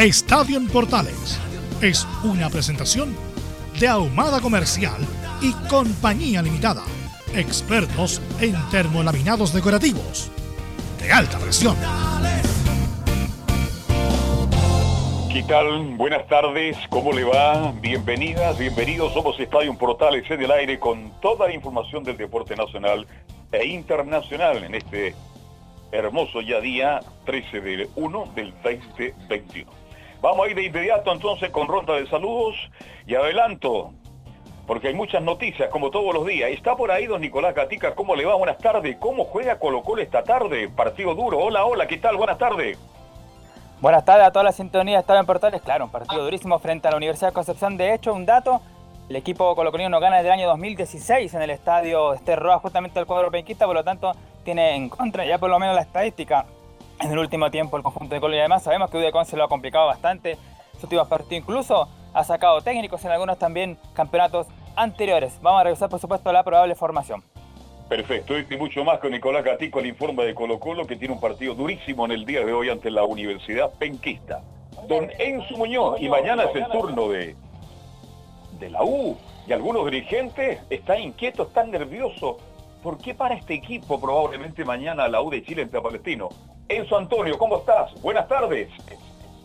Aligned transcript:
Estadio 0.00 0.58
Portales 0.72 1.38
es 1.82 2.08
una 2.24 2.48
presentación 2.48 3.14
de 3.78 3.86
Ahumada 3.86 4.40
Comercial 4.40 4.96
y 5.42 5.52
Compañía 5.68 6.40
Limitada. 6.40 6.84
Expertos 7.34 8.22
en 8.40 8.54
termolaminados 8.70 9.52
decorativos 9.52 10.30
de 11.02 11.12
alta 11.12 11.38
presión. 11.38 11.76
¿Qué 15.30 15.42
tal? 15.42 15.96
Buenas 15.98 16.26
tardes, 16.28 16.78
¿cómo 16.88 17.12
le 17.12 17.24
va? 17.24 17.70
Bienvenidas, 17.82 18.58
bienvenidos. 18.58 19.12
Somos 19.12 19.38
Estadio 19.38 19.76
Portales 19.76 20.24
en 20.30 20.40
el 20.40 20.50
aire 20.50 20.78
con 20.78 21.12
toda 21.20 21.46
la 21.46 21.52
información 21.52 22.04
del 22.04 22.16
deporte 22.16 22.56
nacional 22.56 23.06
e 23.52 23.66
internacional 23.66 24.64
en 24.64 24.76
este 24.76 25.14
hermoso 25.92 26.40
ya 26.40 26.58
día 26.62 27.00
13 27.26 27.60
de 27.60 27.90
1 27.96 28.32
del 28.34 28.54
2021. 28.62 29.79
Vamos 30.20 30.46
a 30.46 30.50
ir 30.50 30.56
de 30.56 30.64
inmediato 30.64 31.10
entonces 31.12 31.48
con 31.50 31.66
ronda 31.66 31.94
de 31.94 32.06
saludos 32.06 32.54
y 33.06 33.14
adelanto, 33.14 33.92
porque 34.66 34.88
hay 34.88 34.94
muchas 34.94 35.22
noticias 35.22 35.70
como 35.70 35.90
todos 35.90 36.12
los 36.12 36.26
días. 36.26 36.50
Está 36.50 36.76
por 36.76 36.90
ahí 36.90 37.06
don 37.06 37.22
Nicolás 37.22 37.54
Gatica, 37.54 37.94
¿cómo 37.94 38.14
le 38.14 38.26
va? 38.26 38.34
Buenas 38.34 38.58
tardes. 38.58 38.98
¿Cómo 38.98 39.24
juega 39.24 39.58
Colo 39.58 39.82
Colo 39.82 40.02
esta 40.02 40.22
tarde? 40.22 40.68
Partido 40.68 41.14
duro. 41.14 41.38
Hola, 41.38 41.64
hola, 41.64 41.86
¿qué 41.86 41.96
tal? 41.96 42.18
Buenas 42.18 42.36
tardes. 42.36 42.78
Buenas 43.80 44.04
tardes 44.04 44.26
a 44.26 44.30
toda 44.30 44.44
la 44.44 44.52
sintonía 44.52 44.98
Estaba 44.98 45.20
en 45.20 45.24
Portales. 45.24 45.62
Claro, 45.62 45.86
un 45.86 45.90
partido 45.90 46.22
durísimo 46.22 46.58
frente 46.58 46.86
a 46.86 46.90
la 46.90 46.98
Universidad 46.98 47.28
de 47.28 47.34
Concepción. 47.34 47.78
De 47.78 47.94
hecho, 47.94 48.12
un 48.12 48.26
dato, 48.26 48.60
el 49.08 49.16
equipo 49.16 49.56
colocolino 49.56 49.88
no 49.88 50.00
gana 50.00 50.16
desde 50.16 50.28
el 50.28 50.34
año 50.34 50.48
2016 50.48 51.32
en 51.32 51.40
el 51.40 51.48
estadio 51.48 52.12
Este 52.12 52.36
Roa, 52.36 52.58
justamente 52.58 53.00
el 53.00 53.06
cuadro 53.06 53.30
penquista, 53.30 53.64
por 53.64 53.74
lo 53.74 53.84
tanto 53.84 54.12
tiene 54.44 54.76
en 54.76 54.90
contra 54.90 55.24
ya 55.24 55.38
por 55.38 55.48
lo 55.48 55.58
menos 55.58 55.74
la 55.74 55.82
estadística 55.82 56.44
en 57.00 57.12
el 57.12 57.18
último 57.18 57.50
tiempo 57.50 57.76
el 57.76 57.82
conjunto 57.82 58.14
de 58.14 58.20
Colo. 58.20 58.36
Y 58.36 58.38
además 58.38 58.62
sabemos 58.62 58.90
que 58.90 58.98
Udecon 58.98 59.26
se 59.26 59.36
lo 59.36 59.44
ha 59.44 59.48
complicado 59.48 59.86
bastante. 59.86 60.36
Su 60.78 60.86
últimos 60.86 61.08
partidos 61.08 61.42
incluso 61.42 61.88
ha 62.12 62.24
sacado 62.24 62.60
técnicos 62.62 63.04
en 63.04 63.10
algunos 63.12 63.38
también 63.38 63.78
campeonatos 63.92 64.46
anteriores. 64.76 65.38
Vamos 65.42 65.60
a 65.60 65.64
revisar 65.64 65.88
por 65.88 66.00
supuesto 66.00 66.32
la 66.32 66.42
probable 66.42 66.74
formación. 66.74 67.22
Perfecto, 67.88 68.38
y 68.38 68.56
mucho 68.56 68.84
más 68.84 69.00
con 69.00 69.10
Nicolás 69.10 69.44
Gatico, 69.44 69.80
el 69.80 69.86
informe 69.86 70.24
de 70.24 70.32
Colo 70.32 70.60
Colo, 70.60 70.86
que 70.86 70.94
tiene 70.94 71.12
un 71.12 71.20
partido 71.20 71.54
durísimo 71.54 72.04
en 72.04 72.12
el 72.12 72.24
día 72.24 72.44
de 72.44 72.52
hoy 72.52 72.70
ante 72.70 72.88
la 72.88 73.02
Universidad 73.02 73.72
Penquista. 73.72 74.42
Don 74.86 75.10
Enzo 75.18 75.56
Muñoz, 75.56 76.00
y 76.00 76.08
mañana 76.08 76.44
es 76.44 76.54
el 76.54 76.68
turno 76.68 77.08
de, 77.08 77.34
de 78.60 78.70
la 78.70 78.84
U, 78.84 79.16
y 79.44 79.52
algunos 79.52 79.84
dirigentes 79.86 80.60
están 80.70 81.00
inquietos, 81.00 81.48
están 81.48 81.72
nerviosos. 81.72 82.36
¿Por 82.82 82.96
qué 82.96 83.14
para 83.14 83.34
este 83.34 83.54
equipo 83.54 84.00
probablemente 84.00 84.64
mañana 84.64 85.06
la 85.06 85.20
U 85.20 85.30
de 85.30 85.42
Chile 85.42 85.62
entre 85.62 85.82
Palestino? 85.82 86.30
Enzo 86.66 86.96
Antonio, 86.96 87.36
¿cómo 87.36 87.58
estás? 87.58 87.92
Buenas 88.00 88.26
tardes. 88.26 88.70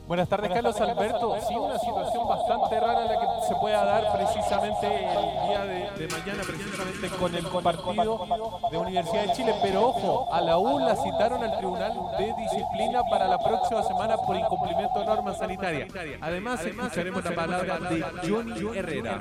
Buenas 0.07 0.29
tardes, 0.29 0.51
Carlos 0.51 0.79
Alberto. 0.79 1.35
Sí, 1.45 1.55
una 1.55 1.79
situación 1.79 2.27
bastante 2.27 2.79
rara 2.79 3.05
la 3.05 3.19
que 3.19 3.47
se 3.47 3.55
pueda 3.55 3.83
dar 3.83 4.15
precisamente 4.15 4.85
el 4.85 5.47
día 5.47 5.65
de, 5.65 6.07
mañana, 6.07 6.43
precisamente 6.45 7.09
con 7.17 7.35
el 7.35 7.45
partido 7.63 8.27
de 8.71 8.77
Universidad 8.77 9.25
de 9.25 9.33
Chile. 9.33 9.55
Pero 9.63 9.87
ojo, 9.87 10.31
a 10.31 10.41
la 10.41 10.57
U 10.57 10.79
la 10.79 10.95
citaron 10.95 11.43
al 11.43 11.57
Tribunal 11.57 11.93
de 12.17 12.33
Disciplina 12.37 13.01
para 13.09 13.27
la 13.27 13.39
próxima 13.39 13.83
semana 13.83 14.15
por 14.15 14.37
incumplimiento 14.37 14.99
de 14.99 15.05
normas 15.07 15.39
sanitarias. 15.39 15.89
Además, 16.21 16.63
escucharemos 16.63 17.25
la 17.25 17.31
palabra 17.31 17.79
de 17.79 18.01
Johnny 18.29 18.77
Herrera. 18.77 19.19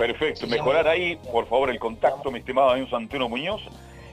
Perfecto, 0.00 0.46
mejorar 0.46 0.88
ahí, 0.88 1.16
por 1.30 1.46
favor, 1.46 1.68
el 1.68 1.78
contacto, 1.78 2.30
mi 2.30 2.38
estimado 2.38 2.74
Enzo 2.74 2.96
Antonio 2.96 3.28
Muñoz. 3.28 3.60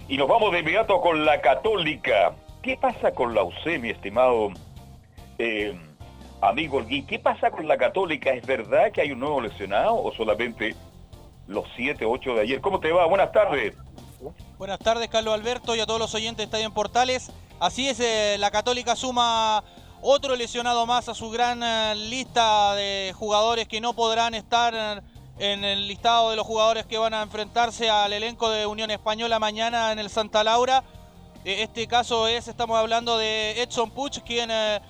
Y 0.10 0.18
nos 0.18 0.28
vamos 0.28 0.52
de 0.52 0.60
inmediato 0.60 1.00
con 1.00 1.24
la 1.24 1.40
Católica. 1.40 2.36
¿Qué 2.62 2.76
pasa 2.76 3.14
con 3.14 3.34
la 3.34 3.44
UC, 3.44 3.80
mi 3.80 3.92
estimado 3.92 4.50
eh, 5.38 5.80
amigo 6.42 6.84
Gui? 6.84 7.04
¿Qué 7.04 7.20
pasa 7.20 7.52
con 7.52 7.70
la 7.70 7.78
Católica? 7.78 8.32
¿Es 8.32 8.46
verdad 8.46 8.92
que 8.92 9.00
hay 9.00 9.14
un 9.14 9.22
nuevo 9.22 9.40
lesionado 9.40 9.96
o 9.96 10.14
solamente 10.14 10.76
los 11.48 11.64
7, 11.78 12.04
8 12.04 12.34
de 12.34 12.42
ayer? 12.42 12.60
¿Cómo 12.60 12.82
te 12.82 12.92
va? 12.92 13.06
Buenas 13.06 13.32
tardes. 13.32 13.74
Buenas 14.58 14.80
tardes, 14.80 15.08
Carlos 15.08 15.34
Alberto, 15.36 15.74
y 15.74 15.80
a 15.80 15.86
todos 15.86 16.02
los 16.02 16.14
oyentes 16.14 16.40
de 16.40 16.44
Estadio 16.44 16.66
en 16.66 16.74
Portales. 16.74 17.32
Así 17.62 17.88
es, 17.88 18.02
eh, 18.02 18.36
la 18.40 18.52
Católica 18.52 18.98
suma 18.98 19.64
otro 20.02 20.36
lesionado 20.36 20.86
más 20.86 21.08
a 21.08 21.14
su 21.14 21.30
gran 21.30 21.64
eh, 21.64 21.96
lista 21.96 22.76
de 22.76 23.14
jugadores 23.18 23.70
que 23.70 23.80
no 23.80 23.94
podrán 23.94 24.34
estar 24.34 25.02
en 25.40 25.64
el 25.64 25.88
listado 25.88 26.32
de 26.32 26.36
los 26.36 26.46
jugadores 26.46 26.86
que 26.86 26.98
van 26.98 27.14
a 27.14 27.22
enfrentarse 27.22 27.90
al 27.90 28.12
elenco 28.14 28.50
de 28.50 28.66
Unión 28.66 28.90
Española 28.90 29.40
mañana 29.40 29.92
en 29.92 30.00
el 30.00 30.10
Santa 30.10 30.44
Laura. 30.44 30.84
Eh, 31.46 31.64
este 31.64 31.88
caso 31.88 32.28
es, 32.28 32.48
estamos 32.48 32.78
hablando 32.78 33.18
de 33.18 33.62
Edson 33.62 33.92
Puch, 33.92 34.20
quien 34.20 34.50
eh, 34.52 34.82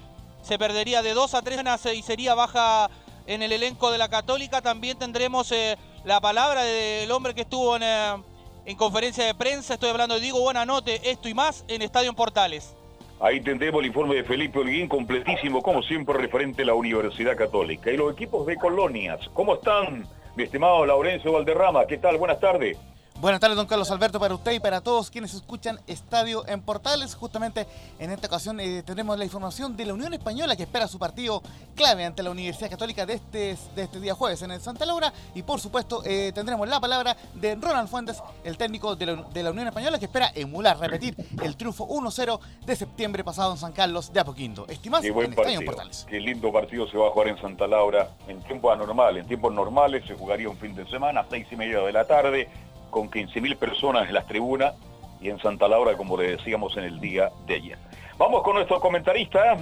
se 0.42 0.58
perdería 0.58 1.02
de 1.02 1.14
dos 1.14 1.34
a 1.34 1.42
tres 1.42 1.60
y 1.94 2.02
sería 2.02 2.34
baja 2.34 2.90
en 3.26 3.44
el 3.44 3.52
elenco 3.52 3.92
de 3.92 3.98
la 3.98 4.10
Católica. 4.10 4.62
También 4.62 4.98
tendremos 4.98 5.52
eh, 5.52 5.78
la 6.06 6.22
palabra 6.22 6.64
del 6.64 7.12
hombre 7.12 7.34
que 7.36 7.42
estuvo 7.42 7.76
en, 7.76 7.84
en, 7.84 8.78
conferencia 8.78 9.26
de 9.26 9.36
prensa. 9.36 9.74
Estoy 9.74 9.90
hablando 9.90 10.16
de 10.16 10.22
Diego 10.22 10.40
Buenanote, 10.40 11.12
esto 11.12 11.28
y 11.28 11.34
más 11.34 11.66
en 11.68 11.82
Estadio 11.82 12.14
Portales. 12.14 12.74
Ahí 13.20 13.42
tendremos 13.42 13.82
el 13.82 13.88
informe 13.88 14.16
de 14.16 14.24
Felipe 14.24 14.60
Holguín, 14.60 14.88
completísimo, 14.88 15.62
como 15.64 15.82
siempre, 15.82 16.16
referente 16.16 16.62
a 16.62 16.68
la 16.68 16.76
Universidad 16.76 17.36
Católica. 17.36 17.92
Y 17.92 17.98
los 17.98 18.14
equipos 18.14 18.46
de 18.46 18.56
colonias, 18.58 19.20
¿cómo 19.34 19.56
están? 19.56 20.08
Mi 20.38 20.44
estimado 20.44 20.86
Laurencio 20.86 21.32
Valderrama, 21.32 21.88
¿qué 21.88 21.98
tal? 21.98 22.18
Buenas 22.18 22.40
tardes. 22.40 22.78
Buenas 23.20 23.40
tardes, 23.40 23.58
don 23.58 23.66
Carlos 23.66 23.90
Alberto, 23.90 24.20
para 24.20 24.36
usted 24.36 24.52
y 24.52 24.60
para 24.60 24.80
todos 24.80 25.10
quienes 25.10 25.34
escuchan 25.34 25.80
Estadio 25.88 26.48
en 26.48 26.62
Portales. 26.62 27.16
Justamente 27.16 27.66
en 27.98 28.12
esta 28.12 28.28
ocasión 28.28 28.60
eh, 28.60 28.84
tendremos 28.86 29.18
la 29.18 29.26
información 29.26 29.76
de 29.76 29.88
la 29.88 29.96
Unión 29.96 30.14
Española 30.14 30.56
que 30.56 30.62
espera 30.62 30.88
su 30.88 31.00
partido 31.00 31.42
clave 31.76 32.06
ante 32.06 32.22
la 32.22 32.30
Universidad 32.30 32.70
Católica 32.70 33.08
de 33.08 33.14
este, 33.14 33.58
de 33.76 33.84
este 33.84 34.00
día 34.00 34.14
jueves 34.14 34.44
en 34.44 34.52
el 34.52 34.62
Santa 34.62 34.86
Laura. 34.86 35.12
Y 35.34 35.42
por 35.42 35.60
supuesto 35.60 36.04
eh, 36.06 36.32
tendremos 36.36 36.70
la 36.70 36.80
palabra 36.80 37.18
de 37.34 37.56
Ronald 37.56 37.90
Fuentes, 37.90 38.22
el 38.44 38.56
técnico 38.56 38.96
de 38.96 39.08
la, 39.08 39.50
Unión 39.50 39.68
Española 39.68 39.98
que 39.98 40.06
espera 40.06 40.32
emular, 40.36 40.78
repetir 40.78 41.16
el 41.42 41.58
triunfo 41.58 41.88
1-0 41.88 42.40
de 42.68 42.76
septiembre 42.76 43.24
pasado 43.24 43.54
en 43.54 43.58
San 43.58 43.72
Carlos 43.72 44.14
de 44.14 44.20
Apoquindo. 44.20 44.68
Estimados 44.68 45.04
en 45.08 45.18
Estadio 45.18 45.60
en 45.60 45.66
Portales. 45.66 46.06
Qué 46.08 46.20
lindo 46.20 46.54
partido 46.54 46.88
se 46.88 46.96
va 46.96 47.08
a 47.08 47.10
jugar 47.10 47.30
en 47.30 47.42
Santa 47.42 47.66
Laura 47.66 48.12
en 48.28 48.44
tiempos 48.44 48.72
anormales. 48.72 49.24
En 49.24 49.28
tiempos 49.28 49.52
normales 49.52 50.06
se 50.06 50.14
jugaría 50.14 50.48
un 50.48 50.58
fin 50.58 50.76
de 50.76 50.88
semana, 50.88 51.26
seis 51.32 51.48
y 51.50 51.56
media 51.56 51.80
de 51.80 51.92
la 51.92 52.06
tarde 52.06 52.48
con 52.90 53.10
15.000 53.10 53.58
personas 53.58 54.08
en 54.08 54.14
las 54.14 54.28
tribunas 54.28 54.74
y 55.22 55.30
en 55.30 55.40
Santa 55.40 55.68
Laura, 55.68 55.96
como 55.98 56.18
le 56.18 56.38
decíamos 56.38 56.76
en 56.78 56.84
el 56.84 57.00
día 57.00 57.32
de 57.46 57.56
ayer. 57.56 57.78
Vamos 58.18 58.44
con 58.44 58.56
nuestro 58.56 58.80
comentarista, 58.80 59.58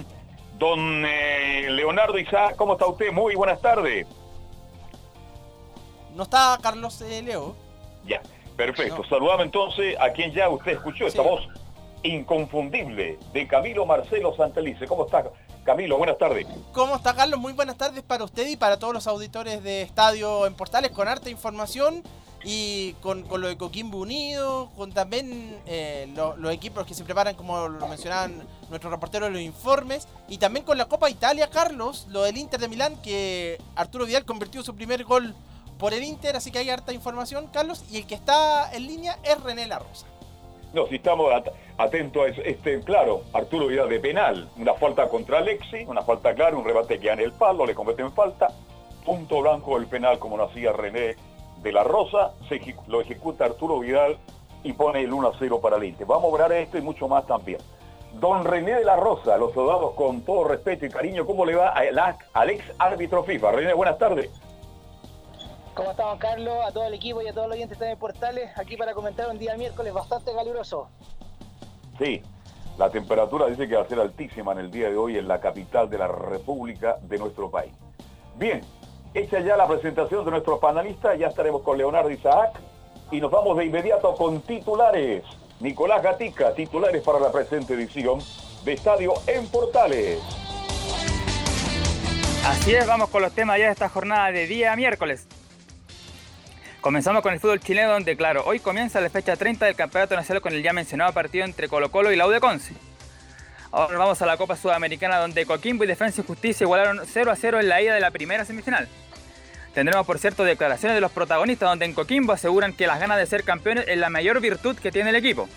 don 0.58 1.04
eh, 1.04 1.68
Leonardo 1.70 2.18
Isaac. 2.18 2.56
¿Cómo 2.56 2.74
está 2.74 2.86
usted? 2.86 3.12
Muy 3.12 3.34
buenas 3.34 3.60
tardes. 3.60 4.06
¿No 6.14 6.22
está 6.22 6.58
Carlos 6.62 7.00
eh, 7.02 7.22
Leo? 7.22 7.54
Ya, 8.06 8.22
perfecto. 8.56 9.04
Saludamos 9.08 9.44
entonces 9.44 9.96
a 10.00 10.10
quien 10.10 10.32
ya 10.32 10.48
usted 10.48 10.72
escuchó, 10.72 11.06
esta 11.06 11.22
voz 11.22 11.46
inconfundible 12.02 13.18
de 13.32 13.46
Camilo 13.46 13.84
Marcelo 13.84 14.34
Santelice. 14.36 14.86
¿Cómo 14.86 15.04
está, 15.04 15.24
Camilo? 15.64 15.98
Buenas 15.98 16.16
tardes. 16.16 16.46
¿Cómo 16.72 16.96
está, 16.96 17.14
Carlos? 17.14 17.38
Muy 17.38 17.52
buenas 17.52 17.76
tardes 17.76 18.02
para 18.02 18.24
usted 18.24 18.48
y 18.48 18.56
para 18.56 18.78
todos 18.78 18.94
los 18.94 19.06
auditores 19.06 19.62
de 19.62 19.82
Estadio 19.82 20.46
en 20.46 20.54
Portales 20.54 20.90
con 20.92 21.08
arte 21.08 21.30
información 21.30 22.02
y 22.48 22.92
con, 23.02 23.24
lo 23.28 23.48
de 23.48 23.56
Coquimbo 23.56 23.98
Unido, 23.98 24.70
con 24.76 24.92
también 24.92 25.60
eh, 25.66 26.08
los 26.14 26.52
equipos 26.52 26.86
que 26.86 26.94
se 26.94 27.02
preparan, 27.02 27.34
como 27.34 27.66
lo 27.68 27.88
mencionaban 27.88 28.40
nuestros 28.70 28.92
reporteros, 28.92 29.32
los 29.32 29.40
informes, 29.40 30.06
y 30.28 30.38
también 30.38 30.64
con 30.64 30.78
la 30.78 30.84
Copa 30.84 31.10
Italia, 31.10 31.50
Carlos, 31.50 32.06
lo 32.08 32.22
del 32.22 32.36
Inter 32.36 32.60
de 32.60 32.68
Milán, 32.68 33.02
que 33.02 33.58
Arturo 33.74 34.06
Vidal 34.06 34.24
convirtió 34.24 34.62
su 34.62 34.76
primer 34.76 35.02
gol 35.02 35.34
por 35.76 35.92
el 35.92 36.04
Inter, 36.04 36.36
así 36.36 36.52
que 36.52 36.60
hay 36.60 36.70
harta 36.70 36.92
información, 36.92 37.48
Carlos, 37.52 37.84
y 37.90 37.96
el 37.96 38.06
que 38.06 38.14
está 38.14 38.72
en 38.72 38.86
línea 38.86 39.18
es 39.24 39.42
René 39.42 39.66
La 39.66 39.80
Rosa. 39.80 40.06
No, 40.72 40.86
si 40.86 40.96
estamos 40.96 41.32
atentos 41.78 42.22
a 42.22 42.28
eso, 42.28 42.42
este, 42.44 42.78
claro, 42.82 43.24
Arturo 43.32 43.66
Vidal 43.66 43.88
de 43.88 43.98
penal, 43.98 44.48
una 44.56 44.74
falta 44.74 45.08
contra 45.08 45.38
Alexi, 45.38 45.84
una 45.84 46.02
falta 46.02 46.32
clara, 46.32 46.56
un 46.56 46.64
rebate 46.64 47.00
que 47.00 47.10
en 47.10 47.18
el 47.18 47.32
palo, 47.32 47.66
le 47.66 47.72
en 47.72 48.12
falta, 48.12 48.52
punto 49.04 49.40
blanco 49.40 49.76
del 49.80 49.88
penal 49.88 50.20
como 50.20 50.36
lo 50.36 50.44
hacía 50.44 50.72
René 50.72 51.16
de 51.66 51.72
la 51.72 51.82
Rosa, 51.82 52.30
se, 52.48 52.60
lo 52.86 53.00
ejecuta 53.00 53.44
Arturo 53.44 53.80
Vidal 53.80 54.16
y 54.62 54.72
pone 54.72 55.02
el 55.02 55.12
1 55.12 55.28
a 55.28 55.32
0 55.36 55.60
para 55.60 55.76
el 55.76 55.84
Inter. 55.84 56.06
Vamos 56.06 56.32
a 56.38 56.46
ver 56.46 56.62
esto 56.62 56.78
y 56.78 56.80
mucho 56.80 57.08
más 57.08 57.26
también. 57.26 57.58
Don 58.20 58.44
René 58.44 58.74
de 58.74 58.84
la 58.84 58.94
Rosa, 58.94 59.36
los 59.36 59.52
soldados 59.52 59.94
con 59.94 60.22
todo 60.22 60.44
respeto 60.44 60.86
y 60.86 60.90
cariño, 60.90 61.26
¿cómo 61.26 61.44
le 61.44 61.56
va 61.56 61.70
al 61.70 62.50
ex 62.50 62.64
árbitro 62.78 63.24
FIFA? 63.24 63.50
René, 63.50 63.74
buenas 63.74 63.98
tardes. 63.98 64.30
¿Cómo 65.74 65.90
estamos, 65.90 66.18
Carlos? 66.18 66.56
A 66.64 66.70
todo 66.70 66.84
el 66.84 66.94
equipo 66.94 67.20
y 67.20 67.28
a 67.28 67.34
todos 67.34 67.48
los 67.48 67.56
oyentes 67.56 67.78
de 67.80 67.96
Portales, 67.96 68.56
aquí 68.56 68.76
para 68.76 68.94
comentar 68.94 69.28
un 69.28 69.36
día 69.36 69.56
miércoles 69.56 69.92
bastante 69.92 70.32
caluroso. 70.32 70.88
Sí, 71.98 72.22
la 72.78 72.90
temperatura 72.90 73.46
dice 73.46 73.66
que 73.66 73.74
va 73.74 73.82
a 73.82 73.88
ser 73.88 73.98
altísima 73.98 74.52
en 74.52 74.58
el 74.58 74.70
día 74.70 74.88
de 74.88 74.96
hoy 74.96 75.18
en 75.18 75.26
la 75.26 75.40
capital 75.40 75.90
de 75.90 75.98
la 75.98 76.06
República 76.06 76.96
de 77.02 77.18
nuestro 77.18 77.50
país. 77.50 77.72
Bien, 78.36 78.60
Hecha 79.16 79.40
ya 79.40 79.56
la 79.56 79.66
presentación 79.66 80.26
de 80.26 80.30
nuestros 80.30 80.58
panelistas, 80.58 81.18
ya 81.18 81.28
estaremos 81.28 81.62
con 81.62 81.78
Leonardo 81.78 82.10
Isaac 82.10 82.50
y 83.10 83.18
nos 83.18 83.30
vamos 83.30 83.56
de 83.56 83.64
inmediato 83.64 84.14
con 84.14 84.42
titulares. 84.42 85.24
Nicolás 85.58 86.02
Gatica, 86.02 86.52
titulares 86.52 87.02
para 87.02 87.18
la 87.18 87.32
presente 87.32 87.72
edición 87.72 88.20
de 88.62 88.74
Estadio 88.74 89.14
en 89.26 89.46
Portales. 89.46 90.18
Así 92.44 92.74
es, 92.74 92.86
vamos 92.86 93.08
con 93.08 93.22
los 93.22 93.32
temas 93.32 93.58
ya 93.58 93.64
de 93.64 93.72
esta 93.72 93.88
jornada 93.88 94.30
de 94.32 94.46
día 94.46 94.76
miércoles. 94.76 95.26
Comenzamos 96.82 97.22
con 97.22 97.32
el 97.32 97.40
fútbol 97.40 97.60
chileno 97.60 97.92
donde, 97.92 98.18
claro, 98.18 98.42
hoy 98.44 98.60
comienza 98.60 99.00
la 99.00 99.08
fecha 99.08 99.34
30 99.34 99.64
del 99.64 99.76
Campeonato 99.76 100.14
Nacional 100.14 100.42
con 100.42 100.52
el 100.52 100.62
ya 100.62 100.74
mencionado 100.74 101.14
partido 101.14 101.46
entre 101.46 101.70
Colo 101.70 101.90
Colo 101.90 102.12
y 102.12 102.16
la 102.16 102.26
U 102.26 102.30
de 102.30 102.40
Conce. 102.40 102.74
Ahora 103.72 103.96
vamos 103.96 104.20
a 104.20 104.26
la 104.26 104.36
Copa 104.36 104.56
Sudamericana 104.56 105.16
donde 105.16 105.46
Coquimbo 105.46 105.84
y 105.84 105.86
Defensa 105.86 106.20
y 106.20 106.24
Justicia 106.24 106.64
igualaron 106.64 107.00
0 107.02 107.30
a 107.30 107.36
0 107.36 107.60
en 107.60 107.68
la 107.70 107.80
ida 107.80 107.94
de 107.94 108.00
la 108.00 108.10
primera 108.10 108.44
semifinal. 108.44 108.86
Tendremos, 109.76 110.06
por 110.06 110.18
cierto, 110.18 110.42
declaraciones 110.42 110.94
de 110.94 111.02
los 111.02 111.12
protagonistas 111.12 111.68
donde 111.68 111.84
en 111.84 111.92
Coquimbo 111.92 112.32
aseguran 112.32 112.72
que 112.72 112.86
las 112.86 112.98
ganas 112.98 113.18
de 113.18 113.26
ser 113.26 113.44
campeones 113.44 113.84
es 113.86 113.98
la 113.98 114.08
mayor 114.08 114.40
virtud 114.40 114.74
que 114.74 114.90
tiene 114.90 115.10
el 115.10 115.16
equipo. 115.16 115.50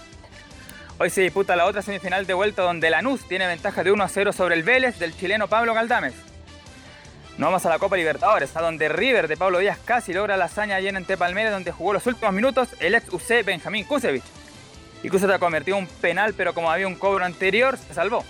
Hoy 0.98 1.10
se 1.10 1.22
disputa 1.22 1.56
la 1.56 1.66
otra 1.66 1.82
semifinal 1.82 2.26
de 2.26 2.34
vuelta 2.34 2.64
donde 2.64 2.90
Lanús 2.90 3.26
tiene 3.30 3.48
ventaja 3.48 3.82
de 3.82 3.94
1 3.94 4.04
a 4.04 4.10
0 4.10 4.34
sobre 4.34 4.56
el 4.56 4.64
Vélez 4.64 5.00
del 5.00 5.16
chileno 5.16 5.48
Pablo 5.48 5.74
Galdames. 5.74 6.16
Nos 7.38 7.48
vamos 7.48 7.66
a 7.66 7.70
la 7.70 7.80
Copa 7.80 7.96
Libertadores, 7.96 8.58
a 8.58 8.62
donde 8.62 8.90
River 8.90 9.30
de 9.30 9.38
Pablo 9.38 9.60
Díaz 9.60 9.80
casi 9.86 10.12
logra 10.12 10.36
la 10.36 10.46
hazaña 10.46 10.82
llena 10.82 11.00
entre 11.00 11.16
Palmeiras, 11.16 11.54
donde 11.54 11.72
jugó 11.72 11.94
los 11.94 12.06
últimos 12.06 12.34
minutos 12.34 12.68
el 12.82 12.96
ex 12.96 13.08
UC 13.14 13.46
Benjamín 13.46 13.86
Kusevich. 13.86 14.26
Y 15.02 15.08
Kusevich 15.08 15.40
convertido 15.40 15.78
un 15.78 15.88
penal, 15.88 16.34
pero 16.36 16.54
como 16.54 16.70
había 16.70 16.88
un 16.88 16.96
cobro 16.96 17.24
anterior, 17.24 17.78
se 17.78 17.94
salvó. 17.94 18.26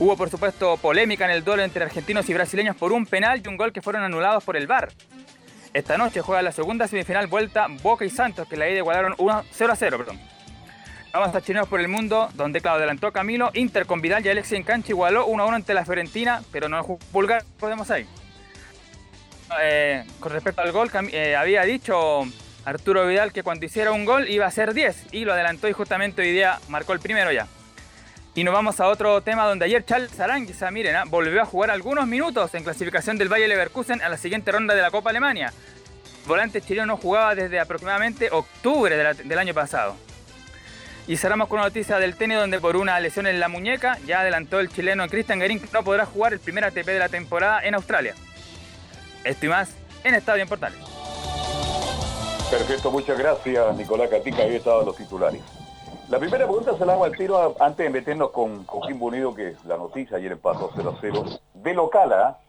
Hubo, 0.00 0.16
por 0.16 0.30
supuesto, 0.30 0.78
polémica 0.78 1.26
en 1.26 1.30
el 1.30 1.44
duelo 1.44 1.62
entre 1.62 1.84
argentinos 1.84 2.26
y 2.30 2.32
brasileños 2.32 2.74
por 2.74 2.90
un 2.90 3.04
penal 3.04 3.42
y 3.44 3.48
un 3.48 3.58
gol 3.58 3.70
que 3.70 3.82
fueron 3.82 4.02
anulados 4.02 4.42
por 4.42 4.56
el 4.56 4.66
VAR. 4.66 4.88
Esta 5.74 5.98
noche 5.98 6.22
juega 6.22 6.40
la 6.40 6.52
segunda 6.52 6.88
semifinal 6.88 7.26
vuelta 7.26 7.66
Boca 7.82 8.06
y 8.06 8.08
Santos, 8.08 8.48
que 8.48 8.56
la 8.56 8.66
ida 8.70 8.78
igualaron 8.78 9.14
1 9.18 9.44
0 9.52 9.72
a 9.74 9.76
0. 9.76 9.98
Perdón. 9.98 10.18
Vamos 11.12 11.34
a 11.34 11.42
Chineos 11.42 11.68
por 11.68 11.80
el 11.80 11.88
Mundo, 11.88 12.30
donde 12.32 12.62
claro, 12.62 12.78
adelantó 12.78 13.12
Camilo, 13.12 13.50
Inter 13.52 13.84
con 13.84 14.00
Vidal 14.00 14.24
y 14.24 14.30
Alexis 14.30 14.54
en 14.54 14.62
cancha 14.62 14.88
igualó 14.88 15.26
1 15.26 15.42
a 15.42 15.46
1 15.46 15.56
ante 15.56 15.74
la 15.74 15.84
Fiorentina, 15.84 16.40
pero 16.50 16.70
no 16.70 16.82
Pulgar, 17.12 17.44
podemos 17.58 17.90
ahí. 17.90 18.06
Eh, 19.60 20.04
con 20.18 20.32
respecto 20.32 20.62
al 20.62 20.72
gol, 20.72 20.90
eh, 21.12 21.36
había 21.36 21.62
dicho 21.64 22.22
Arturo 22.64 23.06
Vidal 23.06 23.34
que 23.34 23.42
cuando 23.42 23.66
hiciera 23.66 23.92
un 23.92 24.06
gol 24.06 24.30
iba 24.30 24.46
a 24.46 24.50
ser 24.50 24.72
10 24.72 25.12
y 25.12 25.26
lo 25.26 25.34
adelantó 25.34 25.68
y 25.68 25.72
justamente 25.72 26.22
hoy 26.22 26.32
día 26.32 26.58
marcó 26.68 26.94
el 26.94 27.00
primero 27.00 27.30
ya. 27.32 27.46
Y 28.34 28.44
nos 28.44 28.54
vamos 28.54 28.78
a 28.78 28.86
otro 28.86 29.20
tema 29.22 29.44
donde 29.44 29.64
ayer 29.64 29.84
Charles 29.84 30.18
Aranguisa, 30.20 30.70
miren, 30.70 30.94
¿ah? 30.94 31.04
volvió 31.04 31.42
a 31.42 31.44
jugar 31.44 31.70
algunos 31.70 32.06
minutos 32.06 32.54
en 32.54 32.62
clasificación 32.62 33.18
del 33.18 33.28
Valle 33.28 33.48
Leverkusen 33.48 34.00
a 34.02 34.08
la 34.08 34.16
siguiente 34.16 34.52
ronda 34.52 34.74
de 34.74 34.82
la 34.82 34.92
Copa 34.92 35.10
Alemania. 35.10 35.52
volante 36.26 36.60
chileno 36.60 36.86
no 36.86 36.96
jugaba 36.96 37.34
desde 37.34 37.58
aproximadamente 37.58 38.28
octubre 38.30 38.96
del 38.96 39.38
año 39.38 39.52
pasado. 39.52 39.96
Y 41.08 41.16
cerramos 41.16 41.48
con 41.48 41.58
una 41.58 41.66
noticia 41.66 41.98
del 41.98 42.14
tenis 42.14 42.38
donde 42.38 42.60
por 42.60 42.76
una 42.76 43.00
lesión 43.00 43.26
en 43.26 43.40
la 43.40 43.48
muñeca 43.48 43.98
ya 44.06 44.20
adelantó 44.20 44.60
el 44.60 44.68
chileno 44.68 45.08
Christian 45.08 45.40
Garín 45.40 45.58
que 45.58 45.66
no 45.72 45.82
podrá 45.82 46.06
jugar 46.06 46.32
el 46.32 46.38
primer 46.38 46.64
ATP 46.64 46.86
de 46.86 46.98
la 47.00 47.08
temporada 47.08 47.64
en 47.64 47.74
Australia. 47.74 48.14
Esto 49.24 49.46
y 49.46 49.48
más 49.48 49.70
en 50.04 50.14
Estadio 50.14 50.42
en 50.42 50.48
Portales. 50.48 50.78
Perfecto, 52.48 52.92
muchas 52.92 53.18
gracias 53.18 53.76
Nicolás 53.76 54.08
Catica, 54.08 54.42
ahí 54.42 54.54
estaban 54.54 54.86
los 54.86 54.96
titulares. 54.96 55.40
La 56.10 56.18
primera 56.18 56.44
pregunta 56.44 56.76
se 56.76 56.84
la 56.84 56.94
hago 56.94 57.04
al 57.04 57.16
tiro 57.16 57.54
antes 57.60 57.84
de 57.84 57.88
meternos 57.88 58.32
con 58.32 58.64
Coquimbo 58.64 59.06
Unido, 59.06 59.32
que 59.32 59.50
es 59.50 59.64
la 59.64 59.76
noticia 59.76 60.16
ayer 60.16 60.32
empató 60.32 60.72
0 60.74 60.98
0. 61.00 61.24
De 61.54 61.72
local, 61.72 62.12
¿ah? 62.12 62.40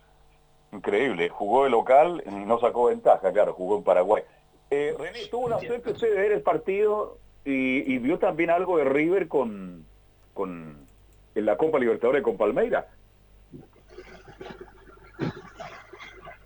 Increíble, 0.72 1.30
jugó 1.30 1.66
de 1.66 1.70
local 1.70 2.24
y 2.26 2.32
no 2.32 2.60
sacó 2.60 2.86
ventaja, 2.86 3.32
claro, 3.32 3.54
jugó 3.54 3.78
en 3.78 3.84
Paraguay. 3.84 4.24
Eh, 4.72 4.96
René, 4.98 5.28
tuvo 5.28 5.46
una 5.46 5.60
suerte 5.60 5.92
usted 5.92 6.10
de 6.10 6.20
ver 6.20 6.32
el 6.32 6.42
partido 6.42 7.20
y, 7.46 8.00
vio 8.00 8.18
también 8.18 8.50
algo 8.50 8.78
de 8.78 8.86
River 8.86 9.28
con, 9.28 9.86
con 10.34 10.88
en 11.36 11.46
la 11.46 11.56
Copa 11.56 11.78
Libertadores 11.78 12.24
con 12.24 12.38
Palmeira. 12.38 12.88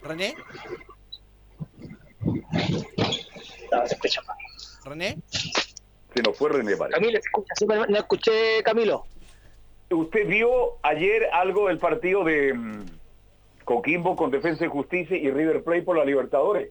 René. 0.01 0.35
René. 4.83 5.17
Se 6.15 6.21
nos 6.21 6.37
fue 6.37 6.49
René 6.49 6.77
Camilo, 6.77 7.19
escucha, 7.19 7.53
no 7.89 7.97
escuché, 7.97 8.63
Camilo. 8.63 9.05
¿Usted 9.91 10.25
vio 10.27 10.77
ayer 10.81 11.27
algo 11.33 11.67
del 11.67 11.77
partido 11.77 12.23
de 12.23 12.53
mm, 12.53 12.85
Coquimbo 13.65 14.15
con 14.15 14.31
Defensa 14.31 14.63
y 14.63 14.69
Justicia 14.69 15.17
y 15.17 15.29
River 15.29 15.61
Plate 15.63 15.81
por 15.81 15.97
la 15.97 16.05
Libertadores? 16.05 16.69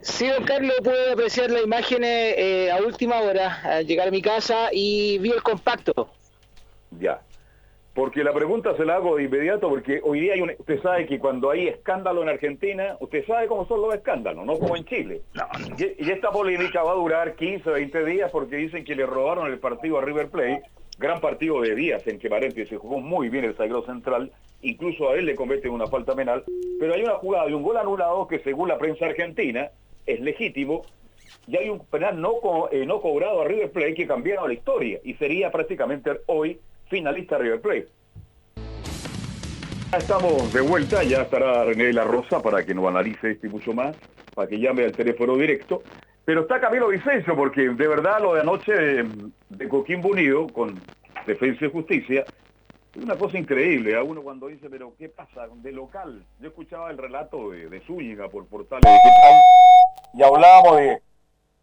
Sí, 0.00 0.26
don 0.28 0.44
Carlos, 0.44 0.74
pude 0.82 1.12
apreciar 1.12 1.50
las 1.50 1.62
imágenes 1.62 2.34
eh, 2.38 2.70
a 2.70 2.78
última 2.78 3.20
hora, 3.20 3.60
al 3.62 3.86
llegar 3.86 4.08
a 4.08 4.10
mi 4.10 4.22
casa 4.22 4.70
y 4.72 5.18
vi 5.18 5.30
el 5.30 5.42
compacto. 5.42 6.08
Ya. 6.98 7.20
Porque 7.94 8.24
la 8.24 8.32
pregunta 8.32 8.76
se 8.76 8.84
la 8.84 8.96
hago 8.96 9.16
de 9.16 9.22
inmediato, 9.22 9.68
porque 9.68 10.00
hoy 10.02 10.20
día 10.20 10.34
hay 10.34 10.40
un, 10.40 10.50
usted 10.58 10.82
sabe 10.82 11.06
que 11.06 11.20
cuando 11.20 11.50
hay 11.50 11.68
escándalo 11.68 12.22
en 12.22 12.28
Argentina, 12.28 12.96
usted 12.98 13.24
sabe 13.24 13.46
cómo 13.46 13.66
son 13.66 13.82
los 13.82 13.94
escándalos, 13.94 14.44
no 14.44 14.58
como 14.58 14.76
en 14.76 14.84
Chile. 14.84 15.22
Y, 15.78 16.10
esta 16.10 16.32
polémica 16.32 16.82
va 16.82 16.90
a 16.90 16.96
durar 16.96 17.36
15, 17.36 17.70
20 17.70 18.04
días 18.04 18.32
porque 18.32 18.56
dicen 18.56 18.84
que 18.84 18.96
le 18.96 19.06
robaron 19.06 19.46
el 19.46 19.60
partido 19.60 19.98
a 19.98 20.02
River 20.02 20.28
Plate, 20.28 20.62
gran 20.98 21.20
partido 21.20 21.60
de 21.60 21.76
días 21.76 22.04
en 22.08 22.18
que 22.18 22.28
Paréntesis 22.28 22.68
se 22.68 22.76
jugó 22.78 22.98
muy 22.98 23.28
bien 23.28 23.44
el 23.44 23.56
Sagrado 23.56 23.86
Central, 23.86 24.32
incluso 24.62 25.10
a 25.10 25.14
él 25.14 25.26
le 25.26 25.36
cometen 25.36 25.70
una 25.70 25.86
falta 25.86 26.16
penal, 26.16 26.42
pero 26.80 26.94
hay 26.94 27.02
una 27.02 27.14
jugada 27.14 27.46
de 27.46 27.54
un 27.54 27.62
gol 27.62 27.76
anulado 27.76 28.26
que 28.26 28.40
según 28.40 28.68
la 28.68 28.78
prensa 28.78 29.06
argentina 29.06 29.70
es 30.04 30.18
legítimo, 30.18 30.82
y 31.46 31.56
hay 31.56 31.68
un 31.68 31.78
penal 31.78 32.20
no, 32.20 32.32
eh, 32.72 32.86
no 32.86 33.00
cobrado 33.00 33.42
a 33.42 33.44
River 33.44 33.70
Plate 33.70 33.94
que 33.94 34.06
cambiaron 34.06 34.48
la 34.48 34.54
historia 34.54 35.00
y 35.04 35.14
sería 35.14 35.50
prácticamente 35.50 36.10
hoy 36.26 36.58
finalista 36.88 37.38
River 37.38 37.60
Plate. 37.60 37.88
Ya 39.92 39.98
estamos 39.98 40.52
de 40.52 40.60
vuelta, 40.60 41.02
ya 41.04 41.22
estará 41.22 41.64
René 41.64 41.84
de 41.84 41.92
la 41.92 42.04
Rosa 42.04 42.42
para 42.42 42.64
que 42.64 42.74
nos 42.74 42.86
analice 42.88 43.32
esto 43.32 43.46
y 43.46 43.50
mucho 43.50 43.72
más, 43.72 43.96
para 44.34 44.48
que 44.48 44.58
llame 44.58 44.84
al 44.84 44.92
teléfono 44.92 45.36
directo. 45.36 45.82
Pero 46.24 46.42
está 46.42 46.60
Camilo 46.60 46.88
Vicencio, 46.88 47.36
porque 47.36 47.68
de 47.68 47.88
verdad 47.88 48.20
lo 48.20 48.34
de 48.34 48.40
anoche 48.40 48.72
de, 48.72 49.68
Coquimbo 49.68 50.08
Unido 50.08 50.46
con 50.48 50.80
Defensa 51.26 51.66
y 51.66 51.70
Justicia, 51.70 52.24
es 52.94 53.02
una 53.02 53.16
cosa 53.16 53.38
increíble. 53.38 53.96
A 53.96 54.02
uno 54.02 54.22
cuando 54.22 54.48
dice, 54.48 54.68
pero 54.70 54.94
¿qué 54.98 55.08
pasa? 55.08 55.46
De 55.62 55.70
local. 55.70 56.24
Yo 56.40 56.48
escuchaba 56.48 56.90
el 56.90 56.98
relato 56.98 57.50
de, 57.50 57.68
de 57.68 57.80
Zúñiga 57.80 58.28
por 58.28 58.46
portales 58.46 58.84
y 60.14 60.22
hablábamos 60.22 60.76
de 60.78 61.02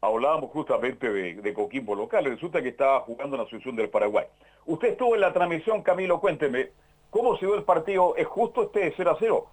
hablábamos 0.01 0.50
justamente 0.51 1.10
de, 1.10 1.53
Coquimbo 1.53 1.96
local. 1.96 2.25
Resulta 2.25 2.62
que 2.62 2.70
estaba 2.70 3.01
jugando 3.01 3.38
en 3.38 3.43
la 3.43 3.72
del 3.74 3.89
Paraguay. 3.89 4.25
Usted 4.65 4.89
estuvo 4.89 5.15
en 5.15 5.22
la 5.22 5.31
transmisión, 5.31 5.84
Camilo, 5.84 6.20
cuénteme, 6.20 6.72
¿cómo 7.10 7.38
se 7.38 7.46
dio 7.46 7.55
el 7.55 7.63
partido? 7.63 8.15
¿Es 8.15 8.27
justo 8.27 8.63
este 8.63 8.93
0 8.98 9.12
a 9.12 9.17
0? 9.20 9.50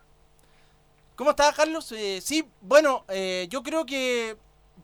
¿Cómo 1.17 1.31
está, 1.31 1.53
Carlos? 1.53 1.93
Eh, 1.93 2.21
sí, 2.23 2.49
bueno, 2.61 3.05
eh, 3.09 3.47
yo 3.51 3.63
creo 3.63 3.85
que 3.85 4.37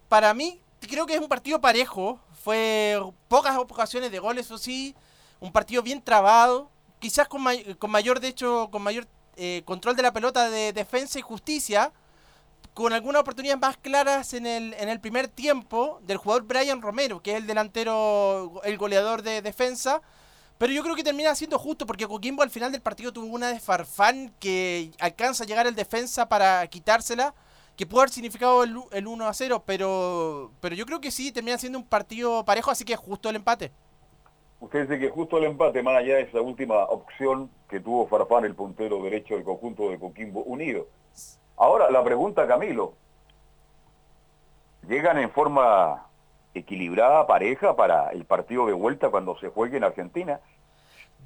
para 0.08 0.34
mí, 0.34 0.60
creo 0.80 1.06
que 1.06 1.14
es 1.14 1.20
un 1.20 1.28
partido 1.28 1.60
parejo. 1.60 2.18
Fue 2.42 2.98
pocas 3.28 3.56
ocasiones 3.56 4.10
de 4.10 4.18
goles, 4.18 4.50
o 4.50 4.58
sí. 4.58 4.94
Un 5.40 5.52
partido 5.52 5.82
bien 5.82 6.02
trabado. 6.02 6.68
Quizás 6.98 7.28
con, 7.28 7.42
con 7.78 7.90
mayor, 7.90 8.20
de 8.20 8.28
hecho, 8.28 8.68
con 8.70 8.82
mayor 8.82 9.06
eh, 9.36 9.62
control 9.64 9.96
de 9.96 10.02
la 10.02 10.12
pelota 10.12 10.50
de 10.50 10.72
defensa 10.72 11.18
y 11.18 11.22
justicia 11.22 11.92
con 12.74 12.92
algunas 12.92 13.22
oportunidades 13.22 13.60
más 13.60 13.76
claras 13.76 14.34
en 14.34 14.46
el, 14.46 14.74
en 14.74 14.88
el 14.88 15.00
primer 15.00 15.28
tiempo 15.28 16.00
del 16.02 16.16
jugador 16.16 16.42
Brian 16.42 16.82
Romero, 16.82 17.22
que 17.22 17.30
es 17.30 17.36
el 17.36 17.46
delantero, 17.46 18.60
el 18.64 18.76
goleador 18.76 19.22
de 19.22 19.42
defensa. 19.42 20.02
Pero 20.58 20.72
yo 20.72 20.82
creo 20.82 20.96
que 20.96 21.04
termina 21.04 21.34
siendo 21.36 21.58
justo 21.58 21.86
porque 21.86 22.06
Coquimbo 22.06 22.42
al 22.42 22.50
final 22.50 22.72
del 22.72 22.82
partido 22.82 23.12
tuvo 23.12 23.26
una 23.26 23.48
de 23.48 23.60
Farfán 23.60 24.32
que 24.40 24.90
alcanza 24.98 25.44
a 25.44 25.46
llegar 25.46 25.66
al 25.68 25.74
defensa 25.76 26.28
para 26.28 26.66
quitársela, 26.66 27.34
que 27.76 27.86
puede 27.86 28.02
haber 28.02 28.10
significado 28.10 28.64
el, 28.64 28.76
el 28.92 29.06
1 29.06 29.26
a 29.26 29.32
0, 29.32 29.62
pero, 29.64 30.50
pero 30.60 30.74
yo 30.74 30.84
creo 30.84 31.00
que 31.00 31.12
sí, 31.12 31.30
termina 31.30 31.58
siendo 31.58 31.78
un 31.78 31.84
partido 31.84 32.44
parejo, 32.44 32.70
así 32.72 32.84
que 32.84 32.96
justo 32.96 33.30
el 33.30 33.36
empate. 33.36 33.70
Usted 34.60 34.82
dice 34.82 34.98
que 34.98 35.10
justo 35.10 35.38
el 35.38 35.44
empate, 35.44 35.82
más 35.82 35.96
allá 35.96 36.16
de 36.16 36.22
esa 36.22 36.40
última 36.40 36.84
opción 36.84 37.50
que 37.68 37.80
tuvo 37.80 38.06
Farfán, 38.08 38.44
el 38.44 38.54
puntero 38.54 39.02
derecho 39.02 39.34
del 39.34 39.44
conjunto 39.44 39.90
de 39.90 39.98
Coquimbo 39.98 40.42
Unido. 40.42 40.86
Ahora, 41.56 41.90
la 41.90 42.02
pregunta, 42.02 42.46
Camilo. 42.46 42.94
¿Llegan 44.88 45.18
en 45.18 45.30
forma 45.30 46.06
equilibrada, 46.52 47.26
pareja, 47.26 47.74
para 47.74 48.10
el 48.10 48.24
partido 48.24 48.66
de 48.66 48.72
vuelta 48.72 49.08
cuando 49.10 49.38
se 49.38 49.48
juegue 49.48 49.76
en 49.76 49.84
Argentina? 49.84 50.40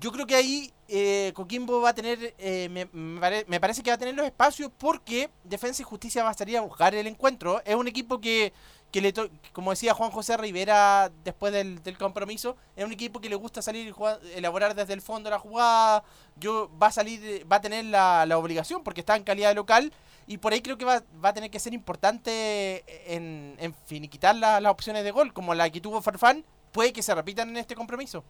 Yo 0.00 0.12
creo 0.12 0.26
que 0.26 0.36
ahí 0.36 0.72
eh, 0.86 1.32
Coquimbo 1.34 1.80
va 1.80 1.88
a 1.88 1.94
tener, 1.94 2.34
eh, 2.38 2.68
me, 2.68 2.86
me 2.92 3.20
pare- 3.20 3.44
me 3.48 3.58
parece 3.58 3.82
que 3.82 3.90
va 3.90 3.94
a 3.96 3.98
tener 3.98 4.14
los 4.14 4.24
espacios 4.26 4.70
porque 4.78 5.28
Defensa 5.42 5.82
y 5.82 5.84
Justicia 5.84 6.22
va 6.22 6.30
a 6.30 6.34
salir 6.34 6.56
a 6.56 6.60
buscar 6.60 6.94
el 6.94 7.06
encuentro. 7.08 7.60
Es 7.64 7.74
un 7.74 7.88
equipo 7.88 8.20
que, 8.20 8.52
que 8.90 9.00
le 9.00 9.12
to- 9.12 9.28
como 9.52 9.70
decía 9.70 9.92
Juan 9.94 10.10
José 10.10 10.36
Rivera 10.36 11.10
después 11.24 11.52
del, 11.52 11.82
del 11.82 11.98
compromiso, 11.98 12.56
es 12.76 12.84
un 12.84 12.92
equipo 12.92 13.20
que 13.20 13.28
le 13.28 13.36
gusta 13.36 13.60
salir 13.62 13.86
y 13.86 14.36
elaborar 14.36 14.74
desde 14.74 14.94
el 14.94 15.02
fondo 15.02 15.28
la 15.30 15.38
jugada. 15.38 16.02
Yo 16.36 16.70
va 16.82 16.86
a 16.88 16.92
salir, 16.92 17.46
va 17.50 17.56
a 17.56 17.60
tener 17.60 17.84
la, 17.86 18.24
la 18.26 18.38
obligación 18.38 18.82
porque 18.82 19.00
está 19.00 19.16
en 19.16 19.24
calidad 19.24 19.54
local 19.54 19.92
y 20.26 20.38
por 20.38 20.52
ahí 20.52 20.60
creo 20.62 20.78
que 20.78 20.84
va, 20.84 21.02
va 21.24 21.30
a 21.30 21.34
tener 21.34 21.50
que 21.50 21.58
ser 21.60 21.74
importante 21.74 22.84
en, 23.14 23.56
en 23.58 23.74
finiquitar 23.86 24.34
la- 24.36 24.60
las 24.60 24.72
opciones 24.72 25.04
de 25.04 25.10
gol, 25.10 25.32
como 25.32 25.54
la 25.54 25.68
que 25.70 25.80
tuvo 25.80 26.00
Farfán, 26.02 26.44
puede 26.72 26.92
que 26.92 27.02
se 27.02 27.14
repitan 27.14 27.48
en 27.50 27.56
este 27.58 27.74
compromiso. 27.74 28.24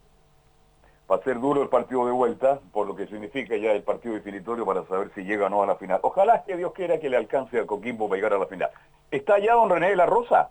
Va 1.10 1.16
a 1.16 1.22
ser 1.22 1.40
duro 1.40 1.62
el 1.62 1.68
partido 1.70 2.04
de 2.04 2.12
vuelta, 2.12 2.60
por 2.72 2.86
lo 2.86 2.94
que 2.94 3.06
significa 3.06 3.56
ya 3.56 3.72
el 3.72 3.82
partido 3.82 4.14
definitorio 4.14 4.66
para 4.66 4.86
saber 4.86 5.10
si 5.14 5.22
llega 5.22 5.46
o 5.46 5.48
no 5.48 5.62
a 5.62 5.66
la 5.66 5.76
final. 5.76 6.00
Ojalá 6.02 6.44
que 6.44 6.56
Dios 6.56 6.72
quiera 6.74 7.00
que 7.00 7.08
le 7.08 7.16
alcance 7.16 7.58
a 7.58 7.66
Coquimbo 7.66 8.08
para 8.08 8.16
llegar 8.18 8.34
a 8.34 8.38
la 8.38 8.46
final. 8.46 8.70
¿Está 9.10 9.38
ya 9.38 9.54
don 9.54 9.70
René 9.70 9.88
de 9.90 9.96
la 9.96 10.04
Rosa? 10.06 10.50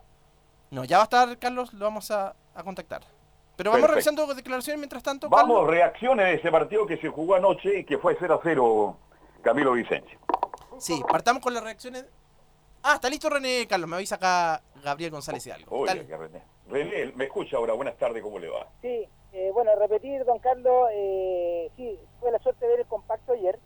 No, 0.72 0.84
ya 0.84 0.98
va 0.98 1.04
a 1.04 1.06
estar, 1.06 1.38
Carlos, 1.38 1.74
lo 1.74 1.86
vamos 1.86 2.10
a, 2.10 2.34
a 2.56 2.64
contactar. 2.64 3.02
Pero 3.56 3.70
vamos 3.72 3.88
Perfecto. 3.88 4.12
revisando 4.12 4.34
declaraciones 4.36 4.80
mientras 4.80 5.04
tanto, 5.04 5.30
Vamos, 5.30 5.58
Carlos. 5.58 5.70
reacciones 5.72 6.26
de 6.26 6.34
ese 6.36 6.52
partido 6.52 6.86
que 6.88 6.98
se 6.98 7.08
jugó 7.10 7.36
anoche 7.36 7.80
y 7.80 7.84
que 7.84 7.98
fue 8.00 8.16
0 8.20 8.36
a 8.36 8.40
0 8.44 8.98
Camilo 9.44 9.74
Vicencio. 9.74 10.18
Sí, 10.80 11.02
partamos 11.08 11.42
con 11.42 11.54
las 11.54 11.64
reacciones. 11.64 12.06
Ah, 12.84 12.96
está 12.96 13.10
listo 13.10 13.30
René, 13.30 13.66
Carlos, 13.68 13.90
me 13.90 13.96
avisa 13.96 14.16
acá 14.16 14.62
Gabriel 14.84 15.12
González 15.12 15.46
Hidalgo. 15.46 15.76
Oye, 15.76 15.88
Dale. 15.88 16.06
que 16.08 16.18
René. 16.18 16.42
René, 16.70 17.14
me 17.16 17.26
escucha 17.26 17.58
ahora, 17.58 17.74
buenas 17.74 17.96
tardes, 17.98 18.22
¿cómo 18.22 18.38
le 18.40 18.50
va? 18.50 18.68
Sí, 18.82 19.08
eh, 19.32 19.52
bueno, 19.54 19.76
repetir, 19.76 20.24
don 20.26 20.40
Carlos, 20.40 20.90
eh, 20.94 21.72
sí, 21.76 22.00
tuve 22.20 22.32
la 22.32 22.40
suerte 22.40 22.66
de 22.66 22.72
ver 22.72 22.80
el 22.82 22.88
compacto 22.88 23.34
ayer, 23.34 23.60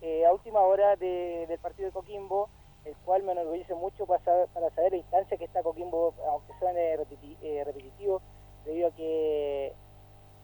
eh, 0.00 0.24
a 0.26 0.32
última 0.32 0.60
hora 0.60 0.96
de- 0.96 1.46
del 1.48 1.58
partido 1.58 1.86
de 1.86 1.92
Coquimbo, 1.92 2.50
el 2.84 2.96
cual 2.98 3.22
me 3.22 3.32
enorgullece 3.32 3.74
mucho 3.74 4.06
para 4.06 4.22
saber, 4.24 4.48
para 4.52 4.70
saber 4.70 4.92
la 4.92 4.98
instancia 4.98 5.36
que 5.36 5.44
está 5.44 5.62
Coquimbo, 5.62 6.14
aunque 6.28 6.52
suene 6.58 6.96
repeti- 6.96 7.36
eh, 7.40 7.64
repetitivo, 7.64 8.22
debido 8.64 8.88
a 8.88 8.92
que 8.92 9.74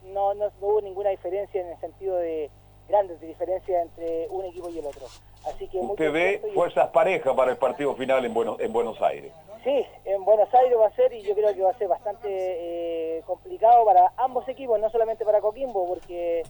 no, 0.03 0.35
no 0.35 0.53
hubo 0.61 0.81
ninguna 0.81 1.11
diferencia 1.11 1.61
en 1.61 1.69
el 1.69 1.79
sentido 1.79 2.17
de 2.17 2.51
grandes 2.93 3.19
diferencias 3.23 3.83
entre 3.87 4.29
un 4.29 4.45
equipo 4.45 4.69
y 4.69 4.79
el 4.79 4.85
otro. 4.87 5.07
Así 5.47 5.67
que 5.67 5.79
Usted 5.79 6.13
ve 6.13 6.43
y- 6.47 6.51
fuerzas 6.55 6.89
parejas 6.91 7.35
para 7.35 7.51
el 7.53 7.57
partido 7.57 7.95
final 7.95 8.23
en 8.27 8.35
Buenos, 8.35 8.61
en 8.61 8.71
Buenos 8.71 9.01
Aires. 9.01 9.33
Sí, 9.65 9.87
en 10.05 10.23
Buenos 10.27 10.53
Aires 10.53 10.77
va 10.79 10.89
a 10.89 10.95
ser 10.95 11.11
y 11.15 11.23
yo 11.23 11.35
creo 11.35 11.55
que 11.55 11.63
va 11.63 11.71
a 11.71 11.79
ser 11.79 11.89
bastante 11.89 12.29
eh, 12.29 13.23
complicado 13.25 13.85
para 13.87 14.13
ambos 14.19 14.47
equipos, 14.47 14.79
no 14.79 14.91
solamente 14.91 15.25
para 15.25 15.41
Coquimbo, 15.41 15.87
porque 15.87 16.43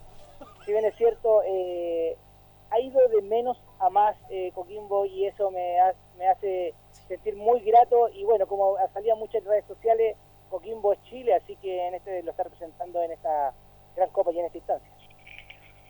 si 0.65 0.71
bien 0.73 0.83
es 0.83 0.95
cierto, 0.97 1.41
eh, 1.45 2.17
ha 2.71 2.79
ido 2.81 2.99
de 3.07 3.21
menos 3.21 3.57
a 3.79 3.89
más 3.89 4.17
eh, 4.29 4.51
Coquimbo 4.53 5.05
y 5.05 5.25
eso 5.27 5.49
me, 5.49 5.79
ha- 5.79 5.95
me 6.17 6.27
hace 6.27 6.73
sentir 7.07 7.37
muy 7.37 7.61
grato 7.61 8.09
y 8.09 8.25
bueno, 8.25 8.47
como 8.47 8.75
salía 8.93 9.15
mucho 9.15 9.37
en 9.37 9.45
redes 9.45 9.65
sociales, 9.65 10.17
Coquimbo 10.49 10.91
es 10.91 11.01
Chile, 11.03 11.35
así 11.35 11.55
que 11.55 11.87
en 11.87 11.93
este 11.95 12.21
lo 12.23 12.31
está 12.31 12.43
representando 12.43 13.01
en 13.01 13.11
esta 13.13 13.53
gran 13.95 14.09
copa 14.09 14.31
y 14.33 14.39
en 14.39 14.45
esta 14.47 14.57
instancia. 14.57 14.91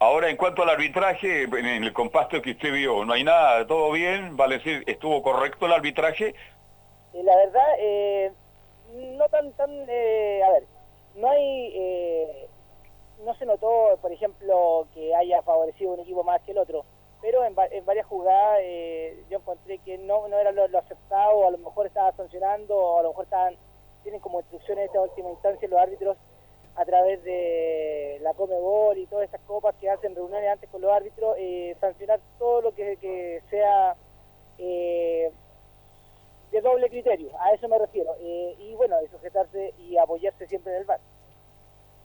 Ahora, 0.03 0.29
en 0.29 0.36
cuanto 0.36 0.63
al 0.63 0.69
arbitraje, 0.69 1.43
en 1.43 1.65
el 1.65 1.93
compacto 1.93 2.41
que 2.41 2.51
usted 2.51 2.74
vio, 2.74 3.05
no 3.05 3.13
hay 3.13 3.24
nada, 3.24 3.65
todo 3.65 3.89
bien, 3.93 4.36
vale 4.36 4.57
decir, 4.57 4.83
estuvo 4.86 5.24
correcto 5.24 5.65
el 5.65 5.72
arbitraje. 5.72 6.36
Eh, 7.13 7.24
la 7.24 7.33
verdad, 7.38 7.67
eh, 7.79 8.33
no 9.17 9.29
tan, 9.29 9.53
tan, 9.53 9.72
eh, 9.88 10.41
a 10.43 10.51
ver, 10.51 10.63
no 11.15 11.29
hay, 11.29 11.72
eh, 11.74 12.48
no 13.24 13.33
se 13.36 13.45
notó, 13.45 13.98
por 14.01 14.12
ejemplo, 14.12 14.88
que 14.93 15.15
haya 15.15 15.41
favorecido 15.43 15.93
un 15.93 16.01
equipo 16.01 16.22
más 16.25 16.41
que 16.41 16.51
el 16.51 16.57
otro, 16.57 16.83
pero 17.22 17.45
en, 17.45 17.55
en 17.72 17.86
varias 17.86 18.05
jugadas 18.05 18.60
eh, 18.62 19.24
yo 19.29 19.38
encontré 19.38 19.77
que 19.77 19.98
no, 20.00 20.27
no 20.27 20.38
era 20.38 20.51
lo, 20.51 20.67
lo 20.67 20.79
aceptado, 20.79 21.48
a 21.48 21.51
lo 21.51 21.60
mejor 21.60 21.88
estaba 21.88 22.12
sancionando, 22.12 22.75
o 22.75 23.00
a 23.00 23.03
lo 23.03 23.10
mejor 23.12 23.24
estaban, 23.24 23.55
tienen 24.03 24.19
como 24.19 24.41
instrucciones 24.41 24.93
en 24.93 25.00
última 25.00 25.29
instancia 25.29 25.65
los 25.69 25.79
árbitros 25.79 26.17
a 26.75 26.86
través 26.86 27.24
de 27.24 28.18
la 28.22 28.34
Comebol 28.34 28.98
y 28.98 29.06
todas 29.06 29.25
estas 29.25 29.42
copas 29.42 29.75
que 29.80 29.89
hacen 29.89 30.15
reuniones 30.15 30.50
antes 30.51 30.70
con 30.70 30.82
los 30.82 30.92
árbitros, 30.92 31.36
eh, 31.38 31.75
sancionar 31.80 32.20
todo 32.39 32.62
lo 32.62 32.74
que, 32.74 32.98
que 32.98 33.42
sea 33.50 33.96
eh, 34.58 35.32
de 36.51 36.62
doble 36.62 36.89
criterio, 36.89 37.30
a 37.39 37.51
eso 37.53 37.68
me 37.68 37.77
refiero. 37.77 38.15
Eh, 38.20 38.56
y 38.60 38.74
bueno, 38.75 38.98
de 39.00 39.10
sujetarse 39.10 39.74
y 39.80 39.98
apoyarse 39.98 40.48
siempre 40.48 40.74
en 40.74 40.80
el 40.80 40.86
VAR. 40.86 41.00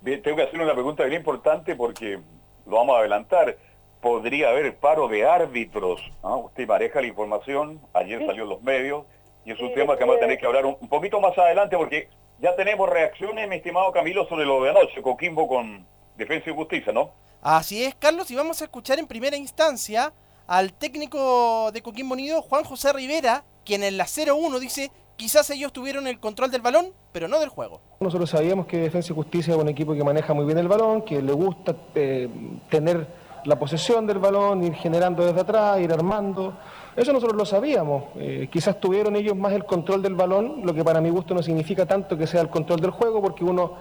Bien, 0.00 0.22
tengo 0.22 0.36
que 0.36 0.44
hacer 0.44 0.60
una 0.60 0.74
pregunta 0.74 1.04
bien 1.04 1.20
importante 1.20 1.74
porque 1.74 2.18
lo 2.66 2.76
vamos 2.76 2.96
a 2.96 3.00
adelantar. 3.00 3.56
Podría 4.00 4.50
haber 4.50 4.76
paro 4.76 5.08
de 5.08 5.24
árbitros. 5.26 6.00
¿ah? 6.22 6.36
Usted 6.36 6.68
maneja 6.68 7.00
la 7.00 7.08
información, 7.08 7.80
ayer 7.92 8.20
Sí. 8.20 8.26
salió 8.26 8.44
en 8.44 8.48
los 8.50 8.62
medios, 8.62 9.04
y 9.44 9.50
es 9.52 9.60
un 9.60 9.68
Sí, 9.68 9.74
tema 9.74 9.96
que 9.96 10.04
vamos 10.04 10.18
a 10.18 10.20
tener 10.20 10.38
que 10.38 10.46
hablar 10.46 10.66
un, 10.66 10.76
un 10.80 10.88
poquito 10.88 11.20
más 11.20 11.36
adelante 11.36 11.76
porque 11.76 12.08
ya 12.40 12.54
tenemos 12.56 12.88
reacciones, 12.88 13.48
mi 13.48 13.56
estimado 13.56 13.92
Camilo, 13.92 14.26
sobre 14.28 14.46
lo 14.46 14.62
de 14.62 14.70
anoche, 14.70 15.02
Coquimbo 15.02 15.48
con 15.48 15.84
Defensa 16.16 16.50
y 16.50 16.54
Justicia, 16.54 16.92
¿no? 16.92 17.10
Así 17.42 17.84
es, 17.84 17.94
Carlos, 17.94 18.30
y 18.30 18.34
vamos 18.34 18.60
a 18.60 18.64
escuchar 18.64 18.98
en 18.98 19.06
primera 19.06 19.36
instancia 19.36 20.12
al 20.46 20.72
técnico 20.72 21.70
de 21.72 21.82
Coquimbo 21.82 22.14
Unido, 22.14 22.42
Juan 22.42 22.64
José 22.64 22.92
Rivera, 22.92 23.44
quien 23.64 23.82
en 23.82 23.96
la 23.96 24.04
0-1 24.04 24.58
dice, 24.58 24.90
quizás 25.16 25.50
ellos 25.50 25.72
tuvieron 25.72 26.06
el 26.06 26.18
control 26.18 26.50
del 26.50 26.62
balón, 26.62 26.92
pero 27.12 27.28
no 27.28 27.38
del 27.38 27.48
juego. 27.48 27.80
Nosotros 28.00 28.30
sabíamos 28.30 28.66
que 28.66 28.78
Defensa 28.78 29.12
y 29.12 29.16
Justicia 29.16 29.54
es 29.54 29.60
un 29.60 29.68
equipo 29.68 29.94
que 29.94 30.02
maneja 30.02 30.32
muy 30.32 30.46
bien 30.46 30.58
el 30.58 30.68
balón, 30.68 31.02
que 31.02 31.20
le 31.20 31.32
gusta 31.32 31.76
eh, 31.94 32.28
tener 32.70 33.06
la 33.44 33.58
posesión 33.58 34.06
del 34.06 34.18
balón, 34.18 34.64
ir 34.64 34.74
generando 34.74 35.24
desde 35.24 35.40
atrás, 35.40 35.80
ir 35.80 35.92
armando. 35.92 36.54
Eso 36.96 37.12
nosotros 37.12 37.36
lo 37.36 37.44
sabíamos. 37.44 38.04
Eh, 38.16 38.48
quizás 38.50 38.80
tuvieron 38.80 39.16
ellos 39.16 39.36
más 39.36 39.52
el 39.52 39.64
control 39.64 40.02
del 40.02 40.14
balón, 40.14 40.62
lo 40.64 40.74
que 40.74 40.84
para 40.84 41.00
mi 41.00 41.10
gusto 41.10 41.34
no 41.34 41.42
significa 41.42 41.86
tanto 41.86 42.16
que 42.16 42.26
sea 42.26 42.40
el 42.40 42.48
control 42.48 42.80
del 42.80 42.90
juego, 42.90 43.22
porque 43.22 43.44
uno, 43.44 43.74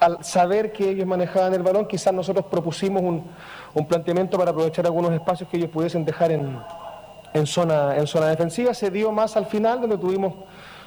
al 0.00 0.22
saber 0.22 0.72
que 0.72 0.90
ellos 0.90 1.06
manejaban 1.06 1.54
el 1.54 1.62
balón, 1.62 1.86
quizás 1.86 2.12
nosotros 2.12 2.46
propusimos 2.46 3.02
un, 3.02 3.24
un 3.74 3.86
planteamiento 3.86 4.36
para 4.36 4.50
aprovechar 4.50 4.84
algunos 4.86 5.12
espacios 5.12 5.48
que 5.48 5.56
ellos 5.56 5.70
pudiesen 5.70 6.04
dejar 6.04 6.32
en, 6.32 6.58
en 7.32 7.46
zona, 7.46 7.96
en 7.96 8.06
zona 8.06 8.26
defensiva. 8.26 8.74
Se 8.74 8.90
dio 8.90 9.12
más 9.12 9.36
al 9.36 9.46
final, 9.46 9.80
donde 9.80 9.98
tuvimos 9.98 10.34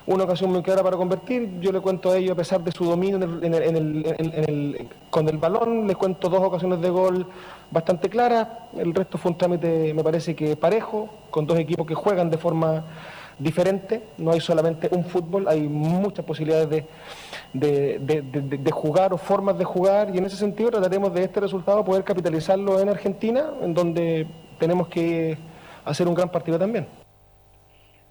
una 0.07 0.23
ocasión 0.23 0.51
muy 0.51 0.61
clara 0.61 0.83
para 0.83 0.97
convertir. 0.97 1.59
Yo 1.59 1.71
le 1.71 1.79
cuento 1.79 2.11
a 2.11 2.17
ellos, 2.17 2.31
a 2.33 2.35
pesar 2.35 2.63
de 2.63 2.71
su 2.71 2.85
dominio 2.85 3.15
en 3.17 3.23
el- 3.23 3.43
en 3.43 3.53
el- 3.53 4.15
en 4.17 4.43
el- 4.49 4.87
con 5.09 5.27
el 5.27 5.37
balón, 5.37 5.87
les 5.87 5.97
cuento 5.97 6.29
dos 6.29 6.41
ocasiones 6.41 6.79
de 6.81 6.89
gol 6.89 7.25
bastante 7.71 8.09
claras. 8.09 8.47
El 8.77 8.93
resto 8.93 9.17
fue 9.17 9.31
un 9.31 9.37
trámite, 9.37 9.93
me 9.93 10.03
parece 10.03 10.35
que 10.35 10.55
parejo, 10.55 11.09
con 11.31 11.47
dos 11.47 11.57
equipos 11.57 11.87
que 11.87 11.95
juegan 11.95 12.29
de 12.29 12.37
forma 12.37 12.83
diferente. 13.39 14.03
No 14.17 14.31
hay 14.31 14.39
solamente 14.39 14.87
un 14.91 15.03
fútbol, 15.03 15.47
hay 15.47 15.61
muchas 15.67 16.23
posibilidades 16.23 16.69
de, 16.69 16.85
de- 17.53 17.99
de- 17.99 18.21
de- 18.21 18.57
de 18.59 18.71
jugar 18.71 19.11
o 19.11 19.17
formas 19.17 19.57
de 19.57 19.65
jugar. 19.65 20.13
Y 20.13 20.19
en 20.19 20.25
ese 20.25 20.37
sentido 20.37 20.69
trataremos 20.69 21.13
de 21.13 21.23
este 21.23 21.39
resultado 21.39 21.83
poder 21.83 22.03
capitalizarlo 22.03 22.79
en 22.79 22.89
Argentina, 22.89 23.45
en 23.61 23.73
donde 23.73 24.27
tenemos 24.59 24.87
que 24.87 25.37
hacer 25.83 26.07
un 26.07 26.13
gran 26.13 26.29
partido 26.29 26.57
también. 26.59 26.87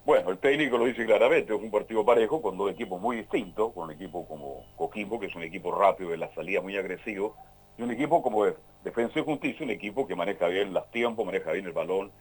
Bueno, 0.04 0.30
el 0.30 0.38
técnico 0.38 0.76
lo 0.76 0.84
dice 0.84 1.06
claramente, 1.06 1.54
es 1.54 1.60
un 1.62 1.70
partido 1.70 2.04
parejo 2.04 2.42
con 2.42 2.58
dos 2.58 2.70
equipos 2.70 3.00
muy 3.00 3.16
distintos, 3.16 3.72
con 3.72 3.84
un 3.84 3.92
equipo 3.92 4.26
como 4.28 4.62
Coquimbo, 4.76 5.18
que 5.18 5.26
es 5.26 5.34
un 5.34 5.42
equipo 5.42 5.72
rápido 5.74 6.10
de 6.10 6.18
la 6.18 6.32
salida 6.34 6.60
muy 6.60 6.76
agresivo, 6.76 7.34
y 7.78 7.82
un 7.82 7.90
equipo 7.90 8.22
como 8.22 8.44
de- 8.44 8.54
Defensa 8.82 9.18
y 9.18 9.24
Justicia, 9.24 9.64
un 9.64 9.70
equipo 9.70 10.06
que 10.06 10.14
maneja 10.14 10.46
bien 10.48 10.74
los 10.74 10.90
tiempos, 10.90 11.24
maneja 11.24 11.52
bien 11.52 11.64
el 11.64 11.72
balón, 11.72 12.12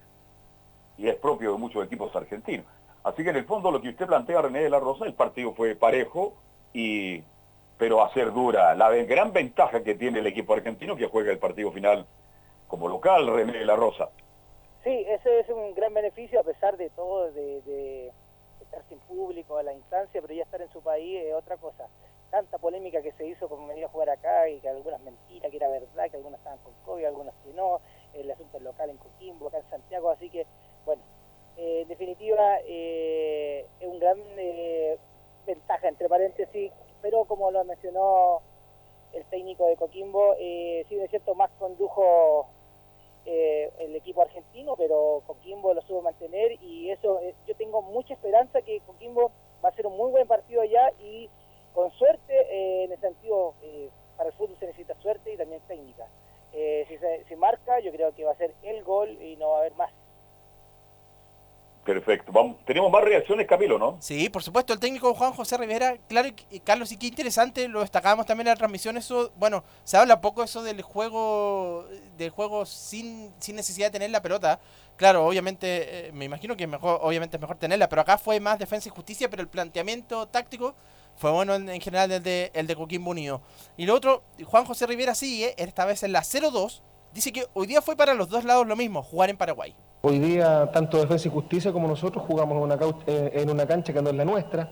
y 0.98 1.10
es 1.10 1.16
propio 1.16 1.52
de 1.52 1.58
muchos 1.58 1.86
equipos 1.86 2.16
argentinos. 2.16 2.66
Así 3.04 3.22
que 3.22 3.32
en 3.32 3.36
el 3.36 3.46
fondo 3.46 3.70
lo 3.70 3.82
que 3.82 3.90
usted 3.90 4.08
plantea, 4.08 4.42
René 4.44 4.62
de 4.62 4.70
la 4.70 4.80
Rosa, 4.80 5.06
el 5.06 5.14
partido 5.14 5.54
fue 5.54 5.76
parejo, 5.76 6.36
y 6.72 7.22
pero 7.78 8.02
a 8.02 8.14
ser 8.14 8.32
dura. 8.32 8.74
La 8.76 8.92
gran 8.92 9.34
ventaja 9.34 9.84
que 9.84 9.96
tiene 9.96 10.20
el 10.20 10.28
equipo 10.28 10.54
argentino 10.54 10.96
que 10.96 11.08
juega 11.08 11.32
el 11.34 11.40
partido 11.40 11.70
final 11.72 12.06
como 12.68 12.88
local, 12.88 13.28
René 13.28 13.58
de 13.60 13.66
la 13.66 13.76
Rosa. 13.76 14.10
Sí, 14.84 15.06
ese 15.08 15.40
es 15.40 15.50
un 15.50 15.74
gran 15.76 15.94
beneficio 15.94 16.42
a 16.42 16.44
pesar 16.44 16.76
de 16.76 16.90
todo, 16.90 17.32
de, 17.32 17.62
de 17.62 18.12
estar 18.62 18.84
sin 18.90 19.00
público 19.00 19.58
a 19.58 19.64
la 19.64 19.74
instancia, 19.74 20.22
pero 20.22 20.34
ya 20.34 20.44
estar 20.44 20.62
en 20.62 20.70
su 20.72 20.82
país 20.82 21.24
es 21.24 21.34
otra 21.34 21.56
cosa. 21.58 21.88
Tanta 22.30 22.58
polémica 22.58 23.02
que 23.02 23.14
se 23.14 23.26
hizo 23.26 23.48
con 23.48 23.66
venir 23.68 23.86
a 23.86 23.88
jugar 23.88 24.10
acá 24.10 24.50
y 24.50 24.60
que 24.60 24.68
algunas 24.68 25.00
mentiras, 25.02 25.50
que 25.50 25.58
era 25.58 25.70
verdad, 25.70 26.10
que 26.10 26.18
algunas 26.18 26.40
estaban 26.40 26.60
con 26.60 26.74
COVID, 26.84 27.06
algunas 27.06 27.34
que 27.46 27.54
no, 27.54 27.80
el 28.14 28.30
asunto 28.30 28.60
local 28.60 28.90
en 28.90 28.98
Coquimbo, 28.98 29.48
acá 29.48 29.60
en 29.60 29.70
Santiago, 29.70 30.10
así 30.10 30.30
que, 30.30 30.46
bueno, 30.86 31.02
eh, 31.56 31.82
en 31.84 31.88
definitiva 31.88 32.58
eh, 32.66 33.66
es 33.80 33.88
un 33.88 34.00
gran 34.00 34.18
eh, 34.38 34.98
ventaja, 35.46 35.88
entre 35.88 36.10
paréntesis, 36.10 36.74
pero 37.02 37.24
como 37.26 37.52
lo 37.52 37.64
mencionó 37.64 38.42
el 39.14 39.24
técnico 39.26 39.68
de 39.68 39.78
Coquimbo, 39.78 40.36
eh, 40.40 40.86
sí, 40.90 40.96
de 40.96 41.08
cierto, 41.08 41.36
más 41.36 41.52
condujo 41.60 42.48
eh, 43.26 43.72
el 43.80 43.96
equipo 43.96 44.22
argentino, 44.22 44.76
pero 44.76 45.24
Coquimbo 45.26 45.74
lo 45.74 45.82
supo 45.82 46.02
mantener 46.02 46.62
y 46.62 46.90
eso, 46.92 47.20
eh, 47.22 47.34
yo 47.48 47.56
tengo 47.56 47.82
mucha 47.82 48.14
esperanza 48.14 48.62
que 48.62 48.82
Coquimbo 48.82 49.32
va 49.64 49.70
a 49.70 49.76
ser 49.76 49.88
un 49.88 49.96
muy 49.96 50.12
buen 50.12 50.28
partido 50.28 50.62
allá 50.62 50.92
y 51.00 51.30
con 51.74 51.92
suerte, 51.92 52.34
eh, 52.34 52.84
en 52.84 52.92
el 52.92 53.00
sentido, 53.00 53.56
eh, 53.64 53.90
para 54.18 54.30
el 54.30 54.36
fútbol 54.36 54.58
se 54.60 54.68
necesita 54.68 54.96
suerte 55.02 55.34
y 55.34 55.38
también 55.38 55.62
técnica. 55.68 56.08
Si 56.52 56.98
se 56.98 57.36
marca, 57.36 57.80
yo 57.80 57.92
creo 57.92 58.14
que 58.14 58.26
va 58.26 58.34
a 58.34 58.38
ser 58.38 58.54
el 58.62 58.84
gol 58.84 59.10
y 59.20 59.36
no 59.38 59.50
va 59.50 59.56
a 59.56 59.60
haber 59.62 59.74
más. 59.74 59.92
Perfecto. 61.84 62.32
Vamos, 62.32 62.58
tenemos 62.66 62.90
más 62.90 63.04
reacciones, 63.04 63.46
Camilo, 63.46 63.78
¿no? 63.78 63.98
Sí, 64.00 64.30
por 64.30 64.42
supuesto, 64.42 64.72
el 64.72 64.80
técnico 64.80 65.14
Juan 65.14 65.34
José 65.34 65.58
Rivera, 65.58 65.98
claro, 66.08 66.30
Carlos, 66.64 66.92
y 66.94 66.98
qué 66.98 67.08
interesante, 67.08 67.68
lo 67.68 67.82
destacábamos 67.82 68.26
también 68.26 68.48
en 68.48 68.52
la 68.52 68.58
transmisión, 68.58 68.96
eso, 68.96 69.34
bueno, 69.38 69.66
se 69.84 69.98
habla 69.98 70.22
poco 70.22 70.44
eso 70.44 70.64
del 70.64 70.82
juego, 70.82 71.86
del 72.18 72.30
juego 72.30 72.66
sin, 72.66 73.34
sin 73.40 73.58
necesidad 73.58 73.88
de 73.88 73.92
tener 73.92 74.12
la 74.12 74.22
pelota. 74.22 74.62
Claro, 74.96 75.26
obviamente, 75.26 76.08
eh, 76.08 76.12
me 76.14 76.24
imagino 76.24 76.56
que 76.56 76.64
es 76.64 76.70
mejor, 76.70 77.00
obviamente 77.02 77.36
es 77.36 77.42
mejor 77.42 77.58
tenerla, 77.58 77.90
pero 77.90 78.02
acá 78.02 78.18
fue 78.18 78.40
más 78.40 78.60
defensa 78.60 78.88
y 78.88 78.92
justicia, 78.92 79.30
pero 79.30 79.42
el 79.42 79.50
planteamiento 79.50 80.26
táctico 80.28 80.76
fue 81.18 81.32
bueno 81.32 81.54
en, 81.54 81.68
en 81.68 81.82
general 81.82 82.10
el 82.14 82.24
de, 82.24 82.50
el 82.54 82.66
de 82.66 82.76
Coquimbo 82.78 83.12
Unido. 83.12 83.42
Y 83.76 83.86
lo 83.86 83.96
otro, 83.96 84.24
Juan 84.46 84.64
José 84.64 84.88
Rivera 84.88 85.16
sigue, 85.16 85.54
esta 85.58 85.84
vez 85.84 86.04
en 86.04 86.14
la 86.14 86.22
0-2, 86.22 86.82
dice 87.14 87.34
que 87.34 87.46
hoy 87.54 87.68
día 87.68 87.82
fue 87.82 87.98
para 87.98 88.14
los 88.14 88.30
dos 88.30 88.46
lados 88.46 88.66
lo 88.66 88.78
mismo, 88.78 89.04
jugar 89.04 89.30
en 89.30 89.36
Paraguay. 89.38 89.76
Hoy 90.06 90.20
día, 90.20 90.70
tanto 90.70 90.98
Defensa 90.98 91.30
y 91.30 91.32
Justicia 91.32 91.72
como 91.72 91.88
nosotros 91.88 92.26
jugamos 92.28 92.58
en 92.58 92.64
una, 92.64 92.78
eh, 93.08 93.32
en 93.36 93.50
una 93.50 93.66
cancha 93.66 93.94
que 93.94 94.02
no 94.02 94.10
es 94.10 94.16
la 94.18 94.26
nuestra. 94.26 94.70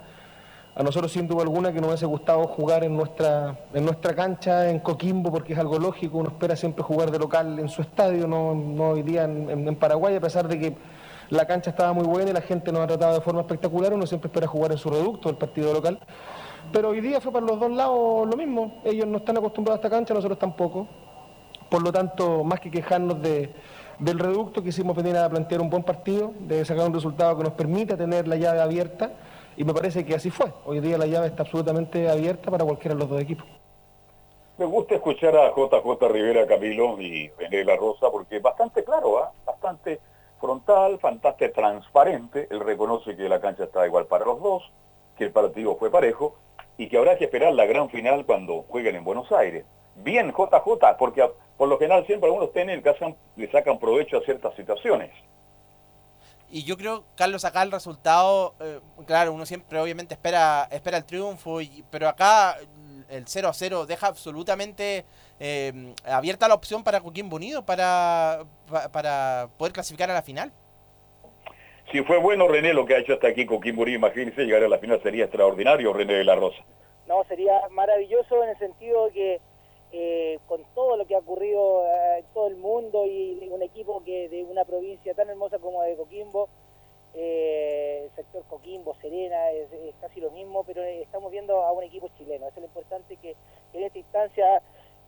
A 0.76 0.84
nosotros, 0.84 1.10
sin 1.10 1.26
duda 1.26 1.44
alguna, 1.44 1.72
que 1.72 1.80
nos 1.80 1.88
hubiese 1.88 2.06
gustado 2.06 2.46
jugar 2.48 2.84
en 2.84 2.98
nuestra, 2.98 3.58
en 3.74 3.86
nuestra 3.86 4.14
cancha, 4.14 4.70
en 4.70 4.80
Coquimbo, 4.80 5.32
porque 5.32 5.54
es 5.54 5.60
algo 5.60 5.80
lógico. 5.80 6.18
Uno 6.18 6.32
espera 6.32 6.58
siempre 6.58 6.84
jugar 6.84 7.12
de 7.12 7.18
local 7.18 7.60
en 7.60 7.70
su 7.70 7.82
estadio, 7.82 8.28
no, 8.28 8.54
no 8.54 8.90
hoy 8.90 9.04
día 9.04 9.24
en 9.24 9.74
Paraguay, 9.78 10.18
a 10.18 10.20
pesar 10.20 10.50
de 10.50 10.60
que 10.60 10.76
la 11.30 11.48
cancha 11.48 11.70
estaba 11.70 11.94
muy 11.94 12.04
buena 12.04 12.32
y 12.32 12.34
la 12.34 12.42
gente 12.42 12.74
nos 12.74 12.82
ha 12.82 12.88
tratado 12.88 13.14
de 13.14 13.22
forma 13.22 13.40
espectacular. 13.40 13.94
Uno 13.94 14.06
siempre 14.06 14.28
espera 14.28 14.48
jugar 14.48 14.74
en 14.74 14.80
su 14.80 14.90
reducto, 14.90 15.30
el 15.30 15.38
partido 15.38 15.72
local. 15.72 15.98
Pero 16.74 16.90
hoy 16.90 17.00
día 17.00 17.22
fue 17.22 17.32
para 17.32 17.46
los 17.46 17.58
dos 17.58 17.72
lados 17.72 18.28
lo 18.28 18.36
mismo. 18.36 18.82
Ellos 18.84 19.08
no 19.08 19.20
están 19.20 19.38
acostumbrados 19.38 19.78
a 19.78 19.82
esta 19.82 19.96
cancha, 19.96 20.14
nosotros 20.14 20.38
tampoco. 20.38 20.90
Por 21.70 21.84
lo 21.84 21.94
tanto, 21.94 22.44
más 22.44 22.60
que 22.60 22.70
quejarnos 22.70 23.22
de, 23.22 23.54
del 24.02 24.18
reducto, 24.18 24.64
quisimos 24.64 24.96
venir 24.96 25.16
a 25.16 25.30
plantear 25.30 25.62
un 25.62 25.70
buen 25.70 25.84
partido, 25.84 26.34
de 26.40 26.66
sacar 26.66 26.88
un 26.88 26.94
resultado 26.94 27.38
que 27.38 27.44
nos 27.44 27.54
permita 27.54 27.96
tener 27.96 28.28
la 28.28 28.36
llave 28.36 28.60
abierta, 28.60 29.12
y 29.56 29.64
me 29.64 29.74
parece 29.74 30.04
que 30.04 30.16
así 30.16 30.32
fue. 30.32 30.52
Hoy 30.66 30.80
día 30.80 30.98
la 30.98 31.06
llave 31.06 31.28
está 31.28 31.44
absolutamente 31.44 32.10
abierta 32.10 32.50
para 32.50 32.66
cualquiera 32.66 32.96
de 32.96 33.02
los 33.02 33.10
dos 33.10 33.22
equipos. 33.22 33.46
Me 34.58 34.66
gusta 34.66 34.96
escuchar 34.96 35.36
a 35.38 35.52
JJ 35.52 36.08
Rivera 36.10 36.48
Camilo 36.48 37.00
y 37.00 37.30
René 37.38 37.64
La 37.64 37.76
Rosa 37.76 38.10
porque 38.12 38.38
es 38.38 38.42
bastante 38.42 38.84
claro, 38.84 39.20
¿ah? 39.20 39.32
bastante 39.46 40.00
frontal, 40.40 40.98
bastante 41.02 41.50
transparente. 41.50 42.48
Él 42.50 42.60
reconoce 42.60 43.16
que 43.16 43.30
la 43.30 43.40
cancha 43.40 43.66
está 43.66 43.86
igual 43.86 44.08
para 44.08 44.26
los 44.26 44.42
dos, 44.42 44.72
que 45.16 45.26
el 45.26 45.32
partido 45.32 45.76
fue 45.76 45.92
parejo 45.92 46.36
y 46.82 46.88
que 46.90 46.98
habrá 46.98 47.16
que 47.16 47.26
esperar 47.26 47.54
la 47.54 47.66
gran 47.68 47.92
final 47.92 48.26
cuando 48.26 48.64
jueguen 48.64 48.96
en 48.96 49.04
Buenos 49.04 49.32
Aires. 49.32 49.66
Bien, 49.98 50.32
JJ, 50.32 50.98
porque 50.98 51.30
por 51.56 51.70
lo 51.70 51.78
general 51.78 52.08
siempre 52.08 52.28
algunos 52.28 52.50
hacen- 52.50 53.16
le 53.36 53.52
sacan 53.52 53.78
provecho 53.78 54.18
a 54.18 54.22
ciertas 54.22 54.56
situaciones. 54.56 55.12
Y 56.50 56.64
yo 56.64 56.76
creo, 56.78 57.04
Carlos, 57.16 57.46
acá 57.46 57.62
el 57.62 57.72
resultado, 57.72 58.56
eh, 58.60 58.80
claro, 59.06 59.32
uno 59.32 59.46
siempre 59.46 59.80
obviamente 59.80 60.16
espera, 60.16 60.68
espera 60.72 60.98
el 60.98 61.06
triunfo, 61.06 61.62
y- 61.62 61.84
pero 61.92 62.10
acá 62.10 62.58
el 63.10 63.28
0 63.28 63.48
a 63.50 63.54
0 63.54 63.86
deja 63.86 64.08
absolutamente 64.08 65.06
eh, 65.40 65.94
abierta 66.04 66.48
la 66.48 66.56
opción 66.56 66.84
para 66.84 67.00
Coquimbo 67.02 67.36
Unido 67.36 67.64
para, 67.64 68.44
pa- 68.70 68.90
para 68.90 69.50
poder 69.58 69.72
clasificar 69.74 70.10
a 70.10 70.14
la 70.16 70.22
final. 70.24 70.52
Si 71.92 72.02
fue 72.04 72.18
bueno 72.20 72.48
René 72.48 72.74
lo 72.74 72.86
que 72.86 72.96
ha 72.96 73.00
hecho 73.00 73.14
hasta 73.14 73.28
aquí 73.28 73.46
con 73.46 73.60
Kimburí, 73.60 73.96
imagínense 73.96 74.46
llegar 74.46 74.64
a 74.64 74.70
la 74.70 74.78
final 74.78 75.02
sería 75.04 75.26
extraordinario 75.26 75.92
René 75.92 76.14
de 76.14 76.24
la 76.24 76.36
Rosa. 76.36 76.64
No, 77.06 77.26
sería 77.26 77.68
maravilloso 77.72 78.42
en 78.44 78.50
el 78.52 78.58
sentido 78.58 79.08
de 79.08 79.12
que 79.12 79.42
eh, 79.92 80.40
con 80.48 80.64
todo 80.74 80.96
lo 80.96 81.06
que 81.06 81.16
ha 81.16 81.18
ocurrido 81.18 81.86
eh, 81.86 82.20
en 82.20 82.26
todo 82.34 82.48
el 82.48 82.56
mundo 82.56 83.06
y 83.06 83.46
un 83.52 83.62
equipo 83.62 84.02
que 84.06 84.30
de 84.30 84.44
una 84.44 84.64
provincia 84.64 85.14
tan 85.14 85.30
hermosa 85.30 85.60
como 85.60 85.84
de 85.84 85.98
Coquimbo, 85.98 86.48
eh, 87.14 88.04
el 88.06 88.16
sector 88.16 88.44
Coquimbo, 88.48 88.96
Serena, 89.02 89.52
es, 89.52 89.70
es 89.74 89.94
casi 90.00 90.22
lo 90.22 90.32
mismo, 90.32 90.64
pero 90.64 90.82
eh, 90.84 91.02
estamos 91.02 91.30
viendo 91.30 91.62
a 91.62 91.74
un 91.74 91.84
equipo 91.84 92.10
chileno. 92.18 92.48
Eso 92.48 92.56
es 92.56 92.62
lo 92.62 92.68
importante 92.68 93.18
que, 93.18 93.36
que 93.74 93.78
en 93.78 93.84
esta 93.84 94.00
instancia 94.00 94.62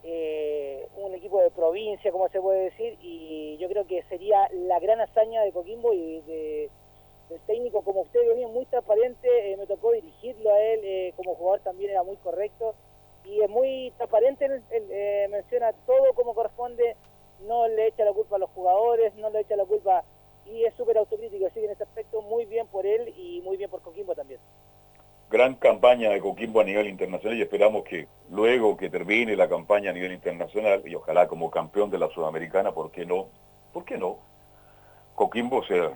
eh, 0.04 0.88
un 0.98 1.14
equipo 1.14 1.42
de 1.42 1.52
provincia, 1.52 2.12
como 2.12 2.28
se 2.30 2.42
puede 2.42 2.66
decir, 2.66 2.98
y 3.02 3.58
yo 3.58 3.68
creo 3.70 3.88
que 3.88 4.04
sería 4.04 4.50
la 4.52 4.80
gran 4.80 5.00
hazaña 5.00 5.42
de 5.44 5.52
Coquimbo 5.52 5.94
y 5.94 6.22
de, 6.22 6.70
del 7.30 7.40
técnico, 7.42 7.82
como 7.84 8.02
usted 8.02 8.20
venía 8.28 8.48
muy 8.48 8.66
transparente, 8.66 9.28
eh, 9.52 9.58
me 9.58 9.66
tocó 9.66 9.92
dirigirlo 9.92 10.52
a 10.52 10.60
él, 10.60 10.82
eh, 10.84 11.14
como 11.16 11.36
jugador 11.36 11.62
también 11.62 11.92
era 11.92 12.04
muy 12.04 12.18
correcto, 12.18 12.76
y 13.24 13.42
es 13.42 13.50
muy 13.50 13.94
transparente, 13.98 14.46
él, 14.46 14.64
él, 14.72 14.88
eh, 14.92 15.28
menciona 15.30 15.72
todo 15.86 16.14
como 16.16 16.36
corresponde, 16.36 16.96
no 17.48 17.68
le 17.68 17.88
echa 17.88 18.04
la 18.04 18.14
culpa 18.14 18.36
a 18.36 18.40
los 18.40 18.50
jugadores, 18.50 19.16
no 19.16 19.30
le 19.30 19.40
echa 19.40 19.56
la 19.56 19.66
culpa, 19.66 20.04
y 20.46 20.66
es 20.66 20.74
súper 20.76 20.98
autocrítico, 20.98 21.46
así 21.46 21.60
que 21.60 21.66
en 21.66 21.72
ese 21.72 21.84
aspecto 21.84 22.22
muy 22.22 22.46
bien 22.46 22.68
por 22.68 22.86
él 22.86 23.14
y 23.18 23.42
muy 23.42 23.56
bien 23.56 23.70
por 23.70 23.82
Coquimbo 23.82 24.14
también. 24.16 24.40
Gran 25.34 25.56
campaña 25.56 26.12
de 26.12 26.20
Coquimbo 26.20 26.62
a 26.62 26.64
nivel 26.64 26.88
internacional 26.88 27.36
y 27.36 27.42
esperamos 27.42 27.84
que 27.86 28.08
luego 28.30 28.78
que 28.78 28.92
termine 28.92 29.36
la 29.36 29.50
campaña 29.50 29.90
a 29.90 29.94
nivel 29.94 30.12
internacional 30.12 30.84
y 30.86 30.94
ojalá 30.94 31.28
como 31.28 31.50
campeón 31.50 31.90
de 31.90 31.98
la 31.98 32.08
Sudamericana, 32.10 32.72
¿por 32.72 32.92
qué 32.92 33.04
no? 33.04 33.30
¿Por 33.74 33.84
qué 33.84 33.98
no? 33.98 34.20
Coquimbo 35.16 35.66
se, 35.66 35.90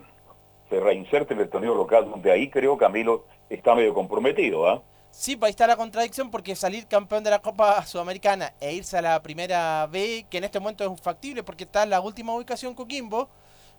se 0.72 0.80
reinserte 0.80 1.36
en 1.36 1.42
el 1.42 1.50
torneo 1.52 1.76
local, 1.76 2.10
donde 2.10 2.32
ahí 2.32 2.50
creo 2.50 2.80
Camilo 2.80 3.26
está 3.48 3.76
medio 3.76 3.94
comprometido, 3.94 4.68
¿ah? 4.68 4.82
Sí, 5.12 5.36
pues 5.36 5.50
ahí 5.50 5.52
está 5.52 5.68
la 5.68 5.78
contradicción 5.78 6.32
porque 6.32 6.56
salir 6.56 6.88
campeón 6.88 7.24
de 7.24 7.30
la 7.30 7.38
Copa 7.38 7.86
Sudamericana 7.86 8.56
e 8.60 8.74
irse 8.74 8.98
a 8.98 9.04
la 9.04 9.22
primera 9.22 9.86
B, 9.86 10.26
que 10.32 10.40
en 10.40 10.46
este 10.46 10.60
momento 10.60 10.92
es 10.92 11.00
factible 11.00 11.44
porque 11.44 11.66
está 11.66 11.84
en 11.84 11.92
la 11.92 12.02
última 12.02 12.34
ubicación 12.34 12.74
Coquimbo, 12.74 13.30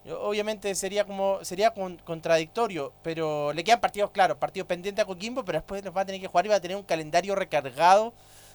obviamente 0.06 0.74
sería 0.74 1.04
como 1.04 1.44
sería 1.44 1.70
con- 1.72 1.96
contradictorio, 1.98 2.92
pero 3.02 3.52
le 3.52 3.64
quedan 3.64 3.80
partidos 3.80 4.10
claros, 4.10 4.36
partidos 4.38 4.66
pendientes 4.66 5.02
a 5.02 5.06
Coquimbo, 5.06 5.44
pero 5.44 5.58
después 5.58 5.84
los 5.84 5.96
va 5.96 6.02
a 6.02 6.06
tener 6.06 6.20
que 6.20 6.26
jugar 6.28 6.46
y 6.46 6.48
va 6.48 6.54
a 6.56 6.60
tener 6.60 6.76
un 6.76 6.82
calendario 6.84 7.34
recargado. 7.34 8.12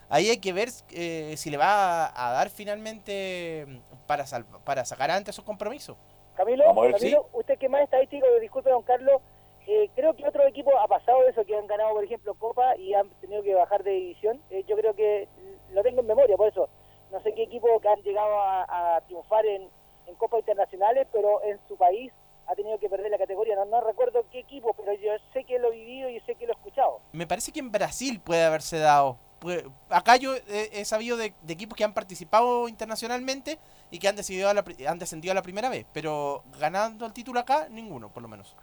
Ahí 0.09 0.29
hay 0.29 0.37
que 0.37 0.53
ver 0.53 0.69
eh, 0.91 1.33
si 1.37 1.49
le 1.49 1.57
va 1.57 2.05
a, 2.05 2.29
a 2.29 2.31
dar 2.33 2.49
finalmente 2.49 3.65
para, 4.07 4.25
sal- 4.25 4.45
para 4.63 4.85
sacar 4.85 5.09
antes 5.11 5.35
esos 5.35 5.45
compromisos. 5.45 5.97
Camilo, 6.35 6.65
Camilo 6.73 7.29
usted 7.33 7.57
que 7.57 7.69
más 7.69 7.81
estadístico, 7.83 8.25
disculpe 8.41 8.69
don 8.69 8.83
Carlos, 8.83 9.21
eh, 9.67 9.89
creo 9.95 10.15
que 10.15 10.27
otro 10.27 10.45
equipo 10.47 10.71
ha 10.79 10.87
pasado 10.87 11.27
eso, 11.27 11.45
que 11.45 11.55
han 11.55 11.67
ganado, 11.67 11.93
por 11.93 12.03
ejemplo, 12.03 12.33
Copa 12.35 12.75
y 12.77 12.93
han 12.93 13.09
tenido 13.21 13.43
que 13.43 13.53
bajar 13.55 13.83
de 13.83 13.91
división. 13.91 14.41
Eh, 14.49 14.63
yo 14.67 14.75
creo 14.75 14.93
que 14.95 15.27
lo 15.71 15.83
tengo 15.83 16.01
en 16.01 16.07
memoria, 16.07 16.35
por 16.35 16.49
eso. 16.49 16.67
No 17.11 17.21
sé 17.21 17.33
qué 17.33 17.43
equipo 17.43 17.79
que 17.79 17.87
han 17.87 18.01
llegado 18.01 18.39
a, 18.41 18.95
a 18.97 19.01
triunfar 19.01 19.45
en, 19.45 19.69
en 20.07 20.15
Copas 20.15 20.39
internacionales, 20.39 21.07
pero 21.11 21.43
en 21.43 21.59
su 21.67 21.75
país 21.77 22.11
ha 22.47 22.55
tenido 22.55 22.77
que 22.79 22.89
perder 22.89 23.09
la 23.11 23.17
categoría. 23.17 23.55
No, 23.55 23.65
no 23.65 23.81
recuerdo 23.81 24.25
qué 24.31 24.39
equipo, 24.39 24.73
pero 24.73 24.93
yo 24.93 25.11
sé 25.33 25.43
que 25.45 25.59
lo 25.59 25.71
he 25.71 25.77
vivido 25.77 26.09
y 26.09 26.19
sé 26.21 26.35
que 26.35 26.45
lo 26.45 26.53
he 26.53 26.55
escuchado. 26.55 26.99
Me 27.13 27.25
parece 27.27 27.51
que 27.51 27.59
en 27.59 27.71
Brasil 27.71 28.19
puede 28.23 28.43
haberse 28.43 28.79
dado. 28.79 29.17
Pues, 29.39 29.63
Acá 29.89 30.15
yo 30.17 30.35
he, 30.35 30.69
he 30.71 30.85
sabido 30.85 31.17
de, 31.17 31.33
de 31.41 31.53
equipos 31.53 31.77
que 31.77 31.83
han 31.83 31.93
participado 31.93 32.67
internacionalmente 32.69 33.59
y 33.91 33.99
que 33.99 34.07
han, 34.07 34.15
decidido 34.15 34.49
a 34.49 34.53
la 34.53 34.63
pri- 34.63 34.85
han 34.85 34.99
descendido 34.99 35.31
a 35.33 35.35
la 35.35 35.41
primera 35.41 35.69
vez, 35.69 35.85
pero 35.93 36.43
ganando 36.59 37.05
el 37.05 37.13
título 37.13 37.39
acá, 37.39 37.67
ninguno, 37.69 38.09
por 38.09 38.23
lo 38.23 38.29
menos. 38.29 38.55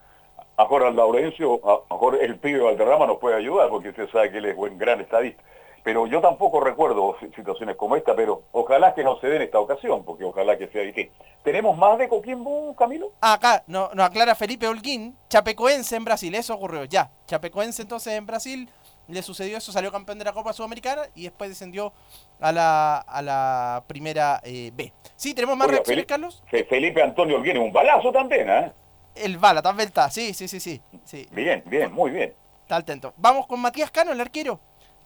Ahora 0.57 0.91
Laurencio, 0.91 1.61
a 1.65 1.83
el 2.21 2.39
pibe 2.39 2.61
Valderrama 2.61 3.07
nos 3.07 3.19
puede 3.19 3.37
ayudar 3.37 3.69
porque 3.71 3.91
usted 3.91 4.09
sabe 4.11 4.31
que 4.31 4.39
él 4.39 4.47
es 4.47 4.57
buen 4.57 4.77
gran 4.79 5.01
estadista. 5.01 5.43
Pero 5.83 6.07
yo 6.07 6.21
tampoco 6.21 6.61
recuerdo 6.61 7.17
si- 7.21 7.31
situaciones 7.33 7.77
como 7.77 7.97
esta, 7.97 8.15
pero 8.15 8.43
ojalá 8.53 8.95
que 8.95 9.03
no 9.03 9.19
se 9.19 9.29
dé 9.29 9.37
en 9.37 9.43
esta 9.43 9.59
ocasión, 9.59 10.05
porque 10.05 10.25
ojalá 10.25 10.59
que 10.59 10.69
sea 10.69 10.83
distinto. 10.83 11.15
¿Tenemos 11.43 11.77
más 11.79 11.97
de 11.99 12.09
Coquimbo, 12.09 12.75
Camilo? 12.77 13.13
Acá 13.21 13.65
no- 13.67 13.91
nos 13.95 14.07
aclara 14.07 14.35
Felipe 14.35 14.69
Holguín, 14.69 15.17
Chapecoense 15.29 15.97
en 15.97 16.05
Brasil, 16.05 16.35
eso 16.35 16.55
ocurrió, 16.55 16.85
ya. 16.85 17.11
Chapecoense 17.27 17.81
entonces 17.83 18.13
en 18.13 18.27
Brasil, 18.27 18.69
le 19.09 19.23
sucedió 19.23 19.57
eso, 19.57 19.73
salió 19.73 19.91
campeón 19.91 20.19
de 20.19 20.25
la 20.27 20.33
Copa 20.33 20.53
Sudamericana 20.53 21.03
y 21.15 21.25
después 21.25 21.49
descendió 21.51 21.93
a 22.41 22.53
la, 22.53 22.99
a 22.99 23.23
la 23.23 23.83
primera 23.87 24.41
eh, 24.45 24.71
B. 24.75 24.93
Sí, 25.17 25.35
tenemos 25.35 25.57
más 25.57 25.67
Oiga, 25.67 25.79
reacciones, 25.79 26.05
Felipe- 26.05 26.09
Carlos. 26.09 26.43
Fe- 26.51 26.65
Felipe 26.65 27.03
Antonio 27.03 27.41
viene 27.41 27.59
un 27.59 27.73
balazo 27.73 28.13
también, 28.13 28.49
¿eh? 28.51 28.73
El 29.15 29.39
Bala, 29.39 29.61
también 29.63 29.89
está, 29.89 30.09
sí, 30.11 30.33
sí, 30.35 30.47
sí, 30.47 30.61
sí, 30.61 30.81
sí, 31.05 31.27
Bien, 31.33 31.63
bien, 31.67 31.91
muy 31.93 32.11
bien. 32.13 32.33
está 32.63 32.77
atento. 32.77 33.13
Vamos 33.17 33.47
con 33.49 33.59
Matías 33.61 33.91
Cano, 33.91 34.13
el 34.13 34.21
arquero, 34.21 34.61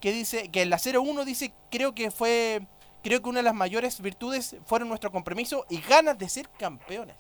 que 0.04 0.12
dice 0.12 0.50
que 0.50 0.60
en 0.60 0.68
la 0.68 0.76
0-1 0.76 1.24
dice, 1.24 1.54
creo 1.70 1.94
que 1.94 2.10
fue, 2.10 2.66
creo 3.02 3.22
que 3.22 3.28
una 3.30 3.38
de 3.38 3.44
las 3.44 3.54
mayores 3.54 4.02
virtudes 4.02 4.54
fueron 4.66 4.90
nuestro 4.90 5.10
compromiso 5.10 5.64
y 5.70 5.80
ganas 5.80 6.18
de 6.18 6.28
ser 6.28 6.50
campeones. 6.58 7.16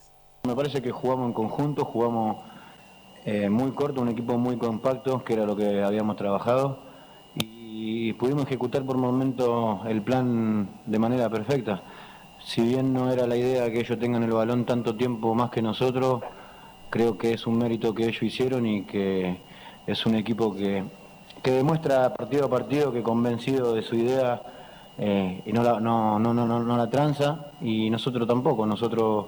Me 0.46 0.54
parece 0.54 0.82
que 0.82 0.90
jugamos 0.90 1.28
en 1.28 1.32
conjunto, 1.32 1.86
jugamos 1.86 2.44
eh, 3.24 3.48
muy 3.48 3.72
corto, 3.72 4.02
un 4.02 4.10
equipo 4.10 4.36
muy 4.36 4.58
compacto, 4.58 5.24
que 5.24 5.32
era 5.32 5.46
lo 5.46 5.56
que 5.56 5.82
habíamos 5.82 6.16
trabajado, 6.16 6.78
y 7.34 8.12
pudimos 8.12 8.44
ejecutar 8.44 8.84
por 8.84 8.98
momentos 8.98 9.80
el 9.86 10.02
plan 10.02 10.82
de 10.84 10.98
manera 10.98 11.30
perfecta. 11.30 11.82
Si 12.44 12.60
bien 12.60 12.92
no 12.92 13.10
era 13.10 13.26
la 13.26 13.38
idea 13.38 13.72
que 13.72 13.80
ellos 13.80 13.98
tengan 13.98 14.24
el 14.24 14.32
balón 14.32 14.66
tanto 14.66 14.94
tiempo 14.94 15.34
más 15.34 15.48
que 15.48 15.62
nosotros, 15.62 16.22
creo 16.90 17.16
que 17.16 17.32
es 17.32 17.46
un 17.46 17.56
mérito 17.56 17.94
que 17.94 18.02
ellos 18.02 18.22
hicieron 18.22 18.66
y 18.66 18.84
que 18.84 19.40
es 19.86 20.04
un 20.04 20.16
equipo 20.16 20.54
que, 20.54 20.84
que 21.44 21.50
demuestra 21.50 22.14
partido 22.14 22.46
a 22.46 22.48
partido 22.48 22.90
que 22.90 23.02
convencido 23.02 23.74
de 23.74 23.82
su 23.82 23.96
idea 23.96 24.40
eh, 24.96 25.42
y 25.44 25.52
no 25.52 25.62
la, 25.62 25.78
no, 25.78 26.18
no, 26.18 26.32
no, 26.32 26.46
no, 26.46 26.76
la 26.76 26.88
tranza 26.88 27.52
y 27.60 27.90
nosotros 27.90 28.26
tampoco. 28.26 28.64
Nosotros 28.64 29.26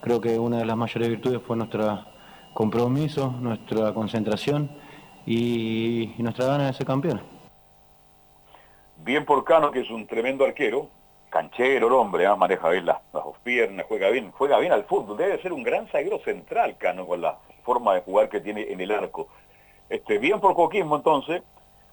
creo 0.00 0.20
que 0.20 0.38
una 0.38 0.58
de 0.58 0.64
las 0.64 0.76
mayores 0.76 1.08
virtudes 1.08 1.42
fue 1.44 1.56
nuestro 1.56 2.04
compromiso, 2.54 3.34
nuestra 3.40 3.92
concentración 3.92 4.70
y, 5.26 6.14
nuestra 6.18 6.46
gana 6.46 6.66
de 6.68 6.72
ser 6.72 6.86
campeones. 6.86 7.24
Bien 8.98 9.24
por 9.24 9.42
Cano, 9.42 9.72
que 9.72 9.80
es 9.80 9.90
un 9.90 10.06
tremendo 10.06 10.44
arquero, 10.44 10.88
canchero 11.30 11.88
el 11.88 11.92
hombre, 11.94 12.26
¿ah? 12.26 12.36
maneja 12.36 12.68
bien 12.68 12.86
las, 12.86 12.98
las 13.12 13.24
piernas, 13.42 13.86
juega 13.88 14.08
bien, 14.10 14.30
juega 14.30 14.60
bien 14.60 14.70
al 14.70 14.84
fútbol. 14.84 15.16
Debe 15.16 15.42
ser 15.42 15.52
un 15.52 15.64
gran 15.64 15.88
zaguero 15.88 16.20
central, 16.20 16.76
Cano, 16.78 17.08
con 17.08 17.20
la 17.20 17.38
forma 17.64 17.94
de 17.94 18.02
jugar 18.02 18.28
que 18.28 18.40
tiene 18.40 18.70
en 18.70 18.80
el 18.80 18.92
arco. 18.92 19.26
Este, 19.88 20.18
bien 20.18 20.38
por 20.38 20.54
Coquismo, 20.54 20.94
entonces. 20.94 21.42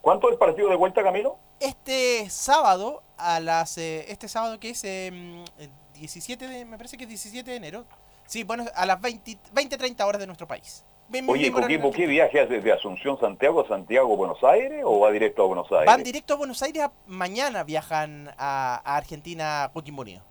¿Cuánto 0.03 0.27
es 0.27 0.33
el 0.33 0.37
partido 0.37 0.67
de 0.67 0.75
vuelta, 0.75 1.01
Camilo? 1.01 1.37
Este 1.61 2.29
sábado, 2.29 3.03
a 3.17 3.39
las, 3.39 3.77
eh, 3.77 4.03
este 4.11 4.27
sábado 4.27 4.59
que 4.59 4.71
es 4.71 4.83
eh, 4.83 5.07
el 5.07 5.69
17 5.93 6.45
de, 6.45 6.65
me 6.65 6.75
parece 6.75 6.97
que 6.97 7.03
es 7.03 7.09
17 7.09 7.49
de 7.49 7.55
enero, 7.55 7.85
sí, 8.25 8.43
bueno, 8.43 8.65
a 8.75 8.85
las 8.85 8.99
20, 8.99 9.37
20 9.53 9.77
30 9.77 10.05
horas 10.05 10.19
de 10.19 10.27
nuestro 10.27 10.45
país. 10.45 10.83
Bien, 11.07 11.25
Oye, 11.29 11.49
por 11.49 11.61
Coquimbo, 11.61 11.87
Argentina. 11.87 11.95
¿qué 11.95 12.11
viaje 12.11 12.41
hace 12.41 12.59
de 12.59 12.73
Asunción, 12.73 13.17
Santiago, 13.17 13.61
a 13.61 13.67
Santiago, 13.69 14.17
Buenos 14.17 14.43
Aires 14.43 14.83
o 14.83 14.99
va 14.99 15.09
directo 15.09 15.43
a 15.43 15.45
Buenos 15.47 15.71
Aires? 15.71 15.85
Van 15.85 16.03
directo 16.03 16.33
a 16.33 16.37
Buenos 16.37 16.61
Aires, 16.61 16.85
mañana 17.07 17.63
viajan 17.63 18.29
a, 18.37 18.81
a 18.83 18.97
Argentina, 18.97 19.71
Coquimbo 19.73 20.01
Unido. 20.01 20.21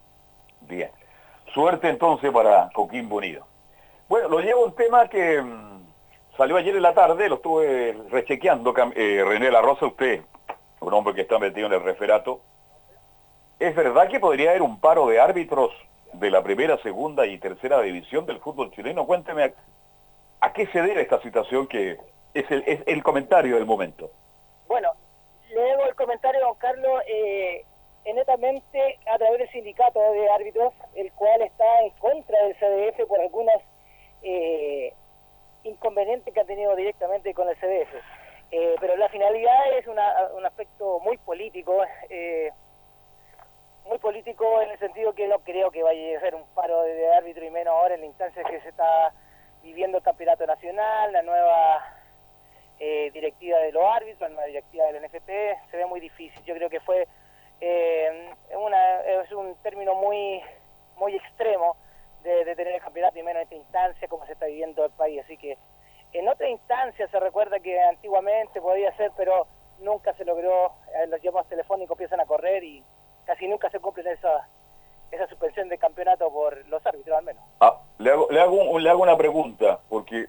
Bien. 0.69 0.91
Suerte 1.55 1.89
entonces 1.89 2.31
para 2.31 2.69
Coquimbo 2.75 3.17
Unido. 3.17 3.47
Bueno, 4.07 4.29
lo 4.29 4.41
llevo 4.41 4.65
a 4.65 4.67
un 4.67 4.75
tema 4.75 5.09
que 5.09 5.41
mm, 5.41 5.72
salió 6.37 6.57
ayer 6.57 6.77
en 6.77 6.83
la 6.83 6.95
tarde, 6.95 7.29
lo 7.29 7.37
estuve 7.37 7.97
rechequeando, 8.11 8.75
eh, 8.95 9.25
René 9.27 9.51
La 9.51 9.61
Rosa, 9.61 9.87
usted, 9.87 10.23
un 10.81 10.93
hombre 10.95 11.15
que 11.15 11.23
está 11.23 11.39
metido 11.39 11.67
en 11.67 11.75
el 11.75 11.83
referato. 11.83 12.41
¿Es 13.59 13.75
verdad 13.75 14.09
que 14.09 14.21
podría 14.21 14.51
haber 14.51 14.63
un 14.63 14.81
paro 14.81 15.07
de 15.07 15.21
árbitros 15.21 15.71
de 16.15 16.31
la 16.31 16.43
primera, 16.43 16.79
segunda 16.79 17.27
y 17.27 17.39
tercera 17.39 17.81
división 17.81 18.27
del 18.27 18.41
fútbol 18.41 18.73
chileno? 18.73 19.07
Cuénteme 19.07 19.45
a, 19.45 19.53
a 20.41 20.53
qué 20.53 20.67
se 20.67 20.83
debe 20.83 21.03
esta 21.03 21.21
situación 21.23 21.67
que 21.69 21.99
es 22.35 22.51
el, 22.51 22.65
es 22.67 22.81
el 22.87 23.03
comentario 23.03 23.57
del 23.57 23.67
momento. 23.67 24.11
Bueno, 24.67 24.91
luego 25.55 25.85
el 25.85 25.95
comentario, 25.95 26.41
don 26.41 26.57
Carlos, 26.57 27.03
eh, 27.07 27.65
netamente 28.13 28.99
a 29.07 29.19
través 29.19 29.39
del 29.39 29.51
sindicato 29.51 30.01
de 30.13 30.29
árbitros, 30.31 30.73
el 30.95 31.13
cual 31.13 31.43
está 31.43 31.83
en 31.83 31.91
contra 31.91 32.43
del 32.45 32.57
CDF 32.57 33.07
por 33.07 33.21
algunos 33.21 33.55
eh, 34.23 34.95
inconvenientes 35.65 36.33
que 36.33 36.41
han 36.41 36.47
tenido 36.47 36.75
directamente 36.77 37.35
con 37.35 37.49
el 37.49 37.57
CDF. 37.57 37.95
Eh, 38.51 38.77
pero 38.81 38.97
la 38.97 39.09
finalidad 39.09 39.73
es 39.79 39.87
una- 39.87 40.29
un 40.37 40.45
aspecto 40.45 41.01
muy 41.01 41.17
político, 41.19 41.83
eh, 42.11 42.51
muy 43.87 43.99
político 43.99 44.61
en 44.61 44.71
el 44.71 44.79
sentido 44.79 45.13
que 45.15 45.27
no 45.27 45.39
creo 45.41 45.71
que 45.71 45.83
vaya 45.83 46.19
a 46.19 46.21
ser 46.21 46.35
un 46.35 46.45
paro 46.55 46.83
de 46.83 47.15
árbitro 47.15 47.45
y 47.45 47.51
menos 47.51 47.73
ahora 47.75 47.95
en 47.95 48.01
la 48.01 48.07
instancia 48.07 48.45
que 48.45 48.61
se 48.61 48.69
está 48.69 49.13
viviendo 49.63 49.99
el 49.99 50.05
campeonato 50.05 50.47
nacional, 50.47 51.13
la 51.13 51.23
nueva 51.23 51.85
eh, 52.79 53.11
directiva 53.13 53.59
de 53.59 53.71
los 53.73 53.85
árbitros, 53.85 54.21
la 54.21 54.29
nueva 54.31 54.47
directiva 54.47 54.87
del 54.87 54.97
NFP, 55.05 55.29
se 55.71 55.77
ve 55.77 55.87
muy 55.87 56.01
difícil. 56.01 56.43
Yo 56.45 56.55
creo 56.55 56.69
que 56.69 56.81
fue 56.81 57.07
eh, 57.61 58.31
una, 58.57 59.01
es 59.03 59.31
un 59.33 59.55
término 59.63 59.95
muy 59.95 60.43
muy 60.97 61.15
extremo 61.17 61.77
de, 62.23 62.45
de 62.45 62.57
tener 62.57 62.75
el 62.75 62.81
campeonato 62.81 63.19
y 63.19 63.23
menos 63.23 63.41
en 63.43 63.45
esta 63.45 63.55
instancia 63.57 64.09
como 64.09 64.25
se 64.27 64.33
está 64.33 64.47
viviendo 64.47 64.85
el 64.85 64.91
país. 64.93 65.21
Así 65.25 65.37
que 65.37 65.57
en 66.13 66.29
otra 66.29 66.49
instancia 66.49 67.09
se 67.09 67.21
recuerda 67.21 67.59
que 67.61 67.81
antiguamente 67.81 68.61
podía 68.61 68.95
ser, 68.97 69.13
pero 69.17 69.47
nunca 69.79 70.13
se 70.15 70.25
logró, 70.25 70.73
eh, 70.95 71.07
los 71.09 71.21
llamados 71.23 71.49
telefónicos 71.49 71.95
empiezan 71.97 72.21
a 72.21 72.27
correr 72.27 72.63
y 72.65 72.85
casi 73.25 73.49
nunca 73.49 73.71
se 73.71 73.81
cumplen 73.81 74.07
esa, 74.09 74.47
esa 75.11 75.27
suspensión 75.29 75.69
de 75.69 75.79
campeonato 75.79 76.31
por 76.31 76.65
los 76.67 76.85
árbitros 76.87 77.17
al 77.19 77.25
menos. 77.25 77.43
Ah, 77.61 77.81
le, 77.99 78.11
hago, 78.11 78.29
le, 78.31 78.41
hago, 78.41 78.55
un- 78.71 78.83
le 78.83 78.91
hago 78.91 79.03
una 79.03 79.17
pregunta, 79.17 79.81
porque 79.89 80.27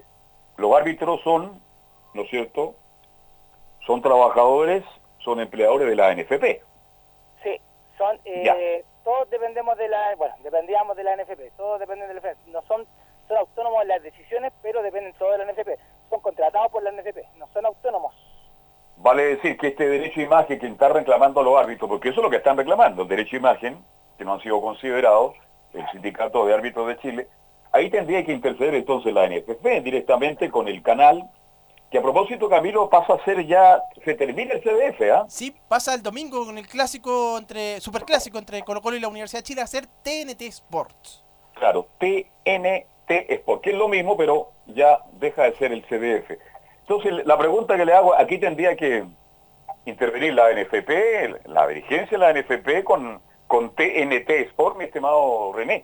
los 0.58 0.74
árbitros 0.76 1.22
son, 1.22 1.62
¿no 2.14 2.22
es 2.24 2.30
cierto? 2.30 2.76
Son 3.86 4.02
trabajadores, 4.02 4.84
son 5.20 5.40
empleadores 5.42 5.88
de 5.90 5.96
la 5.96 6.12
NFP. 6.14 6.62
Sí, 7.44 7.60
son, 7.98 8.20
eh, 8.26 8.86
todos 9.04 9.30
dependemos 9.30 9.78
de 9.78 9.88
la, 9.88 10.16
bueno, 10.16 10.36
dependíamos 10.44 10.96
de 10.96 11.04
la 11.04 11.16
NFP, 11.16 11.56
todos 11.58 11.80
dependen 11.80 12.08
de 12.08 12.14
la 12.16 12.20
NFP, 12.22 12.48
no 12.48 12.62
son, 12.64 12.86
son 13.28 13.38
autónomos 13.38 13.82
en 13.82 13.88
las 13.90 14.04
decisiones, 14.04 14.54
pero 14.62 14.82
dependen 14.82 15.14
todos 15.14 15.38
de 15.38 15.46
la 15.46 15.52
NFP, 15.52 15.70
son 16.10 16.22
contratados 16.22 16.72
por 16.72 16.84
la 16.84 16.92
NFP, 16.92 17.20
no 17.38 17.48
son 17.54 17.66
autónomos. 17.66 18.16
Vale 18.98 19.24
decir 19.24 19.58
que 19.58 19.68
este 19.68 19.88
derecho 19.88 20.20
de 20.20 20.26
imagen 20.26 20.60
que 20.60 20.68
están 20.68 20.94
reclamando 20.94 21.44
los 21.44 21.60
árbitros, 21.60 21.90
porque 21.90 22.10
eso 22.10 22.22
es 22.22 22.24
lo 22.24 22.30
que 22.30 22.38
están 22.38 22.58
reclamando, 22.58 23.02
el 23.02 23.08
derecho 23.08 23.32
de 23.32 23.38
imagen, 23.38 23.78
que 24.18 24.24
no 24.24 24.34
han 24.34 24.42
sido 24.42 24.62
considerados, 24.62 25.36
el 25.74 25.86
sindicato 25.92 26.46
de 26.46 26.54
árbitros 26.54 26.88
de 26.88 26.98
Chile, 27.00 27.28
ahí 27.72 27.90
tendría 27.90 28.24
que 28.24 28.32
interceder 28.32 28.76
entonces 28.76 29.14
la 29.14 29.28
NFP 29.28 29.82
directamente 29.84 30.50
con 30.50 30.68
el 30.68 30.82
canal, 30.84 31.30
que 31.94 32.00
a 32.00 32.02
propósito 32.02 32.50
Camilo 32.50 32.90
pasa 32.90 33.14
a 33.14 33.24
ser 33.24 33.46
ya, 33.46 33.80
se 34.04 34.16
termina 34.16 34.56
el 34.56 34.64
CDF, 34.64 35.00
¿ah? 35.14 35.26
Sí, 35.28 35.56
pasa 35.68 35.94
el 35.94 36.02
domingo 36.02 36.44
con 36.44 36.58
el 36.58 36.68
clásico 36.68 37.38
entre, 37.38 37.80
superclásico 37.82 38.40
entre 38.40 38.64
Colo 38.64 38.82
Colo 38.82 38.98
y 38.98 39.00
la 39.00 39.08
Universidad 39.10 39.42
de 39.42 39.44
Chile 39.44 39.62
a 39.62 39.68
ser 39.68 39.86
TNT 40.02 40.42
Sports. 40.42 41.24
Claro, 41.54 41.88
TNT 42.00 43.12
Sport, 43.30 43.62
que 43.62 43.70
es 43.70 43.76
lo 43.76 43.88
mismo, 43.90 44.18
pero 44.18 44.50
ya 44.66 45.04
deja 45.20 45.44
de 45.44 45.56
ser 45.58 45.72
el 45.72 45.84
CDF. 45.86 46.32
Entonces, 46.82 47.28
la 47.28 47.38
pregunta 47.38 47.78
que 47.78 47.86
le 47.86 47.94
hago, 47.94 48.16
aquí 48.16 48.40
tendría 48.40 48.76
que 48.76 49.06
intervenir 49.86 50.34
la 50.34 50.50
NFP, 50.52 51.46
la 51.46 51.68
dirigencia 51.68 52.18
de 52.18 52.26
la 52.26 52.34
NFP 52.34 52.84
con, 52.84 53.22
con 53.46 53.70
TNT 53.76 54.32
Sport, 54.50 54.78
mi 54.78 54.86
estimado 54.86 55.54
René. 55.54 55.84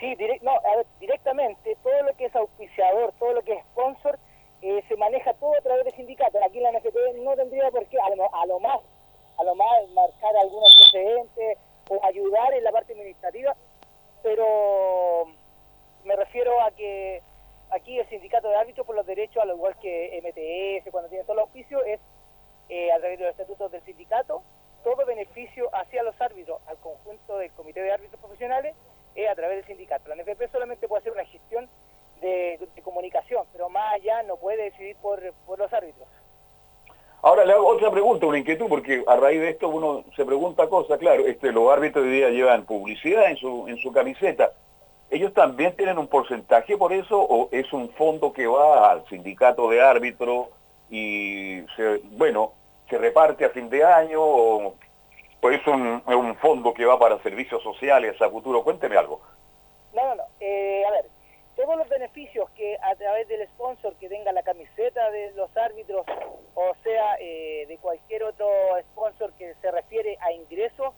Sí, 0.00 0.16
direct- 0.16 0.42
no, 0.42 0.50
a 0.50 0.76
ver, 0.78 0.86
directamente, 0.98 1.76
todo 1.84 2.02
lo 2.02 2.16
que 2.16 2.24
es 2.24 2.34
auspiciador, 2.34 3.14
todo 3.20 3.34
lo 3.34 3.42
que 3.42 3.52
es 3.52 3.64
sponsor, 3.66 4.18
eh, 4.62 4.82
se 4.88 4.96
maneja 4.96 5.34
todo 5.34 5.54
a 5.56 5.60
través 5.60 5.84
de 5.84 5.90
sindicatos. 5.90 6.40
Aquí 6.42 6.60
la 6.60 6.70
NFP 6.70 6.96
no 7.16 7.34
tendría 7.34 7.70
por 7.70 7.84
qué, 7.86 7.98
a 8.00 8.14
lo, 8.14 8.32
a 8.34 8.46
lo 8.46 8.60
más, 8.60 8.80
a 9.38 9.44
lo 9.44 9.54
más 9.56 9.88
marcar 9.92 10.36
algún 10.36 10.62
antecedente 10.64 11.58
o 11.90 12.04
ayudar 12.04 12.54
en 12.54 12.64
la 12.64 12.70
parte 12.70 12.92
administrativa, 12.92 13.56
pero 14.22 15.26
me 16.04 16.14
refiero 16.16 16.60
a 16.62 16.70
que 16.70 17.22
aquí 17.70 17.98
el 17.98 18.08
sindicato 18.08 18.48
de 18.48 18.56
árbitros 18.56 18.86
por 18.86 18.94
los 18.94 19.06
derechos, 19.06 19.42
al 19.42 19.50
igual 19.50 19.76
que 19.80 20.20
MTS, 20.22 20.90
cuando 20.92 21.08
tiene 21.08 21.24
todo 21.24 21.34
el 21.34 21.40
auspicio, 21.40 21.82
es 21.84 22.00
eh, 22.68 22.92
a 22.92 22.98
través 22.98 23.18
de 23.18 23.24
los 23.24 23.32
estatutos 23.32 23.72
del 23.72 23.82
sindicato, 23.82 24.42
todo 24.84 25.04
beneficio 25.06 25.68
hacia 25.74 26.02
los 26.04 26.18
árbitros, 26.20 26.60
al 26.66 26.76
conjunto 26.78 27.38
del 27.38 27.50
comité 27.52 27.82
de 27.82 27.92
árbitros 27.92 28.20
profesionales, 28.20 28.74
es 29.14 29.28
a 29.28 29.34
través 29.34 29.56
del 29.56 29.66
sindicato. 29.66 30.08
La 30.08 30.22
NFP 30.22 30.50
solamente 30.50 30.86
puede 30.86 31.00
hacer 31.00 31.12
una 31.12 31.24
gestión 31.24 31.68
de, 32.22 32.58
de 32.74 32.82
comunicación, 32.82 33.44
pero 33.52 33.68
más 33.68 33.92
allá 33.94 34.22
no 34.22 34.36
puede 34.36 34.64
decidir 34.64 34.96
por, 34.96 35.20
por 35.44 35.58
los 35.58 35.70
árbitros. 35.72 36.08
Ahora 37.24 37.44
le 37.44 37.52
hago 37.52 37.68
otra 37.68 37.90
pregunta, 37.90 38.26
una 38.26 38.38
inquietud, 38.38 38.66
porque 38.68 39.04
a 39.06 39.16
raíz 39.16 39.40
de 39.40 39.50
esto 39.50 39.68
uno 39.68 40.04
se 40.16 40.24
pregunta 40.24 40.68
cosas, 40.68 40.98
claro, 40.98 41.24
este, 41.26 41.52
los 41.52 41.70
árbitros 41.70 42.04
hoy 42.04 42.10
día 42.10 42.30
llevan 42.30 42.64
publicidad 42.64 43.26
en 43.26 43.36
su, 43.36 43.68
en 43.68 43.76
su 43.76 43.92
camiseta. 43.92 44.50
¿Ellos 45.08 45.32
también 45.34 45.76
tienen 45.76 45.98
un 45.98 46.08
porcentaje 46.08 46.76
por 46.76 46.92
eso 46.92 47.20
o 47.20 47.48
es 47.52 47.72
un 47.72 47.90
fondo 47.90 48.32
que 48.32 48.46
va 48.46 48.90
al 48.90 49.06
sindicato 49.08 49.68
de 49.68 49.80
árbitros 49.80 50.48
y, 50.90 51.60
se, 51.76 52.00
bueno, 52.16 52.54
se 52.88 52.98
reparte 52.98 53.44
a 53.44 53.50
fin 53.50 53.68
de 53.70 53.84
año 53.84 54.20
o, 54.20 54.74
o 55.40 55.50
es 55.50 55.64
un, 55.66 56.02
un 56.06 56.34
fondo 56.36 56.72
que 56.74 56.86
va 56.86 56.98
para 56.98 57.22
servicios 57.22 57.62
sociales 57.62 58.20
a 58.20 58.30
futuro? 58.30 58.64
Cuénteme 58.64 58.96
algo. 58.96 59.20
No, 59.92 60.02
no, 60.08 60.14
no. 60.14 60.22
Eh, 60.40 60.82
a 60.88 60.90
ver, 60.90 61.04
todos 61.62 61.76
los 61.78 61.88
beneficios 61.88 62.50
que 62.50 62.76
a 62.82 62.96
través 62.96 63.28
del 63.28 63.46
sponsor 63.50 63.94
que 63.94 64.08
tenga 64.08 64.32
la 64.32 64.42
camiseta 64.42 65.10
de 65.10 65.30
los 65.32 65.56
árbitros 65.56 66.04
o 66.54 66.72
sea 66.82 67.16
eh, 67.20 67.66
de 67.68 67.78
cualquier 67.78 68.24
otro 68.24 68.48
sponsor 68.90 69.32
que 69.34 69.54
se 69.54 69.70
refiere 69.70 70.18
a 70.20 70.32
ingresos 70.32 70.92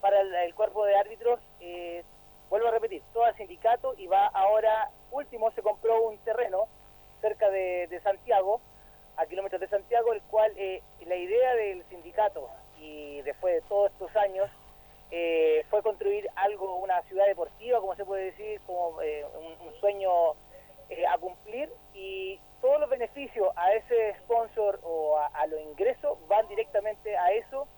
para 0.00 0.20
el, 0.20 0.54
cuerpo 0.54 0.84
de 0.84 0.96
árbitros, 0.96 1.40
eh, 1.60 2.02
vuelvo 2.48 2.68
a 2.68 2.70
repetir, 2.70 3.02
todo 3.12 3.24
al 3.24 3.36
sindicato 3.36 3.94
y 3.98 4.06
va 4.06 4.26
ahora, 4.26 4.90
último, 5.10 5.50
se 5.50 5.62
compró 5.62 6.02
un 6.02 6.16
terreno 6.18 6.68
cerca 7.20 7.50
de, 7.50 7.86
de 7.88 8.00
Santiago, 8.00 8.60
a 9.16 9.26
kilómetros 9.26 9.60
de 9.60 9.68
Santiago, 9.68 10.12
el 10.12 10.22
cual 10.22 10.52
eh, 10.56 10.82
la 11.06 11.16
idea 11.16 11.54
del 11.56 11.84
sindicato 11.88 12.48
y 12.78 13.20
después 13.22 13.54
de 13.54 13.68
todos 13.68 13.90
estos 13.90 14.14
años 14.16 14.48
eh, 15.10 15.64
fue 15.70 15.82
construir 15.82 16.28
algo, 16.34 16.76
una 16.76 17.02
ciudad 17.02 17.26
deportiva, 17.26 17.80
como 17.80 17.94
se 17.96 18.04
puede 18.04 18.26
decir, 18.26 18.60
como 18.66 19.00
eh, 19.02 19.24
un, 19.60 19.74
sueño 19.80 20.10
eh, 20.88 21.06
a 21.06 21.18
cumplir 21.18 21.70
y 21.94 22.40
todos 22.60 22.80
los 22.80 22.90
beneficios 22.90 23.48
a 23.56 23.72
ese 23.74 24.14
sponsor 24.24 24.80
o 24.82 25.18
a, 25.18 25.46
los 25.46 25.60
ingresos 25.60 26.18
van 26.28 26.48
directamente 26.48 27.16
a 27.16 27.30
eso 27.32 27.68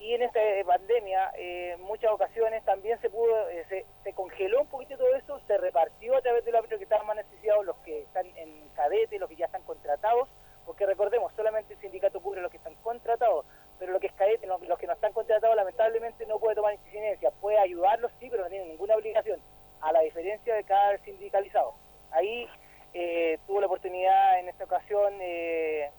y 0.00 0.12
en 0.14 0.22
esta 0.22 0.42
eh, 0.42 0.64
pandemia 0.64 1.30
eh, 1.36 1.72
en 1.74 1.82
muchas 1.82 2.10
ocasiones 2.10 2.64
también 2.64 3.00
se 3.00 3.10
pudo 3.10 3.48
eh, 3.48 3.64
se, 3.68 3.86
se 4.02 4.12
congeló 4.12 4.62
un 4.62 4.66
poquito 4.66 4.96
todo 4.96 5.14
eso 5.14 5.40
se 5.46 5.56
repartió 5.58 6.16
a 6.16 6.22
través 6.22 6.44
de 6.44 6.50
los 6.50 6.58
árbitros 6.58 6.78
que 6.78 6.84
estaban 6.84 7.06
más 7.06 7.16
necesitados 7.16 7.64
los 7.64 7.76
que 7.78 8.02
están 8.02 8.26
en 8.36 8.68
cadete 8.74 9.18
los 9.18 9.28
que 9.28 9.36
ya 9.36 9.46
están 9.46 9.62
contratados 9.62 10.28
porque 10.66 10.86
recordemos 10.86 11.32
solamente 11.36 11.74
el 11.74 11.80
sindicato 11.80 12.20
cubre 12.20 12.40
los 12.40 12.50
que 12.50 12.56
están 12.56 12.74
contratados 12.76 13.46
pero 13.78 13.92
lo 13.92 14.00
que 14.00 14.06
es 14.08 14.12
cadete 14.14 14.46
no- 14.46 14.58
los 14.58 14.78
que 14.78 14.86
no 14.86 14.92
están 14.92 15.12
contratados 15.12 15.56
lamentablemente 15.56 16.26
no 16.26 16.38
puede 16.38 16.54
tomar 16.56 16.74
incidencia 16.74 17.30
puede 17.40 17.58
ayudarlos 17.58 18.10
sí 18.20 18.28
pero 18.30 18.44
no 18.44 18.48
tiene 18.50 18.66
ninguna 18.66 18.96
obligación 18.96 19.40
a 19.80 19.92
la 19.92 20.00
diferencia 20.00 20.54
de 20.54 20.64
cada 20.64 20.96
sindicalizado 20.98 21.74
ahí 22.12 22.48
eh, 22.94 23.38
tuvo 23.46 23.60
la 23.60 23.66
oportunidad 23.66 24.38
en 24.38 24.48
esta 24.48 24.64
ocasión 24.64 25.14
eh, 25.20 25.90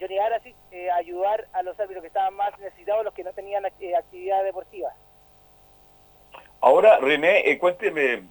Johnny 0.00 0.18
Arasi 0.18 0.54
eh, 0.70 0.90
ayudar 0.90 1.46
a 1.52 1.62
los 1.62 1.78
árbitros 1.78 2.02
que 2.02 2.08
estaban 2.08 2.34
más 2.34 2.58
necesitados, 2.58 3.04
los 3.04 3.14
que 3.14 3.22
no 3.24 3.32
tenían 3.32 3.64
eh, 3.80 3.94
actividad 3.96 4.42
deportiva. 4.42 4.92
Ahora, 6.60 6.98
René, 6.98 7.48
eh, 7.48 7.58
cuénteme, 7.58 8.22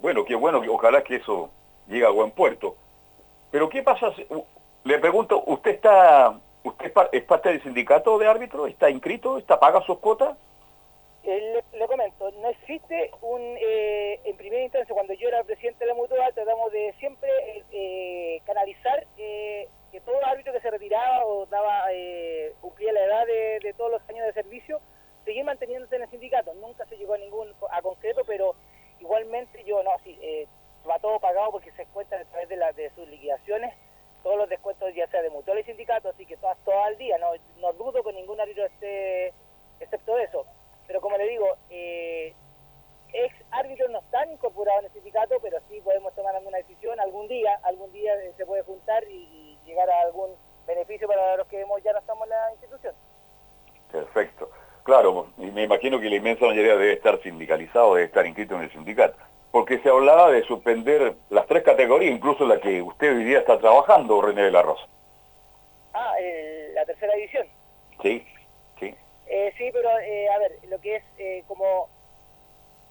bueno, 0.00 0.24
qué 0.24 0.34
bueno, 0.36 0.62
ojalá 0.70 1.02
que 1.02 1.16
eso 1.16 1.50
llegue 1.88 2.06
a 2.06 2.10
buen 2.10 2.30
puerto. 2.30 2.76
Pero 3.50 3.68
¿qué 3.68 3.82
pasa? 3.82 4.12
le 4.84 4.98
pregunto, 5.00 5.42
¿usted 5.46 5.72
está, 5.72 6.38
usted 6.64 6.86
es 6.86 6.92
par- 6.92 7.08
es 7.12 7.22
parte 7.24 7.48
del 7.50 7.62
sindicato 7.62 8.18
de 8.18 8.26
árbitros? 8.28 8.68
¿Está 8.68 8.90
inscrito? 8.90 9.38
¿Está 9.38 9.58
paga 9.58 9.80
sus 9.82 9.98
cuotas? 9.98 10.36
Eh, 11.24 11.62
le 11.72 11.86
comento, 11.86 12.32
no 12.32 12.48
existe 12.48 13.12
un, 13.20 13.40
eh, 13.60 14.20
en 14.24 14.36
primera 14.36 14.64
instancia, 14.64 14.92
cuando 14.92 15.12
yo 15.14 15.28
era 15.28 15.44
presidente 15.44 15.84
de 15.84 15.86
la 15.86 15.94
mutua, 15.94 16.32
tratamos 16.34 16.72
de 16.72 16.92
siempre 16.98 17.30
eh, 17.70 18.40
canalizar 18.44 19.06
eh, 19.18 19.68
que 19.92 20.00
todo 20.00 20.16
árbitro 20.26 20.52
que 20.52 20.60
se 20.60 20.70
retiraba 20.70 21.24
o 21.24 21.46
daba, 21.46 21.92
eh, 21.92 22.52
cumplía 22.60 22.92
la 22.92 23.04
edad 23.04 23.26
de, 23.26 23.72
todos 23.76 23.92
los 23.92 24.08
años 24.08 24.26
de 24.26 24.32
servicio, 24.32 24.80
seguir 25.24 25.44
manteniéndose 25.44 25.94
en 25.94 26.02
el 26.02 26.10
sindicato. 26.10 26.54
Nunca 26.54 26.86
se 26.86 26.96
llegó 26.96 27.14
a 27.14 27.18
ningún 27.18 27.54
a 27.70 27.80
concreto, 27.82 28.22
pero 28.26 28.56
igualmente 28.98 29.62
yo, 29.62 29.80
no, 29.84 29.90
sí, 30.02 30.18
va 30.88 30.98
todo 30.98 31.20
pagado 31.20 31.52
porque 31.52 31.70
se 31.72 31.82
encuentran 31.82 32.22
a 32.22 32.24
través 32.24 32.48
de, 32.48 32.56
la, 32.56 32.72
de 32.72 32.90
sus 32.96 33.06
liquidaciones 33.06 33.72
todos 34.22 34.36
los 34.36 34.48
descuentos 34.48 34.94
ya 34.94 35.06
sea 35.08 35.22
de 35.22 35.30
mutual 35.30 35.58
y 35.58 35.64
sindicato, 35.64 36.08
así 36.08 36.26
que 36.26 36.36
todas, 36.36 36.56
todo 36.64 36.82
al 36.82 36.96
día, 36.98 37.18
no, 37.18 37.32
no 37.60 37.72
dudo 37.72 38.02
que 38.02 38.12
ningún 38.12 38.40
árbitro 38.40 38.64
esté, 38.66 39.32
excepto 39.80 40.18
eso. 40.18 40.46
Pero 40.86 41.00
como 41.00 41.16
le 41.16 41.28
digo, 41.28 41.46
eh, 41.70 42.34
ex 43.12 43.34
árbitros 43.50 43.90
no 43.90 44.00
están 44.00 44.30
incorporados 44.30 44.80
en 44.80 44.86
el 44.86 44.92
sindicato, 44.92 45.36
pero 45.42 45.58
sí 45.68 45.80
podemos 45.80 46.14
tomar 46.14 46.34
alguna 46.34 46.58
decisión, 46.58 46.98
algún 47.00 47.28
día, 47.28 47.58
algún 47.64 47.92
día 47.92 48.14
eh, 48.16 48.32
se 48.36 48.46
puede 48.46 48.62
juntar 48.62 49.04
y, 49.04 49.58
llegar 49.64 49.88
a 49.88 50.00
algún 50.02 50.34
beneficio 50.66 51.06
para 51.06 51.36
los 51.36 51.46
que 51.46 51.60
hemos, 51.60 51.80
ya 51.82 51.92
no 51.92 52.00
estamos 52.00 52.24
en 52.24 52.30
la 52.30 52.52
institución. 52.52 52.94
Perfecto. 53.90 54.50
Claro, 54.82 55.28
y 55.38 55.50
me 55.52 55.62
imagino 55.62 56.00
que 56.00 56.10
la 56.10 56.16
inmensa 56.16 56.44
mayoría 56.44 56.72
debe 56.72 56.94
estar 56.94 57.22
sindicalizado, 57.22 57.94
debe 57.94 58.06
estar 58.06 58.26
inscrito 58.26 58.56
en 58.56 58.62
el 58.62 58.72
sindicato. 58.72 59.16
Porque 59.52 59.78
se 59.80 59.88
hablaba 59.90 60.30
de 60.32 60.42
suspender 60.44 61.14
las 61.30 61.46
tres 61.46 61.62
categorías, 61.62 62.12
incluso 62.14 62.46
la 62.46 62.58
que 62.58 62.82
usted 62.82 63.14
hoy 63.16 63.24
día 63.24 63.38
está 63.38 63.58
trabajando, 63.58 64.20
René 64.22 64.42
de 64.44 64.50
la 64.50 64.62
Rosa. 64.62 64.86
Ah, 65.92 66.14
el- 66.18 66.74
la 66.74 66.84
tercera 66.86 67.14
división. 67.14 67.46
Sí, 68.00 68.26
sí. 68.80 68.94
Eh, 69.26 69.52
sí, 69.58 69.68
pero 69.72 69.90
eh, 70.00 70.28
a 70.30 70.38
ver, 70.38 70.58
lo 70.68 70.80
que 70.80 70.96
es 70.96 71.04
eh, 71.18 71.44
como 71.46 71.88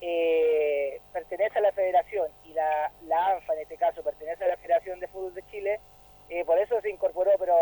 eh, 0.01 0.99
pertenece 1.13 1.57
a 1.59 1.61
la 1.61 1.71
federación 1.73 2.27
y 2.45 2.53
la, 2.53 2.91
la 3.07 3.27
ANFA 3.27 3.53
en 3.53 3.59
este 3.61 3.77
caso 3.77 4.03
pertenece 4.03 4.43
a 4.43 4.47
la 4.47 4.57
Federación 4.57 4.99
de 4.99 5.07
Fútbol 5.07 5.33
de 5.33 5.45
Chile, 5.47 5.79
eh, 6.29 6.43
por 6.45 6.57
eso 6.57 6.79
se 6.81 6.89
incorporó, 6.89 7.31
pero 7.37 7.53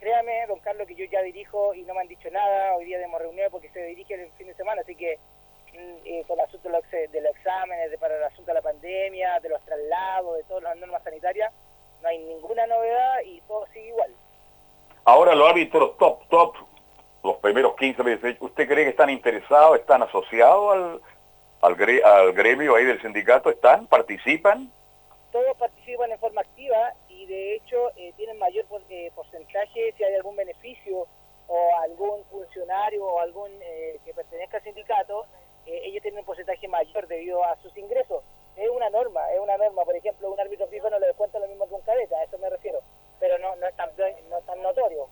créame, 0.00 0.46
don 0.46 0.58
Carlos, 0.60 0.86
que 0.88 0.94
yo 0.94 1.04
ya 1.06 1.22
dirijo 1.22 1.74
y 1.74 1.82
no 1.82 1.94
me 1.94 2.00
han 2.00 2.08
dicho 2.08 2.30
nada, 2.30 2.74
hoy 2.76 2.84
día 2.86 3.00
hemos 3.02 3.20
reunido 3.20 3.50
porque 3.50 3.70
se 3.70 3.82
dirige 3.84 4.14
el 4.14 4.30
fin 4.32 4.46
de 4.48 4.54
semana, 4.54 4.80
así 4.82 4.96
que 4.96 5.18
mm, 5.74 5.96
eh, 6.06 6.24
con 6.26 6.38
el 6.38 6.44
asunto 6.46 6.68
de 6.68 6.74
los, 6.78 6.84
ex- 6.92 7.12
de 7.12 7.20
los 7.20 7.36
exámenes, 7.36 7.90
de, 7.90 7.98
para 7.98 8.16
el 8.16 8.24
asunto 8.24 8.50
de 8.50 8.54
la 8.54 8.62
pandemia, 8.62 9.38
de 9.40 9.48
los 9.48 9.62
traslados, 9.64 10.36
de 10.38 10.44
todas 10.44 10.64
las 10.64 10.76
normas 10.78 11.02
sanitarias, 11.04 11.52
no 12.02 12.08
hay 12.08 12.18
ninguna 12.18 12.66
novedad 12.66 13.20
y 13.24 13.40
todo 13.42 13.66
sigue 13.68 13.88
igual. 13.88 14.12
Ahora 15.04 15.34
los 15.36 15.48
árbitros 15.48 15.96
top, 15.98 16.26
top, 16.28 16.56
los 17.22 17.36
primeros 18.06 18.20
15 18.20 18.26
meses, 18.26 18.36
¿usted 18.40 18.68
cree 18.68 18.84
que 18.84 18.90
están 18.90 19.10
interesados, 19.10 19.78
están 19.78 20.02
asociados 20.02 20.72
al, 20.74 21.00
al, 21.62 22.02
al 22.04 22.32
gremio 22.32 22.76
ahí 22.76 22.84
del 22.84 23.00
sindicato? 23.02 23.50
¿Están? 23.50 23.86
¿Participan? 23.86 24.70
todos 25.32 25.56
participan 25.58 26.10
en 26.12 26.18
forma 26.18 26.40
activa 26.40 26.94
y 27.10 27.26
de 27.26 27.56
hecho 27.56 27.90
eh, 27.96 28.10
tienen 28.16 28.38
mayor 28.38 28.64
por- 28.66 28.80
eh, 28.88 29.10
porcentaje 29.14 29.92
si 29.94 30.02
hay 30.04 30.14
algún 30.14 30.34
beneficio 30.34 31.06
o 31.48 31.76
algún 31.82 32.24
funcionario 32.30 33.04
o 33.04 33.20
algún 33.20 33.50
eh, 33.60 33.98
que 34.04 34.14
pertenezca 34.14 34.56
al 34.58 34.62
sindicato, 34.62 35.26
eh, 35.66 35.80
ellos 35.84 36.00
tienen 36.00 36.20
un 36.20 36.24
porcentaje 36.24 36.66
mayor 36.68 37.06
debido 37.06 37.44
a 37.44 37.54
sus 37.56 37.76
ingresos. 37.76 38.24
Es 38.56 38.70
una 38.70 38.88
norma, 38.88 39.30
es 39.32 39.38
una 39.40 39.58
norma. 39.58 39.84
Por 39.84 39.94
ejemplo, 39.96 40.30
un 40.30 40.40
árbitro 40.40 40.66
FIFA 40.68 40.88
no 40.90 40.98
le 41.00 41.08
descuenta 41.08 41.38
lo 41.38 41.48
mismo 41.48 41.68
que 41.68 41.74
un 41.74 41.82
cadeta, 41.82 42.16
a 42.16 42.24
eso 42.24 42.38
me 42.38 42.48
refiero. 42.48 42.78
Pero 43.20 43.38
no, 43.38 43.54
no, 43.56 43.66
es, 43.66 43.76
tan, 43.76 43.90
no 44.30 44.38
es 44.38 44.46
tan 44.46 44.62
notorio. 44.62 45.06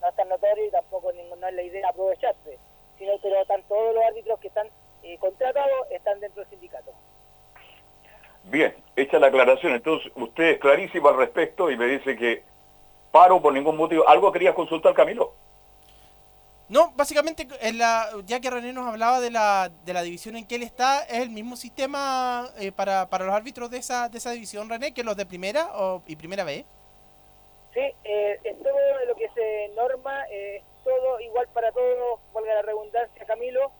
No 0.00 0.08
es 0.08 0.16
tan 0.16 0.28
notorio 0.30 0.64
y 0.64 0.70
tampoco 0.70 1.12
ningún- 1.12 1.38
no 1.38 1.48
es 1.48 1.54
la 1.54 1.62
idea 1.62 1.88
aprovecharse. 1.90 2.58
Sino, 2.98 3.12
pero 3.22 3.42
están 3.42 3.62
todos 3.64 3.94
los 3.94 4.02
árbitros 4.04 4.40
que 4.40 4.48
están 4.48 4.68
eh, 5.02 5.18
contratados 5.18 5.90
están 5.90 6.18
dentro 6.20 6.40
del 6.42 6.50
sindicato. 6.50 6.92
Bien, 8.44 8.74
hecha 8.96 9.18
la 9.18 9.26
aclaración, 9.26 9.74
entonces 9.74 10.10
usted 10.16 10.44
es 10.44 10.58
clarísimo 10.60 11.10
al 11.10 11.16
que 12.16 12.42
paro 13.10 13.40
por 13.40 13.52
ningún 13.52 13.76
motivo. 13.76 14.08
¿Algo 14.08 14.32
querías 14.32 14.54
consultar, 14.54 14.94
Camilo? 14.94 15.34
No, 16.68 16.92
básicamente, 16.92 17.48
en 17.60 17.78
la, 17.78 18.08
ya 18.26 18.38
que 18.38 18.48
René 18.48 18.72
nos 18.72 18.86
hablaba 18.86 19.18
de 19.18 19.32
la, 19.32 19.70
de 19.84 19.92
la 19.92 20.02
división 20.02 20.36
en 20.36 20.46
que 20.46 20.54
él 20.54 20.62
está, 20.62 21.02
es 21.02 21.18
el 21.18 21.30
mismo 21.30 21.56
sistema 21.56 22.48
eh, 22.58 22.70
para, 22.70 23.10
para 23.10 23.24
los 23.24 23.34
árbitros 23.34 23.70
de 23.70 23.78
esa, 23.78 24.08
de 24.08 24.18
esa 24.18 24.30
división, 24.30 24.68
René, 24.68 24.94
que 24.94 25.02
los 25.02 25.16
de 25.16 25.26
primera 25.26 25.70
o, 25.74 26.02
y 26.06 26.14
primera 26.14 26.44
B. 26.44 26.64
Sí, 27.74 27.80
eh, 28.04 28.40
es 28.44 28.62
todo 28.62 29.04
lo 29.06 29.16
que 29.16 29.28
se 29.30 29.68
norma, 29.74 30.28
eh, 30.30 30.58
es 30.58 30.84
todo 30.84 31.20
igual 31.20 31.48
para 31.52 31.72
todos, 31.72 32.20
valga 32.32 32.54
la 32.54 32.62
redundancia, 32.62 33.24
Camilo. 33.26 33.72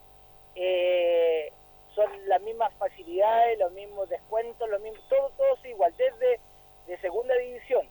Eh, 0.57 1.53
son 1.95 2.11
las 2.29 2.41
mismas 2.43 2.75
facilidades, 2.75 3.59
los 3.59 3.71
mismos 3.73 4.09
descuentos, 4.09 4.69
los 4.69 4.81
mismos, 4.81 5.03
todo, 5.09 5.31
todo 5.37 5.55
es 5.63 5.71
igual, 5.71 5.95
desde 5.97 6.41
de 6.87 6.99
segunda 7.01 7.35
división, 7.37 7.89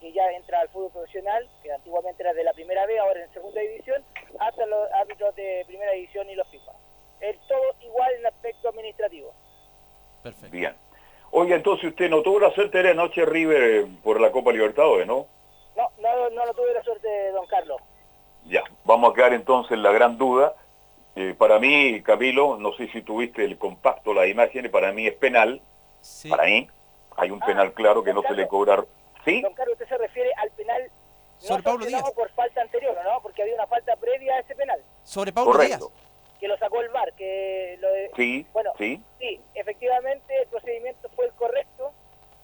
que 0.00 0.12
ya 0.12 0.30
entra 0.32 0.60
al 0.60 0.68
fútbol 0.70 0.90
profesional, 0.92 1.48
que 1.62 1.72
antiguamente 1.72 2.22
era 2.22 2.32
de 2.32 2.44
la 2.44 2.52
primera 2.52 2.86
B, 2.86 2.98
ahora 2.98 3.22
en 3.22 3.32
segunda 3.32 3.60
división, 3.60 4.02
hasta 4.38 4.66
los 4.66 4.90
árbitros 4.92 5.34
de 5.36 5.64
primera 5.66 5.92
división 5.92 6.28
y 6.30 6.34
los 6.34 6.48
FIFA. 6.48 6.72
Es 7.20 7.36
todo 7.46 7.74
igual 7.82 8.12
en 8.14 8.26
aspecto 8.26 8.68
administrativo. 8.70 9.32
Perfecto. 10.22 10.50
Bien. 10.50 10.74
Oye, 11.32 11.54
entonces 11.54 11.90
usted 11.90 12.10
no 12.10 12.22
tuvo 12.22 12.40
la 12.40 12.50
suerte 12.50 12.82
de 12.82 12.90
anoche 12.90 13.24
River 13.24 13.62
eh, 13.62 13.86
por 14.02 14.20
la 14.20 14.32
Copa 14.32 14.52
Libertadores, 14.52 15.06
¿no? 15.06 15.26
No, 15.76 15.90
no, 15.98 16.30
no 16.30 16.46
lo 16.46 16.54
tuve 16.54 16.74
la 16.74 16.82
suerte, 16.82 17.30
don 17.30 17.46
Carlos. 17.46 17.80
Ya, 18.46 18.64
vamos 18.84 19.12
a 19.12 19.14
quedar 19.14 19.32
entonces 19.34 19.72
en 19.72 19.82
la 19.82 19.92
gran 19.92 20.18
duda. 20.18 20.54
Eh, 21.14 21.34
para 21.36 21.58
mí, 21.58 22.02
Camilo, 22.02 22.56
no 22.56 22.72
sé 22.72 22.88
si 22.88 23.02
tuviste 23.02 23.44
el 23.44 23.58
compacto, 23.58 24.14
las 24.14 24.28
imágenes, 24.28 24.70
para 24.70 24.92
mí 24.92 25.06
es 25.06 25.14
penal. 25.14 25.60
Sí. 26.00 26.28
Para 26.28 26.44
mí, 26.44 26.68
hay 27.16 27.30
un 27.30 27.40
penal 27.40 27.72
claro 27.74 28.02
que 28.02 28.14
no 28.14 28.22
se 28.22 28.34
le 28.34 28.48
cobrar. 28.48 28.86
¿Sí? 29.24 29.40
Don 29.42 29.54
Carlos, 29.54 29.74
usted 29.74 29.88
se 29.88 29.98
refiere 29.98 30.30
al 30.36 30.50
penal 30.52 30.82
no 31.42 31.46
Sobre 31.46 31.62
Pablo 31.62 31.86
Díaz. 31.86 32.02
por 32.12 32.28
falta 32.32 32.60
anterior, 32.60 32.96
¿o 32.98 33.02
¿no? 33.02 33.22
Porque 33.22 33.42
había 33.42 33.54
una 33.54 33.66
falta 33.66 33.96
previa 33.96 34.34
a 34.36 34.40
ese 34.40 34.54
penal, 34.54 34.82
Sobre 35.02 35.32
Pablo 35.32 35.52
Correcto. 35.52 35.88
Díaz. 35.88 36.38
que 36.38 36.48
lo 36.48 36.56
sacó 36.58 36.80
el 36.80 36.88
VAR, 36.90 37.12
que 37.14 37.76
lo 37.80 37.88
de... 37.92 38.10
Sí, 38.16 38.46
Bueno, 38.52 38.72
sí. 38.78 39.02
sí, 39.18 39.40
efectivamente 39.54 40.34
el 40.42 40.48
procedimiento 40.48 41.08
fue 41.10 41.26
el 41.26 41.32
correcto, 41.32 41.92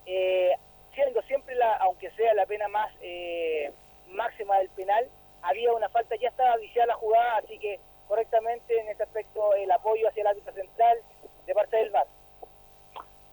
eh, 0.06 0.52
siendo 0.94 1.20
siempre, 1.22 1.54
la, 1.56 1.76
aunque 1.76 2.10
sea 2.12 2.32
la 2.34 2.46
pena 2.46 2.68
más 2.68 2.90
eh, 3.00 3.70
máxima 4.08 4.58
del 4.58 4.68
penal, 4.70 5.08
había 5.42 5.72
una 5.72 5.88
falta, 5.90 6.14
ya 6.16 6.28
estaba 6.28 6.56
viciada 6.56 6.86
la 6.88 6.94
jugada, 6.94 7.36
así 7.38 7.58
que 7.58 7.78
correctamente 8.08 8.78
en 8.78 8.88
ese 8.88 9.02
aspecto 9.02 9.54
el 9.54 9.70
apoyo 9.70 10.08
hacia 10.08 10.22
el 10.22 10.26
árbitro 10.28 10.52
central 10.54 10.98
de 11.46 11.54
parte 11.54 11.76
del 11.76 11.90
VAR. 11.90 12.06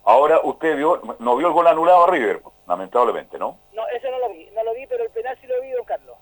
Ahora 0.05 0.41
usted 0.43 0.75
vio, 0.75 1.01
no 1.19 1.35
vio 1.37 1.47
el 1.47 1.53
gol 1.53 1.67
anulado 1.67 2.03
a 2.03 2.07
River, 2.11 2.41
lamentablemente, 2.67 3.39
¿no? 3.39 3.57
No, 3.73 3.83
eso 3.95 4.09
no 4.11 4.19
lo 4.19 4.29
vi, 4.33 4.49
no 4.53 4.63
lo 4.63 4.73
vi, 4.73 4.85
pero 4.87 5.03
el 5.03 5.09
penal 5.11 5.37
sí 5.39 5.47
lo 5.47 5.61
vi, 5.61 5.71
don 5.71 5.85
Carlos. 5.85 6.15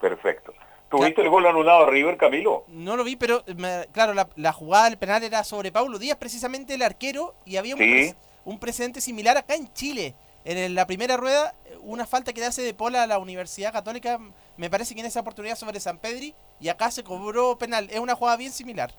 Perfecto. 0.00 0.52
¿Tuviste 0.90 1.20
el 1.20 1.28
gol 1.28 1.46
anulado 1.46 1.84
a 1.84 1.90
River, 1.90 2.16
Camilo? 2.16 2.64
No 2.68 2.96
lo 2.96 3.04
vi, 3.04 3.16
pero 3.16 3.42
me- 3.56 3.86
claro, 3.92 4.14
la, 4.14 4.26
la 4.36 4.52
jugada 4.54 4.84
del 4.86 4.96
penal 4.96 5.22
era 5.22 5.44
sobre 5.44 5.70
Paulo 5.70 5.98
Díaz, 5.98 6.16
precisamente 6.16 6.72
el 6.74 6.82
arquero, 6.82 7.34
y 7.44 7.58
había 7.58 7.74
un, 7.74 7.80
Sí. 7.80 7.90
pre- 7.90 8.14
un 8.46 8.58
precedente 8.58 9.02
similar 9.02 9.36
acá 9.36 9.54
en 9.54 9.70
Chile. 9.74 10.14
En 10.46 10.74
la 10.74 10.86
primera 10.86 11.18
rueda, 11.18 11.54
una 11.82 12.06
falta 12.06 12.32
que 12.32 12.40
le 12.40 12.46
hace 12.46 12.62
de 12.62 12.72
Pola 12.72 13.02
a 13.02 13.06
la 13.06 13.18
Universidad 13.18 13.70
Católica, 13.72 14.18
me 14.56 14.70
parece 14.70 14.94
que 14.94 15.00
en 15.00 15.06
esa 15.06 15.20
oportunidad 15.20 15.56
sobre 15.56 15.78
San 15.80 15.98
Pedri, 15.98 16.34
y 16.58 16.70
acá 16.70 16.90
se 16.90 17.04
cobró 17.04 17.58
penal. 17.58 17.88
Es 17.90 17.98
una 18.00 18.14
jugada 18.14 18.38
bien 18.38 18.52
similar. 18.52 18.90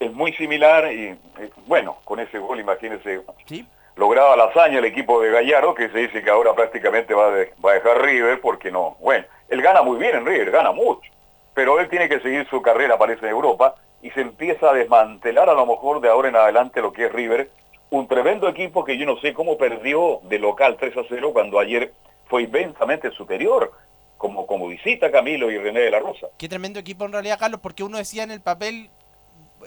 Es 0.00 0.12
muy 0.12 0.32
similar 0.34 0.92
y, 0.92 1.06
eh, 1.08 1.18
bueno, 1.66 1.96
con 2.04 2.20
ese 2.20 2.38
gol, 2.38 2.60
imagínese, 2.60 3.20
Sí. 3.46 3.66
lograba 3.96 4.36
la 4.36 4.44
hazaña 4.44 4.78
el 4.78 4.84
equipo 4.84 5.20
de 5.20 5.30
Gallardo, 5.30 5.74
que 5.74 5.88
se 5.88 5.98
dice 5.98 6.22
que 6.22 6.30
ahora 6.30 6.54
prácticamente 6.54 7.14
va 7.14 7.26
a, 7.28 7.30
de- 7.32 7.52
va 7.64 7.72
a 7.72 7.74
dejar 7.74 8.00
River, 8.02 8.40
porque 8.40 8.70
no, 8.70 8.96
bueno, 9.00 9.24
él 9.48 9.60
gana 9.60 9.82
muy 9.82 9.98
bien 9.98 10.14
en 10.16 10.24
River, 10.26 10.52
gana 10.52 10.70
mucho, 10.70 11.10
pero 11.52 11.80
él 11.80 11.88
tiene 11.88 12.08
que 12.08 12.20
seguir 12.20 12.46
su 12.48 12.62
carrera, 12.62 12.96
parece, 12.96 13.26
en 13.26 13.32
Europa, 13.32 13.74
y 14.00 14.10
se 14.12 14.20
empieza 14.20 14.70
a 14.70 14.74
desmantelar 14.74 15.48
a 15.50 15.54
lo 15.54 15.66
mejor 15.66 16.00
de 16.00 16.08
ahora 16.08 16.28
en 16.28 16.36
adelante 16.36 16.80
lo 16.80 16.92
que 16.92 17.06
es 17.06 17.12
River, 17.12 17.50
un 17.90 18.06
tremendo 18.06 18.48
equipo 18.48 18.84
que 18.84 18.96
yo 18.96 19.04
no 19.06 19.16
sé 19.18 19.32
cómo 19.34 19.58
perdió 19.58 20.20
de 20.24 20.38
local 20.38 20.76
3 20.78 20.96
a 20.96 21.02
0 21.08 21.30
cuando 21.32 21.58
ayer 21.58 21.92
fue 22.26 22.42
inmensamente 22.42 23.10
superior, 23.10 23.72
como, 24.16 24.46
como 24.46 24.68
visita 24.68 25.10
Camilo 25.10 25.50
y 25.50 25.58
René 25.58 25.80
de 25.80 25.90
la 25.90 25.98
Rosa. 26.00 26.28
Qué 26.38 26.48
tremendo 26.48 26.78
equipo 26.78 27.04
en 27.04 27.12
realidad, 27.12 27.38
Carlos, 27.38 27.60
porque 27.60 27.82
uno 27.82 27.98
decía 27.98 28.22
en 28.24 28.30
el 28.30 28.40
papel, 28.42 28.90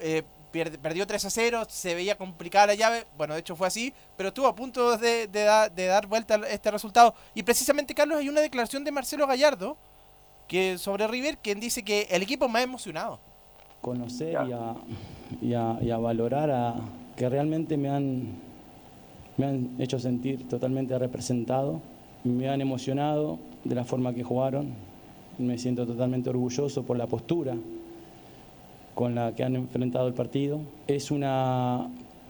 eh, 0.00 0.22
pierde- 0.52 0.78
perdió 0.78 1.06
3 1.06 1.24
a 1.24 1.30
0, 1.30 1.62
se 1.68 1.94
veía 1.94 2.16
complicada 2.16 2.68
la 2.68 2.74
llave, 2.74 3.06
bueno, 3.16 3.34
de 3.34 3.40
hecho 3.40 3.56
fue 3.56 3.66
así, 3.66 3.92
pero 4.16 4.28
estuvo 4.28 4.46
a 4.46 4.54
punto 4.54 4.96
de, 4.96 5.26
de 5.28 5.42
da- 5.44 5.68
de 5.68 5.86
dar 5.86 6.06
vuelta 6.06 6.34
a 6.36 6.48
este 6.48 6.70
resultado. 6.70 7.14
Y 7.34 7.42
precisamente, 7.42 7.94
Carlos, 7.94 8.18
hay 8.18 8.28
una 8.28 8.40
declaración 8.40 8.84
de 8.84 8.92
Marcelo 8.92 9.26
Gallardo 9.26 9.76
que 10.48 10.76
sobre 10.78 11.06
River, 11.06 11.38
quien 11.38 11.60
dice 11.60 11.82
que 11.82 12.06
el 12.10 12.22
equipo 12.22 12.48
más 12.48 12.62
emocionado. 12.64 13.18
conocer 13.80 14.32
y 14.48 14.52
a, 14.52 14.74
y 15.40 15.54
a- 15.54 15.78
y 15.80 15.90
a 15.90 15.96
valorar 15.98 16.50
a 16.50 16.74
que 17.16 17.28
realmente 17.28 17.76
me 17.76 17.88
han, 17.88 18.38
me 19.36 19.46
han 19.46 19.70
hecho 19.80 19.98
sentir 19.98 20.48
totalmente 20.48 20.96
representado, 20.98 21.80
me 22.24 22.48
han 22.48 22.60
emocionado 22.60 23.38
de 23.64 23.74
la 23.74 23.84
forma 23.84 24.12
que 24.14 24.22
jugaron, 24.22 24.72
me 25.38 25.58
siento 25.58 25.86
totalmente 25.86 26.30
orgulloso 26.30 26.82
por 26.84 26.96
la 26.96 27.06
postura 27.06 27.56
con 28.94 29.14
la 29.14 29.34
que 29.34 29.44
han 29.44 29.56
enfrentado 29.56 30.06
el 30.06 30.14
partido. 30.14 30.60
Es 30.86 31.10
una 31.10 31.88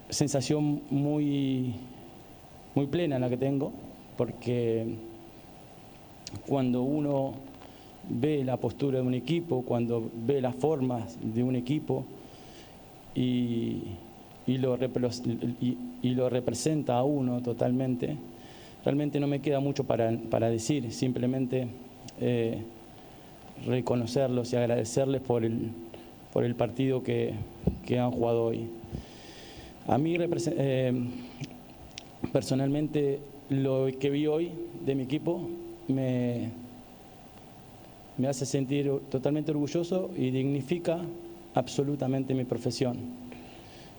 sensación 0.09 0.83
muy, 0.90 1.75
muy 2.75 2.87
plena 2.87 3.18
la 3.18 3.29
que 3.29 3.37
tengo, 3.37 3.72
porque 4.16 4.87
cuando 6.46 6.83
uno 6.83 7.35
ve 8.09 8.44
la 8.44 8.57
postura 8.57 9.01
de 9.01 9.07
un 9.07 9.14
equipo, 9.14 9.62
cuando 9.62 10.11
ve 10.27 10.40
las 10.40 10.55
formas 10.55 11.18
de 11.22 11.42
un 11.42 11.57
equipo 11.57 12.05
y, 13.14 13.83
y 14.46 14.59
lo, 14.59 14.77
representa 16.29 16.98
a 16.98 17.05
uno 17.05 17.42
totalmente, 17.42 18.16
realmente 18.85 19.20
no 19.20 19.27
me 19.27 19.40
queda 19.40 19.61
mucho 19.61 19.85
para, 19.85 20.11
para 20.31 20.48
decir, 20.51 20.92
simplemente 20.92 21.68
eh, 22.20 22.62
reconocerlos 23.66 24.53
y 24.53 24.57
agradecerles 24.57 25.20
por 25.20 25.44
el, 25.44 25.70
por 26.33 26.45
el 26.45 26.55
partido 26.55 27.03
que, 27.03 27.35
que 27.87 27.99
han 27.99 28.11
jugado 28.11 28.45
hoy. 28.45 28.68
A 29.87 29.99
mí 29.99 30.16
eh, 30.16 30.92
personalmente 32.33 33.21
lo 33.51 33.88
que 33.99 34.11
vi 34.11 34.27
hoy 34.27 34.53
de 34.85 34.95
mi 34.95 35.03
equipo 35.03 35.49
me, 35.88 36.51
me 38.16 38.29
hace 38.29 38.47
sentir 38.47 38.90
totalmente 39.11 39.51
orgulloso 39.51 40.11
y 40.16 40.31
dignifica 40.31 41.01
absolutamente 41.55 42.35
mi 42.35 42.45
profesión. 42.45 42.97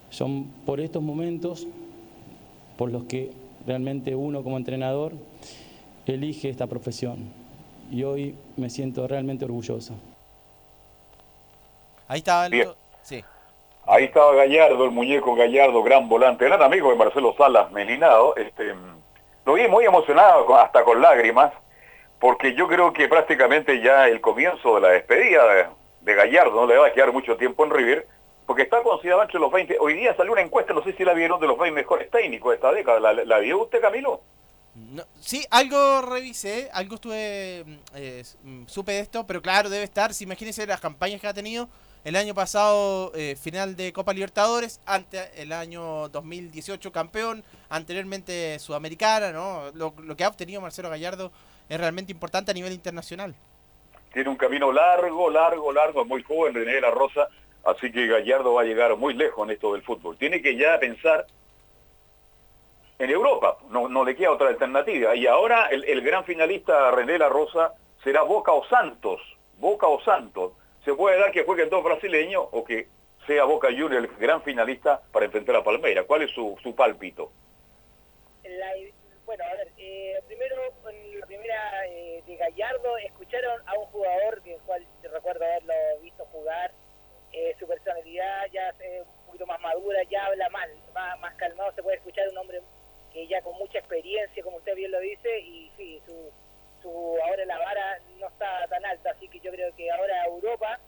Son 0.10 0.46
por 0.66 0.80
estos 0.80 1.04
momentos 1.04 1.68
por 2.78 2.92
los 2.92 3.04
que 3.06 3.32
realmente 3.66 4.16
uno 4.16 4.44
como 4.44 4.58
entrenador 4.58 5.14
elige 6.06 6.50
esta 6.50 6.68
profesión 6.68 7.20
y 7.92 8.04
hoy 8.04 8.36
me 8.58 8.70
siento 8.70 9.08
realmente 9.08 9.46
orgulloso. 9.46 9.94
Ahí 12.08 12.20
estaba 12.20 12.46
el... 12.48 12.70
Sí. 13.02 13.24
Ahí 13.86 14.06
estaba 14.06 14.34
Gallardo, 14.36 14.86
el 14.86 14.92
muñeco 14.92 15.36
Gallardo, 15.36 15.84
gran 15.84 16.08
volante, 16.08 16.46
gran 16.46 16.62
amigo 16.62 16.90
de 16.90 16.96
Marcelo 16.96 17.36
Salas 17.38 17.72
Melinado. 17.72 18.36
Este, 18.38 18.74
lo 19.46 19.54
vi 19.54 19.68
muy 19.68 19.86
emocionado, 19.86 20.56
hasta 20.56 20.84
con 20.84 21.02
lágrimas, 21.02 21.52
porque 22.20 22.56
yo 22.56 22.68
creo 22.68 22.94
que 22.94 23.10
prácticamente 23.10 23.82
ya 23.82 24.08
el 24.08 24.22
comienzo 24.22 24.76
de 24.76 24.82
la 24.82 24.90
despedida 24.90 25.46
de, 25.54 25.66
de 26.02 26.16
Gallardo 26.16 26.62
no 26.62 26.68
le 26.68 26.78
va 26.78 26.88
a 26.88 26.94
quedar 26.94 27.12
mucho 27.12 27.36
tiempo 27.36 27.66
en 27.66 27.72
River, 27.72 28.08
porque 28.46 28.64
está 28.64 28.82
considerado 28.82 29.24
entre 29.24 29.40
los 29.40 29.52
20. 29.52 29.78
Hoy 29.80 29.96
día 29.96 30.16
salió 30.16 30.32
una 30.32 30.42
encuesta, 30.42 30.74
no 30.74 30.84
sé 30.84 30.94
si 30.94 31.04
la 31.04 31.14
vieron, 31.14 31.40
de 31.40 31.48
los 31.48 31.58
20 31.58 31.76
mejores 31.76 32.10
técnicos 32.10 32.52
de 32.52 32.56
esta 32.56 32.72
década. 32.72 33.00
¿La, 33.00 33.14
la 33.14 33.40
vio 33.40 33.64
usted, 33.64 33.82
Camilo? 33.82 34.22
No, 34.76 35.04
sí, 35.20 35.46
algo 35.52 36.02
revisé, 36.02 36.70
algo 36.74 36.96
estuve, 36.96 37.64
mm, 37.66 37.76
eh, 37.96 38.24
mm, 38.44 38.64
supe 38.66 38.94
de 38.94 39.00
esto, 39.02 39.26
pero 39.26 39.42
claro, 39.42 39.70
debe 39.70 39.84
estar, 39.84 40.14
si 40.14 40.24
imagínense 40.24 40.66
las 40.66 40.82
campañas 40.82 41.22
que 41.22 41.28
ha 41.28 41.34
tenido, 41.34 41.70
el 42.04 42.18
año 42.18 42.34
pasado 42.34 43.14
eh, 43.16 43.36
final 43.42 43.76
de 43.76 43.94
Copa 43.94 44.14
Libertadores, 44.14 44.82
ante 44.86 45.42
el 45.42 45.54
año 45.54 46.10
2018 46.10 46.92
campeón, 46.92 47.44
anteriormente 47.70 48.60
Sudamericana, 48.60 49.32
¿no? 49.32 49.72
Lo, 49.74 49.94
que 50.16 50.24
ha 50.24 50.28
obtenido 50.28 50.60
Marcelo 50.60 50.90
Gallardo 50.90 51.32
es 51.70 51.80
realmente 51.80 52.12
importante 52.12 52.52
a 52.52 52.54
nivel 52.54 52.74
internacional. 52.74 53.34
Tiene 54.12 54.30
un 54.30 54.36
camino 54.36 54.72
largo, 54.72 55.30
largo, 55.30 55.72
largo, 55.72 56.02
es 56.02 56.08
muy 56.08 56.24
joven 56.24 56.54
René 56.54 56.74
de 56.74 56.82
la 56.82 56.92
Rosa, 56.92 57.30
así 57.64 57.92
que 57.92 58.08
Gallardo 58.08 58.54
va 58.54 58.62
a 58.62 58.66
llegar 58.66 58.96
muy 58.98 59.14
lejos 59.14 59.48
en 59.48 59.54
esto 59.54 59.72
del 59.72 59.82
fútbol. 59.82 60.18
Tiene 60.18 60.42
que 60.42 60.58
ya 60.58 60.78
pensar 60.80 61.26
en 63.00 63.10
Europa, 63.10 63.58
no, 63.70 63.88
no 63.88 64.04
le 64.04 64.16
queda 64.16 64.32
otra 64.32 64.50
alternativa. 64.50 65.16
Y 65.16 65.26
ahora 65.26 65.68
el, 65.68 65.86
el 65.86 66.02
gran 66.02 66.26
finalista 66.26 66.92
René 66.92 67.14
de 67.14 67.20
la 67.20 67.30
Rosa 67.30 67.74
será 68.04 68.24
Boca 68.24 68.52
o 68.52 68.66
Santos, 68.66 69.22
Boca 69.58 69.88
o 69.88 70.02
Santos. 70.04 70.52
Se 70.86 70.94
puede 70.94 71.20
dar 71.20 71.32
que 71.32 71.44
jueguen 71.44 71.70
dos 71.70 71.84
brasileños 71.84 72.46
o 72.52 72.64
que 72.64 72.88
sea 73.26 73.46
Boca 73.46 73.70
Juniors 73.70 74.10
el 74.10 74.18
gran 74.18 74.42
finalista 74.42 75.02
para 75.12 75.26
enfrentar 75.26 75.56
a 75.56 75.64
Palmeiras. 75.64 76.06
¿Cuál 76.06 76.24
es 76.24 76.32
su, 76.32 76.58
su 76.62 76.76
pálpito? 76.76 77.32
Bueno, 79.26 79.46
a 79.46 79.54
ver, 79.56 79.72
eh, 79.78 80.22
primero 80.28 80.62
en 80.90 81.20
la 81.20 81.26
primera 81.26 81.88
eh, 81.88 82.22
de 82.28 82.36
Gallardo 82.36 82.98
escucharon 82.98 83.62
a 83.66 83.80
un 83.80 83.86
jugador 83.86 84.42
que 84.44 84.56
el 84.56 84.62
cual 84.62 84.86
recuerdo 85.02 85.46
haberlo 85.46 85.74
visto 86.02 86.26
jugar, 86.26 86.72
eh, 87.32 87.56
su 87.58 87.66
personalidad 87.66 88.46
ya 88.52 88.70
es 88.80 89.02
un 89.02 89.26
poquito 89.26 89.48
más 89.48 89.62
madura, 89.62 90.04
ya 90.10 90.26
habla 90.26 90.50
más, 90.50 90.68
más, 90.94 91.20
más 91.20 91.34
calmado, 91.36 91.72
se 91.72 91.82
puede 91.82 91.98
escuchar 91.98 92.28
un 92.30 92.38
hombre 92.38 92.62
que 93.14 93.26
ya 93.28 93.42
con 93.42 93.58
mucha 93.58 93.80
experiencia, 93.80 94.44
como 94.44 94.58
usted 94.58 94.76
bien 94.76 94.92
lo 94.92 95.00
dice, 95.00 95.40
y 95.40 95.72
sí, 95.78 96.02
su, 96.06 96.32
su 96.84 97.18
ahora 97.26 97.46
la 97.46 97.58
vara 97.58 98.00
no 98.20 98.28
está 98.28 98.68
tan 98.68 98.86
alta, 98.86 99.10
así 99.12 99.28
que 99.30 99.40
yo 99.40 99.52
creo 99.52 99.74
que 99.76 99.90
ahora 99.90 100.26
Europa 100.26 100.80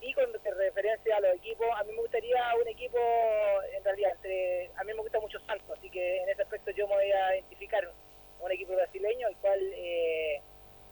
y 0.00 0.12
con 0.14 0.26
referencia 0.32 1.16
a 1.16 1.20
los 1.20 1.34
equipos, 1.34 1.66
a 1.76 1.84
mí 1.84 1.92
me 1.92 2.00
gustaría 2.00 2.40
un 2.60 2.68
equipo, 2.68 2.98
en 3.76 3.84
realidad, 3.84 4.12
a 4.76 4.84
mí 4.84 4.92
me 4.94 5.02
gusta 5.02 5.20
mucho 5.20 5.40
Santos, 5.40 5.76
así 5.76 5.90
que 5.90 6.22
en 6.22 6.28
ese 6.28 6.42
aspecto 6.42 6.70
yo 6.70 6.86
me 6.86 6.94
voy 6.94 7.10
a 7.10 7.34
identificar 7.34 7.88
un 8.40 8.52
equipo 8.52 8.74
brasileño, 8.74 9.28
el 9.28 9.36
cual, 9.36 9.58
eh, 9.60 10.40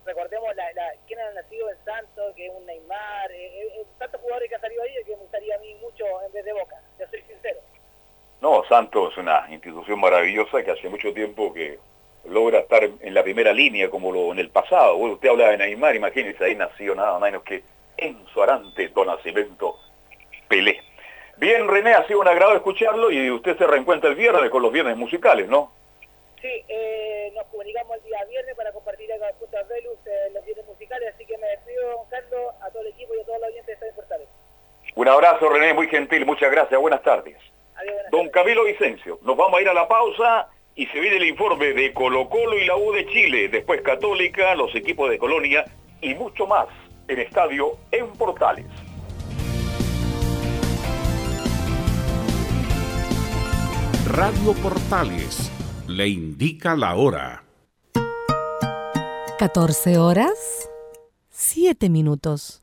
recordemos, 0.05 0.55
la, 0.57 0.73
la, 0.73 0.93
quién 1.07 1.21
ha 1.21 1.31
nacido 1.33 1.71
en 1.71 1.77
Santos, 1.85 2.35
que 2.35 2.47
es 2.47 2.53
un 2.53 2.67
Neymar, 2.67 3.31
eh, 3.31 3.63
eh, 3.63 3.85
tantos 3.99 4.21
jugadores 4.21 4.49
que 4.49 4.57
han 4.57 4.61
salido 4.61 4.83
ahí 4.83 4.93
que 5.05 5.13
me 5.13 5.19
gustaría 5.19 5.55
a 5.55 5.59
mí 5.59 5.75
mucho 5.77 6.05
en 6.23 6.33
vez 6.33 6.45
de 6.45 6.53
Boca, 6.53 6.81
yo 6.99 7.07
soy 7.09 7.23
sincero. 7.23 7.61
No, 8.41 8.65
Santos 8.65 9.13
es 9.13 9.19
una 9.19 9.47
institución 9.49 10.01
maravillosa 10.01 10.63
que 10.65 10.73
hace 10.73 10.89
mucho 10.89 11.13
tiempo 11.15 11.55
que 11.55 11.79
logra 12.29 12.61
estar 12.61 12.85
en 12.85 13.15
la 13.15 13.23
primera 13.23 13.53
línea 13.53 13.91
como 13.91 14.13
lo 14.13 14.33
en 14.33 14.39
el 14.39 14.51
pasado. 14.51 14.97
Bueno, 14.97 15.15
usted 15.15 15.29
habla 15.29 15.51
de 15.51 15.59
Neymar, 15.59 15.95
imagínese, 15.95 16.45
ahí 16.45 16.55
nació 16.55 16.95
nada 16.95 17.19
menos 17.19 17.43
que 17.43 17.63
Enzo 17.97 18.43
Arante, 18.43 18.89
Don 18.89 19.07
Nacimiento, 19.07 19.77
Pelé. 20.49 20.81
Bien, 21.37 21.69
René, 21.69 21.95
ha 21.95 22.07
sido 22.07 22.21
un 22.21 22.29
agrado 22.29 22.55
escucharlo 22.55 23.11
y 23.11 23.31
usted 23.31 23.59
se 23.59 23.67
reencuentra 23.67 24.09
el 24.09 24.17
viernes 24.17 24.51
con 24.51 24.63
los 24.63 24.73
viernes 24.73 24.97
musicales, 24.97 25.49
¿no? 25.49 25.71
Sí, 26.41 26.65
eh, 26.69 27.33
nos 27.35 27.47
comunicamos 27.47 27.97
el 27.97 28.05
día 28.05 28.25
viernes 28.29 28.55
para 28.57 28.73
compartir 28.73 29.13
acá 29.13 29.27
junto 29.39 29.59
a 29.59 29.63
Velus 29.65 29.99
eh, 30.07 30.31
los 30.33 30.45
viernes 30.45 30.67
musicales, 30.67 31.15
así 31.15 31.27
que 31.27 31.37
me 31.39 31.47
despido, 31.49 31.91
don 31.91 32.09
Carlos, 32.09 32.55
a 32.63 32.71
todo 32.71 32.83
el 32.83 32.89
equipo 32.89 33.15
y 33.15 33.21
a 33.21 33.25
todos 33.25 33.41
los 33.41 33.51
oyentes 33.51 33.81
de 33.81 33.93
Portales. 33.93 34.29
Un 34.95 35.09
abrazo, 35.09 35.49
René, 35.49 35.75
muy 35.75 35.89
gentil, 35.89 36.25
muchas 36.25 36.51
gracias, 36.51 36.81
buenas 36.81 37.03
tardes. 37.03 37.37
Adiós, 37.77 37.95
buenas 37.95 38.11
Don 38.11 38.29
Camilo 38.31 38.65
Vicencio, 38.65 39.19
nos 39.23 39.37
vamos 39.37 39.59
a 39.59 39.63
ir 39.63 39.69
a 39.69 39.75
la 39.75 39.89
pausa 39.89 40.49
y 40.77 40.87
se 40.87 41.01
viene 41.01 41.17
el 41.17 41.25
informe 41.25 41.73
de 41.73 41.93
Colo 41.95 42.29
Colo 42.29 42.59
y 42.59 42.67
la 42.67 42.77
U 42.77 42.93
de 42.93 43.07
Chile, 43.07 43.49
después 43.49 43.81
Católica, 43.81 44.55
los 44.55 44.75
equipos 44.75 45.09
de 45.09 45.19
Colonia 45.19 45.65
y 46.03 46.15
mucho 46.15 46.47
más 46.47 46.67
en 47.09 47.19
Estadio 47.19 47.79
en 47.91 48.13
Portales. 48.13 48.67
Radio 54.07 54.53
Portales 54.63 55.51
le 55.89 56.09
indica 56.09 56.77
la 56.77 56.95
hora. 56.95 57.43
14 59.39 59.99
horas, 59.99 60.69
7 61.31 61.89
minutos. 61.89 62.63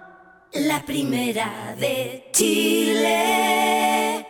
la 0.53 0.83
primera 0.85 1.75
de 1.79 2.27
Chile. 2.31 4.25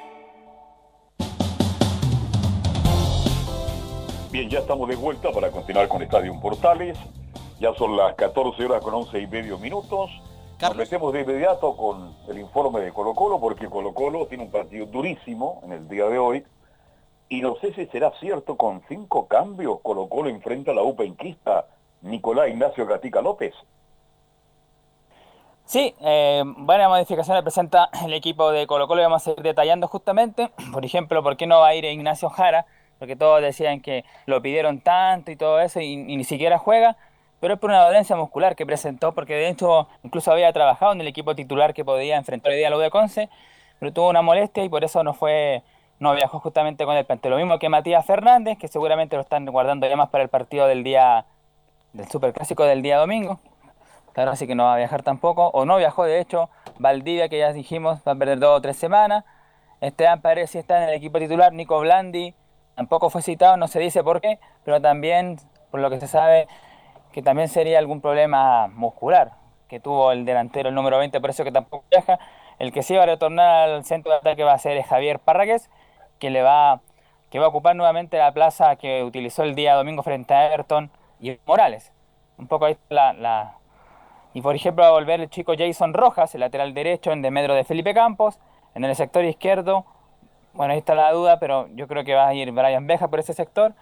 Bien, 4.31 4.49
ya 4.49 4.59
estamos 4.59 4.87
de 4.87 4.95
vuelta 4.95 5.31
para 5.31 5.49
continuar 5.49 5.87
con 5.87 6.03
Estadio 6.03 6.39
Portales. 6.39 6.97
Ya 7.59 7.73
son 7.73 7.97
las 7.97 8.13
14 8.15 8.65
horas 8.65 8.83
con 8.83 8.93
11 8.93 9.19
y 9.19 9.27
medio 9.27 9.57
minutos. 9.57 10.11
Nos 10.61 10.75
metemos 10.75 11.11
de 11.11 11.21
inmediato 11.21 11.75
con 11.75 12.15
el 12.29 12.37
informe 12.37 12.81
de 12.81 12.93
Colo 12.93 13.15
Colo, 13.15 13.39
porque 13.39 13.67
Colo 13.67 13.93
Colo 13.93 14.27
tiene 14.27 14.43
un 14.43 14.51
partido 14.51 14.85
durísimo 14.85 15.61
en 15.63 15.71
el 15.71 15.89
día 15.89 16.05
de 16.05 16.19
hoy. 16.19 16.43
Y 17.29 17.41
no 17.41 17.55
sé 17.55 17.73
si 17.73 17.87
será 17.87 18.11
cierto, 18.19 18.57
con 18.57 18.83
cinco 18.87 19.27
cambios 19.27 19.79
Colo 19.81 20.07
Colo 20.07 20.29
enfrenta 20.29 20.71
a 20.71 20.75
la 20.75 20.83
UPA 20.83 21.03
Inquista 21.03 21.65
Nicolás 22.01 22.49
Ignacio 22.49 22.85
Gatica 22.85 23.21
López. 23.21 23.55
Sí, 25.71 25.95
eh, 26.01 26.43
buena 26.57 26.89
modificación 26.89 27.37
le 27.37 27.43
presenta 27.43 27.89
el 28.03 28.13
equipo 28.13 28.51
de 28.51 28.67
Colo 28.67 28.89
Colo 28.89 28.99
y 28.99 29.05
vamos 29.05 29.25
a 29.25 29.31
ir 29.31 29.37
detallando 29.37 29.87
justamente, 29.87 30.51
por 30.73 30.83
ejemplo, 30.83 31.23
por 31.23 31.37
qué 31.37 31.47
no 31.47 31.61
va 31.61 31.69
a 31.69 31.75
ir 31.75 31.85
Ignacio 31.85 32.29
Jara, 32.29 32.65
porque 32.99 33.15
todos 33.15 33.41
decían 33.41 33.79
que 33.79 34.03
lo 34.25 34.41
pidieron 34.41 34.81
tanto 34.81 35.31
y 35.31 35.37
todo 35.37 35.61
eso 35.61 35.79
y, 35.79 35.95
ni 35.95 36.25
siquiera 36.25 36.57
juega, 36.57 36.97
pero 37.39 37.53
es 37.53 37.59
por 37.61 37.69
una 37.69 37.85
dolencia 37.85 38.17
muscular 38.17 38.57
que 38.57 38.65
presentó, 38.65 39.13
porque 39.13 39.33
de 39.33 39.47
hecho 39.47 39.87
incluso 40.03 40.29
había 40.33 40.51
trabajado 40.51 40.91
en 40.91 40.99
el 40.99 41.07
equipo 41.07 41.35
titular 41.35 41.73
que 41.73 41.85
podía 41.85 42.17
enfrentar 42.17 42.51
hoy 42.51 42.57
día 42.57 42.67
a 42.67 42.77
de 42.77 42.89
Conce, 42.89 43.29
pero 43.79 43.93
tuvo 43.93 44.09
una 44.09 44.21
molestia 44.21 44.65
y 44.65 44.67
por 44.67 44.83
eso 44.83 45.05
no 45.05 45.13
fue 45.13 45.63
no 45.99 46.13
viajó 46.13 46.41
justamente 46.41 46.83
con 46.83 46.97
el 46.97 47.05
plantel. 47.05 47.31
Lo 47.31 47.37
mismo 47.37 47.59
que 47.59 47.69
Matías 47.69 48.05
Fernández, 48.05 48.57
que 48.57 48.67
seguramente 48.67 49.15
lo 49.15 49.21
están 49.21 49.45
guardando 49.45 49.87
ya 49.87 49.95
más 49.95 50.09
para 50.09 50.25
el 50.25 50.29
partido 50.29 50.67
del 50.67 50.83
día 50.83 51.25
del 51.93 52.09
Superclásico 52.09 52.65
del 52.65 52.81
día 52.81 52.97
domingo. 52.97 53.39
Claro, 54.13 54.31
así 54.31 54.47
que 54.47 54.55
no 54.55 54.65
va 54.65 54.75
a 54.75 54.77
viajar 54.77 55.03
tampoco. 55.03 55.47
O 55.53 55.65
no 55.65 55.77
viajó, 55.77 56.03
de 56.05 56.19
hecho, 56.19 56.49
Valdivia, 56.79 57.29
que 57.29 57.39
ya 57.39 57.53
dijimos, 57.53 57.99
va 58.07 58.13
a 58.13 58.15
perder 58.15 58.39
dos 58.39 58.57
o 58.57 58.61
tres 58.61 58.77
semanas. 58.77 59.23
Esteban 59.79 60.21
Paredes 60.21 60.51
sí 60.51 60.57
está 60.57 60.83
en 60.83 60.89
el 60.89 60.95
equipo 60.95 61.19
titular. 61.19 61.53
Nico 61.53 61.79
Blandi 61.79 62.35
tampoco 62.75 63.09
fue 63.09 63.21
citado, 63.21 63.57
no 63.57 63.67
se 63.67 63.79
dice 63.79 64.03
por 64.03 64.21
qué, 64.21 64.39
pero 64.63 64.81
también, 64.81 65.37
por 65.71 65.79
lo 65.79 65.89
que 65.89 65.99
se 65.99 66.07
sabe, 66.07 66.47
que 67.11 67.21
también 67.21 67.47
sería 67.47 67.79
algún 67.79 68.01
problema 68.01 68.67
muscular 68.67 69.33
que 69.71 69.79
tuvo 69.79 70.11
el 70.11 70.25
delantero, 70.25 70.67
el 70.67 70.75
número 70.75 70.97
20, 70.97 71.21
por 71.21 71.29
eso 71.29 71.45
que 71.45 71.51
tampoco 71.51 71.85
viaja. 71.89 72.19
El 72.59 72.73
que 72.73 72.83
sí 72.83 72.93
va 72.93 73.03
a 73.03 73.05
retornar 73.05 73.69
al 73.69 73.85
centro 73.85 74.11
de 74.11 74.17
ataque 74.17 74.43
va 74.43 74.51
a 74.51 74.57
ser 74.57 74.83
Javier 74.83 75.19
Parragués, 75.19 75.69
que 76.19 76.29
le 76.29 76.43
va 76.43 76.81
que 77.29 77.39
va 77.39 77.45
a 77.45 77.47
ocupar 77.47 77.77
nuevamente 77.77 78.17
la 78.17 78.33
plaza 78.33 78.75
que 78.75 79.03
utilizó 79.03 79.43
el 79.43 79.55
día 79.55 79.75
domingo 79.75 80.03
frente 80.03 80.33
a 80.33 80.53
Everton 80.53 80.91
y 81.21 81.39
Morales. 81.45 81.93
Un 82.37 82.47
poco 82.47 82.65
ahí 82.65 82.77
la, 82.89 83.13
la... 83.13 83.55
Y 84.33 84.41
por 84.41 84.55
ejemplo 84.55 84.83
va 84.83 84.89
a 84.89 84.93
volver 84.93 85.21
el 85.21 85.29
chico 85.29 85.53
Jason 85.57 85.93
Rojas, 85.93 86.33
el 86.35 86.41
lateral 86.41 86.73
derecho 86.73 87.11
en 87.11 87.21
demedro 87.21 87.53
de 87.53 87.63
Felipe 87.63 87.93
Campos. 87.93 88.39
En 88.75 88.85
el 88.85 88.95
sector 88.95 89.25
izquierdo, 89.25 89.85
bueno, 90.53 90.73
ahí 90.73 90.79
está 90.79 90.95
la 90.95 91.11
duda, 91.11 91.39
pero 91.39 91.67
yo 91.75 91.87
creo 91.87 92.03
que 92.03 92.15
va 92.15 92.27
a 92.27 92.33
ir 92.33 92.51
Brian 92.51 92.87
Beja 92.87 93.07
por 93.09 93.19
ese 93.19 93.33
sector. 93.33 93.73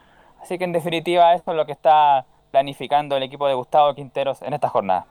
Así 0.42 0.58
que 0.58 0.64
en 0.64 0.72
definitiva 0.72 1.34
eso 1.34 1.52
es 1.52 1.58
lo 1.58 1.66
que 1.66 1.72
está 1.72 2.26
planificando 2.52 3.16
el 3.18 3.24
equipo 3.24 3.48
de 3.48 3.54
Gustavo 3.54 3.94
Quinteros 3.94 4.42
en 4.42 4.54
esta 4.54 4.70
jornada. 4.70 5.06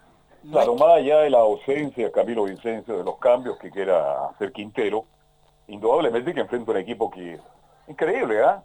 Claro, 0.50 0.74
más 0.74 0.94
allá 0.94 1.18
de 1.20 1.30
la 1.30 1.38
ausencia, 1.38 2.10
Camilo 2.12 2.44
Vicencio, 2.44 2.96
de 2.96 3.04
los 3.04 3.18
cambios 3.18 3.58
que 3.58 3.70
quiera 3.70 4.26
hacer 4.26 4.52
Quintero, 4.52 5.04
indudablemente 5.66 6.32
que 6.32 6.40
enfrenta 6.40 6.70
un 6.70 6.78
equipo 6.78 7.10
que 7.10 7.34
es 7.34 7.40
increíble, 7.88 8.42
¿ah? 8.42 8.62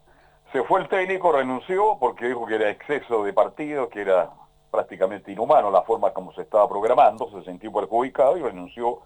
Se 0.51 0.63
fue 0.63 0.81
el 0.81 0.87
técnico, 0.87 1.31
renunció 1.31 1.97
porque 1.99 2.27
dijo 2.27 2.45
que 2.45 2.55
era 2.55 2.69
exceso 2.69 3.23
de 3.23 3.33
partidos, 3.33 3.89
que 3.89 4.01
era 4.01 4.29
prácticamente 4.73 5.31
inhumano 5.31 5.69
la 5.69 5.83
forma 5.83 6.11
como 6.13 6.33
se 6.33 6.41
estaba 6.41 6.67
programando, 6.67 7.29
se 7.29 7.43
sintió 7.43 7.71
perjudicado 7.71 8.35
y 8.37 8.41
renunció 8.41 9.01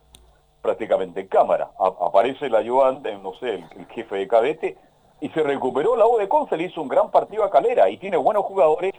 prácticamente 0.62 1.20
en 1.20 1.28
cámara. 1.28 1.72
aparece 1.78 2.46
el 2.46 2.56
ayudante, 2.56 3.14
no 3.18 3.34
sé, 3.34 3.56
el, 3.56 3.86
jefe 3.88 4.16
de 4.16 4.28
cadete, 4.30 4.78
y 5.20 5.28
se 5.28 5.44
recuperó 5.44 5.98
la 5.98 6.08
U 6.08 6.18
de 6.18 6.30
Conce, 6.30 6.56
le 6.56 6.64
hizo 6.64 6.82
un 6.82 6.88
gran 6.88 7.12
partido 7.12 7.44
a 7.44 7.50
Calera 7.50 7.90
y 7.90 7.98
tiene 7.98 8.16
buenos 8.16 8.46
jugadores 8.46 8.94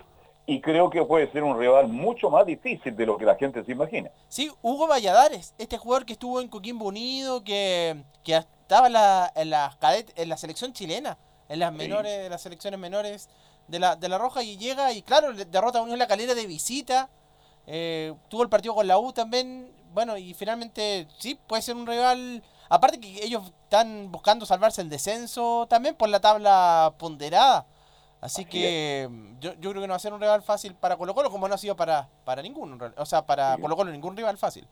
y 0.45 0.61
creo 0.61 0.91
que 0.91 1.03
puede 1.05 1.33
ser 1.33 1.43
un 1.43 1.59
rival 1.59 1.89
mucho 1.89 2.29
más 2.29 2.45
difícil 2.45 2.95
de 2.95 3.07
lo 3.07 3.17
que 3.17 3.25
la 3.25 3.37
gente 3.37 3.65
se 3.65 3.73
imagina. 3.73 4.11
Sí, 4.29 4.51
Hugo 4.61 4.87
Valladares, 4.87 5.55
este 5.57 5.79
jugador 5.79 6.05
que 6.05 6.13
estuvo 6.13 6.39
en 6.39 6.49
Coquimbo 6.49 6.85
Unido, 6.85 7.43
que, 7.45 7.97
que 8.23 8.37
estaba 8.37 8.89
en 8.89 8.93
la, 8.93 9.33
en, 9.35 9.49
la 9.49 9.75
en 10.17 10.29
la 10.29 10.37
selección 10.37 10.75
chilena, 10.75 11.17
en 11.49 11.61
las 11.61 11.73
menores, 11.73 12.25
de 12.25 12.29
las 12.29 12.43
selecciones 12.43 12.79
menores 12.79 13.31
de 13.69 13.79
la, 13.79 13.97
de 13.97 14.09
la 14.09 14.19
Roja, 14.19 14.43
y 14.43 14.57
llega 14.57 14.93
y 14.93 15.03
claro, 15.03 15.33
derrota 15.33 15.79
a 15.79 15.83
Unión 15.83 15.99
La 15.99 16.07
Calera 16.07 16.35
de 16.35 16.47
visita, 16.47 17.09
eh, 17.67 18.15
tuvo 18.29 18.43
el 18.43 18.49
partido 18.49 18.75
con 18.75 18.87
la 18.87 18.99
U 18.99 19.13
también, 19.13 19.71
bueno, 19.93 20.17
y 20.17 20.35
finalmente 20.35 21.07
sí, 21.19 21.39
puede 21.47 21.63
ser 21.63 21.77
un 21.77 21.87
rival, 21.87 22.43
aparte 22.69 22.99
que 22.99 23.25
ellos 23.25 23.53
están 23.65 24.11
buscando 24.11 24.47
salvarse 24.47 24.81
el 24.81 24.89
descenso 24.89 25.67
también 25.69 25.95
por 25.95 26.09
la 26.09 26.21
tabla 26.21 26.95
ponderada. 26.99 27.67
Así, 28.21 28.45
que 28.45 29.09
yo, 29.39 29.53
yo, 29.61 29.71
creo 29.71 29.81
que 29.81 29.87
no 29.87 29.93
va 29.93 29.97
a 29.97 30.01
ser 30.01 30.13
un 30.13 30.21
rival 30.21 30.43
fácil 30.43 30.75
para 30.75 30.97
Colo 30.97 31.15
Colo 31.15 31.31
como 31.31 31.47
no 31.47 31.55
ha 31.55 31.59
sido 31.59 31.77
para, 31.77 32.09
para 32.25 32.43
ninguno. 32.43 32.77
O 32.97 33.07
sea, 33.07 33.25
para 33.25 33.57
Colo 33.59 33.77
Colo 33.77 33.93
ningún 33.93 34.17
rival 34.17 34.37
fácil. 34.39 34.67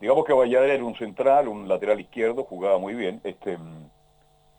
Digamos 0.00 0.26
que 0.26 0.34
Valladares 0.34 0.74
era 0.74 0.84
un 0.84 0.94
central, 0.96 1.48
un 1.48 1.66
lateral 1.66 1.98
izquierdo, 1.98 2.44
jugaba 2.44 2.78
muy 2.78 2.94
bien. 2.94 3.22
Este, 3.24 3.56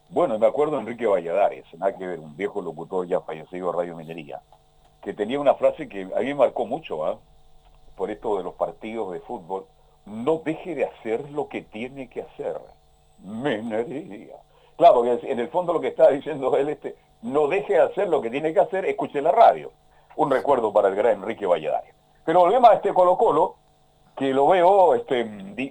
bueno, 0.09 0.37
me 0.39 0.47
acuerdo 0.47 0.73
de 0.75 0.81
Enrique 0.81 1.07
Valladares, 1.07 1.65
nada 1.77 1.97
que 1.97 2.05
ver, 2.05 2.19
un 2.19 2.35
viejo 2.35 2.61
locutor 2.61 3.07
ya 3.07 3.21
fallecido 3.21 3.71
de 3.71 3.77
Radio 3.77 3.95
Minería, 3.95 4.41
que 5.01 5.13
tenía 5.13 5.39
una 5.39 5.55
frase 5.55 5.89
que 5.89 6.03
a 6.03 6.19
mí 6.19 6.25
me 6.25 6.35
marcó 6.35 6.65
mucho, 6.65 7.05
¿ah? 7.05 7.17
por 7.95 8.11
esto 8.11 8.37
de 8.37 8.43
los 8.43 8.53
partidos 8.55 9.11
de 9.13 9.19
fútbol, 9.21 9.65
no 10.05 10.41
deje 10.43 10.75
de 10.75 10.85
hacer 10.85 11.29
lo 11.31 11.47
que 11.47 11.61
tiene 11.61 12.09
que 12.09 12.21
hacer. 12.21 12.59
Minería. 13.19 14.35
Claro, 14.77 15.05
en 15.05 15.39
el 15.39 15.47
fondo 15.49 15.73
lo 15.73 15.81
que 15.81 15.87
está 15.87 16.09
diciendo 16.11 16.55
él, 16.57 16.69
este, 16.69 16.95
no 17.21 17.47
deje 17.47 17.73
de 17.73 17.81
hacer 17.81 18.07
lo 18.09 18.21
que 18.21 18.29
tiene 18.29 18.53
que 18.53 18.59
hacer, 18.59 18.85
escuche 18.85 19.21
la 19.21 19.31
radio. 19.31 19.71
Un 20.15 20.29
recuerdo 20.29 20.71
para 20.71 20.89
el 20.89 20.95
gran 20.95 21.13
Enrique 21.13 21.45
Valladares. 21.45 21.93
Pero 22.25 22.41
volvemos 22.41 22.69
a 22.69 22.75
este 22.75 22.93
Colo 22.93 23.17
Colo, 23.17 23.55
que 24.15 24.33
lo 24.33 24.47
veo, 24.47 24.95
este, 24.95 25.25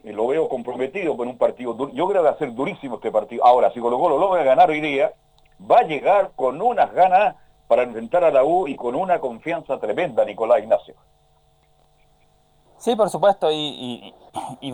lo 0.05 0.26
veo 0.26 0.49
comprometido 0.49 1.16
con 1.16 1.28
un 1.28 1.38
partido. 1.38 1.76
Yo 1.92 2.07
creo 2.07 2.22
que 2.22 2.28
va 2.28 2.30
a 2.30 2.38
ser 2.38 2.55
durísimo 2.55 2.97
este 2.97 3.11
partido. 3.11 3.45
Ahora, 3.45 3.72
si 3.72 3.80
Colo 3.80 3.99
Colo 3.99 4.18
logra 4.18 4.42
ganar 4.42 4.70
hoy 4.70 4.80
día, 4.80 5.12
va 5.70 5.78
a 5.78 5.82
llegar 5.84 6.32
con 6.36 6.61
unas 6.61 6.92
ganas 6.92 7.36
para 7.66 7.82
enfrentar 7.82 8.24
a 8.24 8.30
la 8.30 8.45
U 8.45 8.68
y 8.68 8.76
con 8.76 8.95
una 8.95 9.18
confianza 9.18 9.78
tremenda, 9.78 10.24
Nicolás 10.24 10.61
Ignacio. 10.61 10.95
Sí, 12.76 12.95
por 12.97 13.09
supuesto, 13.09 13.49
y, 13.51 14.12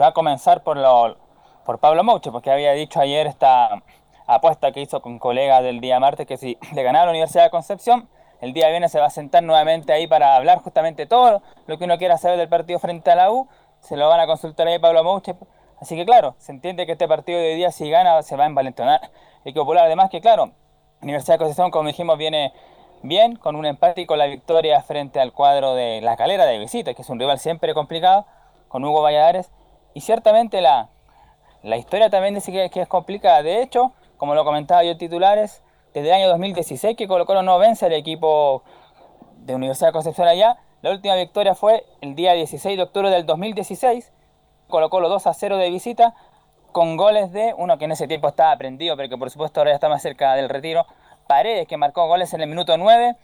va 0.01 0.09
a 0.09 0.13
comenzar 0.13 0.65
por, 0.65 0.77
lo, 0.77 1.17
por 1.65 1.79
Pablo 1.79 2.03
Mouche, 2.03 2.33
porque 2.33 2.51
había 2.51 2.73
dicho 2.73 2.99
ayer 2.99 3.29
esta 3.29 3.83
apuesta 4.27 4.73
que 4.73 4.81
hizo 4.81 5.01
con 5.01 5.19
colegas 5.19 5.63
del 5.63 5.81
día 5.81 6.01
martes 6.01 6.27
que 6.27 6.37
si 6.37 6.59
le 6.75 6.83
ganaba 6.83 7.07
la 7.07 7.11
Universidad 7.13 7.45
de 7.45 7.51
Concepción, 7.51 8.09
el 8.41 8.53
día 8.53 8.69
viernes 8.69 8.91
se 8.91 8.99
va 8.99 9.07
a 9.07 9.11
sentar 9.11 9.43
nuevamente 9.43 9.93
ahí 9.93 10.07
para 10.07 10.37
hablar 10.37 10.59
justamente 10.59 11.07
todo 11.07 11.43
lo 11.67 11.79
que 11.79 11.85
uno 11.85 11.99
quiera 11.99 12.17
saber 12.17 12.39
del 12.39 12.49
partido 12.49 12.79
frente 12.79 13.11
a 13.11 13.15
la 13.15 13.31
U. 13.31 13.49
Se 13.81 13.97
lo 13.97 14.09
van 14.09 14.21
a 14.21 14.27
consultar 14.27 14.69
ahí 14.69 14.79
Pablo 14.79 15.03
Mouche. 15.05 15.35
Así 15.81 15.97
que 15.97 16.05
claro, 16.05 16.35
se 16.39 16.53
entiende 16.53 16.87
que 16.87 16.93
este 16.93 17.09
partido 17.09 17.39
de 17.39 17.53
hoy 17.53 17.57
día 17.57 17.73
si 17.73 17.91
gana 17.91 18.23
se 18.23 18.37
va 18.37 18.45
a 18.45 18.47
envalentonar 18.47 19.11
el 19.45 19.55
popular. 19.55 19.87
Además 19.87 20.11
que 20.11 20.21
claro, 20.21 20.53
Universidad 21.01 21.35
de 21.35 21.39
Concepción 21.39 21.71
como 21.71 21.89
dijimos 21.89 22.19
viene 22.19 22.53
bien 23.03 23.37
con 23.37 23.57
un 23.57 23.67
empate 23.67 24.03
y 24.03 24.07
con 24.07 24.19
la 24.19 24.27
victoria 24.27 24.83
frente 24.83 25.21
al 25.21 25.33
cuadro 25.33 25.75
de 25.75 26.01
la 26.03 26.17
calera 26.17 26.45
de 26.45 26.59
visita, 26.59 26.95
que 26.95 27.03
es 27.03 27.09
un 27.09 27.19
rival 27.19 27.39
siempre 27.39 27.75
complicado, 27.75 28.27
con 28.69 28.85
Hugo 28.85 29.03
Valladares. 29.03 29.51
Y 29.95 30.03
ciertamente 30.03 30.61
la, 30.61 30.89
la 31.63 31.77
historia 31.77 32.11
también 32.11 32.35
dice 32.35 32.53
que, 32.71 32.81
es 32.81 32.89
complicada. 32.89 33.43
De 33.43 33.63
hecho, 33.63 33.93
como 34.17 34.35
lo 34.35 34.45
comentaba 34.45 34.85
yo 34.85 34.97
titulares, 34.97 35.63
desde 35.95 36.09
el 36.09 36.15
año 36.15 36.29
2016 36.29 36.97
que 36.97 37.09
Colo 37.09 37.27
Colo 37.27 37.43
no 37.43 37.59
vence 37.59 37.87
al 37.87 37.93
equipo 37.93 38.63
de 39.39 39.55
Universidad 39.55 39.89
de 39.89 39.93
Concepción 39.93 40.29
allá. 40.29 40.59
La 40.83 40.93
última 40.93 41.15
victoria 41.15 41.55
fue 41.55 41.85
el 42.01 42.15
día 42.15 42.33
16 42.33 42.75
de 42.75 42.83
octubre 42.83 43.11
del 43.11 43.27
2016. 43.27 44.11
Colo 44.69 44.89
Colo 44.89 45.11
2 45.11 45.27
a 45.27 45.35
0 45.35 45.59
de 45.59 45.69
visita 45.69 46.15
con 46.73 46.97
goles 46.97 47.33
de 47.33 47.53
uno 47.59 47.77
que 47.77 47.85
en 47.85 47.93
ese 47.93 48.09
tiempo 48.09 48.29
estaba 48.29 48.57
prendido, 48.57 48.97
pero 48.97 49.11
que 49.11 49.19
por 49.19 49.29
supuesto 49.29 49.61
ahora 49.61 49.73
ya 49.73 49.75
está 49.75 49.91
más 49.91 50.01
cerca 50.01 50.35
del 50.37 50.49
retiro. 50.49 50.87
Paredes, 51.27 51.69
que 51.69 51.77
marcó 51.77 52.07
goles 52.07 52.33
en 52.33 52.41
el 52.41 52.49
minuto 52.49 52.79
9 52.79 53.15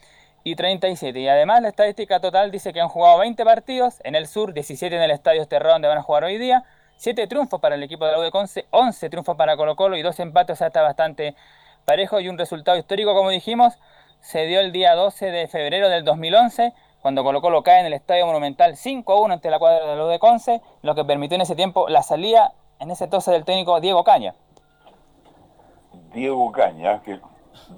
y 0.44 0.54
37. 0.54 1.18
Y 1.18 1.28
además 1.28 1.62
la 1.62 1.68
estadística 1.68 2.20
total 2.20 2.50
dice 2.50 2.74
que 2.74 2.80
han 2.82 2.88
jugado 2.88 3.18
20 3.18 3.42
partidos 3.46 4.00
en 4.04 4.16
el 4.16 4.26
sur, 4.26 4.52
17 4.52 4.94
en 4.94 5.02
el 5.02 5.10
Estadio 5.10 5.40
Esterrón 5.40 5.72
donde 5.72 5.88
van 5.88 5.98
a 5.98 6.02
jugar 6.02 6.24
hoy 6.24 6.36
día. 6.36 6.62
7 6.98 7.26
triunfos 7.26 7.58
para 7.58 7.76
el 7.76 7.82
equipo 7.82 8.04
de 8.04 8.12
la 8.12 8.18
U 8.18 8.22
de 8.22 8.30
Conce, 8.30 8.66
11 8.70 9.08
triunfos 9.08 9.34
para 9.34 9.56
Colo 9.56 9.76
Colo 9.76 9.96
y 9.96 10.02
2 10.02 10.20
empates, 10.20 10.52
o 10.52 10.56
sea, 10.56 10.66
está 10.66 10.82
bastante 10.82 11.34
parejo 11.86 12.20
y 12.20 12.28
un 12.28 12.36
resultado 12.36 12.76
histórico, 12.76 13.14
como 13.14 13.30
dijimos, 13.30 13.78
se 14.20 14.44
dio 14.44 14.60
el 14.60 14.72
día 14.72 14.94
12 14.94 15.30
de 15.30 15.46
febrero 15.46 15.88
del 15.88 16.04
2011, 16.04 16.74
cuando 17.06 17.22
Colo 17.22 17.40
Colo 17.40 17.62
cae 17.62 17.78
en 17.78 17.86
el 17.86 17.92
Estadio 17.92 18.26
Monumental 18.26 18.76
5 18.76 19.12
a 19.12 19.20
1 19.20 19.34
ante 19.34 19.48
la 19.48 19.60
cuadra 19.60 19.94
de 19.94 20.02
U 20.02 20.08
de 20.08 20.18
Conce, 20.18 20.60
lo 20.82 20.96
que 20.96 21.04
permitió 21.04 21.36
en 21.36 21.42
ese 21.42 21.54
tiempo 21.54 21.88
la 21.88 22.02
salida, 22.02 22.52
en 22.80 22.90
ese 22.90 23.04
entonces, 23.04 23.32
del 23.32 23.44
técnico 23.44 23.78
Diego 23.80 24.02
Caña. 24.02 24.34
Diego 26.12 26.50
Caña, 26.50 27.00
que 27.02 27.20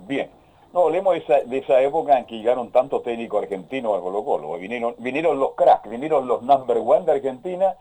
bien. 0.06 0.30
No, 0.72 0.84
hablemos 0.84 1.12
de 1.12 1.18
esa, 1.18 1.40
de 1.46 1.58
esa 1.58 1.78
época 1.82 2.16
en 2.16 2.24
que 2.24 2.36
llegaron 2.38 2.72
tantos 2.72 3.02
técnicos 3.02 3.42
argentinos 3.42 3.98
a 3.98 4.00
Colo 4.00 4.24
Colo. 4.24 4.52
Vinieron, 4.56 4.94
vinieron 4.96 5.38
los 5.38 5.50
cracks, 5.56 5.90
vinieron 5.90 6.26
los 6.26 6.40
number 6.40 6.78
one 6.78 7.04
de 7.04 7.12
Argentina 7.12 7.76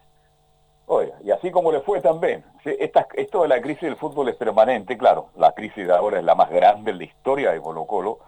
Oiga, 0.89 1.15
y 1.23 1.31
así 1.31 1.49
como 1.49 1.71
le 1.71 1.79
fue 1.79 2.01
también. 2.01 2.43
esto 2.65 3.41
de 3.41 3.47
la 3.47 3.61
crisis 3.61 3.83
del 3.83 3.95
fútbol 3.95 4.27
es 4.27 4.35
permanente, 4.35 4.97
claro. 4.97 5.29
La 5.37 5.53
crisis 5.53 5.87
de 5.87 5.93
ahora 5.93 6.19
es 6.19 6.25
la 6.25 6.35
más 6.35 6.49
grande 6.49 6.91
en 6.91 6.97
la 6.97 7.03
historia 7.05 7.51
de 7.51 7.61
Colo 7.61 7.85
Colo. 7.85 8.19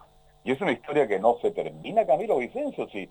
Y 0.43 0.51
es 0.51 0.61
una 0.61 0.71
historia 0.71 1.07
que 1.07 1.19
no 1.19 1.37
se 1.41 1.51
termina, 1.51 2.05
Camilo 2.05 2.37
Vicencio. 2.37 2.87
Si 2.89 3.09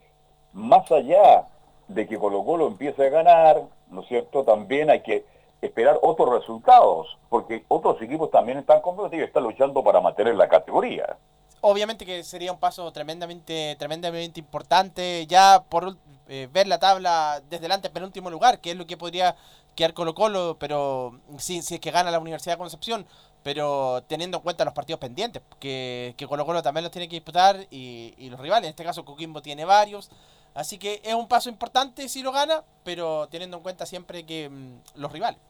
más 0.52 0.90
allá 0.90 1.46
de 1.88 2.06
que 2.06 2.18
Colo 2.18 2.44
Colo 2.44 2.66
empiece 2.66 3.06
a 3.06 3.10
ganar, 3.10 3.62
¿no 3.90 4.02
es 4.02 4.08
cierto? 4.08 4.44
También 4.44 4.90
hay 4.90 5.02
que 5.02 5.24
esperar 5.60 5.98
otros 6.02 6.30
resultados, 6.30 7.18
porque 7.28 7.64
otros 7.68 8.00
equipos 8.00 8.30
también 8.30 8.58
están 8.58 8.80
comprometidos 8.80 9.24
y 9.24 9.28
están 9.28 9.42
luchando 9.42 9.82
para 9.82 10.00
mantener 10.00 10.34
la 10.36 10.48
categoría. 10.48 11.16
Obviamente 11.60 12.06
que 12.06 12.22
sería 12.22 12.52
un 12.52 12.58
paso 12.58 12.90
tremendamente, 12.92 13.74
tremendamente 13.78 14.38
importante. 14.38 15.26
Ya 15.26 15.64
por 15.68 15.96
eh, 16.28 16.48
ver 16.52 16.68
la 16.68 16.78
tabla 16.78 17.42
desde 17.48 17.62
delante, 17.62 17.90
penúltimo 17.90 18.30
lugar, 18.30 18.60
que 18.60 18.70
es 18.70 18.76
lo 18.76 18.86
que 18.86 18.96
podría 18.96 19.34
quedar 19.74 19.94
Colo 19.94 20.14
Colo, 20.14 20.56
pero 20.58 21.18
sí, 21.38 21.62
si 21.62 21.76
es 21.76 21.80
que 21.80 21.90
gana 21.90 22.10
la 22.10 22.18
Universidad 22.20 22.54
de 22.54 22.58
Concepción, 22.58 23.06
pero 23.42 24.02
teniendo 24.06 24.38
en 24.38 24.42
cuenta 24.42 24.64
los 24.64 24.74
partidos 24.74 25.00
pendientes, 25.00 25.42
que, 25.60 26.14
que 26.16 26.26
Colo 26.26 26.44
Colo 26.44 26.62
también 26.62 26.84
los 26.84 26.92
tiene 26.92 27.08
que 27.08 27.16
disputar 27.16 27.66
y, 27.70 28.28
los 28.30 28.40
rivales, 28.40 28.64
en 28.64 28.70
este 28.70 28.84
caso 28.84 29.04
Coquimbo 29.04 29.42
tiene 29.42 29.64
varios, 29.64 30.10
así 30.54 30.78
que 30.78 31.00
es 31.04 31.14
un 31.14 31.28
paso 31.28 31.48
importante 31.48 32.08
si 32.08 32.22
lo 32.22 32.32
gana, 32.32 32.62
pero 32.84 33.28
teniendo 33.28 33.56
en 33.56 33.62
cuenta 33.62 33.86
siempre 33.86 34.24
que 34.24 34.48
mm, 34.48 35.00
los 35.00 35.12
rivales. 35.12 35.40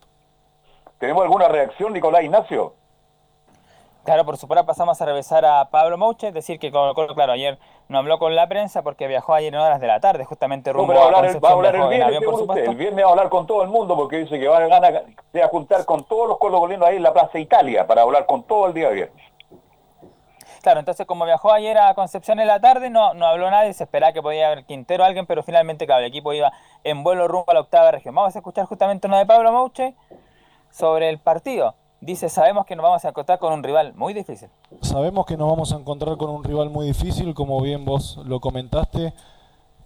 ¿Tenemos 0.99 1.23
alguna 1.23 1.49
reacción, 1.49 1.93
Nicolás 1.93 2.25
Ignacio? 2.25 2.75
Claro, 4.09 4.25
por 4.25 4.39
supuesto 4.39 4.65
pasamos 4.65 4.99
a 5.03 5.05
revisar 5.05 5.45
a 5.45 5.69
Pablo 5.69 5.99
Mouche, 5.99 6.33
decir 6.33 6.59
que 6.59 6.71
claro, 6.71 7.31
ayer 7.31 7.59
no 7.89 7.99
habló 7.99 8.19
con 8.19 8.35
la 8.35 8.49
prensa 8.49 8.81
porque 8.81 9.07
viajó 9.07 9.35
ayer 9.35 9.53
en 9.53 9.61
horas 9.61 9.83
de 9.83 9.87
la 9.87 10.01
tarde, 10.01 10.25
justamente 10.25 10.73
rumbo 10.73 10.95
a, 10.95 11.05
hablar 11.05 11.45
va 11.45 11.49
a 11.51 11.53
hablar 11.53 11.77
el 11.77 11.89
viernes, 11.89 12.67
el 12.67 12.77
viernes 12.77 13.05
va 13.05 13.09
a 13.09 13.11
hablar 13.11 13.29
con 13.29 13.47
todo 13.47 13.63
el 13.63 13.69
mundo 13.69 13.95
porque 13.97 14.21
dice 14.21 14.41
que 14.41 14.49
va 14.49 14.57
a, 14.57 14.67
ganar, 14.67 15.05
se 15.31 15.41
va 15.41 15.45
a 15.45 15.49
juntar 15.49 15.85
con 15.85 16.05
todos 16.05 16.27
los 16.27 16.39
colocolinos 16.39 16.89
ahí 16.89 16.97
en 16.97 17.03
la 17.03 17.13
Plaza 17.13 17.39
Italia 17.39 17.87
para 17.87 18.01
hablar 18.01 18.25
con 18.25 18.45
todo 18.45 18.69
el 18.69 18.73
día 18.73 18.89
viernes. 18.89 19.23
Claro, 20.63 20.81
entonces 20.81 21.07
como 21.07 21.27
viajó 21.27 21.53
ayer 21.53 21.77
a 21.77 21.93
Concepción 21.93 22.41
en 22.41 22.47
la 22.47 22.61
tarde, 22.61 22.89
no, 22.89 23.13
no 23.13 23.27
habló 23.27 23.51
nadie, 23.51 23.75
se 23.75 23.85
esperaba 23.85 24.15
que 24.15 24.23
podía 24.23 24.47
haber 24.47 24.65
Quintero 24.65 25.05
o 25.05 25.07
alguien, 25.07 25.27
pero 25.27 25.43
finalmente, 25.43 25.85
claro, 25.85 26.01
el 26.01 26.07
equipo 26.07 26.33
iba 26.33 26.51
en 26.83 27.05
vuelo 27.05 27.29
rumbo 27.29 27.51
a 27.51 27.53
la 27.53 27.61
octava 27.61 27.91
región. 27.91 28.15
Vamos 28.15 28.35
a 28.35 28.39
escuchar 28.39 28.65
justamente 28.65 29.07
uno 29.07 29.19
de 29.19 29.27
Pablo 29.27 29.53
Mouche 29.53 29.95
sobre 30.71 31.11
el 31.11 31.19
partido. 31.19 31.75
Dice, 32.01 32.29
sabemos 32.29 32.65
que 32.65 32.77
nos 32.77 32.85
vamos 32.85 33.05
a 33.05 33.09
encontrar 33.09 33.41
con 33.41 33.53
un 33.53 33.63
rival 33.63 33.93
muy 33.95 34.15
difícil. 34.15 34.49
Sabemos 34.83 35.27
que 35.27 35.37
nos 35.37 35.49
vamos 35.49 35.73
a 35.73 35.77
encontrar 35.77 36.17
con 36.17 36.31
un 36.31 36.45
rival 36.45 36.71
muy 36.71 36.87
difícil, 36.87 37.35
como 37.35 37.61
bien 37.61 37.85
vos 37.85 38.21
lo 38.25 38.39
comentaste. 38.39 39.13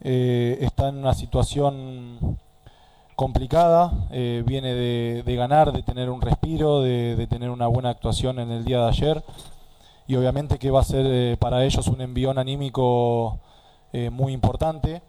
Eh, 0.03 0.59
está 0.61 0.89
en 0.89 0.99
una 0.99 1.15
situación 1.15 2.39
complicada, 3.17 4.09
eh, 4.11 4.43
viene 4.45 4.75
de, 4.75 5.37
ganar, 5.37 5.73
de 5.73 5.83
tener 5.83 6.11
un 6.11 6.21
respiro, 6.21 6.83
de, 6.83 7.27
tener 7.31 7.49
una 7.49 7.67
buena 7.67 7.89
actuación 7.89 8.39
en 8.41 8.51
el 8.51 8.65
día 8.67 8.81
de 8.81 8.89
ayer. 8.89 9.25
Y 10.07 10.17
obviamente 10.17 10.59
que 10.59 10.71
va 10.71 10.81
a 10.81 10.85
ser 10.85 11.07
eh, 11.07 11.37
para 11.41 11.65
ellos 11.65 11.87
un 11.87 12.01
envión 12.03 12.39
anímico 12.39 13.39
muy 14.11 14.33
importante 14.33 15.03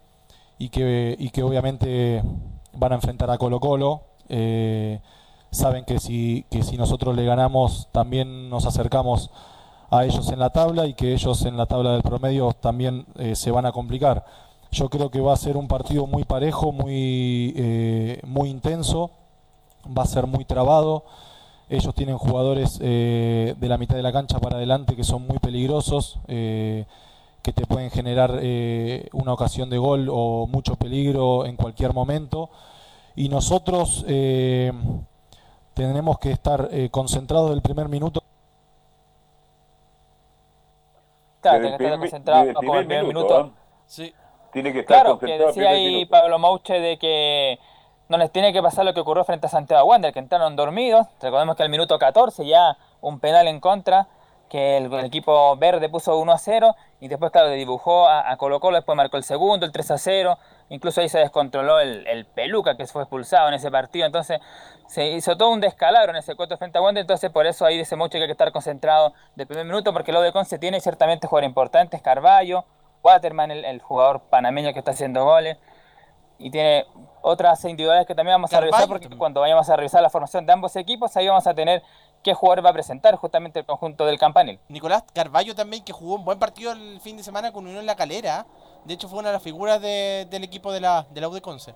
y 0.58 0.68
que, 0.68 1.16
y 1.18 1.30
que 1.30 1.42
obviamente 1.42 2.22
van 2.74 2.92
a 2.92 2.96
enfrentar 2.96 3.32
a 3.32 3.38
Colo 3.38 3.62
Colo 3.62 4.02
saben 5.54 5.86
que 5.86 6.00
si, 6.00 6.46
que 6.50 6.64
si 6.64 6.78
nosotros 6.78 7.16
le 7.16 7.26
ganamos 7.26 7.88
también 7.92 8.50
nos 8.50 8.66
acercamos 8.66 9.30
a 9.94 10.06
ellos 10.06 10.32
en 10.32 10.40
la 10.40 10.50
tabla 10.50 10.88
y 10.88 10.96
que 10.96 11.14
ellos 11.14 11.46
en 11.46 11.56
la 11.56 11.68
tabla 11.68 11.92
del 11.94 12.02
promedio 12.02 12.52
también 12.54 13.06
eh, 13.16 13.36
se 13.36 13.52
van 13.52 13.68
a 13.68 13.72
complicar. 13.72 14.26
Yo 14.72 14.90
creo 14.90 15.12
que 15.12 15.22
va 15.22 15.34
a 15.34 15.38
ser 15.38 15.56
un 15.56 15.68
partido 15.68 16.08
muy 16.08 16.24
parejo, 16.24 16.72
muy, 16.72 17.54
eh, 17.56 18.20
muy 18.26 18.50
intenso, 18.50 19.12
va 19.96 20.02
a 20.02 20.08
ser 20.08 20.26
muy 20.26 20.46
trabado. 20.46 21.06
Ellos 21.70 21.94
tienen 21.94 22.18
jugadores 22.18 22.80
eh, 22.82 23.54
de 23.60 23.70
la 23.70 23.78
mitad 23.78 23.96
de 23.96 24.02
la 24.02 24.12
cancha 24.12 24.40
para 24.40 24.58
adelante 24.58 24.96
que 24.96 25.04
son 25.04 25.28
muy 25.28 25.38
peligrosos, 25.38 26.20
que 26.28 27.52
te 27.54 27.68
pueden 27.68 27.92
generar 27.92 28.40
una 29.12 29.34
ocasión 29.34 29.70
de 29.70 29.78
gol 29.78 30.08
o 30.12 30.48
mucho 30.48 30.76
peligro 30.76 31.46
en 31.46 31.56
cualquier 31.56 31.94
momento. 31.94 32.50
Y 33.16 33.30
nosotros 33.30 34.06
tenemos 35.74 36.20
que 36.20 36.32
estar 36.32 36.70
concentrados 36.92 37.50
del 37.50 37.62
primer 37.62 37.90
minuto. 37.90 38.24
Claro, 41.42 41.60
tiene 41.60 41.78
que 41.78 41.84
estar 41.84 42.00
concentrado 42.00 42.54
como 42.54 42.76
el 42.76 42.86
primer 42.86 43.06
minuto. 43.06 43.38
¿ah? 43.38 43.50
Sí. 43.86 44.14
Tiene 44.54 44.72
que 44.72 44.80
estar 44.80 45.02
claro, 45.02 45.20
que 45.20 45.38
decía 45.38 45.70
ahí 45.70 46.06
Pablo 46.06 46.40
Mouche 46.40 46.80
de 46.80 46.98
que 46.98 47.60
no 48.08 48.18
les 48.18 48.32
tiene 48.32 48.54
que 48.54 48.62
pasar 48.62 48.86
lo 48.86 48.94
que 48.94 49.00
ocurrió 49.00 49.24
frente 49.24 49.48
a 49.48 49.50
Santiago 49.50 49.86
Wander, 49.86 50.14
que 50.14 50.20
entraron 50.20 50.56
dormidos. 50.56 51.08
Recordemos 51.22 51.56
que 51.56 51.64
al 51.64 51.70
minuto 51.70 51.98
14 51.98 52.46
ya 52.46 52.78
un 53.02 53.20
penal 53.20 53.48
en 53.48 53.60
contra, 53.60 54.08
que 54.50 54.78
el, 54.78 54.94
equipo 55.04 55.58
verde 55.58 55.90
puso 55.90 56.18
1 56.18 56.32
a 56.32 56.38
0 56.38 56.76
y 57.02 57.08
después, 57.08 57.32
claro, 57.32 57.50
dibujó 57.50 58.08
a, 58.08 58.38
Colo 58.38 58.60
Colo, 58.60 58.78
después 58.78 58.96
marcó 58.96 59.18
el 59.18 59.24
segundo, 59.24 59.66
el 59.66 59.72
3 59.72 59.92
a 59.92 59.98
0. 59.98 60.38
Incluso 60.74 61.02
ahí 61.02 61.08
se 61.08 61.20
descontroló 61.20 61.80
el, 61.80 62.08
el 62.08 62.26
Peluca 62.26 62.76
que 62.76 62.88
fue 62.88 63.04
expulsado 63.04 63.48
en 63.48 63.54
ese 63.54 63.70
partido. 63.70 64.08
Entonces 64.08 64.40
se 64.88 65.06
hizo 65.12 65.38
todo 65.38 65.52
un 65.52 65.62
descalabro 65.62 66.10
en 66.10 66.16
ese 66.16 66.36
cuarto 66.36 66.58
frente 66.58 66.80
a 66.80 66.82
Wander. 66.82 67.02
Entonces 67.02 67.30
por 67.30 67.46
eso 67.46 67.64
ahí 67.64 67.78
dice 67.78 67.96
mucho 67.96 68.14
que 68.14 68.22
hay 68.22 68.26
que 68.26 68.32
estar 68.32 68.52
concentrado 68.52 69.14
del 69.36 69.46
primer 69.46 69.68
minuto, 69.68 69.94
porque 69.94 70.12
lo 70.12 70.20
de 70.20 70.32
Conce 70.32 70.58
tiene 70.58 70.80
ciertamente 70.80 71.28
jugadores 71.28 71.48
importantes, 71.48 72.02
Carballo, 72.02 72.66
Waterman, 73.04 73.52
el, 73.52 73.82
jugador 73.82 74.22
panameño 74.32 74.74
que 74.74 74.80
está 74.80 74.92
haciendo 74.92 75.24
goles. 75.26 75.60
Y 76.40 76.50
tiene 76.50 76.88
otras 77.22 77.64
individuales 77.66 78.08
que 78.08 78.16
también 78.16 78.34
vamos 78.34 78.52
a 78.52 78.60
revisar, 78.60 78.88
porque 78.88 79.08
cuando 79.16 79.42
vayamos 79.42 79.70
a 79.70 79.76
revisar 79.76 80.02
la 80.02 80.10
formación 80.10 80.48
de 80.48 80.54
ambos 80.54 80.76
equipos, 80.76 81.16
ahí 81.16 81.28
vamos 81.28 81.46
a 81.46 81.54
tener 81.54 81.84
qué 82.24 82.34
jugador 82.34 82.66
va 82.66 82.72
a 82.72 82.74
presentar 82.74 83.14
justamente 83.16 83.60
el 83.60 83.66
conjunto 83.68 84.08
del 84.08 84.18
campanil. 84.18 84.60
Nicolás 84.70 85.04
Carballo 85.14 85.54
también, 85.54 85.84
que 85.84 85.94
jugó 85.94 86.16
un 86.16 86.26
buen 86.26 86.40
partido 86.40 86.72
el 86.72 87.00
fin 87.00 87.16
de 87.16 87.22
semana 87.22 87.52
con 87.52 87.66
Unión 87.66 87.82
en 87.82 87.86
la 87.86 87.96
Calera. 87.96 88.48
De 88.86 88.94
hecho, 88.94 89.08
fue 89.08 89.20
una 89.20 89.30
de 89.30 89.34
las 89.34 89.44
figuras 89.44 89.82
del 89.82 90.44
equipo 90.44 90.72
de 90.72 90.82
la, 90.82 91.06
de 91.10 91.22
la 91.22 91.30
U 91.30 91.34
de 91.34 91.42
Conce. 91.42 91.74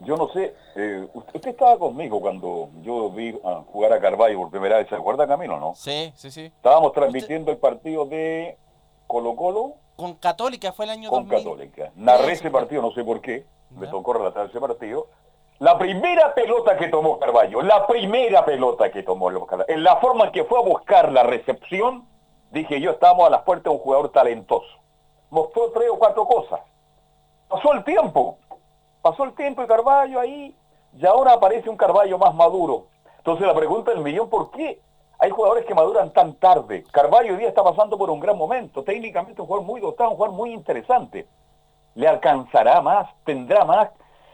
Yo 0.00 0.16
no 0.16 0.28
sé, 0.28 0.54
eh, 0.74 1.08
usted 1.14 1.46
estaba 1.46 1.78
conmigo 1.78 2.20
cuando 2.20 2.68
yo 2.82 3.08
vi 3.10 3.32
jugar 3.72 3.94
a 3.94 4.00
Carballo 4.00 4.38
por 4.40 4.50
primera 4.50 4.76
vez, 4.76 4.88
¿se 4.88 4.94
acuerda 4.94 5.26
Camilo, 5.26 5.58
no? 5.58 5.74
Sí, 5.74 6.12
sí, 6.14 6.30
sí. 6.30 6.44
Estábamos 6.44 6.92
transmitiendo 6.92 7.50
el 7.50 7.56
partido 7.56 8.04
de 8.04 8.58
Colo 9.06 9.34
Colo. 9.34 9.74
Con 9.96 10.14
Católica 10.16 10.72
fue 10.72 10.84
el 10.84 10.90
año 10.90 11.08
Con 11.08 11.26
Católica. 11.26 11.92
Narré 11.94 12.32
ese 12.32 12.50
partido, 12.50 12.82
no 12.82 12.90
sé 12.92 13.02
por 13.04 13.22
qué, 13.22 13.46
me 13.70 13.86
tocó 13.86 14.12
relatar 14.12 14.46
ese 14.50 14.60
partido. 14.60 15.08
La 15.60 15.78
primera 15.78 16.34
pelota 16.34 16.76
que 16.76 16.88
tomó 16.88 17.18
Carballo, 17.18 17.62
la 17.62 17.86
primera 17.86 18.44
pelota 18.44 18.90
que 18.90 19.02
tomó 19.02 19.46
Carballo, 19.46 19.70
en 19.70 19.82
la 19.82 19.96
forma 19.96 20.26
en 20.26 20.32
que 20.32 20.44
fue 20.44 20.58
a 20.58 20.62
buscar 20.62 21.10
la 21.10 21.22
recepción, 21.22 22.06
dije 22.50 22.78
yo, 22.82 22.90
estábamos 22.90 23.28
a 23.28 23.30
las 23.30 23.42
puertas 23.42 23.64
de 23.64 23.70
un 23.70 23.78
jugador 23.78 24.10
talentoso. 24.10 24.68
Mostró 25.30 25.70
tres 25.72 25.88
o 25.90 25.98
cuatro 25.98 26.26
cosas. 26.26 26.60
Pasó 27.48 27.72
el 27.72 27.84
tiempo, 27.84 28.38
pasó 29.02 29.24
el 29.24 29.34
tiempo 29.34 29.62
y 29.62 29.66
Carballo 29.66 30.20
ahí, 30.20 30.56
y 30.96 31.06
ahora 31.06 31.34
aparece 31.34 31.68
un 31.68 31.76
Carballo 31.76 32.18
más 32.18 32.34
maduro. 32.34 32.86
Entonces 33.18 33.46
la 33.46 33.54
pregunta 33.54 33.90
del 33.90 34.02
millón, 34.02 34.28
¿por 34.28 34.50
qué 34.50 34.80
hay 35.18 35.30
jugadores 35.30 35.64
que 35.64 35.74
maduran 35.74 36.12
tan 36.12 36.34
tarde? 36.34 36.84
Carballo 36.92 37.32
hoy 37.32 37.38
día 37.38 37.48
está 37.48 37.64
pasando 37.64 37.98
por 37.98 38.10
un 38.10 38.20
gran 38.20 38.36
momento, 38.36 38.84
técnicamente 38.84 39.40
un 39.40 39.46
jugador 39.46 39.66
muy 39.66 39.80
dotado, 39.80 40.10
un 40.10 40.16
jugador 40.16 40.36
muy 40.36 40.52
interesante. 40.52 41.26
¿Le 41.94 42.06
alcanzará 42.06 42.80
más? 42.80 43.08
¿Tendrá 43.24 43.64
más? 43.64 43.90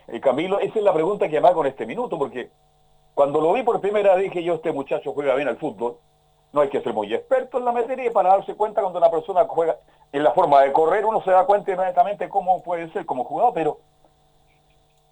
Eh, 0.09 0.21
Camilo, 0.21 0.59
esa 0.59 0.79
es 0.79 0.85
la 0.85 0.93
pregunta 0.93 1.29
que 1.29 1.41
me 1.41 1.49
hago 1.49 1.59
con 1.59 1.67
este 1.67 1.87
minuto, 1.87 2.19
porque 2.19 2.51
cuando 3.15 3.41
lo 3.41 3.53
vi 3.53 3.63
por 3.63 3.81
primera 3.81 4.15
vez 4.15 4.25
dije 4.25 4.43
yo, 4.43 4.55
este 4.55 4.73
muchacho 4.73 5.13
juega 5.13 5.35
bien 5.35 5.49
al 5.49 5.57
fútbol, 5.57 5.99
no 6.53 6.61
hay 6.61 6.69
que 6.69 6.83
ser 6.83 6.93
muy 6.93 7.13
experto 7.13 7.59
en 7.59 7.65
la 7.65 7.73
materia 7.73 8.11
para 8.13 8.31
darse 8.31 8.55
cuenta 8.55 8.83
cuando 8.83 8.99
una 8.99 9.11
persona 9.11 9.47
juega 9.49 9.79
en 10.13 10.23
la 10.23 10.33
forma 10.33 10.61
de 10.61 10.73
correr, 10.73 11.07
uno 11.07 11.23
se 11.23 11.31
da 11.31 11.47
cuenta 11.47 11.73
inmediatamente 11.73 12.29
cómo 12.29 12.63
puede 12.63 12.93
ser 12.93 13.07
como 13.07 13.25
jugador, 13.25 13.55
pero 13.55 13.79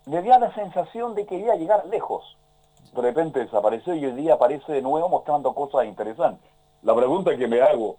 me 0.06 0.20
dio 0.22 0.38
la 0.38 0.54
sensación 0.54 1.14
de 1.14 1.24
que 1.24 1.36
iba 1.36 1.54
a 1.54 1.56
llegar 1.56 1.86
lejos. 1.86 2.36
De 2.92 3.00
repente 3.00 3.40
desapareció 3.40 3.94
y 3.94 4.04
hoy 4.04 4.12
día 4.12 4.34
aparece 4.34 4.72
de 4.72 4.82
nuevo 4.82 5.08
mostrando 5.08 5.54
cosas 5.54 5.86
interesantes. 5.86 6.50
La 6.82 6.94
pregunta 6.94 7.36
que 7.36 7.46
me 7.46 7.62
hago, 7.62 7.96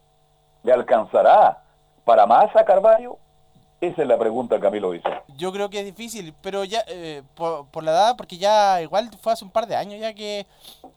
¿le 0.64 0.74
alcanzará 0.74 1.64
para 2.04 2.26
más 2.26 2.56
a 2.56 2.66
Carvalho? 2.66 3.18
Esa 3.82 4.04
es 4.04 4.08
la 4.08 4.20
pregunta, 4.20 4.60
Camilo 4.60 4.92
dice. 4.92 5.10
Yo 5.38 5.52
creo 5.52 5.72
que 5.72 5.80
es 5.80 5.86
difícil, 5.86 6.36
pero 6.40 6.64
ya 6.64 6.84
eh, 6.88 7.24
por, 7.34 7.84
la 7.84 7.92
edad, 7.92 8.16
porque 8.16 8.38
ya 8.38 8.80
igual 8.80 9.10
fue 9.20 9.34
hace 9.34 9.44
un 9.44 9.50
par 9.50 9.66
de 9.66 9.76
años 9.76 10.00
ya 10.00 10.14
que, 10.14 10.46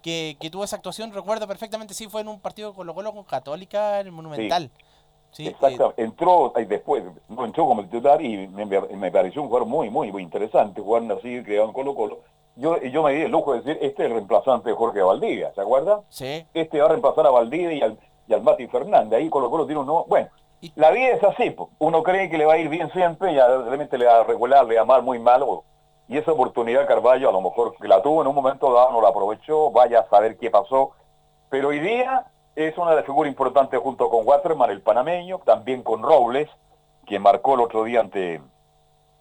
que, 0.02 0.50
tuvo 0.52 0.64
esa 0.64 0.76
actuación, 0.76 1.10
recuerdo 1.10 1.48
perfectamente, 1.48 1.94
sí, 1.94 2.08
fue 2.08 2.20
en 2.20 2.28
un 2.28 2.38
partido 2.38 2.74
con 2.74 2.86
Colo 2.92 3.14
con 3.14 3.24
Católica 3.24 4.00
en 4.00 4.08
el 4.08 4.12
Monumental. 4.12 4.70
Sí. 5.30 5.48
Exacto, 5.48 5.94
entró 5.96 6.52
y 6.58 6.66
después, 6.66 7.02
no 7.28 7.46
entró 7.46 7.66
como 7.66 7.82
titular 7.84 8.20
y 8.20 8.46
me, 8.48 9.10
pareció 9.10 9.40
un 9.40 9.48
jugador 9.48 9.66
muy, 9.66 9.88
muy, 9.88 10.12
muy 10.12 10.22
interesante, 10.22 10.82
jugar 10.82 11.10
así, 11.10 11.42
creado 11.42 11.68
en 11.68 11.72
Colo 11.72 11.94
Colo. 11.94 12.20
Yo, 12.56 12.80
yo 12.82 13.02
me 13.02 13.14
di 13.14 13.22
el 13.22 13.32
lujo 13.32 13.54
de 13.54 13.62
decir, 13.62 13.78
este 13.80 14.02
es 14.02 14.10
el 14.10 14.12
reemplazante 14.12 14.68
de 14.68 14.76
Jorge 14.76 15.00
Valdivia, 15.00 15.54
¿se 15.54 15.62
acuerda? 15.62 16.02
Sí. 16.10 16.44
Este 16.52 16.78
va 16.78 16.84
a 16.84 16.88
reemplazar 16.90 17.26
a 17.26 17.30
Valdivia 17.30 17.72
y 17.72 17.80
al, 17.80 17.98
y 18.28 18.34
al 18.34 18.42
Mati 18.42 18.66
Fernández, 18.66 19.18
ahí 19.18 19.30
Colo 19.30 19.50
Colo 19.50 19.64
tiene 19.64 19.80
un 19.80 19.86
nuevo... 19.86 20.04
Bueno, 20.06 20.28
la 20.76 20.90
vida 20.90 21.08
es 21.08 21.22
así, 21.22 21.54
uno 21.78 22.02
cree 22.02 22.30
que 22.30 22.38
le 22.38 22.46
va 22.46 22.54
a 22.54 22.58
ir 22.58 22.68
bien 22.68 22.90
siempre 22.92 23.32
y 23.32 23.36
realmente 23.36 23.98
le 23.98 24.06
va 24.06 24.20
a 24.20 24.24
regular, 24.24 24.64
le 24.64 24.76
va 24.76 24.82
a 24.82 24.84
mal, 24.84 25.02
muy 25.02 25.18
mal. 25.18 25.44
Y 26.08 26.18
esa 26.18 26.32
oportunidad 26.32 26.86
Carballo 26.86 27.28
a 27.28 27.32
lo 27.32 27.40
mejor 27.40 27.74
la 27.80 28.02
tuvo 28.02 28.22
en 28.22 28.28
un 28.28 28.34
momento 28.34 28.72
dado, 28.72 28.92
no 28.92 29.00
la 29.00 29.08
aprovechó, 29.08 29.70
vaya 29.70 30.00
a 30.00 30.08
saber 30.08 30.36
qué 30.36 30.50
pasó. 30.50 30.92
Pero 31.50 31.68
hoy 31.68 31.80
día 31.80 32.26
es 32.56 32.76
una 32.78 32.90
de 32.90 32.96
las 32.96 33.04
figuras 33.04 33.30
importantes 33.30 33.80
junto 33.80 34.08
con 34.10 34.26
Waterman, 34.26 34.70
el 34.70 34.82
panameño, 34.82 35.40
también 35.44 35.82
con 35.82 36.02
Robles, 36.02 36.48
quien 37.06 37.22
marcó 37.22 37.54
el 37.54 37.60
otro 37.60 37.84
día 37.84 38.00
ante 38.00 38.40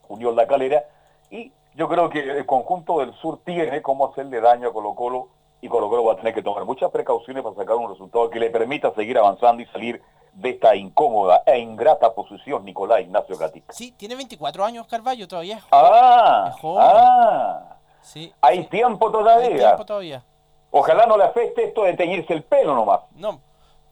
Unión 0.08 0.36
La 0.36 0.48
Calera. 0.48 0.84
Y 1.30 1.52
yo 1.76 1.88
creo 1.88 2.10
que 2.10 2.20
el 2.20 2.46
conjunto 2.46 3.00
del 3.00 3.14
sur 3.16 3.40
tiene 3.44 3.82
cómo 3.82 4.10
hacerle 4.10 4.40
daño 4.42 4.70
a 4.70 4.74
Colo 4.74 4.94
Colo 4.94 5.30
y 5.62 5.70
Colo 5.70 5.90
Colo 5.90 6.04
va 6.04 6.14
a 6.14 6.18
tener 6.18 6.34
que 6.34 6.44
tomar 6.44 6.66
muchas 6.66 6.92
precauciones 6.92 7.42
para 7.42 7.56
sacar 7.56 7.76
un 7.78 7.90
resultado 7.90 8.30
que 8.30 8.40
le 8.40 8.50
permita 8.50 8.94
seguir 8.94 9.18
avanzando 9.18 9.64
y 9.64 9.66
salir 9.68 10.02
de 10.34 10.50
esta 10.50 10.76
incómoda 10.76 11.44
e 11.46 11.60
ingrata 11.60 12.14
posición 12.14 12.66
Nicolás 12.66 13.02
Ignacio 13.02 13.38
Gatica. 13.38 13.74
Sí, 13.74 13.92
tiene 13.92 14.16
24 14.16 14.66
años 14.66 14.88
Carballo 14.88 15.28
todavía. 15.28 15.62
ah, 15.72 16.56
ah, 16.80 17.78
sí, 18.02 18.34
hay 18.42 18.66
tiempo 18.66 19.12
todavía. 19.12 19.48
Hay 19.48 19.58
tiempo 19.58 19.86
todavía. 19.86 20.24
Ojalá 20.72 21.06
no 21.06 21.18
le 21.18 21.26
afecte 21.26 21.66
esto 21.66 21.84
de 21.84 21.94
teñirse 21.94 22.34
el 22.34 22.44
pelo 22.44 22.76
nomás. 22.76 23.02
No. 23.16 23.40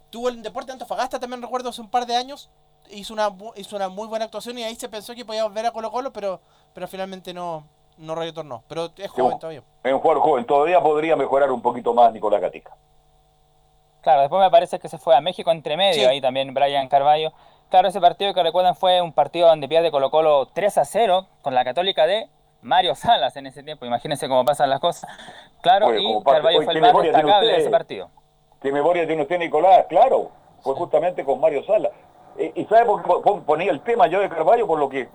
Tuvo 0.09 0.29
el 0.29 0.41
deporte 0.41 0.71
Antofagasta, 0.71 1.19
también 1.19 1.41
recuerdo 1.41 1.69
hace 1.69 1.81
un 1.81 1.89
par 1.89 2.05
de 2.05 2.15
años. 2.15 2.49
Hizo 2.89 3.13
una, 3.13 3.29
hizo 3.55 3.75
una 3.75 3.87
muy 3.87 4.07
buena 4.07 4.25
actuación 4.25 4.57
y 4.57 4.63
ahí 4.63 4.75
se 4.75 4.89
pensó 4.89 5.13
que 5.13 5.23
podía 5.23 5.43
volver 5.43 5.67
a 5.67 5.71
Colo 5.71 5.91
Colo, 5.91 6.11
pero, 6.11 6.41
pero 6.73 6.87
finalmente 6.87 7.33
no, 7.33 7.65
no 7.97 8.15
retornó. 8.15 8.63
Pero 8.67 8.89
es 8.97 9.09
joven 9.11 9.39
todavía. 9.39 9.63
Es 9.83 9.93
un 9.93 9.99
jugador 9.99 10.23
joven. 10.23 10.45
Todavía 10.45 10.81
podría 10.81 11.15
mejorar 11.15 11.51
un 11.51 11.61
poquito 11.61 11.93
más 11.93 12.11
Nicolás 12.11 12.41
Gatica. 12.41 12.75
Claro, 14.01 14.21
después 14.21 14.41
me 14.41 14.49
parece 14.49 14.79
que 14.79 14.89
se 14.89 14.97
fue 14.97 15.15
a 15.15 15.21
México 15.21 15.51
entre 15.51 15.77
medio, 15.77 16.09
ahí 16.09 16.19
también 16.19 16.53
Brian 16.53 16.87
Carballo. 16.87 17.31
Claro, 17.69 17.87
ese 17.87 18.01
partido 18.01 18.33
que 18.33 18.41
recuerdan 18.41 18.75
fue 18.75 18.99
un 18.99 19.13
partido 19.13 19.47
donde 19.47 19.67
pierde 19.69 19.91
Colo 19.91 20.09
Colo 20.09 20.47
3 20.47 20.79
a 20.79 20.85
0 20.85 21.27
con 21.41 21.53
la 21.53 21.63
Católica 21.63 22.07
de 22.07 22.27
Mario 22.63 22.95
Salas 22.95 23.37
en 23.37 23.45
ese 23.45 23.61
tiempo. 23.61 23.85
Imagínense 23.85 24.27
cómo 24.27 24.43
pasan 24.43 24.69
las 24.69 24.79
cosas. 24.79 25.09
Claro, 25.61 25.95
y 25.95 26.23
Carballo 26.23 26.63
fue 26.63 26.73
el 26.73 26.81
más 26.81 26.93
destacable 27.01 27.51
de 27.51 27.57
ese 27.59 27.69
partido. 27.69 28.09
¿Qué 28.59 28.71
memoria 28.71 29.05
tiene 29.05 29.21
usted, 29.21 29.37
Nicolás? 29.37 29.85
Claro, 29.87 30.31
fue 30.61 30.73
justamente 30.73 31.23
con 31.23 31.39
Mario 31.39 31.63
Salas. 31.63 31.91
Eh, 32.37 32.51
¿Y 32.55 32.65
sabe 32.65 32.85
por 32.85 33.23
qué 33.23 33.41
ponía 33.45 33.71
el 33.71 33.81
tema 33.81 34.07
yo 34.07 34.19
de 34.19 34.29
Carballo? 34.29 34.65
Por 34.65 34.79
lo 34.79 34.89
que 34.89 35.09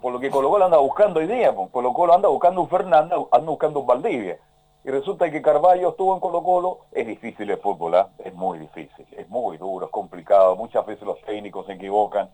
por 0.00 0.12
lo 0.12 0.18
que 0.18 0.30
Colo 0.30 0.50
Colo 0.50 0.64
anda 0.64 0.78
buscando 0.78 1.20
hoy 1.20 1.26
día. 1.26 1.54
Colo 1.70 1.92
Colo 1.92 2.14
anda 2.14 2.28
buscando 2.28 2.62
un 2.62 2.68
Fernando, 2.68 3.28
anda 3.30 3.46
buscando 3.46 3.80
un 3.80 3.86
Valdivia 3.86 4.38
y 4.84 4.90
resulta 4.90 5.30
que 5.30 5.42
Carballo 5.42 5.90
estuvo 5.90 6.14
en 6.14 6.20
Colo 6.20 6.42
Colo, 6.42 6.78
es 6.90 7.06
difícil 7.06 7.48
el 7.50 7.58
fútbol, 7.58 7.94
¿ah? 7.94 8.08
es 8.18 8.34
muy 8.34 8.58
difícil, 8.58 9.06
es 9.16 9.28
muy 9.28 9.56
duro, 9.56 9.86
es 9.86 9.92
complicado, 9.92 10.56
muchas 10.56 10.84
veces 10.84 11.04
los 11.04 11.20
técnicos 11.22 11.66
se 11.66 11.74
equivocan, 11.74 12.30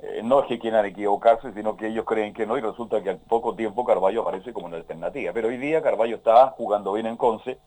eh, 0.00 0.20
no 0.22 0.40
es 0.40 0.46
que 0.46 0.58
quieran 0.58 0.84
equivocarse, 0.86 1.52
sino 1.52 1.76
que 1.76 1.88
ellos 1.88 2.04
creen 2.04 2.34
que 2.34 2.46
no, 2.46 2.56
y 2.56 2.60
resulta 2.60 3.02
que 3.02 3.10
al 3.10 3.18
poco 3.18 3.54
tiempo 3.54 3.84
Carballo 3.84 4.22
aparece 4.22 4.52
como 4.52 4.66
una 4.66 4.76
alternativa. 4.76 5.32
Pero 5.32 5.48
hoy 5.48 5.56
día 5.56 5.82
Carballo 5.82 6.16
está 6.16 6.48
jugando 6.56 6.92
bien 6.92 7.06
en 7.06 7.16
Conce, 7.16 7.58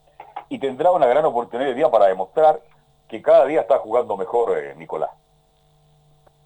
y 0.49 0.59
tendrá 0.59 0.91
una 0.91 1.07
gran 1.07 1.26
oportunidad 1.26 1.70
hoy 1.70 1.76
día 1.76 1.89
para 1.89 2.07
demostrar 2.07 2.61
que 3.07 3.22
cada 3.22 3.45
día 3.45 3.61
está 3.61 3.78
jugando 3.80 4.18
mejor 4.18 4.57
eh, 4.57 4.76
Nicolás. 4.76 5.11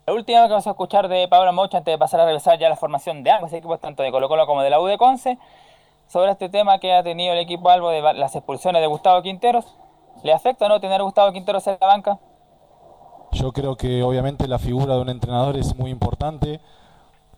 La 0.05 0.13
última 0.13 0.43
que 0.43 0.49
vamos 0.49 0.65
a 0.65 0.71
escuchar 0.71 1.07
de 1.07 1.27
Pablo 1.27 1.53
Mocha 1.53 1.77
antes 1.77 1.93
de 1.93 1.97
pasar 1.97 2.21
a 2.21 2.25
revisar 2.25 2.57
ya 2.57 2.67
la 2.67 2.75
formación 2.75 3.23
de 3.23 3.29
ambos 3.29 3.53
equipos, 3.53 3.79
tanto 3.79 4.01
de 4.01 4.11
Colo 4.11 4.27
Colo 4.27 4.47
como 4.47 4.63
de 4.63 4.71
la 4.71 4.79
U 4.79 4.87
de 4.87 4.97
Conce, 4.97 5.37
sobre 6.09 6.31
este 6.31 6.49
tema 6.49 6.79
que 6.79 6.91
ha 6.91 7.03
tenido 7.03 7.33
el 7.33 7.39
equipo 7.39 7.69
Albo 7.69 7.89
de 7.91 8.01
las 8.01 8.35
expulsiones 8.35 8.81
de 8.81 8.87
Gustavo 8.87 9.21
Quinteros. 9.21 9.77
¿Le 10.23 10.33
afecta 10.33 10.65
o 10.65 10.69
no 10.69 10.81
tener 10.81 10.99
a 10.99 11.03
Gustavo 11.03 11.31
Quinteros 11.31 11.65
en 11.67 11.77
la 11.79 11.87
banca? 11.87 12.19
Yo 13.31 13.51
creo 13.53 13.77
que 13.77 14.01
obviamente 14.03 14.47
la 14.47 14.57
figura 14.57 14.95
de 14.95 15.01
un 15.01 15.09
entrenador 15.09 15.55
es 15.55 15.75
muy 15.77 15.91
importante, 15.91 16.59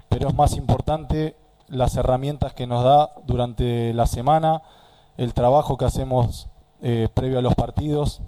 pero 0.07 0.29
es 0.29 0.33
más 0.33 0.55
importante 0.55 1.35
las 1.67 1.95
herramientas 1.97 2.53
que 2.53 2.65
nos 2.65 2.83
da 2.83 3.11
durante 3.25 3.93
la 3.93 4.07
semana, 4.07 4.61
el 5.17 5.33
trabajo 5.33 5.77
que 5.77 5.85
hacemos 5.85 6.47
eh, 6.81 7.09
previo 7.13 7.39
a 7.39 7.41
los 7.41 7.55
partidos, 7.55 8.21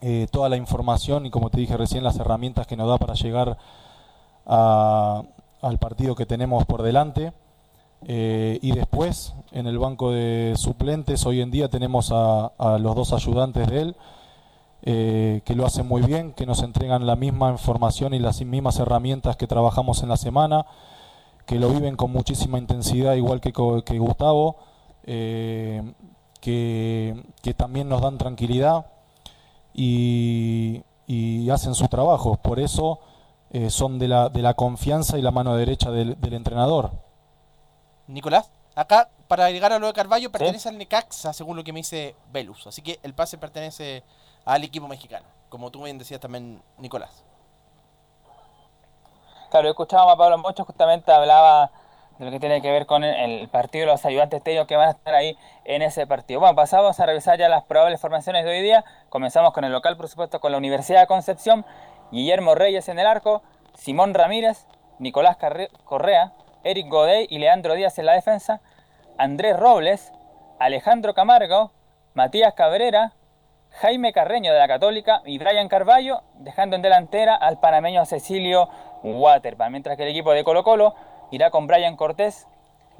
eh, 0.00 0.26
toda 0.32 0.48
la 0.48 0.56
información 0.56 1.26
y 1.26 1.30
como 1.30 1.48
te 1.50 1.60
dije 1.60 1.76
recién 1.76 2.02
las 2.02 2.18
herramientas 2.18 2.66
que 2.66 2.76
nos 2.76 2.88
da 2.88 2.98
para 2.98 3.14
llegar 3.14 3.56
a- 4.46 5.22
al 5.62 5.78
partido 5.78 6.14
que 6.16 6.26
tenemos 6.26 6.64
por 6.66 6.82
delante. 6.82 7.32
Eh, 8.06 8.58
y 8.62 8.72
después 8.72 9.34
en 9.52 9.66
el 9.66 9.78
banco 9.78 10.10
de 10.10 10.54
suplentes 10.56 11.26
hoy 11.26 11.42
en 11.42 11.50
día 11.50 11.68
tenemos 11.68 12.10
a, 12.12 12.78
los 12.78 12.96
dos 12.96 13.12
ayudantes 13.12 13.68
de 13.68 13.80
él 13.82 13.96
eh, 14.82 15.42
que 15.44 15.54
lo 15.54 15.66
hacen 15.66 15.86
muy 15.86 16.00
bien, 16.02 16.32
que 16.32 16.46
nos 16.46 16.62
entregan 16.62 17.06
la 17.06 17.14
misma 17.14 17.50
información 17.50 18.14
y 18.14 18.18
las 18.18 18.40
mismas 18.42 18.78
herramientas 18.78 19.36
que 19.36 19.46
trabajamos 19.46 20.02
en 20.02 20.08
la 20.08 20.16
semana, 20.16 20.64
que 21.44 21.58
lo 21.58 21.68
viven 21.68 21.96
con 21.96 22.10
muchísima 22.10 22.58
intensidad 22.58 23.14
igual 23.14 23.42
que, 23.42 23.50
Gustavo, 23.98 24.56
eh, 25.04 25.82
que, 26.40 27.22
también 27.56 27.90
nos 27.90 28.00
dan 28.00 28.16
tranquilidad 28.16 28.86
y, 29.74 30.82
hacen 31.50 31.74
su 31.74 31.88
trabajo. 31.88 32.36
Por 32.36 32.60
eso 32.60 33.00
son 33.68 33.98
de 33.98 34.06
la, 34.08 34.28
de 34.28 34.40
la 34.40 34.54
confianza 34.54 35.18
y 35.18 35.22
la 35.22 35.32
mano 35.32 35.56
derecha 35.56 35.90
del 35.90 36.16
entrenador. 36.32 37.09
Nicolás, 38.10 38.50
acá 38.74 39.08
para 39.28 39.50
llegar 39.50 39.72
a 39.72 39.78
lo 39.78 39.86
de 39.86 39.92
Carballo 39.92 40.30
pertenece 40.32 40.68
al 40.68 40.78
Necaxa, 40.78 41.32
según 41.32 41.56
lo 41.56 41.64
que 41.64 41.72
me 41.72 41.80
dice 41.80 42.16
Velus. 42.32 42.66
Así 42.66 42.82
que 42.82 42.98
el 43.02 43.14
pase 43.14 43.38
pertenece 43.38 44.02
al 44.44 44.64
equipo 44.64 44.88
mexicano, 44.88 45.26
como 45.48 45.70
tú 45.70 45.84
bien 45.84 45.98
decías 45.98 46.20
también, 46.20 46.62
Nicolás. 46.78 47.24
Claro, 49.50 49.68
escuchábamos 49.68 50.14
a 50.14 50.16
Pablo 50.16 50.38
Mocho, 50.38 50.64
justamente 50.64 51.10
hablaba 51.10 51.72
de 52.18 52.24
lo 52.26 52.30
que 52.30 52.38
tiene 52.38 52.60
que 52.60 52.70
ver 52.70 52.86
con 52.86 53.02
el, 53.02 53.48
partido 53.48 53.86
de 53.86 53.92
los 53.92 54.04
ayudantes 54.04 54.42
técnicos 54.42 54.68
que 54.68 54.76
van 54.76 54.88
a 54.88 54.90
estar 54.92 55.14
ahí 55.14 55.36
en 55.64 55.82
ese 55.82 56.06
partido. 56.06 56.38
Bueno, 56.38 56.54
pasamos 56.54 57.00
a 57.00 57.06
revisar 57.06 57.38
ya 57.38 57.48
las 57.48 57.64
probables 57.64 58.00
formaciones 58.00 58.44
de 58.44 58.50
hoy 58.50 58.60
día. 58.60 58.84
Comenzamos 59.08 59.52
con 59.52 59.64
el 59.64 59.72
local, 59.72 59.96
por 59.96 60.08
supuesto, 60.08 60.38
con 60.38 60.52
la 60.52 60.58
Universidad 60.58 61.00
de 61.00 61.06
Concepción. 61.06 61.64
Guillermo 62.12 62.54
Reyes 62.54 62.88
en 62.88 62.98
el 62.98 63.06
arco, 63.06 63.42
Simón 63.74 64.14
Ramírez, 64.14 64.66
Nicolás 64.98 65.36
Carre- 65.36 65.70
Correa, 65.84 66.32
Eric 66.62 66.88
Goday 66.88 67.26
y 67.30 67.38
Leandro 67.38 67.74
Díaz 67.74 67.98
en 67.98 68.06
la 68.06 68.12
defensa, 68.12 68.60
Andrés 69.16 69.58
Robles, 69.58 70.12
Alejandro 70.58 71.14
Camargo, 71.14 71.72
Matías 72.14 72.54
Cabrera, 72.54 73.12
Jaime 73.70 74.12
Carreño 74.12 74.52
de 74.52 74.58
la 74.58 74.68
Católica 74.68 75.22
y 75.24 75.38
Brian 75.38 75.68
Carballo, 75.68 76.22
dejando 76.34 76.76
en 76.76 76.82
delantera 76.82 77.34
al 77.34 77.60
panameño 77.60 78.04
Cecilio 78.04 78.68
Waterman, 79.02 79.72
mientras 79.72 79.96
que 79.96 80.02
el 80.02 80.10
equipo 80.10 80.32
de 80.32 80.44
Colo 80.44 80.64
Colo 80.64 80.94
irá 81.30 81.50
con 81.50 81.66
Brian 81.66 81.96
Cortés, 81.96 82.46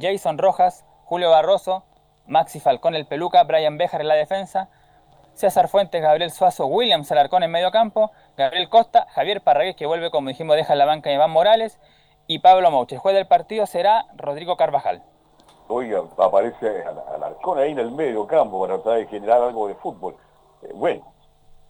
Jason 0.00 0.38
Rojas, 0.38 0.84
Julio 1.04 1.30
Barroso, 1.30 1.84
Maxi 2.26 2.60
Falcón 2.60 2.94
el 2.94 3.06
Peluca, 3.06 3.42
Brian 3.42 3.76
Bejar 3.76 4.00
en 4.00 4.08
la 4.08 4.14
defensa, 4.14 4.68
César 5.34 5.68
Fuentes, 5.68 6.00
Gabriel 6.00 6.30
Suazo, 6.30 6.66
Williams 6.66 7.10
Alarcón 7.12 7.42
en 7.42 7.50
medio 7.50 7.70
campo, 7.70 8.12
Gabriel 8.36 8.68
Costa, 8.68 9.06
Javier 9.10 9.42
Parragués 9.42 9.76
que 9.76 9.86
vuelve 9.86 10.10
como 10.10 10.28
dijimos 10.28 10.56
deja 10.56 10.74
la 10.74 10.84
banca 10.86 11.12
Iván 11.12 11.30
Morales 11.30 11.78
y 12.26 12.38
Pablo 12.40 12.70
Mouche. 12.70 12.98
Juez 12.98 13.14
del 13.14 13.26
partido 13.26 13.66
será 13.66 14.06
Rodrigo 14.16 14.56
Carvajal. 14.56 15.02
Oiga, 15.68 16.02
aparece 16.18 16.84
Al- 16.84 17.02
Alarcón 17.14 17.58
ahí 17.58 17.72
en 17.72 17.78
el 17.78 17.90
medio 17.92 18.26
campo 18.26 18.60
para 18.60 18.74
tratar 18.76 18.98
de 18.98 19.06
generar 19.06 19.42
algo 19.42 19.68
de 19.68 19.74
fútbol. 19.76 20.16
Eh, 20.62 20.72
bueno, 20.74 21.12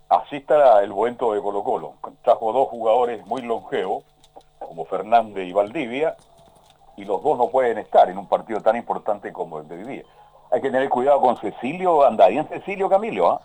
así 0.09 0.37
está 0.37 0.83
el 0.83 0.91
momento 0.91 1.33
de 1.33 1.43
Colo 1.43 1.63
Colo. 1.63 1.95
Trajo 2.23 2.53
dos 2.53 2.69
jugadores 2.69 3.25
muy 3.27 3.43
longevos, 3.43 4.05
como 4.59 4.85
Fernández 4.87 5.47
y 5.47 5.53
Valdivia, 5.53 6.17
y 6.97 7.05
los 7.05 7.23
dos 7.23 7.39
no 7.39 7.49
pueden 7.49 7.79
estar 7.79 8.09
en 8.11 8.19
un 8.19 8.27
partido 8.27 8.61
tan 8.61 8.77
importante 8.77 9.33
como 9.33 9.59
el 9.59 9.69
de 9.69 9.85
hoy. 9.85 10.07
Hay 10.51 10.61
que 10.61 10.71
tener 10.71 10.89
cuidado 10.89 11.21
con 11.21 11.37
Cecilio, 11.37 12.05
anda 12.05 12.27
bien 12.29 12.47
Cecilio 12.49 12.89
Camilo, 12.89 13.31
¿ah? 13.31 13.41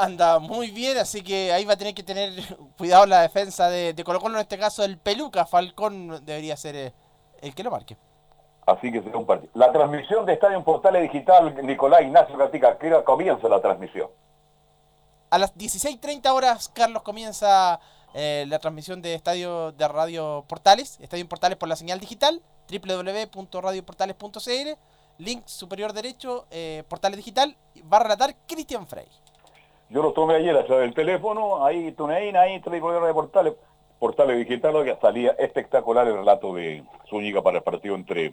Anda 0.00 0.38
muy 0.38 0.70
bien, 0.70 0.96
así 0.96 1.22
que 1.22 1.52
ahí 1.52 1.64
va 1.64 1.72
a 1.72 1.76
tener 1.76 1.92
que 1.92 2.04
tener 2.04 2.32
cuidado 2.78 3.04
la 3.04 3.22
defensa 3.22 3.68
de, 3.68 3.94
de 3.94 4.04
Colo 4.04 4.20
Colo, 4.20 4.36
en 4.36 4.42
este 4.42 4.56
caso 4.56 4.84
el 4.84 4.96
Peluca. 4.96 5.44
Falcón 5.44 6.24
debería 6.24 6.56
ser 6.56 6.76
eh, 6.76 6.92
el 7.42 7.52
que 7.52 7.64
lo 7.64 7.72
marque. 7.72 7.96
Así 8.64 8.92
que 8.92 9.02
será 9.02 9.18
un 9.18 9.26
partido. 9.26 9.50
La 9.54 9.72
transmisión 9.72 10.24
de 10.24 10.34
Estadio 10.34 10.62
Portales 10.62 11.02
Digital, 11.02 11.52
Nicolás 11.66 12.02
Ignacio 12.02 12.36
Gatica, 12.36 12.78
¿qué 12.78 12.86
hora 12.86 13.02
comienza 13.02 13.48
la 13.48 13.60
transmisión? 13.60 14.08
A 15.30 15.38
las 15.38 15.52
16.30 15.56 16.30
horas, 16.30 16.68
Carlos, 16.68 17.02
comienza 17.02 17.80
eh, 18.14 18.44
la 18.46 18.60
transmisión 18.60 19.02
de 19.02 19.14
Estadio 19.14 19.72
de 19.72 19.88
Radio 19.88 20.44
Portales, 20.48 21.00
Estadio 21.00 21.28
Portales 21.28 21.58
por 21.58 21.68
la 21.68 21.74
señal 21.74 21.98
digital, 21.98 22.40
www.radioportales.cl, 22.70 24.78
link 25.18 25.44
superior 25.46 25.92
derecho, 25.92 26.46
eh, 26.52 26.84
Portales 26.88 27.16
Digital, 27.16 27.56
va 27.92 27.96
a 27.96 28.04
relatar 28.04 28.36
Cristian 28.46 28.86
Frey. 28.86 29.08
Yo 29.90 30.02
lo 30.02 30.12
tomé 30.12 30.34
ayer 30.34 30.54
a 30.56 30.66
través 30.66 30.84
del 30.84 30.94
teléfono, 30.94 31.64
ahí 31.64 31.92
TuneIn, 31.92 32.36
ahí 32.36 32.60
Televideo 32.60 33.06
de 33.06 33.14
Portales, 33.14 33.54
Portales 33.98 34.36
Digital, 34.36 34.84
que 34.84 34.96
salía 34.96 35.30
espectacular 35.38 36.06
el 36.06 36.16
relato 36.18 36.52
de 36.54 36.84
Zúñiga 37.08 37.40
para 37.40 37.58
el 37.58 37.62
partido 37.64 37.94
entre 37.94 38.32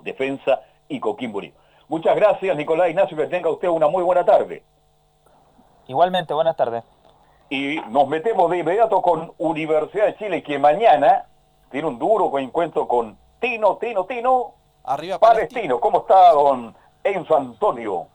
Defensa 0.00 0.60
y 0.88 1.00
Coquimbo. 1.00 1.40
Muchas 1.88 2.14
gracias, 2.16 2.54
Nicolás 2.54 2.90
Ignacio, 2.90 3.16
que 3.16 3.26
tenga 3.26 3.48
usted 3.48 3.68
una 3.68 3.88
muy 3.88 4.02
buena 4.02 4.26
tarde. 4.26 4.62
Igualmente, 5.86 6.34
buenas 6.34 6.54
tardes. 6.54 6.84
Y 7.48 7.80
nos 7.88 8.06
metemos 8.06 8.50
de 8.50 8.58
inmediato 8.58 9.00
con 9.00 9.32
Universidad 9.38 10.04
de 10.04 10.16
Chile, 10.16 10.42
que 10.42 10.58
mañana 10.58 11.24
tiene 11.70 11.88
un 11.88 11.98
duro 11.98 12.38
encuentro 12.38 12.86
con 12.86 13.16
Tino, 13.40 13.78
Tino, 13.78 14.04
Tino. 14.04 14.52
Arriba 14.84 15.18
Palestino. 15.18 15.80
¿Cómo 15.80 16.00
está 16.00 16.32
don 16.32 16.74
Enzo 17.02 17.36
Antonio? 17.36 18.06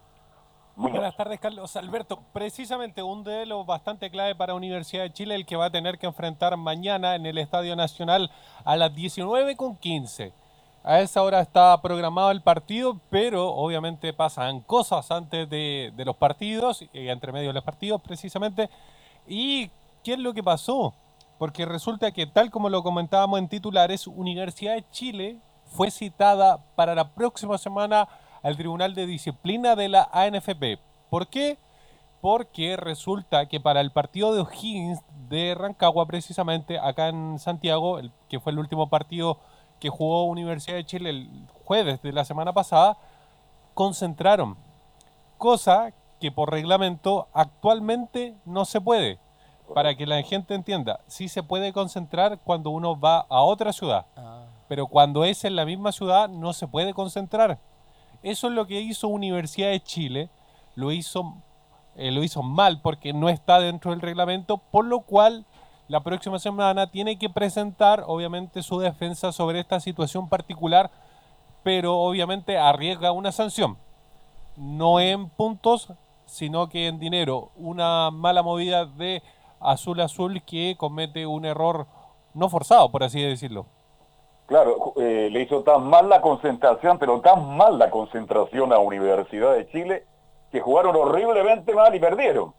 Buenas 0.76 1.16
tardes, 1.16 1.40
Carlos 1.40 1.76
Alberto. 1.76 2.20
Precisamente 2.34 3.04
un 3.04 3.24
duelo 3.24 3.64
bastante 3.64 4.10
clave 4.10 4.34
para 4.34 4.56
Universidad 4.56 5.04
de 5.04 5.14
Chile, 5.14 5.36
el 5.36 5.46
que 5.46 5.56
va 5.56 5.66
a 5.66 5.70
tener 5.70 6.00
que 6.00 6.08
enfrentar 6.08 6.58
mañana 6.58 7.14
en 7.14 7.28
el 7.28 7.38
Estadio 7.38 7.76
Nacional 7.76 8.32
a 8.66 8.76
las 8.76 8.92
19.15. 8.92 10.34
A 10.84 11.00
esa 11.00 11.22
hora 11.22 11.42
está 11.42 11.80
programado 11.80 12.32
el 12.32 12.42
partido, 12.42 13.00
pero 13.12 13.54
obviamente 13.54 14.14
pasan 14.14 14.62
cosas 14.62 15.12
antes 15.12 15.48
de, 15.48 15.94
de 15.96 16.06
los 16.06 16.18
partidos, 16.18 16.82
y 16.92 17.08
entre 17.08 17.32
medio 17.32 17.50
de 17.50 17.54
los 17.54 17.64
partidos 17.64 18.02
precisamente. 18.02 18.68
¿Y 19.28 19.70
qué 20.04 20.14
es 20.14 20.20
lo 20.20 20.34
que 20.34 20.42
pasó? 20.42 20.96
Porque 21.38 21.66
resulta 21.66 22.12
que, 22.12 22.26
tal 22.26 22.50
como 22.50 22.70
lo 22.70 22.82
comentábamos 22.82 23.38
en 23.38 23.48
titulares, 23.48 24.08
Universidad 24.08 24.74
de 24.74 24.90
Chile 24.90 25.38
fue 25.66 25.92
citada 25.92 26.66
para 26.76 26.96
la 26.96 27.14
próxima 27.14 27.60
semana 27.60 28.08
al 28.44 28.58
Tribunal 28.58 28.94
de 28.94 29.08
Disciplina 29.08 29.76
de 29.76 29.90
la 29.90 30.10
ANFP. 30.12 30.78
¿Por 31.10 31.28
qué? 31.28 31.58
Porque 32.22 32.78
resulta 32.78 33.48
que 33.48 33.60
para 33.60 33.82
el 33.82 33.92
partido 33.92 34.34
de 34.34 34.42
O'Higgins 34.42 35.00
de 35.30 35.56
Rancagua, 35.56 36.06
precisamente 36.06 36.78
acá 36.78 37.08
en 37.08 37.40
Santiago, 37.40 38.00
el, 38.00 38.12
que 38.30 38.40
fue 38.40 38.52
el 38.52 38.60
último 38.60 38.90
partido 38.90 39.40
que 39.80 39.90
jugó 39.90 40.26
Universidad 40.26 40.78
de 40.78 40.86
Chile 40.86 41.10
el 41.10 41.48
jueves 41.66 42.02
de 42.02 42.14
la 42.14 42.26
semana 42.26 42.54
pasada, 42.54 42.98
concentraron. 43.74 44.58
Cosa 45.38 45.94
que 46.20 46.32
por 46.32 46.52
reglamento 46.52 47.28
actualmente 47.34 48.36
no 48.46 48.66
se 48.66 48.80
puede. 48.80 49.20
Para 49.74 49.96
que 49.96 50.06
la 50.06 50.22
gente 50.22 50.54
entienda, 50.54 51.00
sí 51.08 51.28
se 51.28 51.42
puede 51.42 51.74
concentrar 51.74 52.40
cuando 52.40 52.70
uno 52.70 53.00
va 53.00 53.26
a 53.30 53.42
otra 53.42 53.74
ciudad, 53.74 54.06
pero 54.68 54.88
cuando 54.88 55.24
es 55.24 55.46
en 55.46 55.56
la 55.56 55.66
misma 55.66 55.92
ciudad 55.92 56.30
no 56.30 56.54
se 56.54 56.68
puede 56.68 56.94
concentrar. 56.94 57.60
Eso 58.24 58.48
es 58.48 58.54
lo 58.54 58.66
que 58.66 58.80
hizo 58.80 59.10
Universidad 59.10 59.70
de 59.70 59.84
Chile, 59.84 60.30
lo 60.76 60.92
hizo, 60.94 61.36
eh, 61.96 62.10
lo 62.10 62.24
hizo 62.24 62.42
mal 62.42 62.82
porque 62.82 63.12
no 63.12 63.28
está 63.28 63.60
dentro 63.60 63.92
del 63.92 64.00
reglamento, 64.00 64.58
por 64.58 64.86
lo 64.86 65.02
cual 65.02 65.46
la 65.90 66.02
próxima 66.04 66.40
semana 66.40 66.90
tiene 66.90 67.20
que 67.20 67.30
presentar 67.30 68.06
obviamente 68.08 68.64
su 68.64 68.80
defensa 68.80 69.34
sobre 69.34 69.60
esta 69.60 69.82
situación 69.82 70.30
particular, 70.30 70.90
pero 71.64 72.00
obviamente 72.00 72.58
arriesga 72.58 73.12
una 73.12 73.34
sanción, 73.34 73.78
no 74.56 75.02
en 75.02 75.30
puntos, 75.30 75.92
sino 76.26 76.70
que 76.70 76.88
en 76.88 77.00
dinero, 77.00 77.52
una 77.58 78.10
mala 78.10 78.42
movida 78.42 78.86
de 78.86 79.22
azul 79.60 80.00
azul 80.00 80.42
que 80.44 80.76
comete 80.78 81.26
un 81.26 81.46
error 81.46 81.88
no 82.34 82.48
forzado, 82.48 82.90
por 82.90 83.04
así 83.04 83.22
decirlo. 83.22 83.66
Claro, 84.54 84.94
eh, 84.98 85.30
le 85.32 85.42
hizo 85.42 85.64
tan 85.64 85.84
mal 85.90 86.08
la 86.08 86.22
concentración, 86.22 87.00
pero 87.00 87.20
tan 87.22 87.58
mal 87.58 87.80
la 87.80 87.90
concentración 87.90 88.72
a 88.72 88.78
Universidad 88.78 89.56
de 89.56 89.68
Chile, 89.70 90.06
que 90.52 90.62
jugaron 90.62 90.96
horriblemente 90.96 91.74
mal 91.74 91.96
y 91.96 92.00
perdieron. 92.00 92.54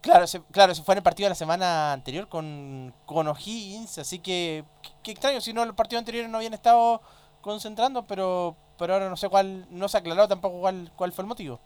Claro, 0.00 0.28
se, 0.28 0.40
claro, 0.52 0.72
se 0.72 0.84
fue 0.84 0.94
en 0.94 0.98
el 0.98 1.02
partido 1.02 1.26
de 1.26 1.30
la 1.30 1.34
semana 1.34 1.92
anterior 1.92 2.28
con, 2.28 2.94
con 3.06 3.26
O'Higgins, 3.26 3.98
así 3.98 4.20
que 4.20 4.64
qué 5.02 5.10
extraño 5.10 5.40
si 5.40 5.52
no 5.52 5.64
los 5.64 5.74
partidos 5.74 6.02
anteriores 6.02 6.30
no 6.30 6.38
habían 6.38 6.54
estado 6.54 7.00
concentrando, 7.40 8.06
pero 8.06 8.54
pero 8.78 8.94
ahora 8.94 9.08
no 9.08 9.16
sé 9.16 9.28
cuál, 9.28 9.66
no 9.68 9.88
se 9.88 9.96
ha 9.96 10.00
aclarado 10.00 10.28
tampoco 10.28 10.60
cuál, 10.60 10.92
cuál 10.94 11.10
fue 11.10 11.22
el 11.22 11.28
motivo. 11.28 11.58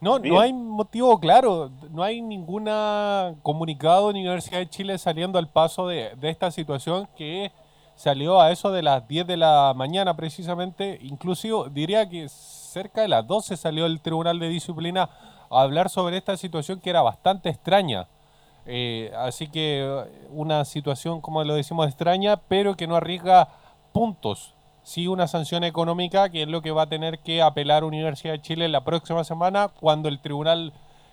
No, 0.00 0.20
Bien. 0.20 0.34
no 0.34 0.40
hay 0.40 0.52
motivo 0.52 1.18
claro, 1.18 1.70
no 1.90 2.02
hay 2.02 2.20
ninguna 2.20 3.34
comunicado 3.42 4.04
de 4.04 4.20
Universidad 4.20 4.58
de 4.58 4.68
Chile 4.68 4.98
saliendo 4.98 5.38
al 5.38 5.48
paso 5.48 5.88
de, 5.88 6.14
de 6.16 6.28
esta 6.28 6.50
situación 6.50 7.08
que 7.16 7.50
salió 7.94 8.40
a 8.40 8.52
eso 8.52 8.70
de 8.70 8.82
las 8.82 9.08
10 9.08 9.26
de 9.26 9.38
la 9.38 9.72
mañana 9.74 10.14
precisamente, 10.14 10.98
inclusive 11.02 11.70
diría 11.70 12.08
que 12.08 12.28
cerca 12.28 13.00
de 13.00 13.08
las 13.08 13.26
12 13.26 13.56
salió 13.56 13.86
el 13.86 14.00
Tribunal 14.00 14.38
de 14.38 14.48
Disciplina 14.48 15.08
a 15.50 15.62
hablar 15.62 15.88
sobre 15.88 16.18
esta 16.18 16.36
situación 16.36 16.78
que 16.78 16.90
era 16.90 17.00
bastante 17.02 17.48
extraña. 17.48 18.06
Eh, 18.66 19.12
así 19.16 19.46
que 19.48 20.04
una 20.30 20.64
situación, 20.64 21.20
como 21.20 21.42
lo 21.42 21.54
decimos, 21.54 21.86
extraña, 21.86 22.36
pero 22.36 22.76
que 22.76 22.86
no 22.86 22.96
arriesga 22.96 23.48
puntos. 23.92 24.55
Sí 24.86 25.08
una 25.08 25.26
sanción 25.26 25.64
económica, 25.64 26.28
que 26.28 26.42
es 26.42 26.48
lo 26.48 26.62
que 26.62 26.70
va 26.70 26.82
a 26.82 26.88
tener 26.88 27.18
que 27.18 27.42
apelar 27.42 27.82
Universidad 27.82 28.34
de 28.34 28.40
Chile 28.40 28.68
la 28.68 28.84
próxima 28.84 29.24
semana, 29.24 29.66
cuando 29.66 30.08
el 30.08 30.20
Tribunal 30.20 30.72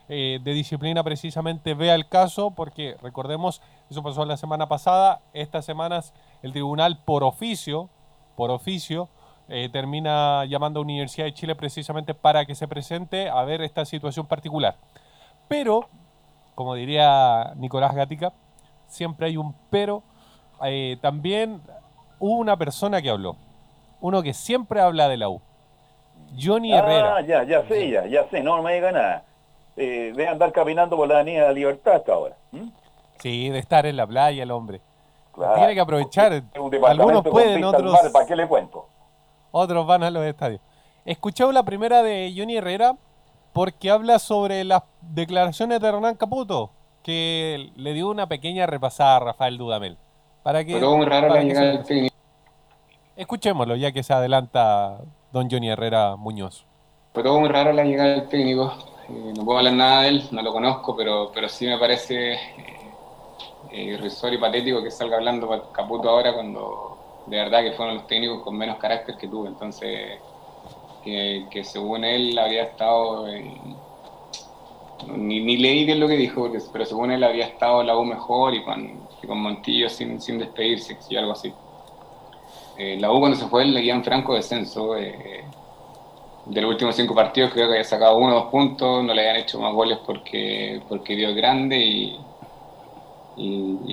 eh, 0.10 0.40
de 0.44 0.54
Disciplina 0.54 1.04
precisamente 1.04 1.74
vea 1.74 1.96
el 1.96 2.08
caso, 2.08 2.52
porque 2.52 2.98
recordemos, 3.02 3.64
eso 3.90 4.04
pasó 4.04 4.26
la 4.26 4.38
semana 4.38 4.68
pasada, 4.68 5.22
estas 5.34 5.66
semanas 5.66 6.14
el 6.44 6.52
Tribunal 6.52 7.00
por 7.04 7.24
oficio, 7.24 7.90
por 8.36 8.52
oficio, 8.52 9.10
eh, 9.50 9.70
termina 9.74 10.46
llamando 10.46 10.80
a 10.80 10.84
Universidad 10.84 11.26
de 11.26 11.34
Chile 11.34 11.56
precisamente 11.56 12.14
para 12.14 12.46
que 12.46 12.54
se 12.54 12.68
presente 12.68 13.28
a 13.28 13.44
ver 13.44 13.64
esta 13.64 13.86
situación 13.86 14.28
particular. 14.28 14.78
Pero, 15.48 15.90
como 16.54 16.76
diría 16.76 17.54
Nicolás 17.56 17.96
Gatica, 17.96 18.34
siempre 18.86 19.26
hay 19.26 19.38
un 19.38 19.56
pero. 19.72 20.04
Eh, 20.64 21.00
también 21.02 21.60
hubo 22.20 22.38
una 22.38 22.56
persona 22.56 23.02
que 23.02 23.10
habló, 23.10 23.36
uno 24.04 24.22
que 24.22 24.34
siempre 24.34 24.82
habla 24.82 25.08
de 25.08 25.16
la 25.16 25.30
U, 25.30 25.42
Johnny 26.38 26.74
Herrera. 26.74 27.16
Ah, 27.16 27.22
ya, 27.22 27.44
ya 27.44 27.66
sé, 27.68 27.90
ya, 27.90 28.06
ya 28.06 28.28
sé, 28.30 28.44
no, 28.44 28.58
no 28.58 28.64
me 28.64 28.76
diga 28.76 28.92
nada. 28.92 29.24
Eh, 29.78 30.12
de 30.14 30.28
andar 30.28 30.52
caminando 30.52 30.98
por 30.98 31.08
la 31.08 31.16
Avenida 31.16 31.44
de 31.44 31.48
la 31.48 31.54
Libertad 31.54 31.96
hasta 31.96 32.14
ahora. 32.14 32.36
Sí, 33.20 33.50
de 33.50 33.60
estar 33.60 33.86
en 33.86 33.96
la 33.96 34.06
playa 34.06 34.44
el 34.44 34.52
hombre. 34.52 34.82
Claro. 35.32 35.56
Tiene 35.56 35.74
que 35.74 35.80
aprovechar. 35.80 36.44
Algunos 36.86 37.24
pueden, 37.24 37.64
otros, 37.64 37.94
mar, 37.94 38.12
¿Para 38.12 38.26
qué 38.26 38.36
le 38.36 38.46
cuento? 38.46 38.88
otros 39.52 39.88
van 39.88 40.04
a 40.04 40.12
los 40.12 40.26
estadios. 40.26 40.60
Escuchado 41.06 41.54
la 41.54 41.64
primera 41.64 42.04
de 42.04 42.34
Johnny 42.36 42.58
Herrera 42.58 42.98
porque 43.54 43.90
habla 43.90 44.20
sobre 44.20 44.66
las 44.66 44.84
declaraciones 45.00 45.80
de 45.80 45.88
Hernán 45.88 46.16
Caputo, 46.16 46.72
que 47.04 47.72
le 47.78 47.94
dio 47.94 48.10
una 48.10 48.28
pequeña 48.28 48.66
repasada 48.66 49.16
a 49.16 49.20
Rafael 49.22 49.58
Dudamel. 49.58 49.98
Para 50.44 50.66
que, 50.66 50.74
Pero 50.74 50.98
muy 50.98 51.06
raro 51.06 51.30
para 51.30 51.36
la 51.36 51.42
que 51.42 51.48
llegada 51.48 51.68
del 51.68 51.84
técnico. 51.86 52.16
Escuchémoslo, 53.16 53.76
ya 53.76 53.92
que 53.92 54.04
se 54.04 54.14
adelanta 54.14 55.00
don 55.32 55.50
Johnny 55.50 55.70
Herrera 55.70 56.16
Muñoz. 56.16 56.68
Fue 57.14 57.24
todo 57.24 57.40
muy 57.40 57.50
raro 57.50 57.72
la 57.74 57.84
llegada 57.84 58.16
del 58.16 58.30
técnico. 58.30 58.74
Eh, 59.08 59.34
no 59.38 59.46
puedo 59.46 59.60
hablar 59.60 59.74
nada 59.74 60.02
de 60.04 60.10
él, 60.10 60.28
no 60.32 60.42
lo 60.42 60.52
conozco, 60.52 60.96
pero, 60.96 61.32
pero 61.34 61.48
sí 61.50 61.66
me 61.68 61.78
parece 61.78 62.34
eh, 62.34 63.00
eh, 63.70 64.00
y 64.34 64.38
patético 64.38 64.84
que 64.84 64.92
salga 64.92 65.18
hablando 65.18 65.48
pa- 65.50 65.72
Caputo 65.72 66.10
ahora 66.10 66.34
cuando 66.34 67.02
de 67.26 67.38
verdad 67.38 67.62
que 67.64 67.74
fueron 67.74 67.96
los 67.96 68.08
técnicos 68.08 68.44
con 68.44 68.58
menos 68.58 68.78
carácter 68.80 69.18
que 69.18 69.28
tuvo. 69.30 69.48
Entonces, 69.48 70.22
que, 71.02 71.48
que 71.52 71.64
según 71.64 72.04
él 72.06 72.38
habría 72.40 72.64
estado 72.66 73.28
Ni, 75.08 75.40
ni 75.46 75.58
leí 75.58 75.86
qué 75.86 75.92
es 75.94 75.98
lo 76.00 76.08
que 76.08 76.16
dijo, 76.18 76.52
pero 76.72 76.86
según 76.86 77.12
él 77.12 77.24
habría 77.24 77.46
estado 77.46 77.84
la 77.84 77.96
U 77.98 78.06
mejor 78.06 78.56
y 78.56 78.64
con, 78.64 79.08
y 79.22 79.28
con 79.28 79.40
Montillo 79.40 79.88
sin, 79.90 80.20
sin 80.22 80.40
despedirse, 80.40 80.98
y 81.10 81.16
algo 81.16 81.34
así. 81.34 81.56
Eh, 82.78 82.98
la 83.00 83.12
U 83.12 83.20
cuando 83.20 83.38
se 83.38 83.48
fue 83.48 83.66
le 83.66 83.82
guían 83.82 84.04
franco 84.04 84.34
descenso. 84.36 84.98
eh, 84.98 85.44
de 86.46 86.62
los 86.62 86.72
últimos 86.72 86.96
cinco 86.96 87.16
partidos 87.16 87.52
creo 87.54 87.68
que 87.68 87.74
había 87.74 87.84
sacado 87.84 88.18
uno 88.18 88.36
o 88.36 88.40
dos 88.42 88.52
puntos, 88.52 89.04
no 89.04 89.14
le 89.14 89.22
habían 89.22 89.44
hecho 89.44 89.60
más 89.60 89.74
goles 89.74 90.00
porque, 90.06 90.82
porque 90.90 91.16
dio 91.16 91.34
grande 91.34 91.78
y, 91.78 92.20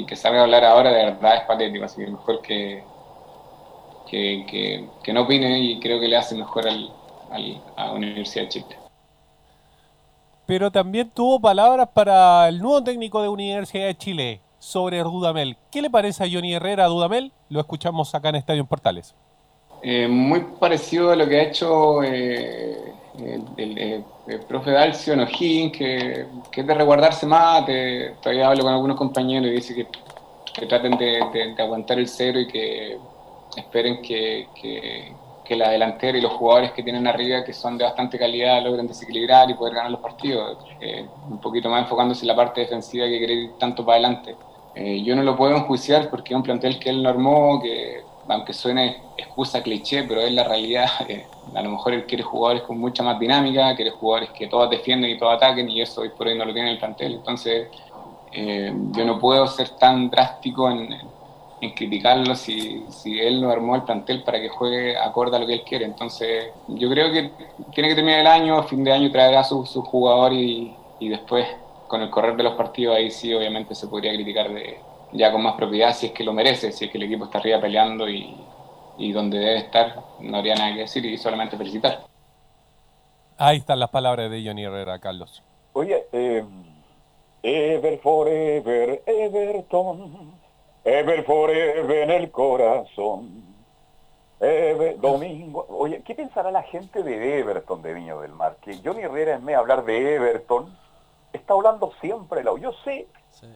que 0.07 0.17
a 0.27 0.43
hablar 0.43 0.65
ahora 0.65 0.91
de 0.91 1.05
verdad 1.05 1.37
es 1.37 1.43
patético, 1.45 1.85
así 1.85 2.05
que 2.05 2.11
mejor 2.11 2.43
que, 2.43 2.83
que, 4.11 4.89
que, 5.03 5.13
no 5.13 5.23
opine 5.23 5.61
y 5.61 5.79
creo 5.79 6.01
que 6.01 6.09
le 6.09 6.17
hace 6.17 6.35
mejor 6.35 6.67
al, 6.67 6.91
al- 7.31 7.63
a 7.77 7.93
Universidad 7.93 8.45
de 8.45 8.49
Chile. 8.49 8.77
Pero 10.47 10.73
también 10.73 11.09
tuvo 11.11 11.41
palabras 11.41 11.89
para 11.95 12.49
el 12.49 12.59
nuevo 12.59 12.83
técnico 12.83 13.23
de 13.23 13.29
Universidad 13.29 13.87
de 13.87 13.97
Chile 13.97 14.41
sobre 14.61 15.03
Dudamel. 15.03 15.57
¿Qué 15.73 15.83
le 15.83 15.91
parece 15.91 16.23
a 16.23 16.29
Johnny 16.31 16.55
Herrera 16.55 16.85
a 16.85 16.89
Dudamel? 16.89 17.33
Lo 17.49 17.59
escuchamos 17.59 18.15
acá 18.15 18.29
en 18.29 18.37
Estadio 18.37 18.61
en 18.61 18.69
Portales. 18.69 19.17
Eh, 19.83 20.07
muy 20.07 20.41
parecido 20.61 21.11
a 21.11 21.17
lo 21.17 21.27
que 21.27 21.41
ha 21.41 21.43
hecho 21.45 22.03
eh, 22.05 22.93
el, 23.19 23.45
el- 23.57 24.05
el 24.27 24.41
profe 24.47 24.71
Dalcio 24.71 25.15
en 25.15 25.21
O'Higgins, 25.21 25.77
que, 25.77 26.27
que 26.53 26.61
es 26.61 26.67
de 26.67 26.75
resguardarse 26.75 27.27
más. 27.27 27.65
te- 27.67 28.17
todavía 28.23 28.49
hablo 28.49 28.63
con 28.63 28.73
algunos 28.75 28.97
compañeros 28.97 29.49
y 29.51 29.55
dice 29.55 29.75
que, 29.75 29.89
que 30.55 30.67
traten 30.67 30.97
de, 30.99 31.31
de- 31.33 31.55
de 31.55 31.63
aguantar 31.63 31.99
el 31.99 32.07
cero 32.09 32.39
y 32.39 32.47
que 32.47 32.99
esperen 33.57 34.03
que, 34.03 34.53
que- 34.55 35.17
que 35.43 35.57
la 35.57 35.71
delantera 35.71 36.17
y 36.17 36.21
los 36.21 36.33
jugadores 36.35 36.71
que 36.73 36.83
tienen 36.85 37.07
arriba, 37.09 37.43
que 37.45 37.53
son 37.53 37.77
de 37.77 37.83
bastante 37.85 38.19
calidad, 38.19 38.63
logren 38.63 38.87
desequilibrar 38.87 39.51
y 39.51 39.55
poder 39.55 39.75
ganar 39.75 39.91
los 39.91 40.01
partidos. 40.01 40.59
Eh, 40.79 41.09
un 41.29 41.41
poquito 41.41 41.69
más 41.69 41.83
enfocándose 41.83 42.23
en 42.23 42.29
la 42.29 42.37
parte 42.37 42.61
defensiva 42.61 43.07
que 43.07 43.19
querer 43.19 43.37
ir 43.37 43.59
tanto 43.59 43.85
para 43.85 43.97
adelante. 43.97 44.37
Eh, 44.75 45.03
yo 45.03 45.17
no 45.17 45.23
lo 45.23 45.37
puedo 45.37 45.57
enjuiciar 45.57 46.09
porque 46.11 46.33
es 46.33 46.37
un 46.37 46.43
plantel 46.43 46.79
que 46.79 46.91
él 46.91 47.03
no 47.03 47.09
armó, 47.09 47.61
que 47.61 48.03
aunque 48.29 48.53
suene 48.53 49.03
excusa 49.17 49.63
cliché, 49.63 50.05
pero 50.05 50.21
es 50.21 50.33
la 50.33 50.45
realidad. 50.45 50.89
eh, 51.09 51.27
a 51.55 51.63
lo 51.63 51.71
mejor 51.71 51.95
él 51.95 52.07
quiere 52.07 52.23
jugadores 52.23 52.63
con 52.63 52.79
mucha 52.79 53.03
más 53.03 53.19
dinámica, 53.19 53.75
quiere 53.75 53.91
jugadores 53.91 54.31
que 54.31 54.47
todos 54.47 54.71
defienden 54.71 55.11
y 55.11 55.19
todos 55.19 55.35
ataquen, 55.35 55.69
y 55.69 55.81
eso 55.81 56.03
hoy 56.03 56.11
por 56.11 56.27
hoy 56.29 56.39
no 56.39 56.45
lo 56.45 56.53
tiene 56.53 56.71
el 56.71 56.79
plantel. 56.79 57.15
Entonces, 57.15 57.69
eh, 58.33 58.73
yo 58.93 59.05
no 59.05 59.19
puedo 59.19 59.47
ser 59.49 59.71
tan 59.71 60.09
drástico 60.09 60.71
en, 60.71 60.97
en 61.61 61.71
criticarlo 61.75 62.35
si, 62.35 62.85
si 62.89 63.19
él 63.19 63.41
no 63.41 63.51
armó 63.51 63.77
el 63.77 63.83
plantel 63.83 64.23
para 64.23 64.41
que 64.41 64.49
juegue 64.49 64.97
acorde 64.97 65.37
a 65.37 65.41
lo 65.41 65.47
que 65.47 65.55
él 65.55 65.63
quiere. 65.63 65.85
Entonces, 65.85 66.47
yo 66.69 66.89
creo 66.89 67.13
que 67.13 67.31
tiene 67.75 67.89
que 67.89 67.95
terminar 67.95 68.21
el 68.21 68.27
año, 68.27 68.63
fin 68.63 68.85
de 68.85 68.93
año 68.93 69.11
traerá 69.11 69.45
su, 69.45 69.67
su 69.67 69.83
jugador 69.83 70.33
y, 70.33 70.75
y 70.99 71.09
después, 71.09 71.47
con 71.91 72.03
el 72.03 72.09
correr 72.09 72.37
de 72.37 72.45
los 72.45 72.55
partidos, 72.55 72.97
ahí 72.97 73.11
sí, 73.11 73.35
obviamente 73.35 73.75
se 73.75 73.89
podría 73.89 74.15
criticar 74.15 74.49
de, 74.55 74.79
ya 75.11 75.33
con 75.33 75.43
más 75.43 75.57
propiedad 75.57 75.93
si 75.93 76.07
es 76.07 76.13
que 76.13 76.23
lo 76.23 76.33
merece, 76.33 76.71
si 76.71 76.85
es 76.85 76.91
que 76.93 76.99
el 76.99 77.03
equipo 77.03 77.25
está 77.25 77.39
arriba 77.39 77.61
peleando 77.61 78.09
y, 78.09 78.33
y 78.97 79.11
donde 79.11 79.41
debe 79.41 79.57
estar, 79.57 79.97
no 80.21 80.37
habría 80.37 80.55
nada 80.55 80.73
que 80.73 80.81
decir 80.83 81.05
y 81.05 81.19
solamente 81.19 81.57
felicitar. 81.57 82.05
Ahí 83.37 83.57
están 83.57 83.81
las 83.81 83.91
palabras 83.91 84.31
de 84.31 84.41
Johnny 84.47 84.63
Herrera, 84.63 85.01
Carlos. 85.01 85.43
Oye, 85.73 86.07
eh, 86.13 86.45
Ever 87.43 87.99
Forever, 87.99 89.03
Everton, 89.05 90.33
Ever 90.85 91.25
Forever 91.25 92.03
en 92.03 92.11
el 92.13 92.31
corazón. 92.31 93.51
Ever, 94.39 95.01
domingo. 95.01 95.67
Oye, 95.71 96.03
¿qué 96.05 96.15
pensará 96.15 96.53
la 96.53 96.63
gente 96.63 97.03
de 97.03 97.41
Everton 97.41 97.83
de 97.83 97.95
Viña 97.95 98.15
del 98.15 98.33
Mar? 98.33 98.59
Que 98.63 98.79
Johnny 98.85 99.03
Herrera, 99.03 99.39
vez 99.39 99.45
de 99.45 99.55
hablar 99.57 99.85
de 99.85 100.15
Everton, 100.15 100.79
está 101.33 101.55
hablando 101.55 101.93
siempre 102.01 102.39
de 102.41 102.45
la 102.45 102.53
U. 102.53 102.59
Yo 102.59 102.73
sé 102.85 103.07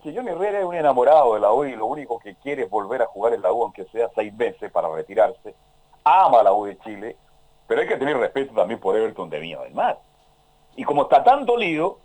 que 0.03 0.15
Johnny 0.15 0.31
Herrera 0.31 0.61
es 0.61 0.65
un 0.65 0.75
enamorado 0.75 1.35
de 1.35 1.41
la 1.41 1.53
U 1.53 1.65
y 1.65 1.75
lo 1.77 1.87
único 1.87 2.19
que 2.19 2.37
quiere 2.37 2.65
es 2.65 2.71
volver 2.71 3.03
a 3.03 3.07
jugar 3.07 3.35
en 3.35 3.43
la 3.43 3.53
U, 3.53 3.63
aunque 3.63 3.85
sea 3.87 4.09
seis 4.15 4.33
meses 4.35 4.71
para 4.71 4.89
retirarse. 4.89 5.55
Ama 6.05 6.43
la 6.43 6.53
U 6.53 6.65
de 6.67 6.79
Chile, 6.79 7.17
pero 7.67 7.81
hay 7.81 7.89
que 7.89 7.97
tener 7.97 8.17
respeto 8.17 8.55
también 8.55 8.79
por 8.81 8.97
Everton 8.97 9.29
de 9.31 9.39
Viña 9.41 9.61
del 9.61 9.75
Mar. 9.75 9.99
Y 10.77 10.85
como 10.85 11.03
está 11.03 11.23
tan 11.25 11.45
dolido, 11.47 11.99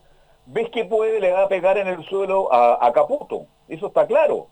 ves 0.45 0.69
que 0.69 0.85
puede, 0.85 1.19
le 1.19 1.31
va 1.31 1.43
a 1.43 1.47
pegar 1.47 1.77
en 1.77 1.87
el 1.87 2.03
suelo 2.05 2.51
a, 2.53 2.85
a 2.85 2.91
Caputo. 2.93 3.45
Eso 3.67 3.87
está 3.87 4.05
claro. 4.07 4.47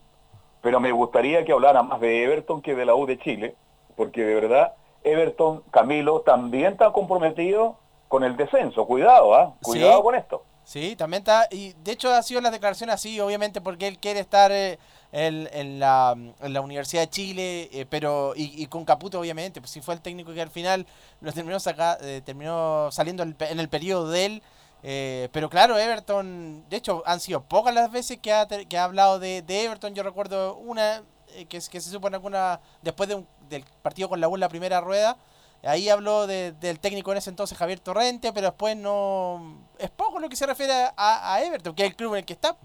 Pero 0.61 0.79
me 0.79 0.91
gustaría 0.91 1.45
que 1.45 1.51
hablara 1.53 1.81
más 1.83 1.99
de 1.99 2.23
Everton 2.23 2.61
que 2.61 2.75
de 2.75 2.85
la 2.85 2.95
U 2.95 3.05
de 3.05 3.17
Chile, 3.19 3.55
porque 3.95 4.23
de 4.23 4.35
verdad 4.35 4.73
Everton, 5.03 5.63
Camilo, 5.71 6.21
también 6.21 6.73
está 6.73 6.91
comprometido 6.91 7.77
con 8.07 8.23
el 8.23 8.35
descenso. 8.35 8.85
Cuidado, 8.85 9.33
¿ah? 9.35 9.53
Cuidado 9.63 9.97
Sí. 9.97 10.03
con 10.03 10.15
esto. 10.15 10.43
Sí, 10.67 10.97
también 10.97 11.21
está, 11.21 11.47
y 11.49 11.71
de 11.81 11.93
hecho 11.93 12.13
ha 12.13 12.21
sido 12.21 12.41
las 12.41 12.51
declaraciones 12.51 12.93
así, 12.95 13.21
obviamente 13.21 13.61
porque 13.61 13.87
él 13.87 13.97
quiere 13.99 14.19
estar 14.19 14.51
eh, 14.51 14.77
en, 15.13 15.79
la, 15.79 16.13
en 16.41 16.53
la 16.53 16.59
Universidad 16.59 17.03
de 17.03 17.09
Chile, 17.09 17.69
eh, 17.71 17.85
pero 17.89 18.33
y, 18.35 18.61
y 18.61 18.67
con 18.67 18.83
Caputo 18.83 19.17
obviamente, 19.17 19.61
pues 19.61 19.71
si 19.71 19.79
fue 19.79 19.93
el 19.93 20.01
técnico 20.01 20.33
que 20.33 20.41
al 20.41 20.49
final 20.49 20.85
lo 21.21 21.31
terminó 21.31 21.57
saca, 21.61 21.97
eh, 22.01 22.21
terminó 22.25 22.89
saliendo 22.91 23.23
en 23.23 23.29
el, 23.39 23.47
en 23.47 23.61
el 23.61 23.69
periodo 23.69 24.09
de 24.09 24.25
él, 24.25 24.43
eh, 24.83 25.29
pero 25.31 25.49
claro, 25.49 25.77
Everton, 25.77 26.65
de 26.69 26.75
hecho 26.75 27.01
han 27.05 27.21
sido 27.21 27.41
pocas 27.45 27.73
las 27.73 27.89
veces 27.89 28.17
que 28.19 28.33
ha, 28.33 28.45
que 28.45 28.77
ha 28.77 28.83
hablado 28.83 29.19
de, 29.19 29.43
de 29.43 29.63
Everton, 29.63 29.95
yo 29.95 30.03
recuerdo 30.03 30.55
una 30.57 31.01
eh, 31.29 31.45
que, 31.45 31.59
que 31.61 31.79
se 31.79 31.89
supone 31.89 32.17
alguna, 32.17 32.59
después 32.81 33.07
de 33.07 33.15
un- 33.15 33.27
del 33.47 33.63
partido 33.81 34.09
con 34.09 34.19
la 34.19 34.27
U 34.27 34.35
en 34.35 34.41
la 34.41 34.49
primera 34.49 34.81
rueda, 34.81 35.15
Ahí 35.63 35.89
habló 35.89 36.27
de- 36.27 36.51
del 36.53 36.79
técnico 36.79 37.11
en 37.11 37.17
ese 37.17 37.29
entonces, 37.29 37.57
Javier 37.57 37.79
Torrente, 37.79 38.31
pero 38.31 38.47
después 38.47 38.77
no... 38.77 39.57
Es 39.79 39.89
poco 39.89 40.19
lo 40.19 40.29
que 40.29 40.35
se 40.35 40.45
refiere 40.45 40.73
a, 40.95 41.39
Everton, 41.43 41.75
que 41.75 41.83
es 41.83 41.89
el 41.89 41.95
club 41.95 42.13
en 42.13 42.19
el 42.19 42.25
que 42.25 42.33
está. 42.33 42.55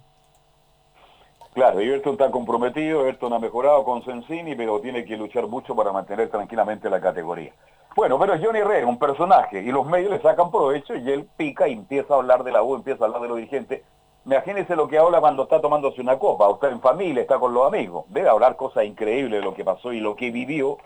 Claro, 1.55 1.81
Everton 1.81 2.13
está 2.13 2.31
comprometido, 2.31 3.03
Everton 3.03 3.33
ha 3.33 3.39
mejorado 3.39 3.85
con 3.85 4.05
Sensini, 4.05 4.55
pero 4.55 4.81
tiene 4.81 5.05
que 5.05 5.17
luchar 5.17 5.47
mucho 5.49 5.75
para 5.75 5.93
mantener 5.93 6.31
tranquilamente 6.31 6.89
la 6.89 7.01
categoría. 7.01 7.53
Bueno, 7.95 8.19
pero 8.19 8.35
es 8.35 8.43
Johnny 8.43 8.61
Herrera, 8.61 8.87
un 8.87 8.99
personaje, 8.99 9.61
y 9.61 9.71
los 9.71 9.85
medios 9.85 10.11
le 10.11 10.23
sacan 10.23 10.51
provecho 10.51 10.95
y 10.95 11.11
él 11.11 11.29
pica 11.37 11.69
y 11.69 11.73
empieza 11.73 12.15
a 12.15 12.17
hablar 12.19 12.43
de 12.43 12.53
la 12.53 12.63
U, 12.63 12.75
empieza 12.75 13.05
a 13.05 13.07
hablar 13.07 13.21
de 13.23 13.29
los 13.29 13.37
dirigentes. 13.37 13.83
Imagínese 14.25 14.77
lo 14.77 14.89
que 14.89 14.97
habla 14.97 15.21
cuando 15.21 15.43
está 15.43 15.61
tomándose 15.61 16.01
una 16.01 16.19
copa, 16.19 16.49
o 16.49 16.55
está 16.55 16.69
en 16.69 16.81
familia, 16.81 17.21
está 17.23 17.39
con 17.39 17.53
los 17.53 17.67
amigos. 17.67 18.05
Debe 18.09 18.31
hablar 18.31 18.57
cosas 18.57 18.85
increíbles 18.85 19.41
de 19.41 19.45
lo 19.45 19.53
que 19.53 19.65
pasó 19.65 19.93
y 19.93 20.01
lo 20.01 20.17
que 20.17 20.31
vivió. 20.31 20.79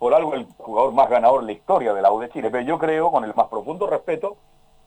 Por 0.00 0.14
algo 0.14 0.34
el 0.34 0.46
jugador 0.58 0.94
más 0.94 1.10
ganador 1.10 1.42
en 1.42 1.46
la 1.46 1.52
historia 1.52 1.92
de 1.92 2.00
la 2.02 2.10
de 2.10 2.30
Chile. 2.30 2.50
Pero 2.50 2.64
yo 2.64 2.78
creo, 2.78 3.12
con 3.12 3.22
el 3.22 3.34
más 3.34 3.48
profundo 3.48 3.86
respeto, 3.86 4.38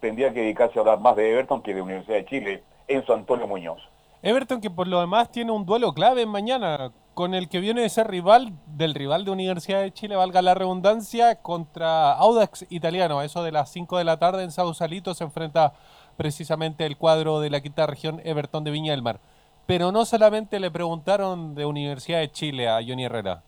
tendría 0.01 0.33
que 0.33 0.41
dedicarse 0.41 0.77
a 0.77 0.81
hablar 0.81 0.99
más 0.99 1.15
de 1.15 1.31
Everton 1.31 1.61
que 1.61 1.75
de 1.75 1.83
Universidad 1.83 2.17
de 2.17 2.25
Chile, 2.25 2.63
Enzo 2.87 3.13
Antonio 3.13 3.47
Muñoz. 3.47 3.79
Everton 4.23 4.59
que 4.59 4.71
por 4.71 4.87
lo 4.87 4.99
demás 4.99 5.31
tiene 5.31 5.51
un 5.51 5.65
duelo 5.65 5.93
clave 5.93 6.25
mañana 6.25 6.91
con 7.13 7.35
el 7.35 7.47
que 7.47 7.59
viene 7.59 7.81
de 7.81 7.89
ser 7.89 8.07
rival 8.07 8.53
del 8.65 8.95
rival 8.95 9.23
de 9.23 9.29
Universidad 9.29 9.81
de 9.81 9.93
Chile, 9.93 10.15
valga 10.15 10.41
la 10.41 10.55
redundancia, 10.55 11.35
contra 11.41 12.13
Audax 12.13 12.65
Italiano. 12.69 13.21
Eso 13.21 13.43
de 13.43 13.51
las 13.51 13.71
5 13.71 13.99
de 13.99 14.03
la 14.03 14.17
tarde 14.17 14.43
en 14.43 14.51
Sausalito 14.51 15.13
se 15.13 15.25
enfrenta 15.25 15.73
precisamente 16.17 16.85
el 16.85 16.97
cuadro 16.97 17.39
de 17.39 17.51
la 17.51 17.61
quinta 17.61 17.85
región 17.85 18.19
Everton 18.23 18.63
de 18.63 18.71
Viña 18.71 18.93
del 18.93 19.03
Mar. 19.03 19.19
Pero 19.67 19.91
no 19.91 20.05
solamente 20.05 20.59
le 20.59 20.71
preguntaron 20.71 21.53
de 21.53 21.65
Universidad 21.65 22.19
de 22.19 22.31
Chile 22.31 22.67
a 22.67 22.81
Johnny 22.85 23.05
Herrera. 23.05 23.43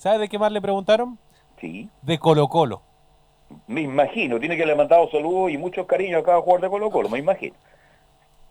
¿Sabe 0.00 0.16
de 0.16 0.28
qué 0.30 0.38
más 0.38 0.50
le 0.50 0.62
preguntaron? 0.62 1.18
Sí. 1.60 1.90
De 2.00 2.18
Colo 2.18 2.48
Colo. 2.48 2.80
Me 3.66 3.82
imagino, 3.82 4.40
tiene 4.40 4.56
que 4.56 4.64
le 4.64 4.74
mandado 4.74 5.10
saludos 5.10 5.50
y 5.50 5.58
muchos 5.58 5.84
cariños 5.84 6.22
a 6.22 6.24
cada 6.24 6.40
jugador 6.40 6.62
de 6.62 6.70
Colo 6.70 6.90
Colo, 6.90 7.10
me 7.10 7.18
imagino. 7.18 7.54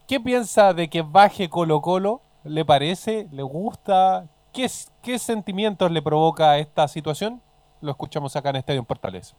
¿Qué 0.08 0.20
piensa 0.20 0.76
de 0.76 0.92
que 0.92 1.02
baje 1.02 1.50
Colo 1.50 1.82
Colo? 1.82 2.22
¿Le 2.44 2.64
parece? 2.66 3.28
¿Le 3.32 3.42
gusta? 3.42 4.28
¿Qué, 4.54 4.68
qué 5.02 5.18
sentimientos 5.18 5.90
le 5.90 6.04
provoca 6.04 6.60
esta 6.60 6.88
situación? 6.88 7.42
Lo 7.82 7.90
escuchamos 7.90 8.36
acá 8.36 8.52
en 8.52 8.58
Estadio 8.58 8.82
en 8.82 8.86
Portales. 8.86 9.36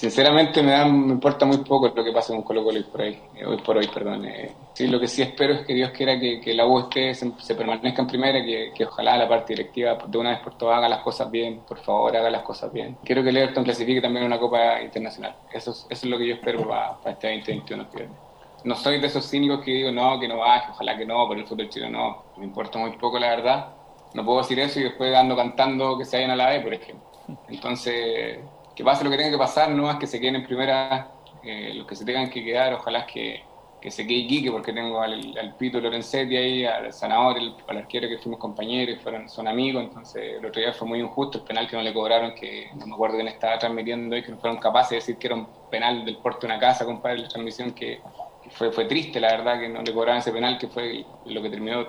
Sinceramente 0.00 0.62
me, 0.62 0.72
da, 0.72 0.86
me 0.86 1.12
importa 1.12 1.44
muy 1.44 1.58
poco 1.58 1.92
lo 1.94 2.02
que 2.02 2.10
pasa 2.10 2.32
con 2.32 2.40
Colo 2.40 2.64
Colo 2.64 2.78
hoy 2.78 2.84
por, 2.84 3.02
ahí, 3.02 3.20
eh, 3.36 3.44
hoy 3.44 3.58
por 3.58 3.76
hoy. 3.76 3.86
Perdón. 3.92 4.24
Eh, 4.24 4.50
sí, 4.72 4.86
lo 4.86 4.98
que 4.98 5.06
sí 5.06 5.20
espero 5.20 5.52
es 5.52 5.66
que 5.66 5.74
Dios 5.74 5.90
quiera 5.90 6.18
que, 6.18 6.40
que 6.40 6.54
la 6.54 6.66
U 6.66 6.78
esté, 6.78 7.14
se, 7.14 7.54
permanezca 7.54 8.00
en 8.00 8.08
primera, 8.08 8.42
que, 8.42 8.72
que 8.74 8.86
ojalá 8.86 9.18
la 9.18 9.28
parte 9.28 9.52
directiva 9.52 9.98
de 10.06 10.16
una 10.16 10.30
vez 10.30 10.40
por 10.40 10.56
todas 10.56 10.78
haga 10.78 10.88
las 10.88 11.02
cosas 11.02 11.30
bien, 11.30 11.60
por 11.68 11.76
favor 11.80 12.16
haga 12.16 12.30
las 12.30 12.42
cosas 12.42 12.72
bien. 12.72 12.96
Quiero 13.04 13.22
que 13.22 13.28
el 13.28 13.36
Everton 13.36 13.62
clasifique 13.62 14.00
también 14.00 14.24
una 14.24 14.38
Copa 14.38 14.80
Internacional. 14.80 15.36
Eso 15.52 15.72
es, 15.72 15.86
eso 15.90 16.06
es 16.06 16.10
lo 16.10 16.16
que 16.16 16.28
yo 16.28 16.34
espero 16.36 16.66
para, 16.66 16.96
para 16.96 17.12
este 17.12 17.28
2021 17.36 17.90
que 17.90 17.96
viene. 17.98 18.14
No 18.64 18.76
soy 18.76 19.00
de 19.00 19.06
esos 19.06 19.28
cínicos 19.28 19.60
que 19.62 19.70
digo, 19.70 19.90
no, 19.90 20.18
que 20.18 20.28
no 20.28 20.38
baje, 20.38 20.70
ojalá 20.70 20.96
que 20.96 21.04
no, 21.04 21.28
por 21.28 21.36
el 21.36 21.46
fútbol 21.46 21.68
chileno 21.68 21.98
no. 21.98 22.22
Me 22.38 22.46
importa 22.46 22.78
muy 22.78 22.92
poco, 22.92 23.18
la 23.18 23.28
verdad. 23.28 23.68
No 24.14 24.24
puedo 24.24 24.38
decir 24.38 24.58
eso 24.60 24.80
y 24.80 24.84
después 24.84 25.14
ando 25.14 25.36
cantando 25.36 25.98
que 25.98 26.06
se 26.06 26.16
vayan 26.16 26.30
a 26.30 26.36
la 26.36 26.48
B, 26.48 26.60
por 26.62 26.72
ejemplo. 26.72 27.06
Entonces, 27.48 28.38
que 28.80 28.84
pase 28.84 29.04
lo 29.04 29.10
que 29.10 29.18
tenga 29.18 29.30
que 29.30 29.36
pasar, 29.36 29.68
no 29.70 29.82
más 29.82 29.96
que 29.96 30.06
se 30.06 30.18
queden 30.18 30.36
en 30.36 30.46
primera, 30.46 31.12
eh, 31.42 31.74
los 31.74 31.86
que 31.86 31.94
se 31.94 32.02
tengan 32.06 32.30
que 32.30 32.42
quedar, 32.42 32.72
ojalá 32.72 33.04
que, 33.04 33.42
que 33.78 33.90
se 33.90 34.06
quede 34.06 34.26
Quique, 34.26 34.50
porque 34.50 34.72
tengo 34.72 35.02
al, 35.02 35.36
al 35.38 35.54
Pito 35.56 35.78
Lorenzetti 35.78 36.34
ahí, 36.34 36.64
al 36.64 36.90
Sanador, 36.90 37.36
el, 37.36 37.54
al 37.68 37.76
arquero 37.76 38.08
que 38.08 38.16
fuimos 38.16 38.40
compañeros, 38.40 38.98
fueron, 39.02 39.28
son 39.28 39.48
amigos, 39.48 39.84
entonces 39.84 40.38
el 40.38 40.46
otro 40.46 40.62
día 40.62 40.72
fue 40.72 40.88
muy 40.88 40.98
injusto 40.98 41.36
el 41.36 41.44
penal 41.44 41.68
que 41.68 41.76
no 41.76 41.82
le 41.82 41.92
cobraron, 41.92 42.34
que 42.34 42.70
no 42.74 42.86
me 42.86 42.94
acuerdo 42.94 43.16
quién 43.16 43.28
estaba 43.28 43.58
transmitiendo 43.58 44.16
y 44.16 44.22
que 44.22 44.32
no 44.32 44.38
fueron 44.38 44.58
capaces 44.58 44.90
de 44.92 44.96
decir 44.96 45.18
que 45.18 45.26
era 45.26 45.36
un 45.36 45.46
penal 45.70 46.02
del 46.06 46.16
puerto 46.16 46.46
de 46.46 46.46
una 46.46 46.58
casa, 46.58 46.86
compadre, 46.86 47.18
la 47.18 47.28
transmisión 47.28 47.72
que, 47.72 48.00
fue, 48.52 48.72
fue 48.72 48.86
triste, 48.86 49.20
la 49.20 49.28
verdad, 49.28 49.60
que 49.60 49.68
no 49.68 49.82
le 49.82 49.92
cobraron 49.92 50.20
ese 50.20 50.32
penal, 50.32 50.56
que 50.56 50.68
fue 50.68 51.04
lo 51.26 51.42
que 51.42 51.50
terminó 51.50 51.84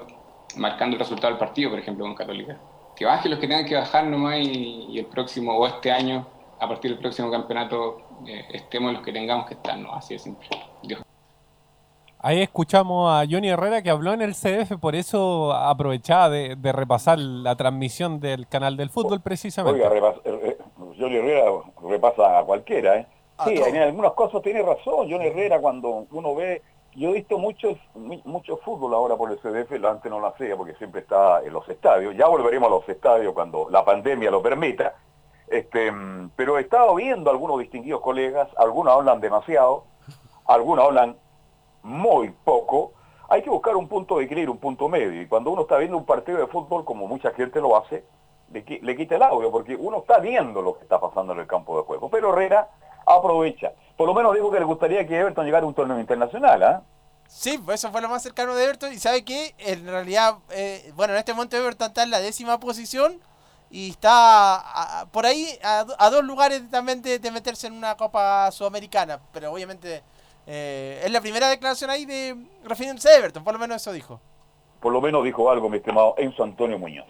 marcando 0.58 0.96
el 0.96 1.00
resultado 1.00 1.30
del 1.30 1.40
partido, 1.40 1.70
por 1.70 1.80
ejemplo, 1.80 2.04
con 2.04 2.16
Católica. 2.16 2.58
Que 2.98 3.06
baje 3.06 3.30
los 3.30 3.40
que 3.40 3.48
tengan 3.48 3.66
que 3.66 3.76
bajar 3.76 4.06
nomás 4.08 4.40
y, 4.40 4.88
y 4.90 5.00
el 5.00 5.06
próximo, 5.06 5.56
o 5.56 5.66
este 5.66 5.90
año, 5.90 6.28
a 6.62 6.68
partir 6.68 6.92
del 6.92 7.00
próximo 7.00 7.30
campeonato, 7.32 7.98
eh, 8.28 8.46
estemos 8.54 8.94
los 8.94 9.02
que 9.02 9.12
tengamos 9.12 9.48
que 9.48 9.56
estar, 9.56 9.78
¿no? 9.78 9.94
Así 9.94 10.14
de 10.14 10.20
simple. 10.20 10.48
Dios. 10.84 11.02
Ahí 12.20 12.40
escuchamos 12.42 13.12
a 13.12 13.26
Johnny 13.30 13.50
Herrera 13.50 13.82
que 13.82 13.90
habló 13.90 14.14
en 14.14 14.22
el 14.22 14.36
CDF, 14.36 14.78
por 14.80 14.94
eso 14.96 15.52
aprovechaba 15.54 16.30
de, 16.30 16.56
de 16.56 16.72
repasar 16.72 17.18
la 17.18 17.56
transmisión 17.56 18.20
del 18.20 18.48
canal 18.48 18.78
del 18.78 18.92
fútbol 18.92 19.22
precisamente. 19.22 19.82
Oiga, 19.84 19.90
repas- 19.90 20.22
eh, 20.24 20.58
Johnny 21.00 21.16
Herrera 21.16 21.46
repasa 21.82 22.38
a 22.38 22.44
cualquiera, 22.44 22.98
¿eh? 22.98 23.08
Sí, 23.44 23.56
en 23.58 23.76
algunas 23.78 24.12
cosas 24.12 24.44
tiene 24.44 24.62
razón 24.62 25.10
Johnny 25.10 25.26
Herrera 25.28 25.60
cuando 25.60 26.06
uno 26.12 26.36
ve... 26.36 26.62
Yo 26.94 27.10
he 27.10 27.14
visto 27.14 27.40
mucho, 27.40 27.70
mucho 28.26 28.58
fútbol 28.58 28.94
ahora 28.94 29.16
por 29.16 29.32
el 29.32 29.40
CDF, 29.40 29.72
lo 29.80 29.90
antes 29.90 30.12
no 30.12 30.20
lo 30.20 30.28
hacía 30.28 30.56
porque 30.58 30.76
siempre 30.76 31.02
está 31.02 31.42
en 31.42 31.54
los 31.54 31.68
estadios. 31.70 32.16
Ya 32.18 32.28
volveremos 32.28 32.68
a 32.68 32.76
los 32.76 32.88
estadios 32.90 33.34
cuando 33.34 33.68
la 33.72 33.84
pandemia 33.86 34.30
lo 34.30 34.42
permita. 34.44 34.94
Este, 35.52 35.92
mm, 35.92 36.32
pero 36.36 36.58
he 36.58 36.62
estado 36.62 36.96
viendo 36.96 37.30
algunos 37.30 37.60
distinguidos 37.60 38.02
colegas, 38.02 38.48
algunos 38.58 38.94
hablan 38.94 39.20
demasiado, 39.20 39.84
algunos 40.46 40.86
hablan 40.86 41.18
muy 41.84 42.32
poco. 42.44 42.94
Hay 43.30 43.42
que 43.44 43.50
buscar 43.50 43.76
un 43.76 43.88
punto 43.88 44.18
de 44.18 44.26
equilibrio, 44.26 44.54
un 44.54 44.60
punto 44.60 44.88
medio. 44.90 45.22
Y 45.22 45.28
cuando 45.28 45.52
uno 45.52 45.62
está 45.64 45.78
viendo 45.78 45.98
un 45.98 46.06
partido 46.06 46.38
de 46.38 46.48
fútbol, 46.48 46.86
como 46.86 47.08
mucha 47.08 47.32
gente 47.32 47.60
lo 47.62 47.76
hace, 47.78 48.04
le, 48.52 48.66
qui- 48.66 48.82
le 48.82 48.96
quita 48.96 49.16
el 49.16 49.24
audio, 49.24 49.52
porque 49.52 49.76
uno 49.76 50.00
está 50.00 50.20
viendo 50.20 50.62
lo 50.62 50.76
que 50.78 50.84
está 50.84 51.00
pasando 51.00 51.34
en 51.34 51.40
el 51.40 51.48
campo 51.48 51.78
de 51.78 51.84
juego. 51.84 52.10
Pero 52.10 52.32
Herrera 52.34 52.70
aprovecha. 53.06 53.74
Por 53.98 54.08
lo 54.08 54.14
menos 54.14 54.34
dijo 54.34 54.52
que 54.52 54.60
le 54.60 54.66
gustaría 54.66 55.06
que 55.08 55.18
Everton 55.18 55.46
llegara 55.46 55.66
a 55.66 55.68
un 55.68 55.74
torneo 55.74 56.00
internacional, 56.00 56.64
¿ah? 56.64 56.82
Sí, 57.28 57.58
pues 57.58 57.80
eso 57.82 57.92
fue 57.92 58.02
lo 58.02 58.10
más 58.10 58.22
cercano 58.24 58.56
de 58.56 58.66
Everton. 58.66 58.92
Y 58.92 58.98
sabe 59.00 59.24
que 59.24 59.56
en 59.60 59.86
realidad, 59.86 60.36
eh, 60.50 60.92
bueno, 60.96 61.14
en 61.14 61.20
este 61.20 61.34
momento 61.34 61.56
Everton 61.56 61.88
está 61.88 62.04
en 62.04 62.10
la 62.12 62.20
décima 62.20 62.60
posición 62.60 63.22
y 63.72 63.90
está 63.90 65.02
a- 65.02 65.06
por 65.08 65.26
ahí 65.26 65.48
a, 65.64 65.84
do- 65.86 65.96
a 65.98 66.10
dos 66.10 66.24
lugares 66.24 66.70
también 66.70 67.02
de, 67.02 67.20
de 67.20 67.32
meterse 67.32 67.68
en 67.68 67.74
una 67.74 67.96
Copa 67.96 68.52
Sudamericana. 68.52 69.20
Pero 69.32 69.52
obviamente 69.52 70.04
eh, 70.46 71.02
es 71.06 71.12
la 71.12 71.22
primera 71.22 71.50
declaración 71.50 71.90
ahí 71.90 72.06
de 72.06 72.36
refiriéndose 72.66 73.10
a 73.10 73.18
Everton, 73.18 73.44
por 73.44 73.54
lo 73.54 73.60
menos 73.60 73.78
eso 73.78 73.92
dijo. 73.94 74.20
Por 74.80 74.92
lo 74.92 75.00
menos 75.02 75.24
dijo 75.24 75.50
algo, 75.50 75.70
mi 75.70 75.78
estimado 75.78 76.16
Enzo 76.18 76.44
Antonio 76.44 76.78
Muñoz. 76.80 77.06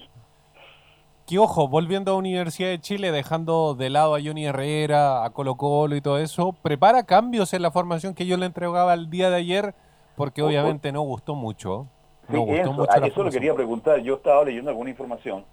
Que 1.25 1.39
ojo, 1.39 1.67
volviendo 1.69 2.11
a 2.11 2.15
Universidad 2.15 2.69
de 2.69 2.81
Chile, 2.81 3.11
dejando 3.11 3.73
de 3.73 3.89
lado 3.89 4.15
a 4.15 4.19
Johnny 4.21 4.45
Herrera, 4.47 5.23
a 5.23 5.29
Colo 5.29 5.55
Colo 5.55 5.95
y 5.95 6.01
todo 6.01 6.17
eso, 6.17 6.51
prepara 6.61 7.03
cambios 7.03 7.53
en 7.53 7.61
la 7.61 7.71
formación 7.71 8.13
que 8.13 8.25
yo 8.25 8.35
le 8.37 8.45
entregaba 8.47 8.93
el 8.93 9.09
día 9.09 9.29
de 9.29 9.37
ayer, 9.37 9.73
porque 10.17 10.41
obviamente 10.41 10.91
no 10.91 11.01
gustó 11.03 11.33
mucho. 11.35 11.87
Sí, 12.27 12.33
No 12.33 12.41
gustó 12.41 12.55
Enzo, 12.57 12.73
mucho 12.73 12.91
a 12.91 12.95
eso 12.97 13.15
formación. 13.15 13.31
quería 13.31 13.55
preguntar. 13.55 13.99
Yo 14.01 14.15
estaba 14.15 14.43
leyendo 14.43 14.69
alguna 14.71 14.89
información 14.89 15.45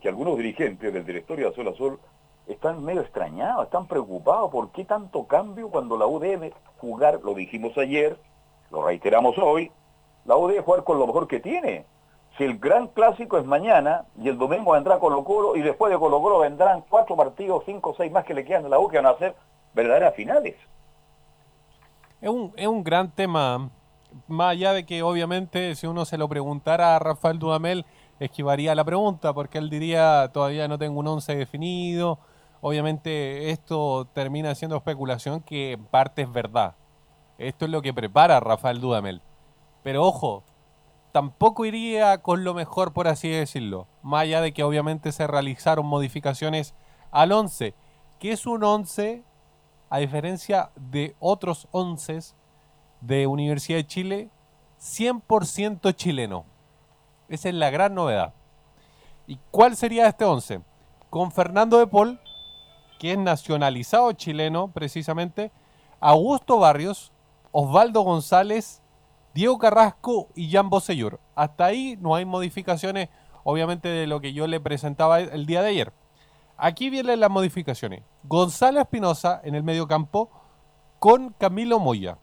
que 0.00 0.08
algunos 0.08 0.36
dirigentes 0.36 0.92
del 0.92 1.04
directorio 1.04 1.46
de 1.46 1.52
Azul 1.52 1.68
Azul 1.68 2.00
están 2.46 2.82
medio 2.84 3.02
extrañados, 3.02 3.64
están 3.64 3.86
preocupados 3.86 4.50
por 4.50 4.70
qué 4.72 4.84
tanto 4.84 5.26
cambio 5.26 5.68
cuando 5.68 5.96
la 5.96 6.06
U 6.06 6.18
debe 6.18 6.54
jugar, 6.78 7.20
lo 7.22 7.34
dijimos 7.34 7.76
ayer, 7.76 8.18
lo 8.70 8.84
reiteramos 8.84 9.36
hoy, 9.38 9.70
la 10.24 10.36
U 10.36 10.48
debe 10.48 10.62
jugar 10.62 10.84
con 10.84 10.98
lo 10.98 11.06
mejor 11.06 11.28
que 11.28 11.40
tiene. 11.40 11.84
Si 12.36 12.44
el 12.44 12.58
gran 12.58 12.86
clásico 12.88 13.36
es 13.38 13.44
mañana 13.44 14.04
y 14.16 14.28
el 14.28 14.38
domingo 14.38 14.72
vendrá 14.72 14.98
Colo 14.98 15.24
Colo 15.24 15.56
y 15.56 15.62
después 15.62 15.92
de 15.92 15.98
Colo 15.98 16.22
Colo 16.22 16.38
vendrán 16.38 16.84
cuatro 16.88 17.16
partidos, 17.16 17.64
cinco 17.66 17.90
o 17.90 17.94
seis 17.94 18.12
más 18.12 18.24
que 18.24 18.34
le 18.34 18.44
quedan 18.44 18.66
a 18.66 18.68
la 18.68 18.78
U 18.78 18.88
que 18.88 18.98
van 18.98 19.06
a 19.06 19.18
ser 19.18 19.34
verdaderas 19.74 20.14
finales. 20.14 20.54
Es 22.20 22.28
un, 22.28 22.52
es 22.56 22.66
un 22.66 22.82
gran 22.82 23.10
tema, 23.10 23.70
más 24.26 24.52
allá 24.52 24.72
de 24.72 24.86
que 24.86 25.02
obviamente 25.02 25.74
si 25.74 25.86
uno 25.86 26.04
se 26.04 26.18
lo 26.18 26.28
preguntara 26.28 26.96
a 26.96 26.98
Rafael 26.98 27.38
Dudamel, 27.38 27.84
esquivaría 28.20 28.74
la 28.74 28.84
pregunta, 28.84 29.32
porque 29.32 29.58
él 29.58 29.70
diría, 29.70 30.30
todavía 30.32 30.68
no 30.68 30.78
tengo 30.78 31.00
un 31.00 31.06
once 31.06 31.34
definido. 31.36 32.18
Obviamente 32.60 33.50
esto 33.50 34.08
termina 34.12 34.54
siendo 34.54 34.76
especulación 34.76 35.40
que 35.40 35.72
en 35.72 35.84
parte 35.84 36.22
es 36.22 36.32
verdad. 36.32 36.74
Esto 37.38 37.64
es 37.64 37.70
lo 37.70 37.82
que 37.82 37.94
prepara 37.94 38.40
Rafael 38.40 38.80
Dudamel. 38.80 39.22
Pero 39.84 40.04
ojo, 40.04 40.42
tampoco 41.12 41.64
iría 41.64 42.18
con 42.18 42.42
lo 42.42 42.54
mejor, 42.54 42.92
por 42.92 43.06
así 43.06 43.28
decirlo. 43.28 43.86
Más 44.02 44.22
allá 44.22 44.40
de 44.40 44.52
que 44.52 44.64
obviamente 44.64 45.12
se 45.12 45.26
realizaron 45.26 45.86
modificaciones 45.86 46.74
al 47.10 47.32
11, 47.32 47.74
que 48.18 48.32
es 48.32 48.46
un 48.46 48.64
11, 48.64 49.22
a 49.88 49.98
diferencia 49.98 50.70
de 50.74 51.14
otros 51.20 51.68
11 51.70 52.20
de 53.00 53.26
Universidad 53.26 53.78
de 53.78 53.86
Chile, 53.86 54.30
100% 54.80 55.94
chileno. 55.94 56.44
Esa 57.28 57.48
es 57.48 57.54
la 57.54 57.70
gran 57.70 57.94
novedad. 57.94 58.34
¿Y 59.26 59.38
cuál 59.50 59.76
sería 59.76 60.06
este 60.06 60.24
11? 60.24 60.62
Con 61.10 61.30
Fernando 61.30 61.78
de 61.78 61.86
Paul, 61.86 62.20
que 62.98 63.12
es 63.12 63.18
nacionalizado 63.18 64.12
chileno 64.12 64.68
precisamente, 64.72 65.52
Augusto 66.00 66.58
Barrios, 66.58 67.12
Osvaldo 67.52 68.02
González, 68.02 68.82
Diego 69.34 69.58
Carrasco 69.58 70.28
y 70.34 70.50
Jan 70.50 70.70
Bosellur. 70.70 71.20
Hasta 71.34 71.66
ahí 71.66 71.98
no 72.00 72.14
hay 72.14 72.24
modificaciones, 72.24 73.08
obviamente, 73.44 73.88
de 73.88 74.06
lo 74.06 74.20
que 74.20 74.32
yo 74.32 74.46
le 74.46 74.60
presentaba 74.60 75.20
el 75.20 75.46
día 75.46 75.62
de 75.62 75.70
ayer. 75.70 75.92
Aquí 76.56 76.90
vienen 76.90 77.20
las 77.20 77.30
modificaciones. 77.30 78.02
Gonzalo 78.24 78.80
Espinosa 78.80 79.40
en 79.44 79.54
el 79.54 79.62
mediocampo 79.62 80.30
con 80.98 81.30
Camilo 81.34 81.78
Moya 81.78 82.18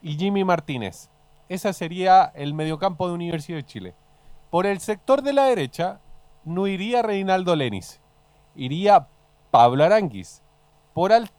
y 0.00 0.16
Jimmy 0.16 0.42
Martínez. 0.42 1.10
Ese 1.48 1.72
sería 1.72 2.32
el 2.34 2.54
mediocampo 2.54 3.06
de 3.06 3.14
Universidad 3.14 3.58
de 3.58 3.66
Chile. 3.66 3.94
Por 4.52 4.66
el 4.66 4.80
sector 4.80 5.22
de 5.22 5.32
la 5.32 5.44
derecha 5.44 6.00
no 6.44 6.66
iría 6.66 7.00
Reinaldo 7.00 7.56
Lenis. 7.56 8.02
Iría 8.54 9.08
Pablo 9.50 9.82
Aranguis. 9.82 10.42
por, 10.92 11.10
al, 11.10 11.30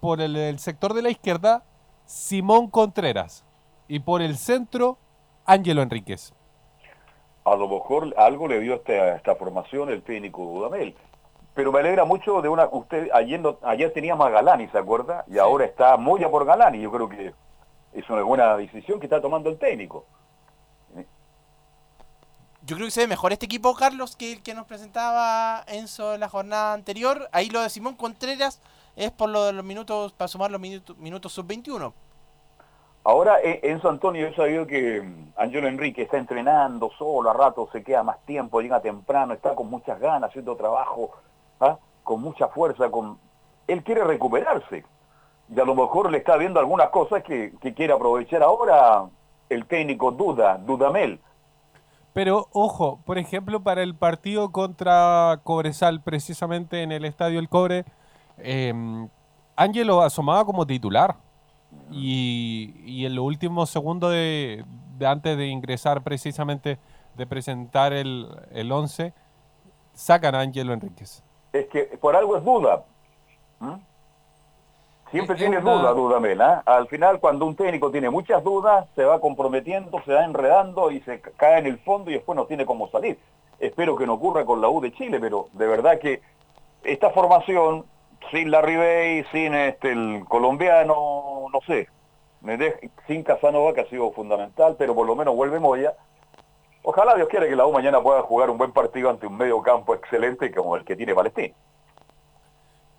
por 0.00 0.20
el, 0.20 0.34
el 0.34 0.58
sector 0.58 0.92
de 0.92 1.02
la 1.02 1.10
izquierda, 1.10 1.62
Simón 2.06 2.68
Contreras. 2.68 3.44
Y 3.86 4.00
por 4.00 4.20
el 4.20 4.36
centro, 4.36 4.98
Ángelo 5.44 5.80
Enríquez. 5.82 6.32
A 7.44 7.54
lo 7.54 7.68
mejor 7.68 8.12
algo 8.18 8.48
le 8.48 8.58
dio 8.58 8.74
esta, 8.74 9.14
esta 9.14 9.36
formación 9.36 9.88
el 9.90 10.02
técnico 10.02 10.42
Dudamel. 10.42 10.96
Pero 11.54 11.70
me 11.70 11.78
alegra 11.78 12.04
mucho 12.04 12.42
de 12.42 12.48
una... 12.48 12.66
Usted 12.66 13.10
ayer, 13.14 13.38
no- 13.40 13.58
ayer 13.62 13.92
tenía 13.92 14.16
más 14.16 14.32
Galani, 14.32 14.66
¿se 14.70 14.78
acuerda? 14.78 15.24
Y 15.28 15.38
ahora 15.38 15.64
está 15.66 15.96
Moya 15.96 16.28
por 16.28 16.44
Galani. 16.44 16.80
Yo 16.80 16.90
creo 16.90 17.08
que 17.08 17.32
es 17.92 18.10
una 18.10 18.22
buena 18.24 18.56
decisión 18.56 18.98
que 18.98 19.06
está 19.06 19.20
tomando 19.20 19.50
el 19.50 19.56
técnico. 19.58 20.04
Yo 22.66 22.74
creo 22.74 22.88
que 22.88 22.90
se 22.90 23.02
ve 23.02 23.06
mejor 23.06 23.32
este 23.32 23.46
equipo, 23.46 23.76
Carlos, 23.76 24.16
que 24.16 24.32
el 24.32 24.42
que 24.42 24.52
nos 24.52 24.66
presentaba 24.66 25.62
Enzo 25.68 26.14
en 26.14 26.20
la 26.20 26.28
jornada 26.28 26.72
anterior. 26.72 27.28
Ahí 27.30 27.48
lo 27.48 27.62
de 27.62 27.70
Simón 27.70 27.94
Contreras 27.94 28.60
es 28.96 29.12
por 29.12 29.28
lo 29.28 29.44
de 29.44 29.52
los 29.52 29.64
minutos, 29.64 30.12
para 30.12 30.26
sumar 30.26 30.50
los 30.50 30.60
minutos, 30.60 30.98
minutos 30.98 31.32
sub-21. 31.32 31.92
Ahora, 33.04 33.40
eh, 33.40 33.60
Enzo 33.62 33.88
Antonio, 33.88 34.26
he 34.26 34.34
sabido 34.34 34.66
que 34.66 35.00
mm, 35.00 35.34
Angelo 35.36 35.68
Enrique 35.68 36.02
está 36.02 36.18
entrenando 36.18 36.90
solo, 36.98 37.30
a 37.30 37.34
rato 37.34 37.68
se 37.70 37.84
queda 37.84 38.02
más 38.02 38.18
tiempo, 38.26 38.60
llega 38.60 38.80
temprano, 38.80 39.32
está 39.32 39.54
con 39.54 39.70
muchas 39.70 40.00
ganas, 40.00 40.30
haciendo 40.30 40.56
trabajo, 40.56 41.12
¿ah? 41.60 41.78
con 42.02 42.20
mucha 42.20 42.48
fuerza, 42.48 42.90
con 42.90 43.16
él 43.68 43.84
quiere 43.84 44.02
recuperarse. 44.02 44.84
Y 45.54 45.60
a 45.60 45.64
lo 45.64 45.76
mejor 45.76 46.10
le 46.10 46.18
está 46.18 46.36
viendo 46.36 46.58
algunas 46.58 46.88
cosas 46.88 47.22
que, 47.22 47.52
que 47.60 47.74
quiere 47.74 47.92
aprovechar 47.92 48.42
ahora 48.42 49.04
el 49.50 49.66
técnico 49.66 50.10
Duda, 50.10 50.58
Dudamel. 50.58 51.20
Pero 52.16 52.48
ojo, 52.54 52.98
por 53.04 53.18
ejemplo, 53.18 53.62
para 53.62 53.82
el 53.82 53.94
partido 53.94 54.50
contra 54.50 55.38
Cobresal, 55.44 56.00
precisamente 56.00 56.82
en 56.82 56.90
el 56.90 57.04
Estadio 57.04 57.38
El 57.38 57.50
Cobre, 57.50 57.84
eh, 58.38 58.72
Ángelo 59.54 60.00
asomaba 60.00 60.46
como 60.46 60.66
titular. 60.66 61.16
Y, 61.90 62.74
y 62.86 63.04
en 63.04 63.16
los 63.16 63.22
últimos 63.22 63.68
segundos 63.68 64.12
de, 64.12 64.64
antes 65.04 65.36
de 65.36 65.48
ingresar 65.48 66.02
precisamente, 66.02 66.78
de 67.16 67.26
presentar 67.26 67.92
el, 67.92 68.26
el 68.50 68.72
11, 68.72 69.12
sacan 69.92 70.34
a 70.36 70.40
Ángelo 70.40 70.72
Enríquez. 70.72 71.22
Es 71.52 71.66
que 71.66 71.82
por 72.00 72.16
algo 72.16 72.38
es 72.38 72.42
duda. 72.42 72.82
¿Mm? 73.60 73.74
Siempre 75.16 75.34
Es 75.34 75.40
tiene 75.40 75.58
una- 75.58 75.72
duda, 75.72 75.92
Dudamel. 75.92 76.40
¿ah? 76.42 76.62
Al 76.66 76.86
final, 76.88 77.20
cuando 77.20 77.46
un 77.46 77.56
técnico 77.56 77.90
tiene 77.90 78.10
muchas 78.10 78.42
dudas, 78.44 78.86
se 78.94 79.04
va 79.04 79.20
comprometiendo, 79.20 80.00
se 80.04 80.12
va 80.12 80.24
enredando 80.24 80.90
y 80.90 81.00
se 81.00 81.20
ca- 81.20 81.30
cae 81.36 81.58
en 81.58 81.66
el 81.66 81.78
fondo 81.78 82.10
y 82.10 82.14
después 82.14 82.36
no 82.36 82.46
tiene 82.46 82.64
cómo 82.66 82.88
salir. 82.90 83.18
Espero 83.58 83.96
que 83.96 84.06
no 84.06 84.14
ocurra 84.14 84.44
con 84.44 84.60
la 84.60 84.68
U 84.68 84.80
de 84.80 84.92
Chile, 84.92 85.18
pero 85.20 85.48
de 85.52 85.66
verdad 85.66 85.98
que 85.98 86.20
esta 86.84 87.10
formación, 87.10 87.84
sin 88.30 88.50
la 88.50 88.60
Ribey, 88.60 89.24
sin 89.32 89.54
este, 89.54 89.92
el 89.92 90.24
colombiano, 90.28 91.46
no 91.52 91.60
sé, 91.66 91.88
me 92.42 92.58
sin 93.06 93.22
Casanova, 93.22 93.72
que 93.72 93.80
ha 93.80 93.88
sido 93.88 94.10
fundamental, 94.12 94.76
pero 94.78 94.94
por 94.94 95.06
lo 95.06 95.16
menos 95.16 95.34
vuelve 95.34 95.58
Moya. 95.58 95.94
Ojalá 96.82 97.14
Dios 97.14 97.28
quiera 97.28 97.48
que 97.48 97.56
la 97.56 97.66
U 97.66 97.72
mañana 97.72 98.00
pueda 98.00 98.22
jugar 98.22 98.50
un 98.50 98.58
buen 98.58 98.72
partido 98.72 99.10
ante 99.10 99.26
un 99.26 99.36
medio 99.36 99.60
campo 99.62 99.94
excelente 99.94 100.52
como 100.54 100.76
el 100.76 100.84
que 100.84 100.94
tiene 100.94 101.14
Palestina. 101.14 101.54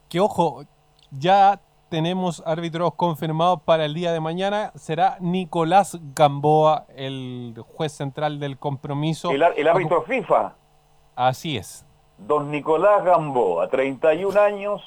Que 0.09 0.19
ojo, 0.19 0.63
ya 1.11 1.59
tenemos 1.89 2.43
árbitros 2.45 2.93
confirmados 2.95 3.61
para 3.61 3.85
el 3.85 3.93
día 3.93 4.11
de 4.11 4.19
mañana. 4.19 4.71
Será 4.75 5.17
Nicolás 5.19 5.97
Gamboa, 6.15 6.85
el 6.95 7.55
juez 7.75 7.91
central 7.91 8.39
del 8.39 8.57
compromiso. 8.57 9.31
El, 9.31 9.43
árbitro 9.43 10.03
FIFA, 10.03 10.55
Así 11.15 11.57
es. 11.57 11.85
don 12.17 12.51
Nicolás 12.51 13.03
Gamboa, 13.03 13.69
31 13.69 14.39
años. 14.39 14.81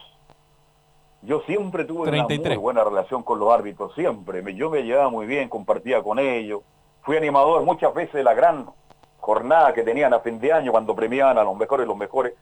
Yo 1.22 1.40
siempre 1.42 1.84
tuve 1.84 2.08
33. 2.08 2.40
una 2.40 2.54
muy 2.54 2.62
buena 2.62 2.84
relación 2.84 3.22
con 3.22 3.38
los 3.38 3.52
árbitros, 3.52 3.94
siempre. 3.94 4.42
Yo 4.54 4.70
me 4.70 4.82
llevaba 4.82 5.10
muy 5.10 5.26
bien, 5.26 5.48
compartía 5.48 6.02
con 6.02 6.18
ellos. 6.18 6.62
Fui 7.02 7.16
animador 7.16 7.62
muchas 7.64 7.92
veces 7.92 8.14
de 8.14 8.24
la 8.24 8.34
gran 8.34 8.70
jornada 9.18 9.74
que 9.74 9.82
tenían 9.82 10.14
a 10.14 10.20
fin 10.20 10.38
de 10.40 10.52
año 10.52 10.72
cuando 10.72 10.94
premiaban 10.94 11.36
a 11.38 11.44
los 11.44 11.56
mejores 11.56 11.86
los 11.86 11.96
mejores. 11.96 12.34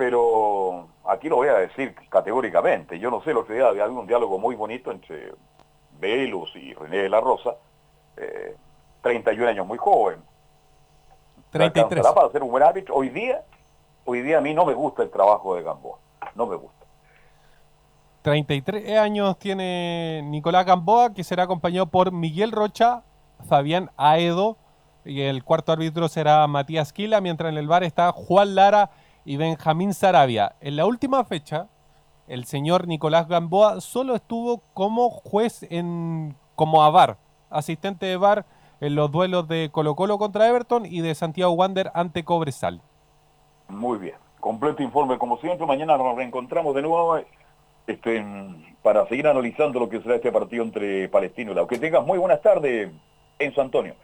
Pero 0.00 0.88
aquí 1.04 1.28
lo 1.28 1.36
voy 1.36 1.48
a 1.48 1.58
decir 1.58 1.94
categóricamente. 2.08 2.98
Yo 2.98 3.10
no 3.10 3.22
sé, 3.22 3.32
el 3.32 3.36
otro 3.36 3.54
día 3.54 3.66
había 3.66 3.86
un 3.86 4.06
diálogo 4.06 4.38
muy 4.38 4.56
bonito 4.56 4.90
entre 4.90 5.34
Velus 5.98 6.56
y 6.56 6.72
René 6.72 7.02
de 7.02 7.10
la 7.10 7.20
Rosa. 7.20 7.56
eh, 8.16 8.56
31 9.02 9.48
años, 9.50 9.66
muy 9.66 9.76
joven. 9.76 10.22
33. 11.50 11.84
¿Alcanzará 11.84 12.14
para 12.14 12.32
ser 12.32 12.42
un 12.42 12.50
buen 12.50 12.62
árbitro? 12.62 12.94
Hoy 12.94 13.10
día, 13.10 13.42
hoy 14.06 14.22
día 14.22 14.38
a 14.38 14.40
mí 14.40 14.54
no 14.54 14.64
me 14.64 14.72
gusta 14.72 15.02
el 15.02 15.10
trabajo 15.10 15.54
de 15.54 15.64
Gamboa. 15.64 15.98
No 16.34 16.46
me 16.46 16.56
gusta. 16.56 16.86
33 18.22 18.98
años 18.98 19.38
tiene 19.38 20.22
Nicolás 20.24 20.64
Gamboa, 20.64 21.12
que 21.12 21.24
será 21.24 21.42
acompañado 21.42 21.84
por 21.88 22.10
Miguel 22.10 22.52
Rocha, 22.52 23.02
Fabián 23.50 23.90
Aedo, 23.98 24.56
y 25.04 25.20
el 25.20 25.44
cuarto 25.44 25.72
árbitro 25.72 26.08
será 26.08 26.46
Matías 26.46 26.90
Quila, 26.94 27.20
mientras 27.20 27.52
en 27.52 27.58
el 27.58 27.68
bar 27.68 27.84
está 27.84 28.12
Juan 28.12 28.54
Lara 28.54 28.90
y 29.24 29.36
Benjamín 29.36 29.94
Sarabia. 29.94 30.56
En 30.60 30.76
la 30.76 30.86
última 30.86 31.24
fecha, 31.24 31.68
el 32.26 32.44
señor 32.44 32.86
Nicolás 32.86 33.28
Gamboa 33.28 33.80
solo 33.80 34.14
estuvo 34.14 34.62
como 34.74 35.10
juez 35.10 35.66
en 35.70 36.36
como 36.54 36.82
avar, 36.82 37.18
asistente 37.50 38.06
de 38.06 38.16
bar 38.16 38.46
en 38.80 38.94
los 38.94 39.10
duelos 39.10 39.48
de 39.48 39.70
Colo 39.72 39.94
Colo 39.94 40.18
contra 40.18 40.48
Everton 40.48 40.86
y 40.86 41.00
de 41.00 41.14
Santiago 41.14 41.52
Wander 41.52 41.90
ante 41.94 42.24
Cobresal. 42.24 42.80
Muy 43.68 43.98
bien. 43.98 44.16
Completo 44.40 44.82
informe 44.82 45.18
como 45.18 45.38
siempre. 45.38 45.66
Mañana 45.66 45.96
nos 45.96 46.16
reencontramos 46.16 46.74
de 46.74 46.82
nuevo 46.82 47.18
este, 47.86 48.24
para 48.82 49.06
seguir 49.06 49.26
analizando 49.26 49.80
lo 49.80 49.88
que 49.88 50.00
será 50.00 50.16
este 50.16 50.32
partido 50.32 50.64
entre 50.64 51.08
Palestino 51.08 51.52
y. 51.52 51.66
Que 51.66 51.78
tengas 51.78 52.04
muy 52.04 52.18
buenas 52.18 52.40
tardes, 52.40 52.90
Enzo 53.38 53.60
Antonio. 53.60 53.94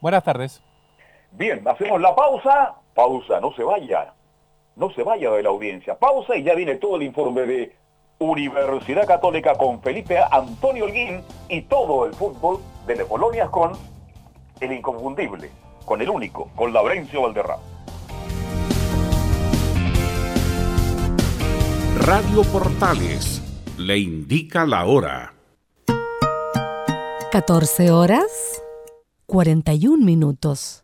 Buenas 0.00 0.24
tardes. 0.24 0.62
Bien, 1.32 1.66
hacemos 1.66 2.00
la 2.00 2.14
pausa. 2.14 2.74
Pausa, 2.94 3.40
no 3.40 3.52
se 3.54 3.62
vaya. 3.62 4.12
No 4.76 4.90
se 4.90 5.02
vaya 5.02 5.30
de 5.30 5.42
la 5.42 5.50
audiencia. 5.50 5.98
Pausa 5.98 6.36
y 6.36 6.42
ya 6.42 6.54
viene 6.54 6.74
todo 6.76 6.96
el 6.96 7.02
informe 7.02 7.42
de 7.42 7.72
Universidad 8.18 9.06
Católica 9.06 9.54
con 9.54 9.80
Felipe 9.80 10.18
Antonio 10.30 10.84
Holguín 10.84 11.22
y 11.48 11.62
todo 11.62 12.06
el 12.06 12.14
fútbol 12.14 12.60
de 12.86 12.96
las 12.96 13.06
Polonias 13.06 13.50
con 13.50 13.72
el 14.60 14.72
inconfundible, 14.72 15.50
con 15.84 16.00
el 16.00 16.10
único, 16.10 16.50
con 16.56 16.72
Laurencio 16.72 17.22
Valderrama. 17.22 17.62
Radio 22.00 22.42
Portales 22.52 23.42
le 23.78 23.98
indica 23.98 24.66
la 24.66 24.86
hora. 24.86 25.32
14 27.30 27.90
horas 27.90 28.62
41 29.26 30.04
minutos. 30.04 30.83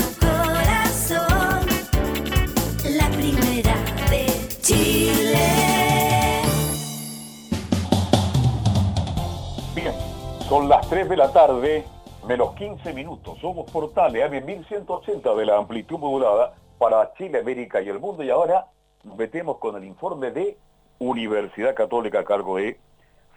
son 10.51 10.67
las 10.67 10.85
3 10.89 11.07
de 11.07 11.15
la 11.15 11.31
tarde, 11.31 11.85
menos 12.27 12.55
15 12.55 12.91
minutos. 12.91 13.39
Somos 13.39 13.71
Portales, 13.71 14.21
AM 14.21 14.45
1180 14.45 15.33
de 15.33 15.45
la 15.45 15.55
amplitud 15.55 15.97
modulada 15.97 16.55
para 16.77 17.13
Chile, 17.13 17.39
América 17.39 17.81
y 17.81 17.87
el 17.87 18.01
mundo. 18.01 18.21
Y 18.21 18.31
ahora 18.31 18.67
nos 19.05 19.15
metemos 19.15 19.59
con 19.59 19.77
el 19.77 19.85
informe 19.85 20.29
de 20.31 20.57
Universidad 20.99 21.73
Católica 21.73 22.19
a 22.19 22.25
cargo 22.25 22.57
de 22.57 22.77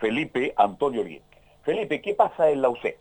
Felipe 0.00 0.54
Antonio 0.56 1.04
Bien. 1.04 1.22
Felipe, 1.62 2.02
¿qué 2.02 2.14
pasa 2.14 2.50
en 2.50 2.62
la 2.62 2.68
UC? 2.68 2.96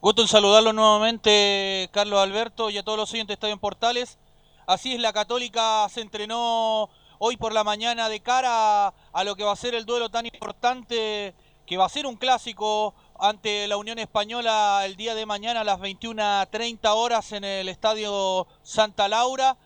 Gusto 0.00 0.22
en 0.22 0.28
saludarlo 0.28 0.72
nuevamente, 0.72 1.90
Carlos 1.90 2.20
Alberto, 2.20 2.70
y 2.70 2.78
a 2.78 2.84
todos 2.84 2.98
los 2.98 3.12
oyentes 3.12 3.40
de 3.40 3.50
en 3.50 3.58
Portales. 3.58 4.16
Así 4.64 4.94
es, 4.94 5.00
la 5.00 5.12
Católica 5.12 5.88
se 5.88 6.02
entrenó 6.02 6.88
hoy 7.18 7.36
por 7.36 7.52
la 7.52 7.64
mañana 7.64 8.08
de 8.08 8.20
cara 8.20 8.94
a 9.12 9.24
lo 9.24 9.34
que 9.34 9.42
va 9.42 9.50
a 9.50 9.56
ser 9.56 9.74
el 9.74 9.86
duelo 9.86 10.08
tan 10.08 10.24
importante, 10.24 11.34
que 11.68 11.76
va 11.76 11.84
a 11.84 11.90
ser 11.90 12.06
un 12.06 12.16
clásico 12.16 12.94
ante 13.18 13.66
la 13.68 13.76
Unión 13.76 13.98
Española 13.98 14.82
el 14.84 14.96
día 14.96 15.14
de 15.14 15.26
mañana 15.26 15.60
a 15.60 15.64
las 15.64 15.78
21.30 15.80 16.78
horas 16.94 17.32
en 17.32 17.44
el 17.44 17.68
Estadio 17.68 18.46
Santa 18.62 19.08
Laura. 19.08 19.56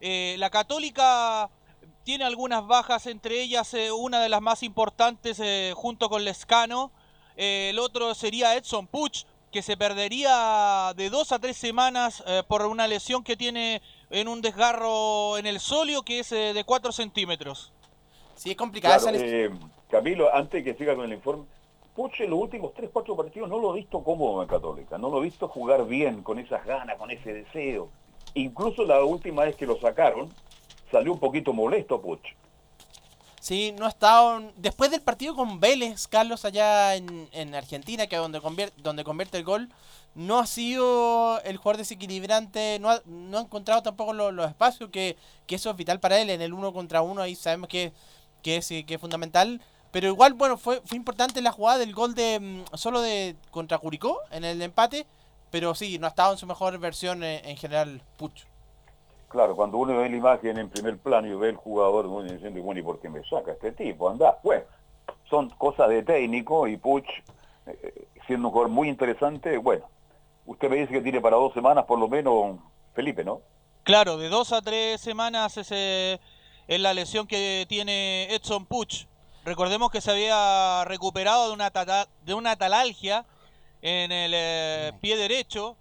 Eh, 0.00 0.36
la 0.38 0.50
Católica 0.50 1.50
tiene 2.04 2.24
algunas 2.24 2.66
bajas, 2.66 3.06
entre 3.06 3.40
ellas 3.42 3.72
eh, 3.74 3.92
una 3.92 4.20
de 4.20 4.28
las 4.28 4.40
más 4.40 4.62
importantes 4.62 5.38
eh, 5.40 5.72
junto 5.76 6.08
con 6.08 6.24
Lescano. 6.24 6.90
Eh, 7.36 7.68
el 7.70 7.78
otro 7.78 8.14
sería 8.14 8.56
Edson 8.56 8.86
Puch, 8.86 9.24
que 9.52 9.62
se 9.62 9.76
perdería 9.76 10.92
de 10.96 11.10
dos 11.10 11.30
a 11.32 11.38
tres 11.38 11.56
semanas 11.58 12.22
eh, 12.26 12.42
por 12.48 12.64
una 12.66 12.86
lesión 12.88 13.22
que 13.22 13.36
tiene 13.36 13.82
en 14.10 14.26
un 14.28 14.40
desgarro 14.40 15.36
en 15.38 15.46
el 15.46 15.60
solio 15.60 16.02
que 16.02 16.20
es 16.20 16.32
eh, 16.32 16.52
de 16.54 16.64
4 16.64 16.90
centímetros. 16.92 17.72
Sí, 18.34 18.50
es 18.50 18.56
complicada 18.56 18.98
Claro, 18.98 19.16
esa 19.18 19.24
lesión. 19.24 19.56
eh, 19.62 19.66
Camilo, 19.90 20.34
antes 20.34 20.64
que 20.64 20.74
siga 20.74 20.96
con 20.96 21.04
el 21.04 21.12
informe, 21.12 21.44
Puche 21.94 22.24
en 22.24 22.30
los 22.30 22.38
últimos 22.40 22.72
3, 22.74 22.88
4 22.92 23.14
partidos 23.16 23.48
no 23.50 23.58
lo 23.58 23.72
he 23.74 23.80
visto 23.80 24.02
cómodo 24.02 24.42
en 24.42 24.48
Católica, 24.48 24.96
no 24.96 25.10
lo 25.10 25.18
he 25.20 25.24
visto 25.24 25.46
jugar 25.48 25.86
bien, 25.86 26.22
con 26.22 26.38
esas 26.38 26.64
ganas, 26.64 26.96
con 26.96 27.10
ese 27.10 27.32
deseo. 27.34 27.90
Incluso 28.34 28.84
la 28.84 29.04
última 29.04 29.44
vez 29.44 29.56
que 29.56 29.66
lo 29.66 29.78
sacaron, 29.78 30.30
salió 30.90 31.12
un 31.12 31.18
poquito 31.18 31.52
molesto 31.52 32.00
Puch. 32.00 32.20
Sí, 33.40 33.74
no 33.76 33.86
ha 33.86 33.88
estado. 33.88 34.40
Después 34.56 34.90
del 34.90 35.02
partido 35.02 35.34
con 35.34 35.58
Vélez, 35.60 36.06
Carlos, 36.06 36.44
allá 36.44 36.94
en, 36.94 37.28
en 37.32 37.54
Argentina, 37.54 38.06
que 38.06 38.14
es 38.16 38.22
donde 38.22 38.40
convierte, 38.40 38.80
donde 38.80 39.02
convierte 39.04 39.36
el 39.38 39.44
gol, 39.44 39.68
no 40.14 40.38
ha 40.38 40.46
sido 40.46 41.40
el 41.42 41.56
jugador 41.56 41.78
desequilibrante, 41.78 42.78
no 42.80 42.88
ha, 42.90 43.02
no 43.04 43.38
ha 43.38 43.40
encontrado 43.42 43.82
tampoco 43.82 44.12
lo- 44.12 44.30
los 44.30 44.48
espacios, 44.48 44.90
que, 44.90 45.16
que 45.46 45.56
eso 45.56 45.70
es 45.70 45.76
vital 45.76 45.98
para 46.00 46.20
él. 46.20 46.30
En 46.30 46.40
el 46.40 46.52
uno 46.54 46.72
contra 46.72 47.02
uno, 47.02 47.20
ahí 47.20 47.34
sabemos 47.34 47.68
que, 47.68 47.92
que, 48.42 48.56
es, 48.58 48.68
que 48.68 48.94
es 48.94 49.00
fundamental. 49.00 49.60
Pero 49.92 50.08
igual, 50.08 50.32
bueno, 50.32 50.56
fue, 50.56 50.80
fue 50.84 50.96
importante 50.96 51.40
la 51.42 51.52
jugada 51.52 51.78
del 51.78 51.94
gol 51.94 52.14
de 52.14 52.40
mm, 52.40 52.76
solo 52.76 53.00
de 53.00 53.36
contra 53.50 53.78
Curicó 53.78 54.18
en 54.30 54.44
el 54.44 54.60
empate. 54.60 55.06
Pero 55.50 55.74
sí, 55.74 55.98
no 55.98 56.06
ha 56.06 56.10
estado 56.10 56.32
en 56.32 56.38
su 56.38 56.46
mejor 56.46 56.78
versión 56.78 57.22
eh, 57.22 57.42
en 57.44 57.58
general, 57.58 58.00
Pucho. 58.16 58.46
Claro, 59.28 59.54
cuando 59.54 59.76
uno 59.76 59.98
ve 59.98 60.08
la 60.08 60.16
imagen 60.16 60.58
en 60.58 60.70
primer 60.70 60.98
plano 60.98 61.28
y 61.28 61.34
ve 61.34 61.50
el 61.50 61.56
jugador, 61.56 62.06
uno 62.06 62.22
diciendo, 62.22 62.60
bueno, 62.62 62.80
¿y 62.80 62.82
por 62.82 63.00
qué 63.00 63.10
me 63.10 63.22
saca 63.24 63.52
este 63.52 63.72
tipo? 63.72 64.08
Anda, 64.08 64.38
bueno, 64.42 64.64
son 65.28 65.50
cosas 65.50 65.90
de 65.90 66.02
técnico 66.02 66.66
y 66.66 66.78
Puch, 66.78 67.06
eh, 67.66 68.06
siendo 68.26 68.48
un 68.48 68.52
jugador 68.52 68.70
muy 68.70 68.88
interesante, 68.88 69.56
bueno, 69.58 69.84
usted 70.46 70.70
me 70.70 70.76
dice 70.76 70.92
que 70.92 71.00
tiene 71.02 71.20
para 71.20 71.36
dos 71.36 71.52
semanas 71.52 71.84
por 71.84 71.98
lo 71.98 72.08
menos 72.08 72.56
Felipe, 72.94 73.24
¿no? 73.24 73.40
Claro, 73.84 74.16
de 74.16 74.28
dos 74.28 74.52
a 74.52 74.62
tres 74.62 75.00
semanas 75.00 75.56
es, 75.56 75.68
eh, 75.70 76.18
es 76.66 76.80
la 76.80 76.94
lesión 76.94 77.26
que 77.26 77.66
tiene 77.68 78.34
Edson 78.34 78.66
Puch. 78.66 79.06
Recordemos 79.44 79.90
que 79.90 80.00
se 80.00 80.10
había 80.10 80.84
recuperado 80.84 81.48
de 81.48 81.52
una, 81.54 81.70
tata- 81.70 82.08
de 82.24 82.34
una 82.34 82.56
talalgia 82.56 83.24
en 83.80 84.12
el 84.12 84.32
eh, 84.34 84.92
pie 85.00 85.16
derecho, 85.16 85.76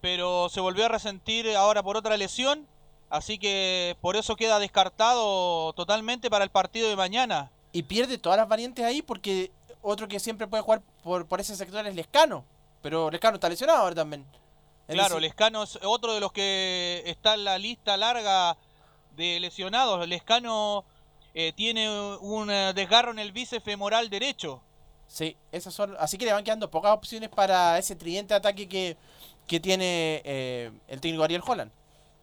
pero 0.00 0.48
se 0.50 0.60
volvió 0.60 0.84
a 0.84 0.88
resentir 0.88 1.48
ahora 1.56 1.82
por 1.82 1.96
otra 1.96 2.16
lesión, 2.16 2.66
así 3.08 3.38
que 3.38 3.96
por 4.02 4.16
eso 4.16 4.36
queda 4.36 4.58
descartado 4.58 5.72
totalmente 5.72 6.28
para 6.28 6.44
el 6.44 6.50
partido 6.50 6.88
de 6.88 6.96
mañana. 6.96 7.50
Y 7.72 7.84
pierde 7.84 8.18
todas 8.18 8.36
las 8.38 8.48
variantes 8.48 8.84
ahí 8.84 9.00
porque 9.00 9.50
otro 9.80 10.06
que 10.06 10.20
siempre 10.20 10.46
puede 10.46 10.62
jugar 10.62 10.82
por, 11.02 11.26
por 11.26 11.40
ese 11.40 11.56
sector 11.56 11.86
es 11.86 11.94
Lescano. 11.94 12.44
Pero 12.82 13.10
Lescano 13.10 13.36
está 13.36 13.48
lesionado 13.48 13.78
ahora 13.78 13.94
también. 13.94 14.26
Es 14.88 14.94
Claro, 14.94 15.14
decir, 15.14 15.22
Lescano 15.22 15.62
es 15.62 15.78
otro 15.82 16.12
de 16.12 16.20
los 16.20 16.32
que 16.32 17.02
está 17.06 17.34
en 17.34 17.44
la 17.44 17.56
lista 17.56 17.96
larga 17.96 18.58
de 19.16 19.40
lesionados. 19.40 20.06
Lescano 20.06 20.84
eh, 21.34 21.52
tiene 21.54 21.88
un 22.20 22.50
eh, 22.50 22.72
desgarro 22.74 23.10
en 23.10 23.18
el 23.18 23.32
bíceps 23.32 23.64
femoral 23.64 24.10
derecho. 24.10 24.62
Sí, 25.06 25.36
esas 25.50 25.74
son. 25.74 25.94
Así 25.98 26.16
que 26.18 26.24
le 26.24 26.32
van 26.32 26.44
quedando 26.44 26.70
pocas 26.70 26.92
opciones 26.92 27.28
para 27.28 27.78
ese 27.78 27.94
tridente 27.96 28.34
de 28.34 28.38
ataque 28.38 28.68
que, 28.68 28.96
que 29.46 29.60
tiene 29.60 30.22
eh, 30.24 30.70
el 30.88 31.00
técnico 31.00 31.24
Ariel 31.24 31.42
Holland. 31.46 31.70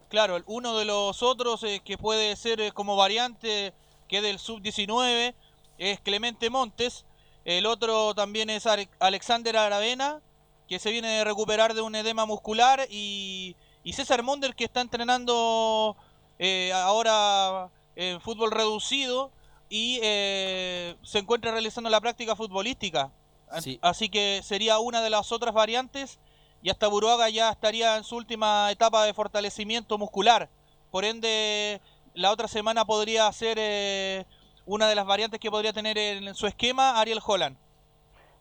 Claro, 0.09 0.41
uno 0.47 0.75
de 0.77 0.85
los 0.85 1.21
otros 1.21 1.63
eh, 1.63 1.81
que 1.85 1.97
puede 1.97 2.35
ser 2.35 2.73
como 2.73 2.95
variante, 2.95 3.73
que 4.07 4.17
es 4.17 4.23
del 4.23 4.39
sub-19, 4.39 5.35
es 5.77 5.99
Clemente 5.99 6.49
Montes. 6.49 7.05
El 7.45 7.67
otro 7.67 8.15
también 8.15 8.49
es 8.49 8.65
Ale- 8.65 8.89
Alexander 8.99 9.55
Aravena, 9.57 10.19
que 10.67 10.79
se 10.79 10.89
viene 10.91 11.09
de 11.09 11.23
recuperar 11.23 11.73
de 11.75 11.81
un 11.81 11.93
edema 11.95 12.25
muscular. 12.25 12.87
Y, 12.89 13.55
y 13.83 13.93
César 13.93 14.23
Monder, 14.23 14.55
que 14.55 14.63
está 14.65 14.81
entrenando 14.81 15.95
eh, 16.39 16.71
ahora 16.73 17.69
en 17.99 18.21
fútbol 18.21 18.51
reducido 18.51 19.29
y 19.67 19.99
eh, 20.01 20.95
se 21.03 21.19
encuentra 21.19 21.51
realizando 21.51 21.89
la 21.89 21.99
práctica 21.99 22.33
futbolística. 22.33 23.11
Sí. 23.59 23.77
Así 23.81 24.09
que 24.09 24.39
sería 24.41 24.79
una 24.79 25.01
de 25.01 25.09
las 25.09 25.33
otras 25.33 25.53
variantes 25.53 26.17
y 26.61 26.69
hasta 26.69 26.87
Buruaga 26.87 27.29
ya 27.29 27.49
estaría 27.49 27.97
en 27.97 28.05
su 28.05 28.15
última 28.15 28.71
etapa 28.71 29.03
de 29.03 29.13
fortalecimiento 29.13 29.97
muscular. 29.97 30.49
Por 30.91 31.03
ende, 31.03 31.81
la 32.13 32.31
otra 32.31 32.47
semana 32.47 32.85
podría 32.85 33.29
ser 33.33 33.57
eh, 33.59 34.25
una 34.65 34.87
de 34.87 34.95
las 34.95 35.05
variantes 35.05 35.41
que 35.41 35.51
podría 35.51 35.73
tener 35.73 35.97
en 35.97 36.33
su 36.35 36.47
esquema 36.47 37.01
Ariel 37.01 37.19
Holland. 37.25 37.57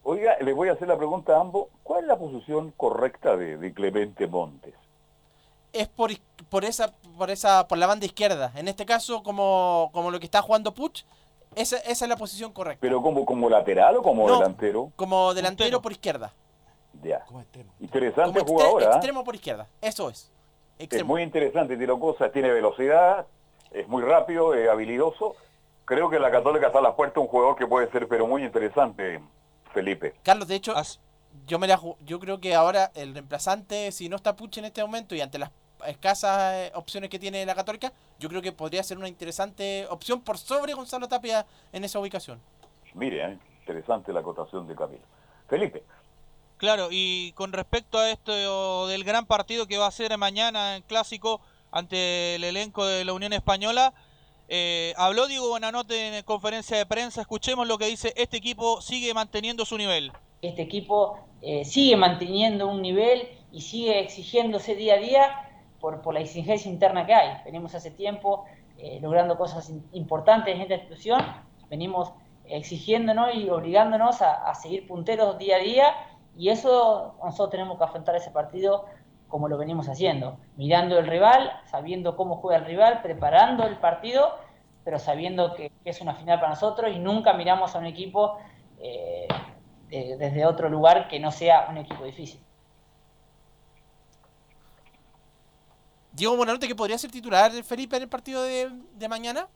Oiga, 0.04 0.36
les 0.40 0.54
voy 0.54 0.68
a 0.68 0.74
hacer 0.74 0.86
la 0.86 0.96
pregunta 0.96 1.36
a 1.36 1.40
ambos, 1.40 1.66
¿cuál 1.82 2.02
es 2.02 2.06
la 2.06 2.16
posición 2.16 2.72
correcta 2.76 3.36
de, 3.36 3.58
de 3.58 3.74
Clemente 3.74 4.28
Montes? 4.28 4.74
Es 5.72 5.88
por, 5.88 6.10
por 6.48 6.64
esa, 6.64 6.92
por 7.18 7.30
esa, 7.30 7.68
por 7.68 7.78
la 7.78 7.86
banda 7.86 8.06
izquierda. 8.06 8.52
En 8.54 8.68
este 8.68 8.86
caso, 8.86 9.22
como, 9.22 9.90
como 9.92 10.10
lo 10.10 10.18
que 10.18 10.26
está 10.26 10.40
jugando 10.42 10.72
Puch, 10.74 11.02
Esa, 11.54 11.76
esa 11.78 12.04
es 12.04 12.08
la 12.08 12.16
posición 12.16 12.52
correcta. 12.52 12.80
¿Pero 12.80 13.02
como, 13.02 13.24
como 13.24 13.48
lateral 13.50 13.96
o 13.96 14.02
como 14.02 14.26
No. 14.28 14.38
delantero? 14.38 14.92
Como 14.96 15.34
delantero 15.34 15.80
por 15.82 15.92
izquierda. 15.92 16.32
Ya. 17.02 17.24
Interesante 17.80 18.40
Como 18.40 18.58
extre- 18.60 18.68
jugador, 18.68 18.84
¿ah? 18.84 18.96
extremo 18.96 19.24
por 19.24 19.34
izquierda. 19.34 19.66
Eso 19.80 20.08
es. 20.10 20.30
Es 20.78 20.84
Extremo. 20.84 21.08
muy 21.14 21.22
interesante, 21.22 21.76
tiro 21.76 21.98
cosas, 21.98 22.30
tiene 22.32 22.50
velocidad, 22.50 23.26
es 23.72 23.88
muy 23.88 24.02
rápido, 24.02 24.54
es 24.54 24.68
habilidoso. 24.68 25.34
Creo 25.84 26.08
que 26.10 26.18
la 26.20 26.30
Católica 26.30 26.66
está 26.68 26.78
a 26.78 26.82
la 26.82 26.94
puerta 26.94 27.18
un 27.20 27.26
jugador 27.28 27.56
que 27.56 27.66
puede 27.66 27.90
ser, 27.90 28.06
pero 28.08 28.26
muy 28.26 28.44
interesante, 28.44 29.20
Felipe. 29.72 30.14
Carlos, 30.22 30.46
de 30.48 30.54
hecho, 30.56 30.74
yo 31.48 31.58
me 31.58 31.66
la 31.66 31.80
yo 32.04 32.20
creo 32.20 32.40
que 32.40 32.54
ahora 32.54 32.92
el 32.94 33.14
reemplazante, 33.14 33.90
si 33.90 34.08
no 34.08 34.16
está 34.16 34.36
Puche 34.36 34.60
en 34.60 34.66
este 34.66 34.82
momento 34.82 35.14
y 35.14 35.20
ante 35.22 35.38
las 35.38 35.50
escasas 35.86 36.54
eh, 36.54 36.72
opciones 36.74 37.08
que 37.08 37.18
tiene 37.18 37.44
la 37.46 37.54
Católica, 37.54 37.92
yo 38.18 38.28
creo 38.28 38.42
que 38.42 38.52
podría 38.52 38.82
ser 38.82 38.98
una 38.98 39.08
interesante 39.08 39.86
opción 39.88 40.20
por 40.20 40.36
sobre 40.38 40.74
Gonzalo 40.74 41.08
Tapia 41.08 41.46
en 41.72 41.84
esa 41.84 41.98
ubicación. 41.98 42.40
Mire, 42.94 43.24
¿eh? 43.24 43.38
interesante 43.60 44.12
la 44.12 44.20
acotación 44.20 44.66
de 44.66 44.76
Camilo. 44.76 45.02
Felipe. 45.48 45.82
Claro, 46.58 46.88
y 46.90 47.32
con 47.32 47.52
respecto 47.52 47.98
a 47.98 48.10
esto 48.10 48.86
del 48.88 49.04
gran 49.04 49.24
partido 49.24 49.66
que 49.66 49.78
va 49.78 49.86
a 49.86 49.92
ser 49.92 50.16
mañana 50.18 50.76
en 50.76 50.82
Clásico 50.82 51.40
ante 51.70 52.34
el 52.34 52.44
elenco 52.44 52.84
de 52.84 53.04
la 53.04 53.12
Unión 53.12 53.32
Española, 53.32 53.94
eh, 54.48 54.92
habló 54.96 55.28
Diego 55.28 55.48
Buenanote 55.48 56.18
en 56.18 56.24
conferencia 56.24 56.76
de 56.76 56.84
prensa, 56.84 57.20
escuchemos 57.20 57.68
lo 57.68 57.78
que 57.78 57.86
dice, 57.86 58.12
este 58.16 58.36
equipo 58.36 58.82
sigue 58.82 59.14
manteniendo 59.14 59.64
su 59.64 59.78
nivel. 59.78 60.12
Este 60.42 60.62
equipo 60.62 61.18
eh, 61.42 61.64
sigue 61.64 61.96
manteniendo 61.96 62.68
un 62.68 62.82
nivel 62.82 63.28
y 63.52 63.60
sigue 63.60 64.00
exigiéndose 64.00 64.74
día 64.74 64.94
a 64.94 64.98
día 64.98 65.50
por, 65.80 66.02
por 66.02 66.14
la 66.14 66.20
exigencia 66.20 66.70
interna 66.70 67.06
que 67.06 67.14
hay. 67.14 67.42
Venimos 67.44 67.74
hace 67.74 67.90
tiempo 67.90 68.44
eh, 68.80 69.00
logrando 69.02 69.36
cosas 69.36 69.72
importantes 69.92 70.54
en 70.54 70.60
esta 70.60 70.74
institución, 70.74 71.20
venimos 71.68 72.12
exigiéndonos 72.44 73.34
y 73.34 73.50
obligándonos 73.50 74.22
a, 74.22 74.54
seguir 74.54 74.86
punteros 74.86 75.36
día 75.36 75.56
a 75.56 75.58
día 75.58 75.94
y 76.36 76.50
eso 76.50 77.16
nosotros 77.22 77.50
tenemos 77.50 77.76
que 77.76 77.84
afrontar 77.84 78.14
ese 78.14 78.30
partido 78.30 78.84
como 79.26 79.48
lo 79.48 79.58
venimos 79.58 79.88
haciendo, 79.88 80.38
mirando 80.56 80.96
el 80.96 81.08
rival, 81.08 81.50
sabiendo 81.66 82.16
cómo 82.16 82.36
juega 82.36 82.58
el 82.58 82.66
rival, 82.66 83.02
preparando 83.02 83.66
el 83.66 83.78
partido, 83.78 84.36
pero 84.84 85.00
sabiendo 85.00 85.54
que, 85.54 85.72
que 85.82 85.90
es 85.90 86.00
una 86.00 86.14
final 86.14 86.38
para 86.38 86.50
nosotros 86.50 86.92
y 86.94 87.00
nunca 87.00 87.32
miramos 87.34 87.74
a 87.74 87.80
un 87.80 87.86
equipo 87.86 88.38
eh, 88.78 89.26
de- 89.88 90.16
desde 90.16 90.46
otro 90.46 90.68
lugar 90.68 91.08
que 91.08 91.18
no 91.20 91.30
sea 91.32 91.66
un 91.70 91.78
equipo 91.78 92.04
difícil. 92.04 92.40
Diego 96.12 96.36
Buenanote 96.36 96.66
que 96.66 96.74
podría 96.74 96.98
ser 96.98 97.10
titular 97.10 97.52
Felipe 97.62 97.96
en 97.96 98.02
el 98.02 98.08
partido 98.08 98.42
de, 98.42 98.70
de 98.94 99.08
mañana. 99.08 99.46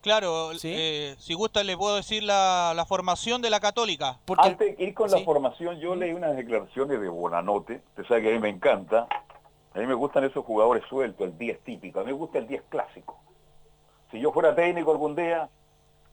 Claro, 0.00 0.50
eh, 0.62 1.14
si 1.18 1.32
gusta 1.34 1.64
le 1.64 1.76
puedo 1.78 1.96
decir 1.96 2.22
la, 2.24 2.72
la 2.76 2.84
formación 2.84 3.40
de 3.40 3.48
la 3.48 3.58
Católica. 3.60 4.18
Antes 4.36 4.76
de 4.76 4.84
ir 4.84 4.92
con 4.92 5.10
la 5.10 5.18
formación, 5.20 5.78
yo 5.80 5.94
leí 5.94 6.12
unas 6.12 6.36
declaraciones 6.36 7.00
de 7.00 7.08
Bonanote, 7.08 7.80
usted 7.90 8.04
sabe 8.06 8.22
que 8.22 8.28
a 8.30 8.32
mí 8.32 8.38
me 8.38 8.50
encanta, 8.50 9.06
a 9.72 9.78
mí 9.78 9.86
me 9.86 9.94
gustan 9.94 10.24
esos 10.24 10.44
jugadores 10.44 10.82
sueltos, 10.90 11.26
el 11.26 11.38
10 11.38 11.60
típico, 11.64 12.00
a 12.00 12.02
mí 12.02 12.08
me 12.08 12.18
gusta 12.18 12.36
el 12.38 12.46
10 12.46 12.64
clásico. 12.68 13.18
Si 14.10 14.20
yo 14.20 14.30
fuera 14.30 14.54
técnico 14.54 14.90
algún 14.92 15.16
día, 15.16 15.48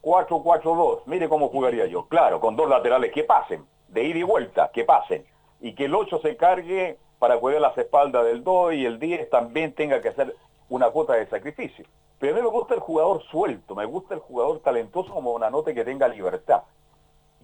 4-4-2, 0.02 1.02
mire 1.06 1.30
cómo 1.30 1.50
jugaría 1.50 1.86
yo. 1.86 2.08
Claro, 2.08 2.40
con 2.40 2.56
dos 2.56 2.70
laterales 2.70 3.12
que 3.12 3.24
pasen, 3.24 3.66
de 3.88 4.04
ida 4.04 4.20
y 4.20 4.24
vuelta, 4.24 4.72
que 4.74 4.84
pasen. 4.84 5.26
Y 5.60 5.74
que 5.74 5.86
el 5.86 5.96
8 5.96 6.20
se 6.22 6.36
cargue 6.38 6.98
para 7.20 7.38
cuidar 7.40 7.62
las 7.62 7.78
espaldas 7.78 8.26
del 8.26 8.44
2 8.44 8.74
y 8.74 8.86
el 8.86 9.00
10 9.00 9.30
también 9.30 9.74
tenga 9.74 10.02
que 10.02 10.10
hacer 10.10 10.36
una 10.70 10.90
cuota 10.90 11.14
de 11.14 11.28
sacrificio. 11.28 11.86
Pero 12.18 12.34
a 12.34 12.36
mí 12.38 12.42
me 12.42 12.50
gusta 12.50 12.74
el 12.74 12.80
jugador 12.80 13.22
suelto, 13.24 13.76
me 13.76 13.86
gusta 13.86 14.16
el 14.16 14.20
jugador 14.22 14.60
talentoso 14.60 15.14
como 15.14 15.32
Bonanote 15.32 15.74
que 15.74 15.86
tenga 15.86 16.08
libertad. 16.08 16.64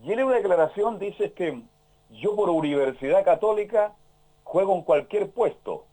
Y 0.03 0.13
en 0.13 0.23
una 0.23 0.35
declaración 0.35 0.99
dice 0.99 1.33
que 1.33 1.61
yo 2.09 2.35
por 2.35 2.49
Universidad 2.49 3.23
Católica 3.23 3.93
juego 4.43 4.75
en 4.75 4.83
cualquier 4.83 5.29
puesto. 5.29 5.85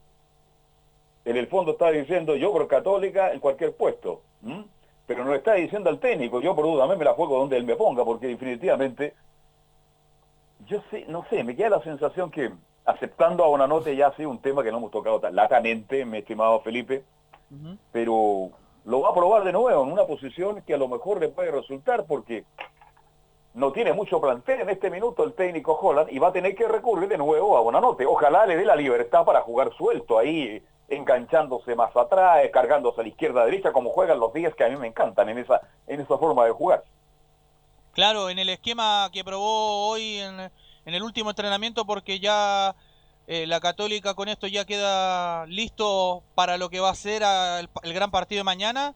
En 1.25 1.37
el 1.37 1.47
fondo 1.47 1.71
está 1.71 1.89
diciendo 1.91 2.35
yo 2.35 2.51
por 2.51 2.67
Católica 2.67 3.33
en 3.33 3.39
cualquier 3.39 3.75
puesto. 3.75 4.21
¿m? 4.43 4.65
Pero 5.07 5.23
no 5.23 5.31
le 5.31 5.37
está 5.37 5.53
diciendo 5.53 5.89
al 5.89 5.99
técnico, 5.99 6.41
yo 6.41 6.55
por 6.55 6.65
Dudamel 6.65 6.97
me 6.97 7.05
la 7.05 7.13
juego 7.13 7.37
donde 7.39 7.57
él 7.57 7.63
me 7.63 7.75
ponga, 7.75 8.03
porque 8.03 8.27
definitivamente, 8.27 9.13
yo 10.67 10.81
sé, 10.89 11.05
no 11.07 11.25
sé, 11.29 11.43
me 11.43 11.55
queda 11.55 11.69
la 11.69 11.83
sensación 11.83 12.31
que 12.31 12.51
aceptando 12.85 13.43
a 13.43 13.47
Bonanote 13.47 13.95
ya 13.95 14.07
ha 14.07 14.15
sido 14.15 14.29
un 14.29 14.39
tema 14.39 14.63
que 14.63 14.71
no 14.71 14.77
hemos 14.77 14.91
tocado 14.91 15.19
tan 15.19 15.35
latamente, 15.35 16.05
mi 16.05 16.19
estimado 16.19 16.59
Felipe, 16.61 17.03
pero 17.91 18.49
lo 18.85 19.01
va 19.01 19.09
a 19.09 19.13
probar 19.13 19.43
de 19.43 19.51
nuevo 19.51 19.83
en 19.83 19.91
una 19.91 20.05
posición 20.05 20.61
que 20.61 20.73
a 20.73 20.77
lo 20.77 20.87
mejor 20.87 21.19
le 21.19 21.29
puede 21.29 21.51
resultar 21.51 22.05
porque 22.05 22.43
no 23.55 23.71
tiene 23.71 23.93
mucho 23.93 24.19
plantel 24.19 24.61
en 24.61 24.69
este 24.69 24.89
minuto 24.89 25.23
el 25.23 25.33
técnico 25.33 25.79
Holland 25.81 26.11
y 26.11 26.19
va 26.19 26.27
a 26.27 26.33
tener 26.33 26.55
que 26.55 26.67
recurrir 26.67 27.07
de 27.07 27.17
nuevo 27.17 27.57
a 27.57 27.61
Bonanote. 27.61 28.05
Ojalá 28.05 28.45
le 28.45 28.57
dé 28.57 28.65
la 28.65 28.75
libertad 28.75 29.23
para 29.23 29.41
jugar 29.41 29.73
suelto 29.77 30.19
ahí, 30.19 30.61
enganchándose 30.89 31.73
más 31.73 31.95
atrás, 31.95 32.41
cargándose 32.51 32.99
a 32.99 33.03
la 33.03 33.09
izquierda 33.09 33.41
a 33.41 33.45
derecha, 33.45 33.71
como 33.71 33.91
juegan 33.91 34.19
los 34.19 34.33
días 34.33 34.53
que 34.55 34.65
a 34.65 34.69
mí 34.69 34.75
me 34.75 34.87
encantan 34.87 35.29
en 35.29 35.37
esa, 35.37 35.61
en 35.87 36.01
esa 36.01 36.17
forma 36.17 36.45
de 36.45 36.51
jugar. 36.51 36.83
Claro, 37.93 38.29
en 38.29 38.39
el 38.39 38.49
esquema 38.49 39.09
que 39.13 39.23
probó 39.23 39.87
hoy 39.87 40.19
en, 40.19 40.37
en 40.39 40.93
el 40.93 41.01
último 41.01 41.29
entrenamiento, 41.29 41.85
porque 41.85 42.19
ya 42.19 42.75
eh, 43.27 43.47
la 43.47 43.61
Católica 43.61 44.15
con 44.15 44.27
esto 44.27 44.47
ya 44.47 44.65
queda 44.65 45.45
listo 45.45 46.23
para 46.35 46.57
lo 46.57 46.69
que 46.69 46.81
va 46.81 46.89
a 46.89 46.95
ser 46.95 47.23
el 47.23 47.93
gran 47.93 48.11
partido 48.11 48.41
de 48.41 48.43
mañana. 48.43 48.95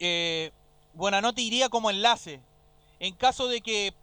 Eh, 0.00 0.50
Buenanote 0.92 1.40
iría 1.40 1.68
como 1.68 1.88
enlace. 1.88 2.40
En 2.98 3.14
caso 3.14 3.48
de 3.48 3.60
que 3.60 3.94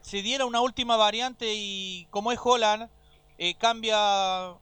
se 0.00 0.22
diera 0.22 0.46
una 0.46 0.60
última 0.60 0.96
variante 0.96 1.54
y 1.54 2.06
como 2.10 2.32
es 2.32 2.38
Holland, 2.42 2.88
eh, 3.38 3.54
cambia 3.54 4.54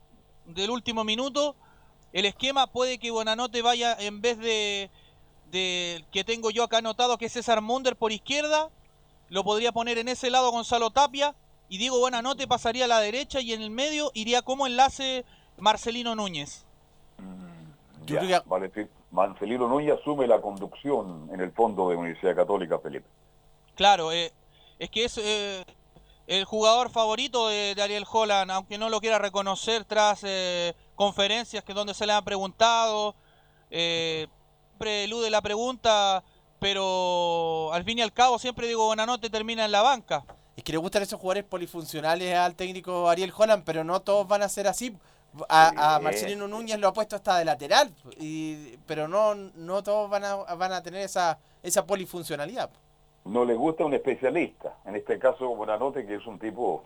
del 0.47 0.71
último 0.71 1.05
minuto, 1.05 1.55
el 2.13 2.25
esquema 2.25 2.67
puede 2.67 2.99
que 2.99 3.11
Buenanote 3.11 3.63
vaya 3.63 3.97
en 3.99 4.21
vez 4.21 4.39
de, 4.39 4.91
de 5.51 6.05
que 6.13 6.25
tengo 6.25 6.51
yo 6.51 6.65
acá 6.65 6.79
anotado, 6.79 7.19
que 7.19 7.27
es 7.27 7.33
César 7.33 7.61
Munder 7.61 7.97
por 7.97 8.13
izquierda, 8.13 8.71
lo 9.29 9.45
podría 9.45 9.73
poner 9.73 9.99
en 9.99 10.09
ese 10.09 10.31
lado 10.31 10.51
Gonzalo 10.51 10.91
Tapia 10.91 11.35
y 11.69 11.79
Diego 11.79 11.99
Buenanote 11.99 12.47
pasaría 12.47 12.85
a 12.85 12.89
la 12.89 13.01
derecha 13.01 13.41
y 13.41 13.53
en 13.53 13.63
el 13.63 13.71
medio 13.71 14.11
iría 14.15 14.43
como 14.43 14.67
enlace 14.67 15.25
Marcelino 15.59 16.15
Núñez. 16.15 16.65
Ya, 18.07 18.43
vale, 18.47 18.71
sí. 18.75 18.87
Marcelino 19.11 19.69
Núñez 19.69 19.99
asume 19.99 20.27
la 20.27 20.41
conducción 20.41 21.29
en 21.33 21.41
el 21.41 21.51
fondo 21.53 21.89
de 21.89 21.97
Universidad 21.97 22.37
Católica, 22.37 22.79
Felipe. 22.79 23.07
Claro, 23.77 24.11
eh, 24.11 24.33
es 24.79 24.91
que 24.91 25.05
es 25.05 25.19
eh, 25.19 25.65
el 26.27 26.45
jugador 26.45 26.91
favorito 26.91 27.49
de, 27.49 27.75
de 27.75 27.83
Ariel 27.83 28.07
Holland, 28.11 28.51
aunque 28.51 28.79
no 28.79 28.89
lo 28.89 29.01
quiera 29.01 29.19
reconocer 29.19 29.85
tras 29.85 30.21
eh, 30.25 30.75
conferencias 30.95 31.63
que 31.63 31.75
donde 31.75 31.95
se 31.95 32.07
le 32.07 32.13
han 32.13 32.25
preguntado, 32.25 33.15
eh, 33.71 34.27
siempre 34.71 35.05
elude 35.05 35.31
la 35.31 35.43
pregunta, 35.43 36.25
pero 36.59 37.71
al 37.73 37.85
fin 37.85 37.99
y 37.99 38.03
al 38.03 38.13
cabo 38.13 38.39
siempre 38.39 38.67
digo 38.67 38.87
Buenanote 38.87 39.31
termina 39.31 39.65
en 39.65 39.73
la 39.73 39.83
banca. 39.83 40.25
Es 40.57 40.65
que 40.65 40.73
le 40.73 40.79
gustan 40.79 41.03
esos 41.03 41.21
jugadores 41.21 41.45
polifuncionales 41.45 42.35
al 42.35 42.55
técnico 42.55 43.09
Ariel 43.09 43.33
Holland, 43.37 43.63
pero 43.65 43.85
no 43.85 44.01
todos 44.01 44.27
van 44.27 44.43
a 44.43 44.49
ser 44.49 44.67
así. 44.67 44.97
A, 45.51 45.97
a. 45.97 46.01
Marcelino 46.01 46.49
Núñez 46.49 46.79
lo 46.79 46.89
ha 46.89 46.93
puesto 46.95 47.15
hasta 47.15 47.37
de 47.37 47.45
lateral, 47.45 47.95
y, 48.19 48.79
pero 48.87 49.07
no, 49.07 49.35
no 49.35 49.83
todos 49.83 50.09
van 50.09 50.25
a, 50.25 50.35
van 50.35 50.73
a 50.73 50.83
tener 50.83 51.03
esa, 51.03 51.39
esa 51.63 51.85
polifuncionalidad. 51.85 52.71
No 53.27 53.45
le 53.45 53.55
gusta 53.55 53.85
un 53.85 53.93
especialista, 53.93 54.77
en 54.85 54.95
este 54.95 55.19
caso 55.19 55.49
Buenanote, 55.49 56.07
que 56.07 56.15
es 56.15 56.27
un 56.29 56.39
tipo, 56.39 56.85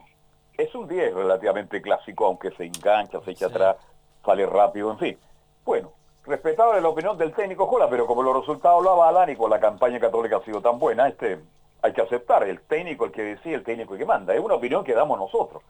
es 0.56 0.74
un 0.74 0.88
10 0.88 1.12
relativamente 1.12 1.82
clásico, 1.82 2.24
aunque 2.24 2.50
se 2.52 2.64
engancha, 2.64 3.20
se 3.20 3.32
echa 3.32 3.46
atrás, 3.46 3.76
sale 4.24 4.46
rápido, 4.46 4.90
en 4.90 4.98
fin. 4.98 5.18
Bueno, 5.66 5.92
respetable 6.24 6.80
la 6.80 6.88
opinión 6.88 7.18
del 7.18 7.34
técnico 7.34 7.66
Jola, 7.66 7.90
pero 7.90 8.06
como 8.06 8.22
los 8.22 8.34
resultados 8.34 8.82
lo 8.82 8.90
avalan 8.90 9.28
y 9.28 9.36
con 9.36 9.50
la 9.50 9.60
campaña 9.60 10.00
católica 10.00 10.38
ha 10.38 10.44
sido 10.44 10.62
tan 10.62 10.78
buena, 10.78 11.08
este 11.08 11.40
hay 11.82 11.92
que 11.92 12.00
aceptar, 12.00 12.42
el 12.44 12.62
técnico 12.62 13.04
el 13.04 13.12
que 13.12 13.22
decide, 13.22 13.56
el 13.56 13.64
técnico 13.64 13.92
el 13.92 14.00
que 14.00 14.06
manda. 14.06 14.34
Es 14.34 14.40
una 14.40 14.54
opinión 14.54 14.82
que 14.82 14.94
damos 14.94 15.18
nosotros. 15.18 15.62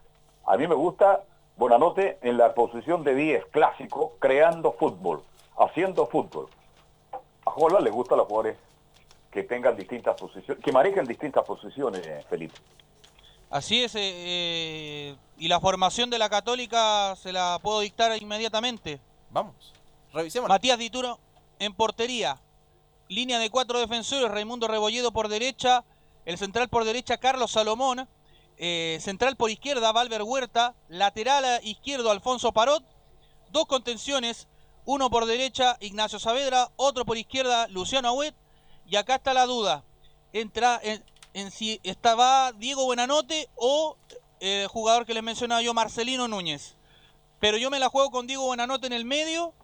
A 0.46 0.56
mí 0.56 0.68
me 0.68 0.76
gusta 0.76 1.24
Bonanote 1.56 2.18
en 2.22 2.36
la 2.36 2.54
posición 2.54 3.02
de 3.02 3.16
10 3.16 3.46
clásico, 3.46 4.12
creando 4.20 4.70
fútbol, 4.72 5.22
haciendo 5.58 6.06
fútbol. 6.06 6.46
A 7.44 7.50
Jola 7.50 7.80
le 7.80 7.90
gustan 7.90 8.18
los 8.18 8.28
jugadores 8.28 8.56
que 9.30 9.44
tengan 9.44 9.76
distintas 9.76 10.20
posiciones, 10.20 10.62
que 10.62 10.72
manejen 10.72 11.04
distintas 11.04 11.44
posiciones, 11.44 12.02
Felipe. 12.28 12.54
Así 13.50 13.82
es, 13.82 13.94
eh, 13.94 14.00
eh, 14.02 15.16
y 15.38 15.48
la 15.48 15.60
formación 15.60 16.10
de 16.10 16.18
la 16.18 16.28
Católica 16.28 17.16
se 17.16 17.32
la 17.32 17.58
puedo 17.62 17.80
dictar 17.80 18.20
inmediatamente. 18.20 19.00
Vamos, 19.30 19.72
revisemos. 20.12 20.48
Matías 20.48 20.78
Dituro 20.78 21.18
en 21.58 21.74
portería. 21.74 22.40
Línea 23.08 23.40
de 23.40 23.50
cuatro 23.50 23.80
defensores, 23.80 24.30
Raimundo 24.30 24.68
Rebolledo 24.68 25.12
por 25.12 25.28
derecha, 25.28 25.84
el 26.26 26.38
central 26.38 26.68
por 26.68 26.84
derecha 26.84 27.18
Carlos 27.18 27.50
Salomón, 27.50 28.08
eh, 28.56 28.98
central 29.00 29.36
por 29.36 29.50
izquierda 29.50 29.90
Valver 29.90 30.22
Huerta, 30.22 30.74
lateral 30.88 31.44
a 31.44 31.62
izquierdo 31.62 32.12
Alfonso 32.12 32.52
Parot, 32.52 32.84
dos 33.50 33.66
contenciones, 33.66 34.46
uno 34.84 35.10
por 35.10 35.26
derecha 35.26 35.76
Ignacio 35.80 36.20
Saavedra, 36.20 36.68
otro 36.76 37.04
por 37.04 37.16
izquierda 37.16 37.66
Luciano 37.66 38.08
Agüet, 38.08 38.34
y 38.90 38.96
acá 38.96 39.14
está 39.14 39.32
la 39.32 39.46
duda. 39.46 39.84
entra 40.32 40.80
en, 40.82 41.50
si 41.52 41.80
estaba 41.84 42.52
Diego 42.52 42.84
Buenanote 42.84 43.48
o 43.54 43.96
el 44.40 44.66
jugador 44.66 45.06
que 45.06 45.14
les 45.14 45.22
mencionaba 45.22 45.62
yo, 45.62 45.72
Marcelino 45.72 46.26
Núñez. 46.26 46.76
Pero 47.38 47.56
yo 47.56 47.70
me 47.70 47.78
la 47.78 47.88
juego 47.88 48.10
con 48.10 48.26
Diego 48.26 48.46
Buenanote 48.46 48.88
en 48.88 48.92
el 48.92 49.04
medio, 49.04 49.54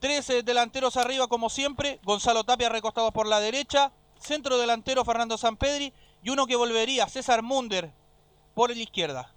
tres 0.00 0.28
eh, 0.30 0.42
delanteros 0.42 0.96
arriba 0.96 1.28
como 1.28 1.48
siempre, 1.48 2.00
Gonzalo 2.02 2.42
Tapia 2.42 2.68
recostado 2.68 3.12
por 3.12 3.28
la 3.28 3.38
derecha, 3.38 3.92
centro 4.18 4.58
delantero 4.58 5.04
Fernando 5.04 5.38
Sampedri 5.38 5.92
y 6.22 6.30
uno 6.30 6.46
que 6.46 6.56
volvería, 6.56 7.06
César 7.06 7.42
Munder, 7.42 7.92
por 8.54 8.70
la 8.70 8.82
izquierda. 8.82 9.32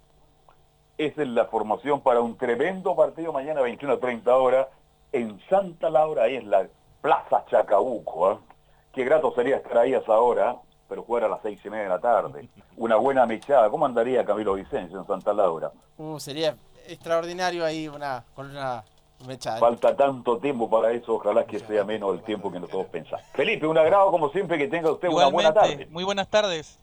Esa 0.98 1.22
es 1.22 1.28
la 1.28 1.46
formación 1.46 2.00
para 2.00 2.20
un 2.20 2.36
tremendo 2.36 2.96
partido 2.96 3.32
mañana 3.32 3.62
21 3.62 3.94
a 3.94 4.00
30 4.00 4.36
horas 4.36 4.66
en 5.12 5.40
Santa 5.48 5.88
Laura, 5.88 6.26
en 6.26 6.50
la 6.50 6.68
Plaza 7.00 7.44
Chacabuco. 7.48 8.32
¿eh? 8.32 8.49
Qué 8.92 9.04
grato 9.04 9.32
sería 9.34 9.56
estar 9.56 9.78
ahí 9.78 9.94
a 9.94 9.98
esa 9.98 10.18
hora, 10.18 10.56
pero 10.88 11.02
jugar 11.02 11.24
a 11.24 11.28
las 11.28 11.40
seis 11.42 11.60
y 11.64 11.70
media 11.70 11.84
de 11.84 11.88
la 11.90 12.00
tarde. 12.00 12.48
Una 12.76 12.96
buena 12.96 13.24
mechada. 13.26 13.70
¿Cómo 13.70 13.86
andaría 13.86 14.24
Camilo 14.24 14.54
Vicencio 14.54 14.98
en 14.98 15.06
Santa 15.06 15.32
Laura? 15.32 15.70
Uh, 15.96 16.18
sería 16.18 16.56
extraordinario 16.86 17.64
ahí 17.64 17.86
una, 17.86 18.24
con 18.34 18.50
una 18.50 18.82
mechada. 19.26 19.58
Falta 19.58 19.96
tanto 19.96 20.38
tiempo 20.38 20.68
para 20.68 20.90
eso, 20.90 21.14
ojalá 21.14 21.44
que 21.44 21.60
sea 21.60 21.84
menos 21.84 22.14
el 22.14 22.22
tiempo 22.22 22.50
que 22.50 22.58
nosotros 22.58 22.86
pensamos. 22.86 23.24
Felipe, 23.32 23.66
un 23.66 23.78
agrado 23.78 24.10
como 24.10 24.30
siempre, 24.30 24.58
que 24.58 24.66
tenga 24.66 24.90
usted 24.90 25.08
una 25.08 25.28
buena 25.28 25.52
tarde. 25.52 25.86
Muy 25.90 26.04
buenas 26.04 26.28
tardes. 26.28 26.78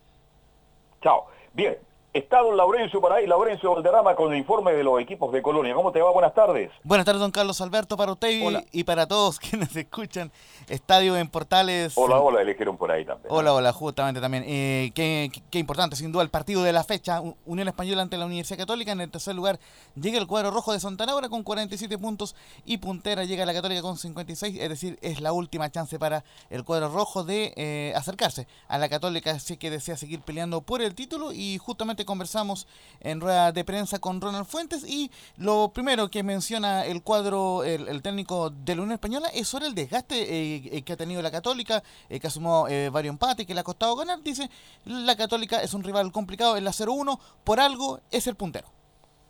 Chao. 1.01 1.25
Bien, 1.53 1.77
está 2.17 2.41
don 2.41 2.55
Laurencio 2.57 2.99
por 3.01 3.13
ahí, 3.13 3.27
Laurencio 3.27 3.73
Valderrama 3.73 4.15
con 4.15 4.31
el 4.31 4.39
informe 4.39 4.73
de 4.73 4.83
los 4.83 4.99
equipos 5.01 5.31
de 5.31 5.41
Colonia. 5.41 5.73
¿Cómo 5.73 5.91
te 5.91 6.01
va? 6.01 6.11
Buenas 6.11 6.33
tardes. 6.33 6.71
Buenas 6.83 7.05
tardes, 7.05 7.21
don 7.21 7.31
Carlos 7.31 7.59
Alberto, 7.61 7.97
para 7.97 8.11
usted 8.11 8.29
y, 8.29 8.79
y 8.79 8.83
para 8.83 9.07
todos 9.07 9.39
quienes 9.39 9.75
escuchan 9.75 10.31
Estadio 10.67 11.15
en 11.17 11.29
Portales. 11.29 11.93
Hola, 11.97 12.19
hola, 12.19 12.41
eligieron 12.41 12.77
por 12.77 12.91
ahí 12.91 13.05
también. 13.05 13.27
Hola, 13.33 13.53
hola, 13.53 13.71
justamente 13.73 14.19
también. 14.21 14.43
Eh, 14.47 14.91
qué, 14.95 15.29
qué- 15.33 15.41
qué 15.49 15.59
importante, 15.59 15.95
sin 15.95 16.11
duda, 16.11 16.23
el 16.23 16.29
partido 16.29 16.63
de 16.63 16.73
la 16.73 16.83
fecha. 16.83 17.21
Unión 17.45 17.67
Española 17.67 18.01
ante 18.01 18.17
la 18.17 18.25
Universidad 18.25 18.57
Católica. 18.59 18.91
En 18.91 19.01
el 19.01 19.11
tercer 19.11 19.35
lugar 19.35 19.59
llega 19.95 20.17
el 20.17 20.27
cuadro 20.27 20.51
rojo 20.51 20.73
de 20.73 20.79
Santa 20.79 21.05
Laura 21.05 21.29
con 21.29 21.43
47 21.43 21.97
puntos 21.97 22.35
y 22.65 22.77
puntera 22.77 23.23
llega 23.23 23.45
la 23.45 23.53
Católica 23.53 23.81
con 23.81 23.97
56. 23.97 24.57
Es 24.59 24.69
decir, 24.69 24.97
es 25.01 25.21
la 25.21 25.31
última 25.33 25.69
chance 25.71 25.97
para 25.99 26.23
el 26.49 26.63
cuadro 26.63 26.89
rojo 26.89 27.23
de 27.23 27.53
eh, 27.55 27.93
acercarse 27.95 28.47
a 28.67 28.77
la 28.77 28.89
Católica 28.89 29.39
si 29.39 29.57
que 29.57 29.69
desea 29.69 29.95
seguir 29.97 30.21
peleando 30.21 30.61
por 30.61 30.81
el 30.81 30.95
título. 30.95 31.31
Y 31.31 31.57
justamente 31.57 32.05
conversamos 32.07 32.65
en 33.01 33.21
rueda 33.21 33.51
de 33.51 33.63
prensa 33.63 33.99
con 33.99 34.19
Ronald 34.19 34.47
Fuentes. 34.47 34.83
Y 34.83 35.11
lo 35.37 35.69
primero 35.69 36.09
que 36.09 36.23
menciona 36.23 36.85
el 36.85 37.03
cuadro, 37.03 37.63
el, 37.63 37.87
el 37.87 38.01
técnico 38.01 38.49
de 38.49 38.75
la 38.75 38.81
Unión 38.81 38.93
Española, 38.93 39.27
es 39.35 39.47
sobre 39.47 39.67
el 39.67 39.75
desgaste 39.75 40.15
eh, 40.15 40.69
eh, 40.71 40.81
que 40.81 40.93
ha 40.93 40.97
tenido 40.97 41.21
la 41.21 41.29
Católica, 41.29 41.83
eh, 42.09 42.19
que 42.19 42.27
asumó 42.27 42.67
eh, 42.67 42.89
varios 42.89 43.13
empates, 43.13 43.45
que 43.45 43.53
le 43.53 43.59
ha 43.59 43.63
costado 43.63 43.95
ganar. 43.95 44.23
Dice, 44.23 44.49
la 44.85 45.15
Católica 45.15 45.61
es 45.61 45.75
un 45.75 45.83
rival 45.83 46.11
complicado 46.11 46.57
en 46.57 46.63
la 46.63 46.71
0-1, 46.71 47.19
por 47.43 47.59
algo 47.59 47.99
es 48.09 48.25
el 48.25 48.35
puntero. 48.35 48.67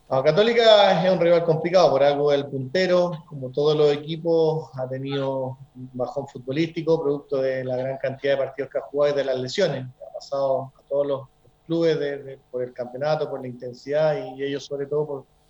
No, 0.09 0.23
Católica 0.23 1.03
es 1.03 1.11
un 1.11 1.19
rival 1.19 1.43
complicado, 1.43 1.91
por 1.91 2.01
algo 2.01 2.31
el 2.31 2.45
puntero, 2.45 3.25
como 3.27 3.49
todos 3.49 3.75
los 3.75 3.91
equipos, 3.91 4.69
ha 4.75 4.87
tenido 4.87 5.57
un 5.75 5.89
bajón 5.93 6.25
futbolístico, 6.29 7.01
producto 7.01 7.41
de 7.41 7.65
la 7.65 7.75
gran 7.75 7.97
cantidad 7.97 8.33
de 8.33 8.45
partidos 8.45 8.71
que 8.71 8.77
ha 8.77 8.81
jugado 8.81 9.13
y 9.13 9.17
de 9.17 9.25
las 9.25 9.37
lesiones. 9.37 9.85
Ha 9.85 10.13
pasado 10.13 10.71
a 10.77 10.81
todos 10.87 11.07
los 11.07 11.27
clubes 11.67 11.99
de- 11.99 12.39
por 12.49 12.63
el 12.63 12.73
campeonato, 12.73 13.29
por 13.29 13.41
la 13.41 13.47
intensidad 13.47 14.15
y 14.35 14.43
ellos 14.43 14.65
sobre 14.65 14.87
todo 14.87 15.07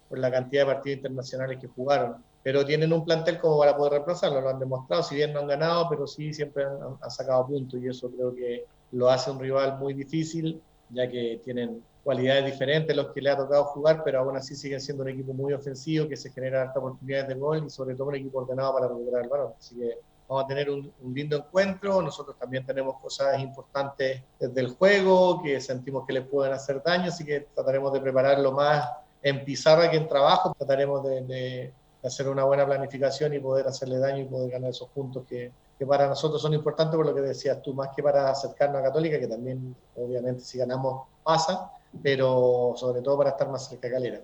por, 0.10 0.20
la 0.20 0.32
cantidad 0.32 0.66
de 0.66 0.74
partidos 0.74 0.98
internacionales 0.98 1.58
que 1.60 1.68
jugaron. 1.68 2.24
Pero 2.42 2.66
tienen 2.66 2.94
un 2.94 3.04
plantel 3.06 3.40
como 3.40 3.60
para 3.60 3.76
poder 3.76 3.94
reemplazarlo, 3.94 4.42
lo 4.42 4.50
han 4.50 4.60
demostrado, 4.60 5.04
si 5.04 5.16
bien 5.16 5.34
no 5.34 5.42
han 5.42 5.48
ganado, 5.48 5.88
pero 5.90 6.08
sí 6.08 6.34
siempre 6.34 6.64
han, 6.66 7.12
sacado 7.12 7.46
puntos 7.48 7.80
y 7.82 7.88
eso 7.88 8.10
creo 8.12 8.34
que 8.34 8.66
lo 8.92 9.10
hace 9.10 9.32
un 9.32 9.40
rival 9.40 9.78
muy 9.78 9.94
difícil, 9.94 10.64
ya 10.90 11.10
que 11.10 11.42
tienen 11.44 11.84
cualidades 12.04 12.46
diferentes 12.46 12.96
los 12.96 13.12
que 13.14 13.22
le 13.22 13.30
ha 13.32 13.38
tocado 13.38 13.66
jugar, 13.66 14.02
pero 14.06 14.20
aún 14.20 14.38
así 14.38 14.56
siguen 14.56 14.80
siendo 14.80 15.04
un 15.04 15.10
equipo 15.10 15.34
muy 15.34 15.52
ofensivo, 15.52 16.08
que 16.08 16.16
se 16.16 16.32
genera 16.32 16.62
hartas 16.62 16.78
oportunidades 16.78 17.28
de 17.28 17.36
gol 17.36 17.66
y 17.66 17.70
sobre 17.70 17.96
todo 17.96 18.08
un 18.08 18.16
equipo 18.16 18.40
ordenado 18.40 18.74
para 18.74 18.88
recuperar 18.88 19.24
el 19.24 19.30
balón. 19.30 19.54
Así 19.58 19.76
que 19.78 19.98
vamos 20.28 20.46
a 20.46 20.48
tener 20.48 20.70
un, 20.70 20.92
lindo 21.14 21.38
encuentro. 21.38 22.02
Nosotros 22.02 22.38
también 22.38 22.66
tenemos 22.66 23.00
cosas 23.00 23.40
importantes 23.40 24.22
desde 24.40 24.62
el 24.62 24.70
juego 24.70 25.42
que 25.42 25.60
sentimos 25.62 26.06
que 26.06 26.14
les 26.14 26.28
pueden 26.28 26.54
hacer 26.54 26.82
daño, 26.84 27.10
así 27.10 27.26
que 27.26 27.48
trataremos 27.54 27.94
de 27.94 28.02
prepararlo 28.02 28.52
más 28.52 28.90
en 29.22 29.44
pizarra 29.46 29.90
que 29.90 29.98
en 29.98 30.08
trabajo. 30.08 30.54
Trataremos 30.58 31.04
de, 31.04 31.22
de 31.22 31.74
hacer 32.04 32.28
una 32.28 32.44
buena 32.44 32.66
planificación 32.66 33.34
y 33.34 33.40
poder 33.40 33.68
hacerle 33.68 34.00
daño 34.00 34.20
y 34.20 34.26
poder 34.26 34.52
ganar 34.52 34.70
esos 34.70 34.90
puntos 34.90 35.26
que, 35.28 35.52
que 35.78 35.86
para 35.86 36.08
nosotros 36.08 36.42
son 36.42 36.54
importantes 36.54 36.96
por 36.96 37.06
lo 37.06 37.14
que 37.14 37.22
decías 37.22 37.62
tú, 37.62 37.74
más 37.74 37.90
que 37.96 38.02
para 38.02 38.30
acercarnos 38.30 38.82
a 38.82 38.84
Católica, 38.84 39.20
que 39.20 39.28
también 39.28 39.76
obviamente 39.96 40.42
si 40.42 40.58
ganamos 40.58 41.04
pasa, 41.24 41.72
pero 42.02 42.74
sobre 42.76 43.02
todo 43.02 43.18
para 43.18 43.32
estar 43.32 43.50
más 43.50 43.68
cerca 43.68 43.88
de 43.88 43.94
Calera. 43.94 44.22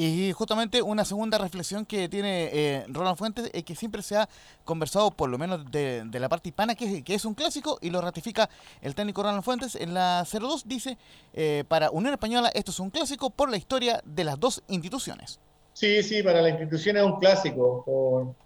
Y 0.00 0.32
justamente 0.32 0.80
una 0.80 1.04
segunda 1.04 1.38
reflexión 1.38 1.84
que 1.84 2.08
tiene 2.08 2.50
eh, 2.52 2.84
Ronald 2.86 3.16
Fuentes 3.18 3.50
es 3.52 3.64
que 3.64 3.74
siempre 3.74 4.00
se 4.00 4.16
ha 4.16 4.28
conversado, 4.64 5.10
por 5.10 5.28
lo 5.28 5.38
menos 5.38 5.68
de, 5.72 6.04
de 6.04 6.20
la 6.20 6.28
parte 6.28 6.50
hispana, 6.50 6.76
que, 6.76 7.02
que 7.02 7.14
es 7.14 7.24
un 7.24 7.34
clásico 7.34 7.78
y 7.80 7.90
lo 7.90 8.00
ratifica 8.00 8.48
el 8.80 8.94
técnico 8.94 9.24
Ronald 9.24 9.42
Fuentes 9.42 9.74
en 9.74 9.94
la 9.94 10.24
02. 10.24 10.68
Dice, 10.68 10.96
eh, 11.34 11.64
para 11.66 11.90
Unión 11.90 12.12
Española 12.12 12.48
esto 12.54 12.70
es 12.70 12.78
un 12.78 12.90
clásico 12.90 13.30
por 13.30 13.50
la 13.50 13.56
historia 13.56 14.00
de 14.04 14.22
las 14.22 14.38
dos 14.38 14.62
instituciones. 14.68 15.40
Sí, 15.72 16.00
sí, 16.04 16.22
para 16.22 16.42
la 16.42 16.50
institución 16.50 16.96
es 16.96 17.02
un 17.02 17.18
clásico 17.18 17.82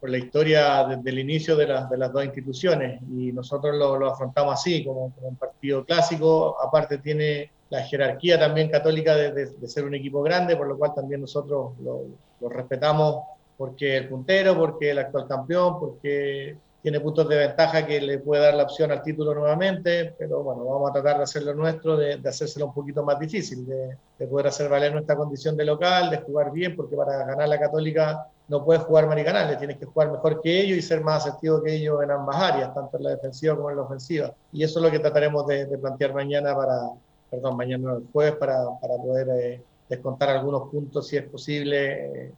por, 0.00 0.08
la 0.10 0.16
historia 0.16 0.84
desde 0.84 1.10
el 1.10 1.18
inicio 1.18 1.54
de, 1.54 1.66
las- 1.66 1.90
de 1.90 1.98
las 1.98 2.10
dos 2.14 2.24
instituciones 2.24 2.98
y 3.10 3.30
nosotros 3.32 3.76
lo, 3.76 3.98
lo 3.98 4.10
afrontamos 4.10 4.54
así, 4.54 4.82
como, 4.84 5.12
como 5.14 5.28
un 5.28 5.36
partido 5.36 5.84
clásico. 5.84 6.56
Aparte 6.62 6.96
tiene 6.96 7.50
la 7.72 7.80
jerarquía 7.82 8.38
también 8.38 8.68
católica 8.70 9.14
de, 9.16 9.32
de- 9.32 9.46
de 9.62 9.66
ser 9.68 9.84
un 9.84 9.94
equipo 9.94 10.22
grande, 10.22 10.56
por 10.56 10.66
lo 10.68 10.76
cual 10.76 10.92
también 10.94 11.22
nosotros 11.22 11.72
lo, 11.82 12.02
lo 12.40 12.48
respetamos 12.50 13.24
porque 13.56 13.96
el 13.96 14.08
puntero, 14.08 14.56
porque 14.56 14.90
el 14.90 14.98
actual 14.98 15.26
campeón, 15.26 15.80
porque 15.80 16.56
tiene 16.82 17.00
puntos 17.00 17.28
de 17.28 17.36
ventaja 17.36 17.86
que 17.86 18.00
le 18.00 18.18
puede 18.18 18.42
dar 18.42 18.54
la 18.54 18.64
opción 18.64 18.90
al 18.90 19.02
título 19.02 19.32
nuevamente, 19.34 20.14
pero 20.18 20.42
bueno, 20.42 20.64
vamos 20.64 20.90
a 20.90 20.92
tratar 20.92 21.16
de 21.18 21.22
hacer 21.22 21.44
lo 21.44 21.54
nuestro, 21.54 21.96
de, 21.96 22.16
de 22.16 22.28
hacérselo 22.28 22.66
un 22.66 22.74
poquito 22.74 23.02
más 23.04 23.18
difícil, 23.20 23.64
de, 23.66 23.96
de 24.18 24.26
poder 24.26 24.48
hacer 24.48 24.68
valer 24.68 24.92
nuestra 24.92 25.14
condición 25.16 25.56
de 25.56 25.64
local, 25.64 26.10
de 26.10 26.18
jugar 26.18 26.50
bien, 26.52 26.74
porque 26.76 26.96
para 26.96 27.24
ganar 27.24 27.48
la 27.48 27.58
Católica 27.58 28.26
no 28.48 28.64
puedes 28.64 28.82
jugar 28.82 29.06
maricanales, 29.06 29.56
tienes 29.58 29.78
que 29.78 29.86
jugar 29.86 30.10
mejor 30.10 30.40
que 30.42 30.60
ellos 30.60 30.76
y 30.76 30.82
ser 30.82 31.00
más 31.02 31.24
asertivo 31.24 31.62
que 31.62 31.72
ellos 31.76 32.02
en 32.02 32.10
ambas 32.10 32.36
áreas, 32.36 32.74
tanto 32.74 32.96
en 32.98 33.04
la 33.04 33.10
defensiva 33.10 33.54
como 33.56 33.70
en 33.70 33.76
la 33.76 33.82
ofensiva. 33.82 34.34
Y 34.52 34.64
eso 34.64 34.78
es 34.80 34.84
lo 34.84 34.90
que 34.90 34.98
trataremos 34.98 35.46
de 35.46 35.78
plantear 35.78 36.12
mañana 36.12 36.54
para, 36.54 36.74
perdón, 37.32 37.56
mañana 37.56 37.94
el 37.94 38.06
jueves 38.12 38.36
para, 38.36 38.78
para 38.78 38.96
poder 38.96 39.28
eh, 39.40 39.62
descontar 39.88 40.28
algunos 40.28 40.68
puntos 40.68 41.08
si 41.08 41.16
es 41.16 41.24
posible 41.24 42.26
eh, 42.26 42.34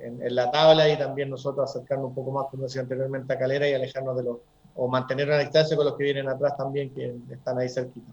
en, 0.00 0.22
en 0.22 0.34
la 0.34 0.50
tabla 0.50 0.88
y 0.88 0.96
también 0.96 1.28
nosotros 1.28 1.68
acercarnos 1.68 2.06
un 2.08 2.14
poco 2.14 2.30
más, 2.30 2.46
como 2.50 2.62
decía 2.62 2.80
anteriormente, 2.80 3.30
a 3.30 3.38
Calera 3.38 3.68
y 3.68 3.74
alejarnos 3.74 4.16
de 4.16 4.22
los, 4.22 4.38
o 4.74 4.88
mantener 4.88 5.28
una 5.28 5.38
distancia 5.38 5.76
con 5.76 5.84
los 5.84 5.96
que 5.96 6.04
vienen 6.04 6.28
atrás 6.30 6.56
también, 6.56 6.94
que 6.94 7.14
están 7.30 7.58
ahí 7.58 7.68
cerquita. 7.68 8.10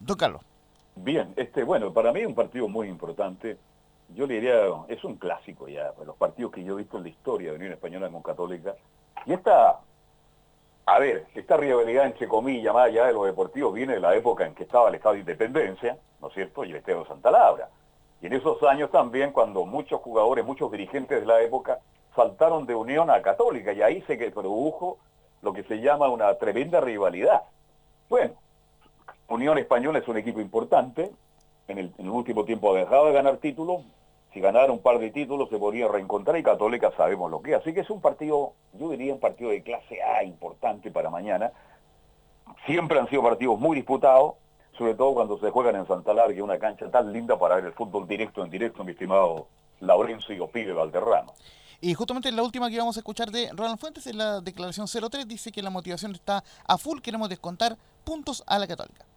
Don 0.00 0.16
Carlos. 0.16 0.40
Bien, 0.96 1.34
este, 1.36 1.64
bueno, 1.64 1.92
para 1.92 2.10
mí 2.10 2.20
es 2.20 2.26
un 2.26 2.34
partido 2.34 2.66
muy 2.66 2.88
importante. 2.88 3.58
Yo 4.16 4.26
le 4.26 4.34
diría, 4.34 4.54
es 4.88 5.04
un 5.04 5.16
clásico 5.16 5.68
ya, 5.68 5.92
los 6.06 6.16
partidos 6.16 6.50
que 6.50 6.64
yo 6.64 6.74
he 6.74 6.76
visto 6.78 6.96
en 6.96 7.02
la 7.02 7.10
historia 7.10 7.50
de 7.50 7.56
Unión 7.56 7.72
Española 7.72 8.08
con 8.08 8.22
Católica. 8.22 8.74
Y 9.26 9.34
esta, 9.34 9.80
a 10.88 10.98
ver, 10.98 11.26
esta 11.34 11.58
rivalidad 11.58 12.06
entre 12.06 12.26
comillas, 12.26 12.72
más 12.72 12.86
allá 12.86 13.06
de 13.06 13.12
los 13.12 13.26
deportivos, 13.26 13.74
viene 13.74 13.94
de 13.94 14.00
la 14.00 14.16
época 14.16 14.46
en 14.46 14.54
que 14.54 14.62
estaba 14.62 14.88
el 14.88 14.94
Estado 14.94 15.16
de 15.16 15.20
Independencia, 15.20 15.98
¿no 16.18 16.28
es 16.28 16.34
cierto? 16.34 16.64
Y 16.64 16.70
el 16.70 16.76
Estadio 16.76 17.00
de 17.00 17.08
Santa. 17.08 17.68
Y 18.22 18.26
en 18.26 18.32
esos 18.32 18.62
años 18.62 18.90
también, 18.90 19.32
cuando 19.32 19.66
muchos 19.66 20.00
jugadores, 20.00 20.46
muchos 20.46 20.72
dirigentes 20.72 21.20
de 21.20 21.26
la 21.26 21.42
época 21.42 21.80
saltaron 22.16 22.64
de 22.64 22.74
Unión 22.74 23.10
a 23.10 23.20
Católica, 23.20 23.74
y 23.74 23.82
ahí 23.82 24.00
se 24.06 24.16
produjo 24.30 24.96
lo 25.42 25.52
que 25.52 25.62
se 25.64 25.78
llama 25.78 26.08
una 26.08 26.32
tremenda 26.38 26.80
rivalidad. 26.80 27.42
Bueno, 28.08 28.32
Unión 29.28 29.58
Española 29.58 29.98
es 29.98 30.08
un 30.08 30.16
equipo 30.16 30.40
importante, 30.40 31.12
en 31.68 31.78
el, 31.78 31.92
en 31.98 32.06
el 32.06 32.10
último 32.10 32.46
tiempo 32.46 32.74
ha 32.74 32.78
dejado 32.78 33.08
de 33.08 33.12
ganar 33.12 33.36
títulos, 33.36 33.82
si 34.32 34.40
ganara 34.40 34.72
un 34.72 34.80
par 34.80 34.98
de 34.98 35.10
títulos 35.10 35.48
se 35.48 35.58
podría 35.58 35.88
reencontrar 35.88 36.36
y 36.38 36.42
Católica 36.42 36.92
sabemos 36.96 37.30
lo 37.30 37.40
que 37.40 37.52
es. 37.52 37.58
Así 37.58 37.72
que 37.72 37.80
es 37.80 37.90
un 37.90 38.00
partido, 38.00 38.52
yo 38.74 38.90
diría 38.90 39.12
un 39.12 39.20
partido 39.20 39.50
de 39.50 39.62
clase 39.62 40.02
A 40.02 40.22
importante 40.22 40.90
para 40.90 41.10
mañana. 41.10 41.52
Siempre 42.66 42.98
han 42.98 43.08
sido 43.08 43.22
partidos 43.22 43.58
muy 43.58 43.76
disputados, 43.76 44.34
sobre 44.76 44.94
todo 44.94 45.14
cuando 45.14 45.38
se 45.38 45.50
juegan 45.50 45.76
en 45.76 45.86
Santa 45.86 46.12
Laura, 46.12 46.32
que 46.32 46.38
es 46.38 46.44
una 46.44 46.58
cancha 46.58 46.90
tan 46.90 47.12
linda 47.12 47.38
para 47.38 47.56
ver 47.56 47.66
el 47.66 47.72
fútbol 47.72 48.06
directo 48.06 48.44
en 48.44 48.50
directo, 48.50 48.84
mi 48.84 48.92
estimado 48.92 49.48
Laurencio 49.80 50.34
y 50.34 50.40
Opide 50.40 50.72
Valderrama. 50.72 51.32
Y 51.80 51.94
justamente 51.94 52.32
la 52.32 52.42
última 52.42 52.68
que 52.68 52.78
vamos 52.78 52.96
a 52.96 53.00
escuchar 53.00 53.30
de 53.30 53.50
Ronald 53.52 53.78
Fuentes 53.78 54.06
es 54.06 54.14
la 54.14 54.40
declaración 54.40 54.86
03, 54.88 55.28
dice 55.28 55.52
que 55.52 55.62
la 55.62 55.70
motivación 55.70 56.12
está 56.12 56.42
a 56.66 56.76
full, 56.76 57.00
queremos 57.00 57.28
descontar 57.28 57.76
puntos 58.04 58.42
a 58.46 58.58
la 58.58 58.66
Católica. 58.66 59.07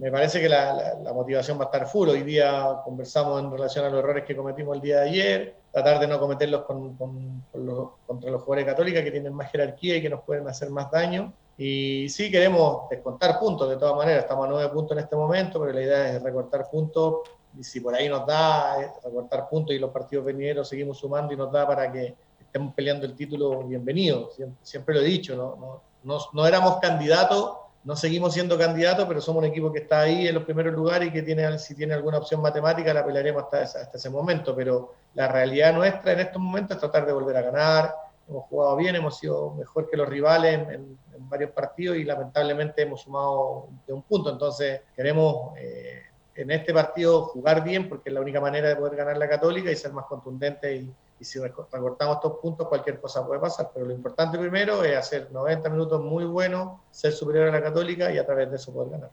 Me 0.00 0.10
parece 0.10 0.40
que 0.40 0.48
la, 0.48 0.72
la- 0.72 0.94
la 1.02 1.12
motivación 1.12 1.58
va 1.58 1.62
a 1.62 1.66
estar 1.66 1.86
full. 1.86 2.08
Hoy 2.08 2.22
día 2.22 2.78
conversamos 2.84 3.42
en 3.42 3.50
relación 3.50 3.84
a 3.84 3.90
los 3.90 3.98
errores 4.00 4.24
que 4.24 4.36
cometimos 4.36 4.76
el 4.76 4.82
día 4.82 5.00
de 5.00 5.08
ayer, 5.10 5.56
tratar 5.72 6.00
de 6.00 6.06
no 6.06 6.18
cometerlos 6.18 6.62
con, 6.62 6.96
con- 6.96 7.44
con 7.52 7.66
los- 7.66 7.88
contra 8.06 8.30
los 8.30 8.42
jugadores 8.42 8.66
católicos 8.66 9.02
que 9.02 9.10
tienen 9.10 9.34
más 9.34 9.50
jerarquía 9.50 9.96
y 9.96 10.02
que 10.02 10.10
nos 10.10 10.22
pueden 10.22 10.48
hacer 10.48 10.70
más 10.70 10.90
daño. 10.90 11.32
Y 11.56 12.08
sí 12.08 12.30
queremos 12.30 12.88
descontar 12.90 13.38
puntos, 13.38 13.68
de 13.68 13.76
todas 13.76 13.94
maneras, 13.94 14.24
estamos 14.24 14.46
a 14.46 14.50
nueve 14.50 14.68
puntos 14.70 14.96
en 14.96 15.04
este 15.04 15.14
momento, 15.14 15.60
pero 15.60 15.72
la 15.72 15.82
idea 15.82 16.08
es 16.16 16.22
recortar 16.22 16.68
puntos 16.68 17.18
y 17.56 17.62
si 17.62 17.80
por 17.80 17.94
ahí 17.94 18.08
nos 18.08 18.26
da 18.26 18.82
eh, 18.82 18.90
recortar 19.04 19.48
puntos 19.48 19.74
y 19.74 19.78
los 19.78 19.90
partidos 19.90 20.24
venideros 20.24 20.68
seguimos 20.68 20.98
sumando 20.98 21.32
y 21.32 21.36
nos 21.36 21.52
da 21.52 21.64
para 21.66 21.92
que 21.92 22.14
estemos 22.40 22.74
peleando 22.74 23.06
el 23.06 23.14
título, 23.14 23.62
bienvenido. 23.62 24.30
Siempre, 24.32 24.58
siempre 24.64 24.94
lo 24.96 25.00
he 25.02 25.04
dicho, 25.04 25.36
¿no? 25.36 25.54
No, 25.56 25.82
no, 26.02 26.18
no 26.32 26.46
éramos 26.46 26.78
candidatos, 26.80 27.52
no 27.84 27.96
seguimos 27.96 28.32
siendo 28.32 28.58
candidatos, 28.58 29.06
pero 29.06 29.20
somos 29.20 29.42
un 29.42 29.50
equipo 29.50 29.70
que 29.70 29.80
está 29.80 30.00
ahí 30.00 30.26
en 30.26 30.34
los 30.34 30.44
primeros 30.44 30.74
lugares 30.74 31.08
y 31.08 31.12
que 31.12 31.22
tiene, 31.22 31.58
si 31.58 31.74
tiene 31.74 31.94
alguna 31.94 32.18
opción 32.18 32.40
matemática 32.40 32.94
la 32.94 33.04
pelearemos 33.04 33.44
hasta, 33.44 33.62
hasta 33.80 33.98
ese 33.98 34.10
momento, 34.10 34.56
pero 34.56 34.94
la 35.14 35.28
realidad 35.28 35.74
nuestra 35.74 36.12
en 36.12 36.20
estos 36.20 36.40
momentos 36.40 36.76
es 36.76 36.80
tratar 36.80 37.06
de 37.06 37.12
volver 37.12 37.36
a 37.36 37.42
ganar, 37.42 37.94
hemos 38.26 38.44
jugado 38.46 38.76
bien, 38.76 38.96
hemos 38.96 39.18
sido 39.18 39.50
mejor 39.54 39.90
que 39.90 39.98
los 39.98 40.08
rivales 40.08 40.66
en 40.68 40.98
varios 41.28 41.50
partidos 41.50 41.96
y 41.96 42.04
lamentablemente 42.04 42.82
hemos 42.82 43.02
sumado 43.02 43.68
de 43.86 43.92
un 43.92 44.02
punto, 44.02 44.30
entonces 44.30 44.80
queremos 44.96 45.56
eh, 45.58 46.02
en 46.34 46.50
este 46.50 46.72
partido 46.72 47.26
jugar 47.26 47.62
bien 47.62 47.88
porque 47.88 48.08
es 48.10 48.14
la 48.14 48.20
única 48.20 48.40
manera 48.40 48.68
de 48.68 48.76
poder 48.76 48.96
ganar 48.96 49.16
la 49.16 49.28
católica 49.28 49.70
y 49.70 49.76
ser 49.76 49.92
más 49.92 50.06
contundente 50.06 50.74
y, 50.76 50.92
y 51.20 51.24
si 51.24 51.38
reco- 51.38 51.66
recortamos 51.70 52.16
estos 52.16 52.38
puntos 52.40 52.68
cualquier 52.68 53.00
cosa 53.00 53.26
puede 53.26 53.40
pasar, 53.40 53.70
pero 53.72 53.86
lo 53.86 53.92
importante 53.92 54.38
primero 54.38 54.82
es 54.84 54.96
hacer 54.96 55.28
90 55.32 55.68
minutos 55.70 56.02
muy 56.02 56.24
buenos, 56.24 56.80
ser 56.90 57.12
superior 57.12 57.48
a 57.48 57.52
la 57.52 57.62
católica 57.62 58.12
y 58.12 58.18
a 58.18 58.26
través 58.26 58.50
de 58.50 58.56
eso 58.56 58.72
poder 58.72 58.90
ganar. 58.90 59.10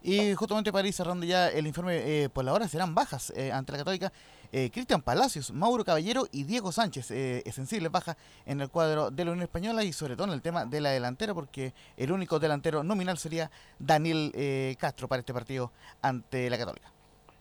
Y 0.00 0.32
justamente 0.34 0.70
para 0.72 0.86
ir 0.86 0.94
cerrando 0.94 1.26
ya 1.26 1.48
el 1.48 1.66
informe, 1.66 2.22
eh, 2.24 2.28
por 2.28 2.44
la 2.44 2.52
hora 2.52 2.68
serán 2.68 2.94
bajas 2.94 3.32
eh, 3.34 3.50
ante 3.50 3.72
la 3.72 3.78
Católica. 3.78 4.12
eh, 4.52 4.70
Cristian 4.70 5.02
Palacios, 5.02 5.50
Mauro 5.50 5.84
Caballero 5.84 6.26
y 6.30 6.44
Diego 6.44 6.70
Sánchez, 6.72 7.10
eh, 7.10 7.42
sensibles 7.52 7.90
bajas 7.90 8.16
en 8.46 8.60
el 8.60 8.70
cuadro 8.70 9.10
de 9.10 9.24
la 9.24 9.32
Unión 9.32 9.42
Española 9.42 9.82
y 9.82 9.92
sobre 9.92 10.14
todo 10.14 10.28
en 10.28 10.32
el 10.34 10.40
tema 10.40 10.64
de 10.64 10.80
la 10.80 10.90
delantera, 10.90 11.34
porque 11.34 11.74
el 11.96 12.12
único 12.12 12.38
delantero 12.38 12.82
nominal 12.84 13.18
sería 13.18 13.50
Daniel 13.78 14.32
Castro 14.78 15.08
para 15.08 15.20
este 15.20 15.34
partido 15.34 15.72
ante 16.00 16.48
la 16.48 16.56
Católica. 16.56 16.92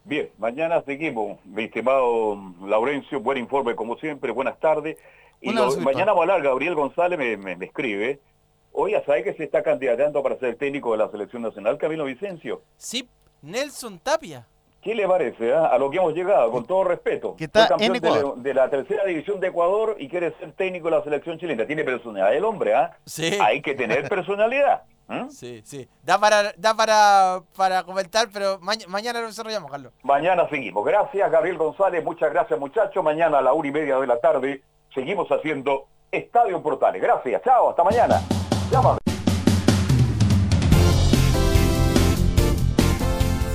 Bien, 0.07 0.29
mañana 0.37 0.81
seguimos, 0.83 1.37
mi 1.45 1.65
estimado 1.65 2.37
Laurencio, 2.65 3.19
buen 3.19 3.37
informe 3.37 3.75
como 3.75 3.97
siempre, 3.97 4.31
buenas 4.31 4.57
tardes. 4.57 4.97
Y 5.41 5.51
lo- 5.51 5.63
mañana 5.83 6.13
va 6.13 6.19
a 6.19 6.21
hablar, 6.21 6.41
Gabriel 6.41 6.75
González 6.75 7.19
me, 7.19 7.35
me- 7.35 7.57
me 7.57 7.65
escribe, 7.65 8.21
oye, 8.71 9.03
¿sabe 9.05 9.23
que 9.25 9.33
se 9.33 9.43
está 9.43 9.61
candidatando 9.63 10.23
para 10.23 10.39
ser 10.39 10.55
técnico 10.55 10.93
de 10.93 10.99
la 10.99 11.11
selección 11.11 11.41
nacional, 11.41 11.77
Camilo 11.77 12.05
Vicencio? 12.05 12.61
Sí, 12.77 13.09
Nelson 13.41 13.99
Tapia. 13.99 14.47
¿Qué 14.87 14.95
le 14.95 15.05
parece 15.05 15.53
ah? 15.53 15.65
a 15.65 15.77
lo 15.77 15.89
que 15.89 15.97
hemos 15.97 16.13
llegado, 16.13 16.49
con 16.49 16.65
todo 16.65 16.85
respeto? 16.85 17.35
Que 17.35 17.43
está 17.43 17.67
Fue 17.67 17.69
campeón 17.71 17.95
en 17.97 18.01
de 18.01 18.09
la, 18.09 18.15
Ecuador. 18.19 18.37
de 18.37 18.53
la 18.53 18.69
tercera 18.69 19.03
división 19.03 19.37
de 19.41 19.47
Ecuador 19.47 19.97
y 19.99 20.07
quiere 20.07 20.31
ser 20.39 20.53
técnico 20.53 20.89
de 20.89 20.95
la 20.95 21.03
selección 21.03 21.37
chilena. 21.37 21.67
Tiene 21.67 21.83
personalidad 21.83 22.33
el 22.33 22.45
hombre, 22.45 22.73
¿ah? 22.73 22.95
Sí. 23.05 23.37
Hay 23.41 23.61
que 23.61 23.75
tener 23.75 24.07
personalidad. 24.07 24.83
¿eh? 25.09 25.25
Sí, 25.29 25.61
sí. 25.65 25.89
Da 26.03 26.17
para, 26.17 26.53
da 26.55 26.73
para, 26.73 27.41
para 27.57 27.83
comentar, 27.83 28.29
pero 28.31 28.59
maña- 28.61 28.87
mañana 28.87 29.19
lo 29.19 29.27
desarrollamos, 29.27 29.69
Carlos. 29.69 29.91
Mañana 30.03 30.47
seguimos. 30.47 30.85
Gracias, 30.85 31.29
Gabriel 31.29 31.57
González. 31.57 32.01
Muchas 32.05 32.31
gracias, 32.31 32.57
muchachos. 32.57 33.03
Mañana 33.03 33.39
a 33.39 33.41
la 33.41 33.51
una 33.51 33.67
y 33.67 33.71
media 33.73 33.97
de 33.99 34.07
la 34.07 34.21
tarde 34.21 34.61
seguimos 34.95 35.27
haciendo 35.29 35.87
Estadio 36.11 36.63
Portales. 36.63 37.01
Gracias. 37.01 37.41
Chao. 37.43 37.71
Hasta 37.71 37.83
mañana. 37.83 38.21
Llama. 38.71 38.97